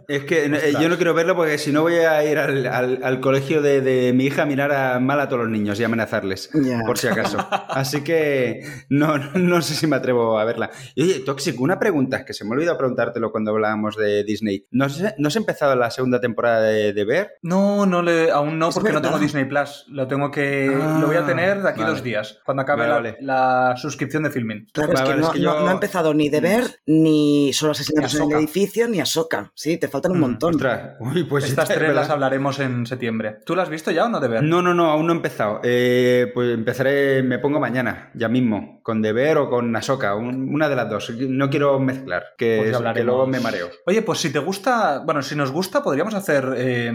Es 0.07 0.25
que 0.25 0.45
eh, 0.45 0.73
yo 0.79 0.89
no 0.89 0.97
quiero 0.97 1.13
verlo 1.13 1.35
porque 1.35 1.57
si 1.57 1.71
no 1.71 1.83
voy 1.83 1.93
a 1.95 2.23
ir 2.29 2.37
al, 2.37 2.65
al- 2.67 2.99
al 3.01 3.19
colegio 3.21 3.61
de, 3.61 3.79
de 3.79 4.11
mi 4.13 4.25
hija 4.25 4.41
a 4.41 4.45
mirar 4.45 4.71
a, 4.73 4.99
mal 4.99 5.19
a 5.21 5.27
todos 5.29 5.43
los 5.43 5.49
niños 5.49 5.79
y 5.79 5.83
amenazarles, 5.85 6.49
por 6.85 6.97
si 6.97 7.07
acaso. 7.07 7.37
Así 7.69 8.01
que 8.03 8.61
no, 8.89 9.17
no, 9.17 9.61
sé 9.61 9.75
si 9.75 9.87
me 9.87 9.95
atrevo 9.95 10.37
a 10.37 10.43
verla. 10.43 10.69
Y 10.95 11.03
oye, 11.03 11.19
Toxic, 11.21 11.59
una 11.61 11.79
pregunta, 11.79 12.25
que 12.25 12.33
se 12.33 12.43
me 12.43 12.51
olvidó 12.51 12.77
preguntártelo 12.77 13.31
cuando 13.31 13.51
hablábamos 13.51 13.95
de 13.95 14.23
Disney. 14.25 14.65
¿No 14.71 14.85
has, 14.85 15.01
no 15.17 15.27
has 15.29 15.35
empezado 15.37 15.75
la 15.77 15.89
segunda 15.91 16.19
temporada 16.19 16.61
de, 16.63 16.91
de 16.91 17.05
Ver? 17.05 17.31
No, 17.41 17.85
no 17.85 18.01
le, 18.01 18.31
aún 18.31 18.59
no, 18.59 18.69
Es 18.69 18.75
porque 18.75 18.91
no 18.91 19.01
tengo 19.01 19.17
Disney 19.17 19.45
Plus. 19.45 19.85
Lo 19.89 20.07
tengo 20.07 20.29
que. 20.29 20.69
Ah, 20.73 20.97
lo 20.99 21.07
voy 21.07 21.15
a 21.15 21.25
tener 21.25 21.61
de 21.61 21.69
aquí 21.69 21.79
vale. 21.81 21.91
dos 21.93 22.03
días, 22.03 22.39
cuando 22.45 22.63
acabe 22.63 22.81
Vale, 22.81 22.89
la, 22.89 22.95
vale. 22.95 23.17
la 23.21 23.77
suscripción 23.77 24.23
de 24.23 24.31
filming. 24.31 24.67
Claro, 24.73 24.91
es 24.93 24.99
Vale, 25.01 25.13
que, 25.15 25.21
vale, 25.21 25.21
no, 25.21 25.27
es 25.27 25.33
que 25.33 25.39
no- 25.39 25.59
yo- 25.59 25.65
no 25.65 25.70
he 25.71 25.73
empezado 25.75 26.13
ni 26.13 26.29
de 26.29 26.39
ver, 26.41 26.63
ni 26.85 27.51
solo 27.53 27.71
asesinatos 27.71 28.13
Ni 28.15 28.25
en 28.25 28.31
el 28.31 28.37
edificio, 28.37 28.87
ni 28.87 28.99
a 28.99 29.05
Soca. 29.05 29.51
Sí, 29.55 29.77
te 29.77 29.87
faltan 29.87 30.11
un 30.13 30.17
Mm, 30.19 30.21
montón. 30.21 30.55
Ostras, 30.55 30.95
uy, 30.99 31.23
pues 31.23 31.45
Estas 31.45 31.69
es 31.69 31.75
tres 31.75 31.87
verdad. 31.89 32.01
las 32.03 32.09
hablaremos 32.11 32.59
en 32.59 32.85
septiembre. 32.85 33.37
¿Tú 33.45 33.55
las 33.55 33.63
has 33.63 33.69
visto 33.69 33.91
ya 33.91 34.05
o 34.05 34.09
no 34.09 34.19
de 34.19 34.27
ver? 34.27 34.43
No, 34.43 34.61
no, 34.61 34.73
no, 34.73 34.91
aún 34.91 35.07
no 35.07 35.13
he 35.13 35.15
empezado. 35.15 35.59
Eh, 35.63 36.31
pues 36.33 36.53
empezaré, 36.53 37.23
me 37.23 37.39
pongo 37.39 37.59
mañana, 37.59 38.11
ya 38.13 38.27
mismo, 38.29 38.79
con 38.83 39.01
Deber 39.01 39.37
o 39.37 39.49
con 39.49 39.75
Ahsoka, 39.75 40.15
un- 40.15 40.53
una 40.53 40.69
de 40.69 40.75
las 40.75 40.89
dos. 40.89 41.09
No 41.11 41.49
quiero 41.49 41.79
mezclar, 41.79 42.23
que, 42.37 42.57
Pues 42.71 42.93
que 42.93 43.03
luego 43.03 43.27
me 43.27 43.39
mareo. 43.39 43.69
Oye, 43.85 44.01
pues 44.01 44.19
si 44.19 44.31
te 44.31 44.39
gusta, 44.39 44.99
bueno, 45.05 45.21
si 45.21 45.35
nos 45.35 45.51
gusta, 45.51 45.81
podríamos 45.83 46.13
hacer 46.13 46.53
eh, 46.57 46.91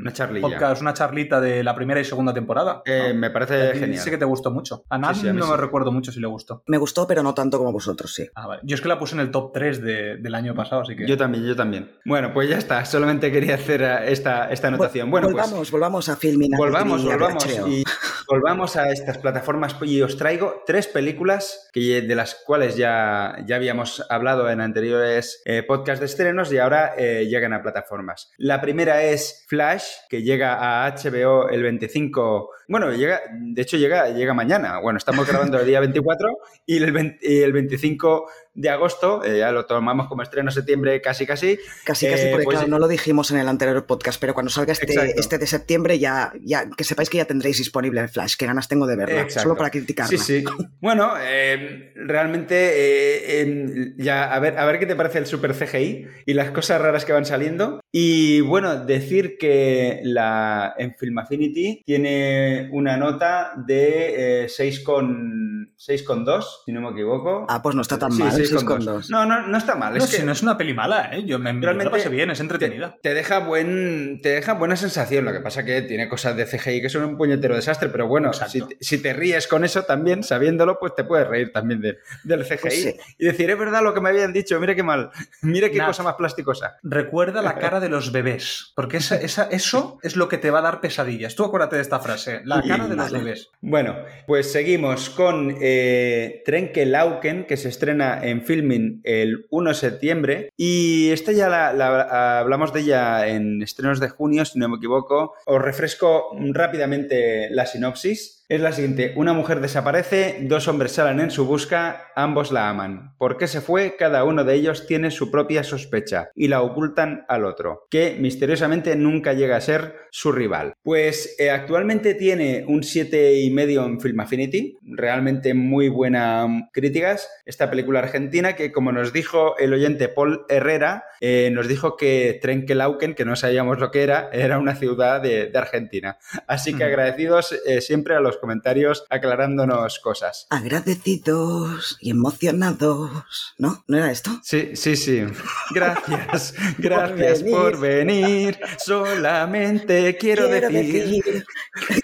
Una 0.00 0.40
podcast, 0.40 0.80
una 0.82 0.94
charlita 0.94 1.40
de 1.40 1.62
la 1.64 1.74
primera 1.74 2.00
y 2.00 2.04
segunda 2.04 2.32
temporada. 2.34 2.82
Eh, 2.84 3.10
¿no? 3.12 3.20
me 3.20 3.30
parece 3.30 3.74
genial. 3.74 4.02
Sí 4.02 4.10
que 4.10 4.18
te 4.18 4.24
gustó 4.24 4.50
mucho. 4.50 4.84
A 4.88 4.98
Nan 4.98 5.14
Sí, 5.14 5.22
sí, 5.22 5.28
a 5.28 5.32
mí 5.32 5.38
no 5.38 5.46
sí. 5.46 5.50
me 5.52 5.56
recuerdo 5.56 5.92
mucho 5.92 6.12
si 6.12 6.20
le 6.20 6.26
gustó. 6.26 6.62
Me 6.66 6.78
gustó, 6.78 7.06
pero 7.06 7.22
no 7.22 7.34
tanto 7.34 7.58
como 7.58 7.72
vosotros, 7.72 8.12
sí. 8.14 8.28
Ah, 8.34 8.46
vale. 8.46 8.62
Yo 8.64 8.74
es 8.74 8.80
que 8.80 8.88
la 8.88 8.98
puse 8.98 9.14
en 9.14 9.20
el 9.20 9.30
top 9.30 9.52
3 9.52 9.82
de- 9.82 10.16
del 10.16 10.34
año 10.34 10.54
pasado, 10.54 10.82
así 10.82 10.96
que. 10.96 11.06
Yo 11.06 11.16
también, 11.16 11.44
yo 11.44 11.56
también. 11.56 11.90
Bueno, 12.04 12.32
pues 12.32 12.48
ya 12.48 12.58
está, 12.58 12.84
solamente 12.84 13.30
quería 13.32 13.54
hacer 13.54 13.82
eh, 13.82 14.12
esta, 14.12 14.50
esta 14.50 14.68
anotación. 14.68 15.10
Bueno, 15.10 15.28
volvamos, 15.28 15.52
pues 15.58 15.70
volvamos 15.70 16.08
a 16.08 16.18
volvamos, 16.56 17.02
a 17.04 17.04
volvamos 17.04 17.46
HBO. 17.46 17.68
y 17.68 17.84
volvamos 18.28 18.76
a 18.76 18.90
estas 18.90 19.18
plataformas 19.18 19.76
y 19.82 20.00
os 20.02 20.16
traigo 20.16 20.62
tres 20.66 20.86
películas 20.86 21.68
que, 21.72 22.02
de 22.02 22.14
las 22.14 22.34
cuales 22.46 22.76
ya, 22.76 23.36
ya 23.46 23.56
habíamos 23.56 24.04
hablado 24.08 24.48
en 24.50 24.60
anteriores 24.60 25.42
eh, 25.44 25.62
podcasts 25.62 26.00
de 26.00 26.06
estrenos 26.06 26.52
y 26.52 26.58
ahora 26.58 26.94
eh, 26.96 27.26
llegan 27.28 27.52
a 27.52 27.62
plataformas. 27.62 28.30
La 28.38 28.60
primera 28.60 29.02
es 29.02 29.44
Flash, 29.48 29.84
que 30.08 30.22
llega 30.22 30.86
a 30.86 30.94
HBO 30.94 31.48
el 31.48 31.62
25. 31.62 32.50
Bueno, 32.68 32.92
llega, 32.92 33.20
de 33.32 33.62
hecho 33.62 33.76
llega, 33.76 34.08
llega 34.10 34.34
mañana. 34.34 34.78
Bueno, 34.78 34.98
estamos 34.98 35.26
grabando 35.26 35.58
el 35.58 35.66
día 35.66 35.80
24 35.80 36.28
y 36.66 36.76
el, 36.76 36.92
20 36.92 37.18
y 37.22 37.38
el 37.42 37.52
25 37.52 38.30
de 38.60 38.68
agosto, 38.68 39.24
eh, 39.24 39.38
ya 39.38 39.50
lo 39.52 39.64
tomamos 39.66 40.06
como 40.08 40.22
estreno 40.22 40.50
septiembre 40.50 41.00
casi 41.00 41.26
casi. 41.26 41.58
Casi, 41.84 42.06
casi, 42.08 42.24
Eh, 42.26 42.28
porque 42.30 42.44
pues- 42.44 42.56
claro, 42.58 42.68
no 42.70 42.78
lo 42.78 42.88
dijimos 42.88 43.30
en 43.30 43.38
el 43.38 43.48
anterior 43.48 43.86
podcast, 43.86 44.20
pero 44.20 44.34
cuando 44.34 44.50
salga 44.50 44.72
este, 44.72 44.86
este 45.18 45.38
de 45.38 45.46
septiembre, 45.46 45.98
ya, 45.98 46.32
ya 46.42 46.68
que 46.76 46.84
sepáis 46.84 47.08
que 47.08 47.18
ya 47.18 47.24
tendréis 47.24 47.58
disponible 47.58 48.00
el 48.00 48.08
Flash. 48.08 48.34
Qué 48.38 48.46
ganas 48.46 48.68
tengo 48.68 48.86
de 48.86 48.96
verla, 48.96 49.22
Exacto. 49.22 49.42
solo 49.44 49.56
para 49.56 49.70
criticarla. 49.70 50.10
Sí, 50.18 50.18
sí. 50.18 50.44
Bueno, 50.80 51.12
eh, 51.20 51.92
realmente, 51.94 52.54
eh, 52.56 53.40
em, 53.42 53.94
ya, 53.98 54.32
a 54.32 54.38
ver, 54.40 54.58
a 54.58 54.64
ver 54.64 54.78
qué 54.78 54.86
te 54.86 54.96
parece 54.96 55.18
el 55.18 55.26
super 55.26 55.54
CGI 55.54 56.06
y 56.26 56.34
las 56.34 56.50
cosas 56.50 56.80
raras 56.80 57.04
que 57.04 57.12
van 57.12 57.24
saliendo. 57.24 57.80
Y 57.92 58.40
bueno, 58.40 58.84
decir 58.84 59.36
que 59.38 60.00
la, 60.04 60.74
en 60.78 60.94
Film 60.94 61.18
Affinity 61.18 61.82
tiene 61.84 62.68
una 62.72 62.96
nota 62.96 63.52
de 63.66 64.44
eh, 64.44 64.48
6 64.48 64.80
con 64.80 65.72
6,2, 65.76 66.44
si 66.64 66.72
no 66.72 66.80
me 66.80 66.90
equivoco. 66.90 67.46
Ah, 67.48 67.62
pues 67.62 67.74
no 67.74 67.82
está 67.82 67.98
tan 67.98 68.12
Sí, 68.12 68.22
mal, 68.22 68.32
6,2. 68.32 68.49
6,2. 68.50 69.08
No, 69.10 69.26
no, 69.26 69.46
no 69.46 69.58
está 69.58 69.74
mal. 69.74 69.92
No, 69.96 69.98
es 70.04 70.10
si 70.10 70.18
que 70.18 70.22
no 70.24 70.32
es 70.32 70.42
una 70.42 70.56
peli 70.58 70.74
mala, 70.74 71.10
¿eh? 71.12 71.24
Yo 71.24 71.38
me, 71.38 71.52
me 71.52 71.60
Realmente 71.60 71.84
lo 71.84 71.90
pasé 71.96 72.08
bien, 72.08 72.30
es 72.30 72.38
te, 72.38 72.42
entretenida. 72.42 72.96
te 73.02 73.14
deja 73.14 73.38
buen, 73.40 74.20
te 74.22 74.30
deja 74.30 74.54
buena 74.54 74.76
sensación. 74.76 75.24
Lo 75.24 75.32
que 75.32 75.40
pasa 75.40 75.64
que 75.64 75.82
tiene 75.82 76.08
cosas 76.08 76.36
de 76.36 76.46
CGI 76.46 76.82
que 76.82 76.88
son 76.88 77.04
un 77.04 77.16
puñetero 77.16 77.54
desastre, 77.54 77.88
pero 77.88 78.06
bueno, 78.06 78.32
si, 78.32 78.60
te- 78.62 78.76
si 78.80 78.98
te 79.02 79.12
ríes 79.12 79.46
con 79.46 79.64
eso 79.64 79.82
también, 79.82 80.22
sabiéndolo, 80.22 80.78
pues 80.78 80.94
te 80.94 81.04
puedes 81.04 81.26
reír 81.26 81.52
también 81.52 81.80
de- 81.80 81.98
del 82.24 82.44
CGI 82.44 82.56
Pues 82.60 82.74
sí. 82.82 82.96
y 83.18 83.24
decir, 83.26 83.50
es 83.50 83.58
verdad 83.58 83.82
lo 83.82 83.94
que 83.94 84.00
me 84.00 84.08
habían 84.10 84.32
dicho, 84.32 84.58
mira 84.60 84.74
qué 84.74 84.82
mal, 84.82 85.10
mira 85.42 85.68
qué 85.70 85.78
Nat. 85.78 85.88
cosa 85.88 86.02
más 86.02 86.14
plasticosa. 86.14 86.76
Recuerda 86.82 87.42
la 87.42 87.54
cara 87.58 87.80
de 87.80 87.88
los 87.88 88.12
bebés, 88.12 88.72
porque 88.76 88.98
esa, 88.98 89.16
esa- 89.16 89.48
eso 89.50 89.98
es 90.02 90.16
lo 90.16 90.28
que 90.28 90.38
te 90.38 90.50
va 90.50 90.60
a 90.60 90.62
dar 90.62 90.80
pesadillas. 90.80 91.34
Tú 91.34 91.44
acuérdate 91.44 91.76
de 91.76 91.82
esta 91.82 91.98
frase, 92.00 92.40
la 92.44 92.62
cara 92.62 92.86
de 92.86 92.96
los 92.96 93.10
Vale. 93.10 93.24
bebés. 93.24 93.50
Bueno, 93.60 93.96
pues 94.26 94.50
seguimos 94.52 95.10
con 95.10 95.56
eh, 95.60 96.42
Trenke 96.44 96.86
Lauken, 96.86 97.44
que 97.46 97.56
se 97.56 97.68
estrena 97.68 98.20
en 98.22 98.29
Filming 98.42 99.00
el 99.04 99.46
1 99.50 99.70
de 99.70 99.74
septiembre. 99.74 100.50
Y 100.56 101.10
esta 101.10 101.32
ya 101.32 101.48
la, 101.48 101.72
la- 101.72 102.38
hablamos 102.40 102.72
de 102.72 102.80
ella 102.80 103.26
en 103.28 103.62
estrenos 103.62 104.00
de 104.00 104.08
junio, 104.08 104.44
si 104.44 104.58
no 104.58 104.68
me 104.68 104.76
equivoco. 104.76 105.34
Os 105.46 105.60
refresco 105.62 106.28
rápidamente 106.52 107.48
la 107.50 107.66
sinopsis. 107.66 108.39
Es 108.50 108.60
la 108.60 108.72
siguiente. 108.72 109.12
Una 109.14 109.32
mujer 109.32 109.60
desaparece, 109.60 110.38
dos 110.40 110.66
hombres 110.66 110.90
salen 110.90 111.20
en 111.20 111.30
su 111.30 111.46
busca, 111.46 112.08
ambos 112.16 112.50
la 112.50 112.68
aman. 112.68 113.14
¿Por 113.16 113.36
qué 113.36 113.46
se 113.46 113.60
fue? 113.60 113.94
Cada 113.96 114.24
uno 114.24 114.42
de 114.42 114.54
ellos 114.56 114.88
tiene 114.88 115.12
su 115.12 115.30
propia 115.30 115.62
sospecha 115.62 116.30
y 116.34 116.48
la 116.48 116.60
ocultan 116.60 117.24
al 117.28 117.44
otro, 117.44 117.86
que 117.90 118.16
misteriosamente 118.18 118.96
nunca 118.96 119.34
llega 119.34 119.56
a 119.56 119.60
ser 119.60 119.94
su 120.10 120.32
rival. 120.32 120.72
Pues 120.82 121.36
eh, 121.38 121.50
actualmente 121.50 122.14
tiene 122.14 122.64
un 122.66 122.82
7,5 122.82 123.86
en 123.86 124.00
Film 124.00 124.18
Affinity, 124.18 124.76
realmente 124.82 125.54
muy 125.54 125.88
buenas 125.88 126.48
críticas. 126.72 127.30
Esta 127.46 127.70
película 127.70 128.00
argentina 128.00 128.56
que, 128.56 128.72
como 128.72 128.90
nos 128.90 129.12
dijo 129.12 129.56
el 129.58 129.72
oyente 129.72 130.08
Paul 130.08 130.44
Herrera, 130.48 131.04
eh, 131.20 131.50
nos 131.52 131.68
dijo 131.68 131.96
que 131.96 132.40
Trenkelauken, 132.42 133.14
que 133.14 133.24
no 133.24 133.36
sabíamos 133.36 133.78
lo 133.78 133.92
que 133.92 134.02
era, 134.02 134.28
era 134.32 134.58
una 134.58 134.74
ciudad 134.74 135.20
de, 135.20 135.46
de 135.46 135.58
Argentina. 135.58 136.18
Así 136.48 136.74
que 136.74 136.82
Mm. 136.82 136.86
agradecidos 136.88 137.52
eh, 137.64 137.80
siempre 137.80 138.16
a 138.16 138.20
los 138.20 138.39
comentarios 138.40 139.04
aclarándonos 139.10 139.98
cosas. 140.00 140.46
Agradecidos 140.50 141.96
y 142.00 142.10
emocionados. 142.10 143.54
¿No? 143.58 143.84
¿No 143.86 143.96
era 143.98 144.10
esto? 144.10 144.30
Sí, 144.42 144.70
sí, 144.74 144.96
sí. 144.96 145.24
Gracias, 145.72 146.54
gracias 146.78 147.42
venir. 147.42 147.54
por 147.56 147.78
venir. 147.78 148.58
Solamente 148.78 150.16
quiero, 150.16 150.48
decir. 150.48 151.44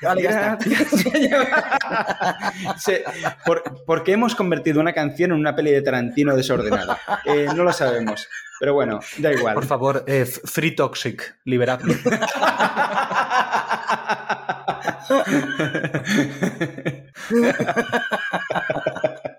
Vale, 0.02 0.20
está. 0.22 0.58
Gracias. 0.64 1.04
Sí, 2.78 2.92
por- 3.44 3.84
porque 3.86 4.12
hemos 4.12 4.34
convertido 4.34 4.80
una 4.80 4.92
canción 4.92 5.30
en 5.32 5.38
una 5.38 5.54
peli 5.56 5.70
de 5.72 5.82
Tarantino 5.82 6.36
desordenada. 6.36 6.98
Eh, 7.24 7.46
no 7.54 7.64
lo 7.64 7.72
sabemos. 7.72 8.28
Pero 8.58 8.74
bueno, 8.74 9.00
da 9.18 9.32
igual. 9.32 9.54
Por 9.54 9.66
favor, 9.66 10.04
eh, 10.06 10.24
Free 10.26 10.74
Toxic, 10.74 11.36
liberadme. 11.44 11.94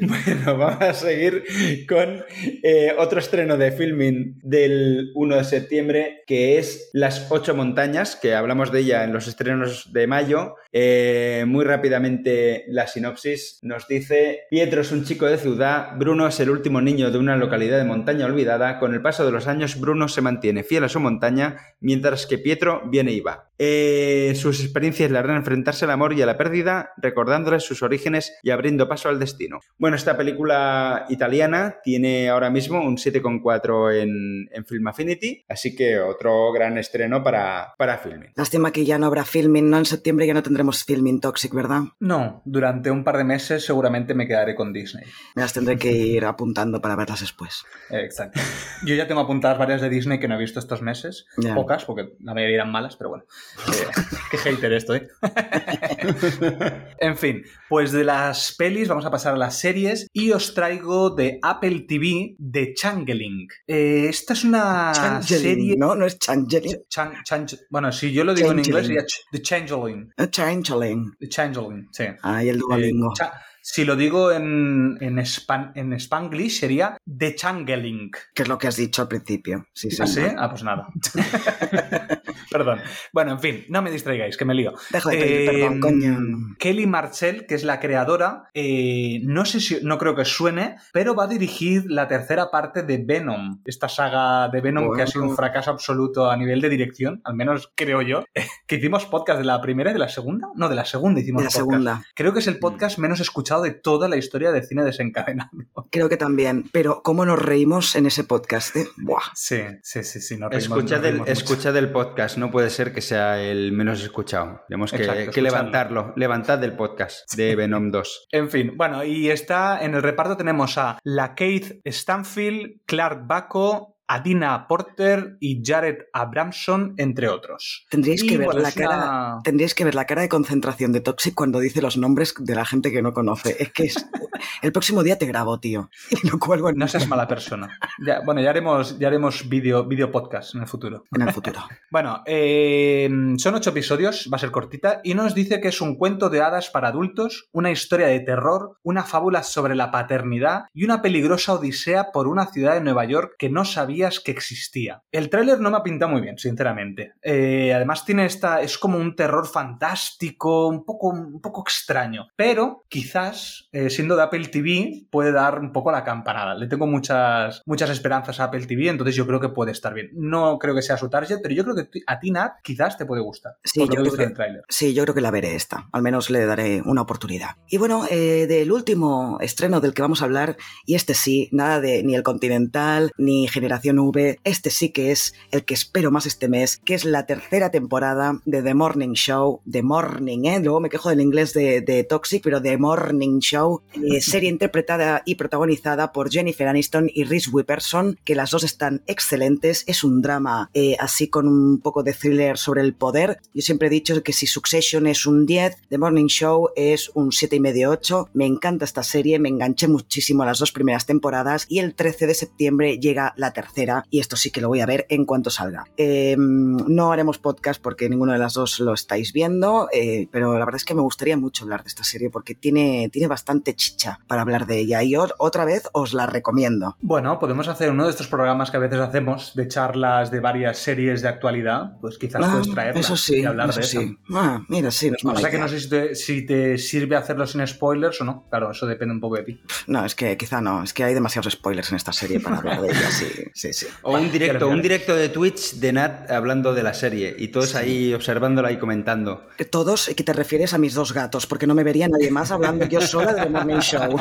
Bueno, 0.00 0.58
vamos 0.58 0.82
a 0.82 0.94
seguir 0.94 1.44
con 1.88 2.24
eh, 2.62 2.92
otro 2.98 3.20
estreno 3.20 3.56
de 3.56 3.70
filming 3.70 4.40
del 4.42 5.12
1 5.14 5.36
de 5.36 5.44
septiembre, 5.44 6.22
que 6.26 6.58
es 6.58 6.90
Las 6.92 7.30
Ocho 7.30 7.54
Montañas, 7.54 8.16
que 8.16 8.34
hablamos 8.34 8.72
de 8.72 8.80
ella 8.80 9.04
en 9.04 9.12
los 9.12 9.28
estrenos 9.28 9.92
de 9.92 10.08
mayo. 10.08 10.56
Eh, 10.72 11.44
muy 11.46 11.64
rápidamente 11.64 12.64
la 12.68 12.88
sinopsis 12.88 13.60
nos 13.62 13.86
dice, 13.86 14.40
Pietro 14.50 14.80
es 14.80 14.90
un 14.90 15.04
chico 15.04 15.26
de 15.26 15.38
ciudad, 15.38 15.96
Bruno 15.96 16.26
es 16.26 16.40
el 16.40 16.50
último 16.50 16.80
niño 16.80 17.10
de 17.10 17.18
una 17.18 17.36
localidad 17.36 17.78
de 17.78 17.84
montaña 17.84 18.26
olvidada, 18.26 18.80
con 18.80 18.92
el 18.92 19.02
paso 19.02 19.24
de 19.24 19.32
los 19.32 19.46
años 19.46 19.78
Bruno 19.78 20.08
se 20.08 20.20
mantiene 20.20 20.64
fiel 20.64 20.84
a 20.84 20.88
su 20.88 20.98
montaña, 20.98 21.58
mientras 21.80 22.26
que 22.26 22.38
Pietro 22.38 22.82
viene 22.90 23.12
y 23.12 23.20
va. 23.20 23.47
Eh, 23.58 24.34
sus 24.36 24.60
experiencias 24.60 25.10
le 25.10 25.18
harán 25.18 25.36
enfrentarse 25.36 25.84
al 25.84 25.90
amor 25.90 26.12
y 26.12 26.22
a 26.22 26.26
la 26.26 26.36
pérdida, 26.36 26.92
recordándoles 26.96 27.64
sus 27.64 27.82
orígenes 27.82 28.38
y 28.42 28.50
abriendo 28.50 28.88
paso 28.88 29.08
al 29.08 29.18
destino. 29.18 29.60
Bueno, 29.78 29.96
esta 29.96 30.16
película 30.16 31.06
italiana 31.08 31.76
tiene 31.82 32.28
ahora 32.28 32.50
mismo 32.50 32.80
un 32.80 32.96
7,4 32.96 34.02
en, 34.02 34.48
en 34.52 34.64
Film 34.64 34.86
Affinity, 34.88 35.44
así 35.48 35.74
que 35.74 35.98
otro 35.98 36.52
gran 36.52 36.78
estreno 36.78 37.22
para, 37.22 37.74
para 37.76 37.98
filming. 37.98 38.30
Lástima 38.34 38.72
que 38.72 38.84
ya 38.84 38.98
no 38.98 39.06
habrá 39.06 39.24
filming, 39.24 39.70
¿no? 39.70 39.78
En 39.78 39.86
septiembre 39.86 40.26
ya 40.26 40.34
no 40.34 40.42
tendremos 40.42 40.84
filming 40.84 41.20
Toxic, 41.20 41.52
¿verdad? 41.52 41.82
No, 42.00 42.42
durante 42.44 42.90
un 42.90 43.04
par 43.04 43.16
de 43.18 43.24
meses 43.24 43.64
seguramente 43.64 44.14
me 44.14 44.26
quedaré 44.26 44.54
con 44.54 44.72
Disney. 44.72 45.04
Me 45.34 45.42
las 45.42 45.52
tendré 45.52 45.76
que 45.76 45.90
ir 45.90 46.24
apuntando 46.24 46.80
para 46.80 46.96
verlas 46.96 47.20
después. 47.20 47.64
Eh, 47.90 48.04
Exacto. 48.04 48.40
Yo 48.84 48.94
ya 48.94 49.06
tengo 49.06 49.20
apuntadas 49.20 49.58
varias 49.58 49.80
de 49.80 49.90
Disney 49.90 50.18
que 50.18 50.28
no 50.28 50.36
he 50.36 50.38
visto 50.38 50.58
estos 50.58 50.82
meses. 50.82 51.26
Pocas, 51.54 51.84
porque 51.84 52.14
la 52.20 52.34
mayoría 52.34 52.56
eran 52.56 52.72
malas, 52.72 52.96
pero 52.96 53.10
bueno. 53.10 53.24
Eh, 53.68 53.86
qué 54.30 54.38
hater 54.38 54.72
estoy. 54.72 55.02
en 57.00 57.16
fin, 57.16 57.42
pues 57.68 57.92
de 57.92 58.04
las 58.04 58.54
pelis 58.56 58.88
vamos 58.88 59.04
a 59.04 59.10
pasar 59.10 59.34
a 59.34 59.36
las 59.36 59.58
series 59.58 60.06
y 60.12 60.30
os 60.32 60.54
traigo 60.54 61.10
de 61.10 61.38
Apple 61.42 61.86
TV 61.88 62.36
The 62.52 62.74
Changeling. 62.74 63.48
Eh, 63.66 64.06
esta 64.08 64.32
es 64.34 64.44
una 64.44 64.92
Changeling, 64.94 65.42
serie... 65.42 65.76
¿no? 65.76 65.94
No 65.94 66.06
es 66.06 66.18
Changeling. 66.18 66.76
Chan- 66.88 67.14
chan- 67.24 67.46
bueno, 67.70 67.90
si 67.92 68.12
yo 68.12 68.24
lo 68.24 68.34
digo 68.34 68.52
en 68.52 68.60
inglés 68.60 68.86
sería 68.86 69.02
ch- 69.02 69.20
The 69.32 69.42
Changeling. 69.42 70.12
Eh, 70.16 70.28
Changeling. 70.30 71.12
The 71.18 71.28
Changeling, 71.28 71.88
sí. 71.92 72.04
Ay, 72.22 72.48
el 72.50 72.58
Duolingo. 72.58 73.08
Eh, 73.08 73.14
cha- 73.16 73.32
si 73.70 73.84
lo 73.84 73.96
digo 73.96 74.32
en, 74.32 74.96
en, 75.02 75.18
span- 75.18 75.72
en 75.74 75.92
Spanglish 75.92 76.58
sería 76.60 76.96
The 77.06 77.34
Changeling. 77.34 78.10
que 78.34 78.42
es 78.42 78.48
lo 78.48 78.56
que 78.56 78.66
has 78.66 78.76
dicho 78.76 79.02
al 79.02 79.08
principio. 79.08 79.66
Sí, 79.74 79.90
sí. 79.90 79.98
¿Ah, 80.02 80.06
sí? 80.06 80.22
Ah, 80.38 80.48
pues 80.48 80.62
nada. 80.64 80.88
Perdón. 82.50 82.80
Bueno, 83.12 83.32
en 83.32 83.40
fin, 83.40 83.64
no 83.68 83.82
me 83.82 83.90
distraigáis, 83.90 84.36
que 84.38 84.44
me 84.46 84.54
lío. 84.54 84.72
Deja 84.90 85.10
de 85.10 85.16
pedir 85.18 85.50
perdón, 85.50 85.76
Eh, 85.76 85.80
coño. 85.80 86.18
Kelly 86.58 86.86
Marcel, 86.86 87.46
que 87.46 87.54
es 87.54 87.64
la 87.64 87.78
creadora, 87.78 88.44
eh, 88.54 89.20
no 89.24 89.44
sé 89.44 89.60
si, 89.60 89.78
no 89.82 89.98
creo 89.98 90.14
que 90.14 90.24
suene, 90.24 90.76
pero 90.92 91.14
va 91.14 91.24
a 91.24 91.28
dirigir 91.28 91.84
la 91.88 92.08
tercera 92.08 92.50
parte 92.50 92.82
de 92.82 93.02
Venom, 93.04 93.60
esta 93.66 93.88
saga 93.88 94.48
de 94.48 94.60
Venom 94.62 94.94
que 94.96 95.02
ha 95.02 95.06
sido 95.06 95.24
un 95.24 95.36
fracaso 95.36 95.70
absoluto 95.70 96.30
a 96.30 96.36
nivel 96.36 96.60
de 96.62 96.68
dirección, 96.70 97.20
al 97.24 97.34
menos 97.34 97.70
creo 97.76 98.00
yo. 98.02 98.24
que 98.66 98.76
hicimos 98.76 99.04
podcast 99.06 99.38
de 99.40 99.44
la 99.44 99.60
primera 99.60 99.90
y 99.90 99.92
de 99.92 99.98
la 99.98 100.08
segunda, 100.08 100.48
no, 100.54 100.68
de 100.68 100.74
la 100.74 100.84
segunda 100.84 101.20
hicimos 101.20 101.42
De 101.42 101.46
la 101.46 101.50
podcast. 101.50 101.70
segunda. 101.70 102.02
Creo 102.14 102.32
que 102.32 102.38
es 102.40 102.46
el 102.46 102.58
podcast 102.58 102.98
menos 102.98 103.20
escuchado 103.20 103.57
de 103.62 103.72
toda 103.72 104.08
la 104.08 104.16
historia 104.16 104.52
de 104.52 104.62
cine 104.62 104.82
desencadenado. 104.84 105.50
Creo 105.90 106.08
que 106.08 106.16
también. 106.16 106.64
Pero 106.72 107.02
cómo 107.02 107.24
nos 107.24 107.38
reímos 107.40 107.94
en 107.96 108.06
ese 108.06 108.24
podcast, 108.24 108.76
¿eh? 108.76 108.86
Buah. 108.96 109.22
Sí, 109.34 109.60
sí, 109.82 110.04
sí, 110.04 110.20
sí. 110.20 110.36
nos 110.36 110.50
reímos- 110.50 110.62
Escuchad 110.78 110.96
nos 110.98 111.04
el, 111.06 111.12
reímos 111.12 111.28
mucho. 111.28 111.32
escuchad 111.32 111.76
el 111.76 111.92
podcast, 111.92 112.38
no 112.38 112.50
puede 112.50 112.70
ser 112.70 112.92
que 112.92 113.00
sea 113.00 113.40
el 113.42 113.72
menos 113.72 114.02
escuchado. 114.02 114.60
Tenemos 114.68 114.90
que, 114.90 114.98
Exacto, 114.98 115.16
que 115.16 115.22
escuchadlo. 115.24 115.48
levantarlo. 115.50 116.12
Levantad 116.16 116.62
el 116.64 116.76
podcast 116.76 117.34
de 117.34 117.56
Venom 117.56 117.90
2. 117.90 118.28
En 118.32 118.50
fin, 118.50 118.72
bueno, 118.76 119.04
y 119.04 119.30
está 119.30 119.80
en 119.82 119.94
el 119.94 120.02
reparto 120.02 120.36
tenemos 120.36 120.78
a 120.78 120.98
la 121.02 121.34
Keith 121.34 121.80
Stanfield, 121.84 122.80
Clark 122.86 123.26
Baco, 123.26 123.97
Adina 124.08 124.66
Porter 124.66 125.36
y 125.38 125.62
Jared 125.64 125.98
Abramson, 126.12 126.94
entre 126.96 127.28
otros. 127.28 127.86
Tendríais 127.90 128.22
Y, 128.24 128.26
que 128.28 128.38
ver 128.38 128.46
bueno, 128.46 128.60
la 128.62 128.72
cara. 128.72 128.88
una- 128.96 129.38
Tendríais 129.44 129.74
que 129.74 129.84
ver 129.84 129.94
la 129.94 130.06
cara 130.06 130.22
de 130.22 130.28
concentración 130.28 130.92
de 130.92 131.00
Toxic 131.00 131.34
cuando 131.34 131.60
dice 131.60 131.82
los 131.82 131.96
nombres 131.96 132.34
de 132.38 132.54
la 132.54 132.64
gente 132.64 132.90
que 132.90 133.02
no 133.02 133.12
conoce. 133.12 133.56
Es 133.62 133.72
que 133.72 133.84
es... 133.84 133.96
el 134.62 134.72
próximo 134.72 135.02
día 135.02 135.18
te 135.18 135.26
grabo, 135.26 135.60
tío. 135.60 135.90
Y 136.10 136.26
lo 136.28 136.38
cuelgo 136.38 136.70
en, 136.70 136.76
No 136.76 136.88
seas 136.88 137.06
mala 137.08 137.28
persona. 137.28 137.78
Ya, 138.04 138.20
bueno, 138.24 138.40
ya 138.40 138.50
haremos, 138.50 138.98
ya 138.98 139.08
haremos 139.08 139.48
video, 139.48 139.84
video 139.84 140.10
podcast 140.10 140.54
en 140.54 140.62
el 140.62 140.66
futuro. 140.68 141.04
en 141.14 141.22
el 141.22 141.32
futuro. 141.32 141.60
Bueno, 141.90 142.22
eh, 142.26 143.08
son 143.38 143.54
ocho 143.54 143.70
episodios, 143.70 144.28
va 144.32 144.36
a 144.36 144.38
ser 144.40 144.50
cortita, 144.50 145.00
y 145.04 145.14
nos 145.14 145.34
dice 145.34 145.60
que 145.60 145.68
es 145.68 145.80
un 145.80 145.96
cuento 145.96 146.28
de 146.28 146.42
hadas 146.42 146.70
para 146.70 146.88
adultos, 146.88 147.48
una 147.52 147.70
historia 147.70 148.06
de 148.08 148.20
terror, 148.20 148.76
una 148.82 149.04
fábula 149.04 149.42
sobre 149.42 149.74
la 149.74 149.90
paternidad 149.90 150.64
y 150.74 150.84
una 150.84 151.00
peligrosa 151.02 151.54
odisea 151.54 152.12
por 152.12 152.28
una 152.28 152.46
ciudad 152.46 152.74
de 152.74 152.80
Nueva 152.82 153.04
York 153.04 153.34
que 153.38 153.48
no 153.50 153.64
sabías 153.98 154.20
que 154.20 154.30
existía. 154.30 155.02
El 155.10 155.28
tráiler 155.28 155.60
no 155.60 155.70
me 155.70 155.76
ha 155.76 155.82
pintado 155.82 156.12
muy 156.12 156.20
bien, 156.20 156.38
sinceramente. 156.38 157.14
Eh, 157.22 157.72
además 157.74 158.04
tiene 158.04 158.26
esta, 158.26 158.60
es 158.60 158.78
como 158.78 158.98
un 158.98 159.16
terror 159.16 159.46
fantástico, 159.46 160.68
un 160.68 160.84
poco, 160.84 161.08
un 161.08 161.40
poco 161.40 161.62
extraño, 161.62 162.28
pero 162.36 162.84
quizás, 162.88 163.68
eh, 163.72 163.90
siendo 163.90 164.16
de 164.16 164.22
Apple 164.22 164.48
TV, 164.48 165.06
puede 165.10 165.32
dar 165.32 165.58
un 165.58 165.72
poco 165.72 165.90
la 165.90 166.04
campanada. 166.04 166.54
Le 166.54 166.66
tengo 166.66 166.86
muchas, 166.86 167.62
muchas 167.66 167.90
esperanzas 167.90 168.40
a 168.40 168.44
Apple 168.44 168.66
TV, 168.66 168.88
entonces 168.88 169.16
yo 169.16 169.26
creo 169.26 169.40
que 169.40 169.48
puede 169.48 169.72
estar 169.72 169.94
bien. 169.94 170.10
No 170.12 170.58
creo 170.58 170.74
que 170.74 170.82
sea 170.82 170.96
su 170.96 171.08
target, 171.08 171.38
pero 171.42 171.54
yo 171.54 171.64
creo 171.64 171.76
que 171.76 172.00
a 172.06 172.18
ti, 172.18 172.30
Nat, 172.30 172.54
quizás 172.62 172.96
te 172.96 173.06
puede 173.06 173.22
gustar. 173.22 173.54
Sí, 173.64 173.80
yo 173.80 174.02
creo 174.02 174.12
que-. 174.12 174.34
Sí, 174.68 174.94
yo 174.94 175.02
creo 175.04 175.14
que 175.14 175.20
la 175.20 175.30
veré 175.30 175.54
esta. 175.54 175.88
Al 175.92 176.02
menos 176.02 176.30
le 176.30 176.46
daré 176.46 176.82
una 176.84 177.02
oportunidad. 177.02 177.56
Y 177.68 177.78
bueno, 177.78 178.04
eh, 178.10 178.46
del 178.46 178.70
último 178.70 179.38
estreno 179.40 179.80
del 179.80 179.94
que 179.94 180.02
vamos 180.02 180.22
a 180.22 180.26
hablar, 180.26 180.56
y 180.86 180.94
este 180.94 181.14
sí, 181.14 181.48
nada 181.52 181.80
de 181.80 182.02
ni 182.02 182.14
el 182.14 182.22
Continental 182.22 183.10
ni 183.16 183.48
Generación 183.48 183.87
V, 183.96 184.40
este 184.44 184.70
sí 184.70 184.90
que 184.90 185.12
es 185.12 185.34
el 185.50 185.64
que 185.64 185.74
espero 185.74 186.10
más 186.10 186.26
este 186.26 186.48
mes, 186.48 186.80
que 186.84 186.94
es 186.94 187.04
la 187.04 187.26
tercera 187.26 187.70
temporada 187.70 188.40
de 188.44 188.62
The 188.62 188.74
Morning 188.74 189.14
Show. 189.14 189.60
The 189.70 189.82
Morning, 189.82 190.44
¿eh? 190.44 190.60
Luego 190.60 190.80
me 190.80 190.90
quejo 190.90 191.08
del 191.10 191.20
inglés 191.20 191.54
de, 191.54 191.80
de 191.80 192.04
Toxic, 192.04 192.42
pero 192.42 192.60
The 192.60 192.76
Morning 192.76 193.38
Show, 193.40 193.82
eh, 193.94 194.20
serie 194.20 194.50
interpretada 194.50 195.22
y 195.24 195.36
protagonizada 195.36 196.12
por 196.12 196.30
Jennifer 196.30 196.68
Aniston 196.68 197.10
y 197.12 197.24
Reese 197.24 197.50
Witherspoon, 197.50 198.18
que 198.24 198.34
las 198.34 198.50
dos 198.50 198.64
están 198.64 199.02
excelentes. 199.06 199.84
Es 199.86 200.04
un 200.04 200.20
drama 200.20 200.70
eh, 200.74 200.96
así 200.98 201.28
con 201.28 201.48
un 201.48 201.80
poco 201.80 202.02
de 202.02 202.12
thriller 202.12 202.58
sobre 202.58 202.82
el 202.82 202.94
poder. 202.94 203.38
Yo 203.54 203.62
siempre 203.62 203.88
he 203.88 203.90
dicho 203.90 204.22
que 204.22 204.32
si 204.32 204.46
Succession 204.46 205.06
es 205.06 205.26
un 205.26 205.46
10, 205.46 205.76
The 205.88 205.98
Morning 205.98 206.26
Show 206.26 206.70
es 206.76 207.10
un 207.14 207.30
7,5-8. 207.30 208.28
Me 208.34 208.46
encanta 208.46 208.84
esta 208.84 209.02
serie, 209.02 209.38
me 209.38 209.48
enganché 209.48 209.88
muchísimo 209.88 210.42
a 210.42 210.46
las 210.46 210.58
dos 210.58 210.72
primeras 210.72 211.06
temporadas 211.06 211.66
y 211.68 211.78
el 211.78 211.94
13 211.94 212.26
de 212.26 212.34
septiembre 212.34 212.98
llega 212.98 213.34
la 213.36 213.52
tercera 213.52 213.77
y 214.10 214.20
esto 214.20 214.36
sí 214.36 214.50
que 214.50 214.60
lo 214.60 214.68
voy 214.68 214.80
a 214.80 214.86
ver 214.86 215.06
en 215.08 215.24
cuanto 215.24 215.50
salga. 215.50 215.84
Eh, 215.96 216.34
no 216.38 217.12
haremos 217.12 217.38
podcast 217.38 217.80
porque 217.80 218.08
ninguno 218.08 218.32
de 218.32 218.38
las 218.38 218.54
dos 218.54 218.80
lo 218.80 218.92
estáis 218.94 219.32
viendo, 219.32 219.88
eh, 219.92 220.28
pero 220.32 220.52
la 220.58 220.64
verdad 220.64 220.76
es 220.76 220.84
que 220.84 220.94
me 220.94 221.02
gustaría 221.02 221.36
mucho 221.36 221.64
hablar 221.64 221.82
de 221.84 221.88
esta 221.88 222.04
serie 222.04 222.30
porque 222.30 222.54
tiene, 222.54 223.08
tiene 223.12 223.28
bastante 223.28 223.74
chicha 223.74 224.18
para 224.26 224.42
hablar 224.42 224.66
de 224.66 224.78
ella 224.78 225.02
y 225.02 225.14
os- 225.16 225.34
otra 225.38 225.64
vez 225.64 225.88
os 225.92 226.12
la 226.14 226.26
recomiendo. 226.26 226.96
Bueno, 227.00 227.38
podemos 227.38 227.68
hacer 227.68 227.90
uno 227.90 228.04
de 228.04 228.10
estos 228.10 228.26
programas 228.28 228.70
que 228.70 228.76
a 228.78 228.80
veces 228.80 228.98
hacemos 229.00 229.54
de 229.54 229.68
charlas 229.68 230.30
de 230.30 230.40
varias 230.40 230.78
series 230.78 231.22
de 231.22 231.28
actualidad. 231.28 231.98
Pues 232.00 232.18
quizás 232.18 232.42
Ah, 232.44 232.50
puedes 232.50 232.70
traerla 232.70 233.00
eso 233.00 233.16
sí, 233.16 233.40
y 233.40 233.44
hablar 233.44 233.70
eso 233.70 233.80
de 233.80 233.86
sí. 233.86 233.98
eso. 233.98 234.16
Ah, 234.34 234.62
mira, 234.68 234.90
sí, 234.90 235.10
no 235.10 235.16
es 235.16 235.24
O 235.24 235.40
sea 235.40 235.50
que 235.50 235.58
no 235.58 235.68
sé 235.68 235.80
si 235.80 235.88
te, 235.88 236.14
si 236.14 236.46
te 236.46 236.78
sirve 236.78 237.16
hacerlo 237.16 237.46
sin 237.46 237.66
spoilers 237.66 238.20
o 238.20 238.24
no. 238.24 238.46
Claro, 238.50 238.70
eso 238.70 238.86
depende 238.86 239.14
un 239.14 239.20
poco 239.20 239.36
de 239.36 239.42
ti. 239.44 239.60
No, 239.86 240.04
es 240.04 240.14
que 240.14 240.36
quizá 240.36 240.60
no, 240.60 240.82
es 240.82 240.92
que 240.92 241.04
hay 241.04 241.14
demasiados 241.14 241.52
spoilers 241.52 241.90
en 241.90 241.96
esta 241.96 242.12
serie 242.12 242.40
para 242.40 242.58
hablar 242.58 242.80
de 242.82 242.88
ella, 242.88 243.10
sí, 243.10 243.26
sí, 243.54 243.67
sí. 243.72 243.86
O 244.02 244.16
un 244.16 244.30
directo, 244.30 244.68
un 244.68 244.82
directo 244.82 245.14
de 245.14 245.28
Twitch 245.28 245.74
de 245.74 245.92
Nat 245.92 246.30
hablando 246.30 246.74
de 246.74 246.82
la 246.82 246.94
serie 246.94 247.34
y 247.38 247.48
todos 247.48 247.74
ahí 247.74 248.14
observándola 248.14 248.72
y 248.72 248.78
comentando. 248.78 249.48
Todos, 249.70 250.10
que 250.16 250.24
te 250.24 250.32
refieres 250.32 250.74
a 250.74 250.78
mis 250.78 250.94
dos 250.94 251.12
gatos, 251.12 251.46
porque 251.46 251.66
no 251.66 251.74
me 251.74 251.84
vería 251.84 252.08
nadie 252.08 252.30
más 252.30 252.50
hablando 252.50 252.86
yo 252.86 253.00
sola 253.00 253.34
de 253.34 253.42
The 253.42 253.50
Morning 253.50 253.80
Show. 253.80 254.08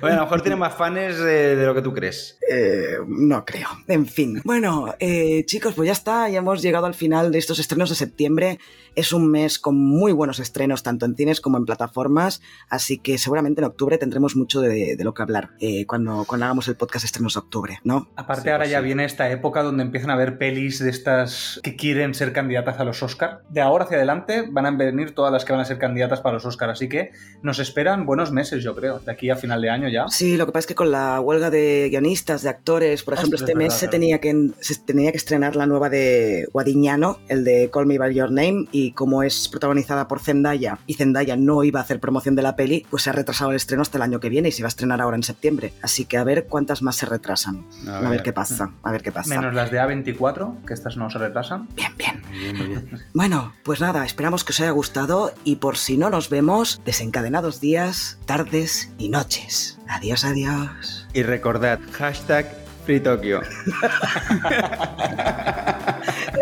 bueno, 0.00 0.16
a 0.16 0.16
lo 0.16 0.22
mejor 0.22 0.42
tiene 0.42 0.56
más 0.56 0.74
fans 0.74 1.18
de, 1.18 1.56
de 1.56 1.66
lo 1.66 1.74
que 1.74 1.82
tú 1.82 1.92
crees. 1.92 2.38
Eh, 2.50 2.98
no 3.06 3.44
creo. 3.44 3.68
En 3.86 4.06
fin. 4.06 4.40
Bueno, 4.44 4.94
eh, 4.98 5.44
chicos, 5.46 5.74
pues 5.74 5.86
ya 5.86 5.92
está. 5.92 6.28
Ya 6.28 6.38
hemos 6.38 6.62
llegado 6.62 6.86
al 6.86 6.94
final 6.94 7.30
de 7.30 7.38
estos 7.38 7.58
estrenos 7.58 7.90
de 7.90 7.94
septiembre. 7.94 8.58
Es 8.94 9.12
un 9.12 9.30
mes 9.30 9.58
con 9.58 9.76
muy 9.78 10.12
buenos 10.12 10.40
estrenos, 10.40 10.82
tanto 10.82 11.06
en 11.06 11.14
cines 11.16 11.40
como 11.40 11.58
en 11.58 11.64
plataformas. 11.66 12.40
Así 12.68 12.98
que 12.98 13.18
seguramente 13.18 13.60
en 13.60 13.66
octubre 13.66 13.98
tendremos 13.98 14.36
mucho 14.36 14.60
de, 14.60 14.96
de 14.96 15.04
lo 15.04 15.14
que 15.14 15.22
hablar 15.22 15.50
eh, 15.60 15.86
cuando, 15.86 16.24
cuando 16.26 16.46
hagamos 16.46 16.68
el 16.68 16.76
podcast 16.76 17.04
estrenos 17.04 17.34
de 17.34 17.40
octubre, 17.40 17.78
¿no? 17.84 18.08
Aparte, 18.16 18.42
Sí, 18.42 18.48
ahora 18.48 18.64
pues 18.64 18.70
ya 18.70 18.78
sí. 18.80 18.84
viene 18.84 19.04
esta 19.04 19.30
época 19.30 19.62
donde 19.62 19.82
empiezan 19.82 20.10
a 20.10 20.14
haber 20.14 20.38
pelis 20.38 20.78
de 20.78 20.90
estas 20.90 21.60
que 21.62 21.76
quieren 21.76 22.14
ser 22.14 22.32
candidatas 22.32 22.78
a 22.80 22.84
los 22.84 23.02
Oscar. 23.02 23.42
De 23.50 23.60
ahora 23.60 23.84
hacia 23.84 23.96
adelante 23.98 24.44
van 24.50 24.66
a 24.66 24.70
venir 24.70 25.14
todas 25.14 25.32
las 25.32 25.44
que 25.44 25.52
van 25.52 25.60
a 25.60 25.64
ser 25.64 25.78
candidatas 25.78 26.20
para 26.20 26.34
los 26.34 26.44
Oscar, 26.46 26.70
así 26.70 26.88
que 26.88 27.10
nos 27.42 27.58
esperan 27.58 28.06
buenos 28.06 28.32
meses, 28.32 28.62
yo 28.64 28.74
creo, 28.74 28.98
de 29.00 29.12
aquí 29.12 29.30
a 29.30 29.36
final 29.36 29.60
de 29.60 29.70
año 29.70 29.88
ya. 29.88 30.08
Sí, 30.08 30.36
lo 30.36 30.46
que 30.46 30.52
pasa 30.52 30.60
es 30.60 30.66
que 30.66 30.74
con 30.74 30.90
la 30.90 31.20
huelga 31.20 31.50
de 31.50 31.88
guionistas, 31.90 32.42
de 32.42 32.48
actores, 32.48 33.02
por 33.02 33.14
ejemplo, 33.14 33.36
Ostras, 33.36 33.50
este 33.50 33.52
es 33.52 33.58
mes 33.58 33.74
se, 33.74 33.80
claro. 33.80 33.90
tenía 33.92 34.20
que, 34.20 34.50
se 34.60 34.74
tenía 34.80 35.10
que 35.10 35.18
estrenar 35.18 35.54
la 35.56 35.66
nueva 35.66 35.90
de 35.90 36.48
Guadignano, 36.52 37.18
el 37.28 37.44
de 37.44 37.70
Call 37.72 37.86
Me 37.86 37.98
By 37.98 38.14
Your 38.14 38.30
Name, 38.30 38.66
y 38.72 38.79
como 38.92 39.22
es 39.22 39.48
protagonizada 39.48 40.08
por 40.08 40.20
Zendaya, 40.20 40.78
y 40.86 40.94
Zendaya 40.94 41.36
no 41.36 41.62
iba 41.64 41.80
a 41.80 41.82
hacer 41.82 42.00
promoción 42.00 42.34
de 42.34 42.42
la 42.42 42.56
peli, 42.56 42.86
pues 42.90 43.02
se 43.04 43.10
ha 43.10 43.12
retrasado 43.12 43.50
el 43.50 43.56
estreno 43.56 43.82
hasta 43.82 43.98
el 43.98 44.02
año 44.02 44.18
que 44.20 44.28
viene 44.28 44.48
y 44.48 44.52
se 44.52 44.62
va 44.62 44.66
a 44.66 44.70
estrenar 44.70 45.00
ahora 45.00 45.16
en 45.16 45.22
septiembre. 45.22 45.72
Así 45.82 46.04
que 46.06 46.16
a 46.16 46.24
ver 46.24 46.46
cuántas 46.46 46.82
más 46.82 46.96
se 46.96 47.06
retrasan. 47.06 47.64
A 47.86 47.98
A, 47.98 48.00
ver. 48.00 48.10
ver. 48.10 48.22
qué 48.22 48.32
pasa, 48.32 48.70
a 48.82 48.90
ver 48.92 49.02
qué 49.02 49.12
pasa. 49.12 49.28
Menos 49.38 49.54
las 49.54 49.70
de 49.70 49.78
A24, 49.80 50.64
que 50.66 50.74
estas 50.74 50.96
no 50.96 51.10
se 51.10 51.18
retrasan. 51.18 51.68
Bien, 51.76 51.92
bien. 51.96 52.22
Bien, 52.30 52.54
bien. 52.56 52.90
Bueno, 53.14 53.52
pues 53.64 53.80
nada, 53.80 54.04
esperamos 54.06 54.44
que 54.44 54.52
os 54.52 54.60
haya 54.60 54.70
gustado 54.70 55.32
y 55.44 55.56
por 55.56 55.76
si 55.76 55.96
no 55.98 56.08
nos 56.10 56.30
vemos, 56.30 56.80
desencadenados 56.84 57.60
días, 57.60 58.18
tardes 58.24 58.92
y 58.98 59.08
noches. 59.10 59.78
Adiós, 59.88 60.24
adiós. 60.24 61.06
Y 61.12 61.22
recordad, 61.22 61.80
hashtag 61.92 62.46
FreeTokyo. 62.84 63.40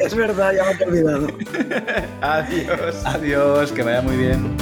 Es 0.00 0.14
verdad, 0.14 0.52
ya 0.52 0.64
me 0.64 0.72
he 0.72 0.84
olvidado. 0.86 1.26
Adiós. 2.20 3.04
Adiós, 3.04 3.72
que 3.72 3.82
vaya 3.82 4.00
muy 4.00 4.16
bien. 4.16 4.56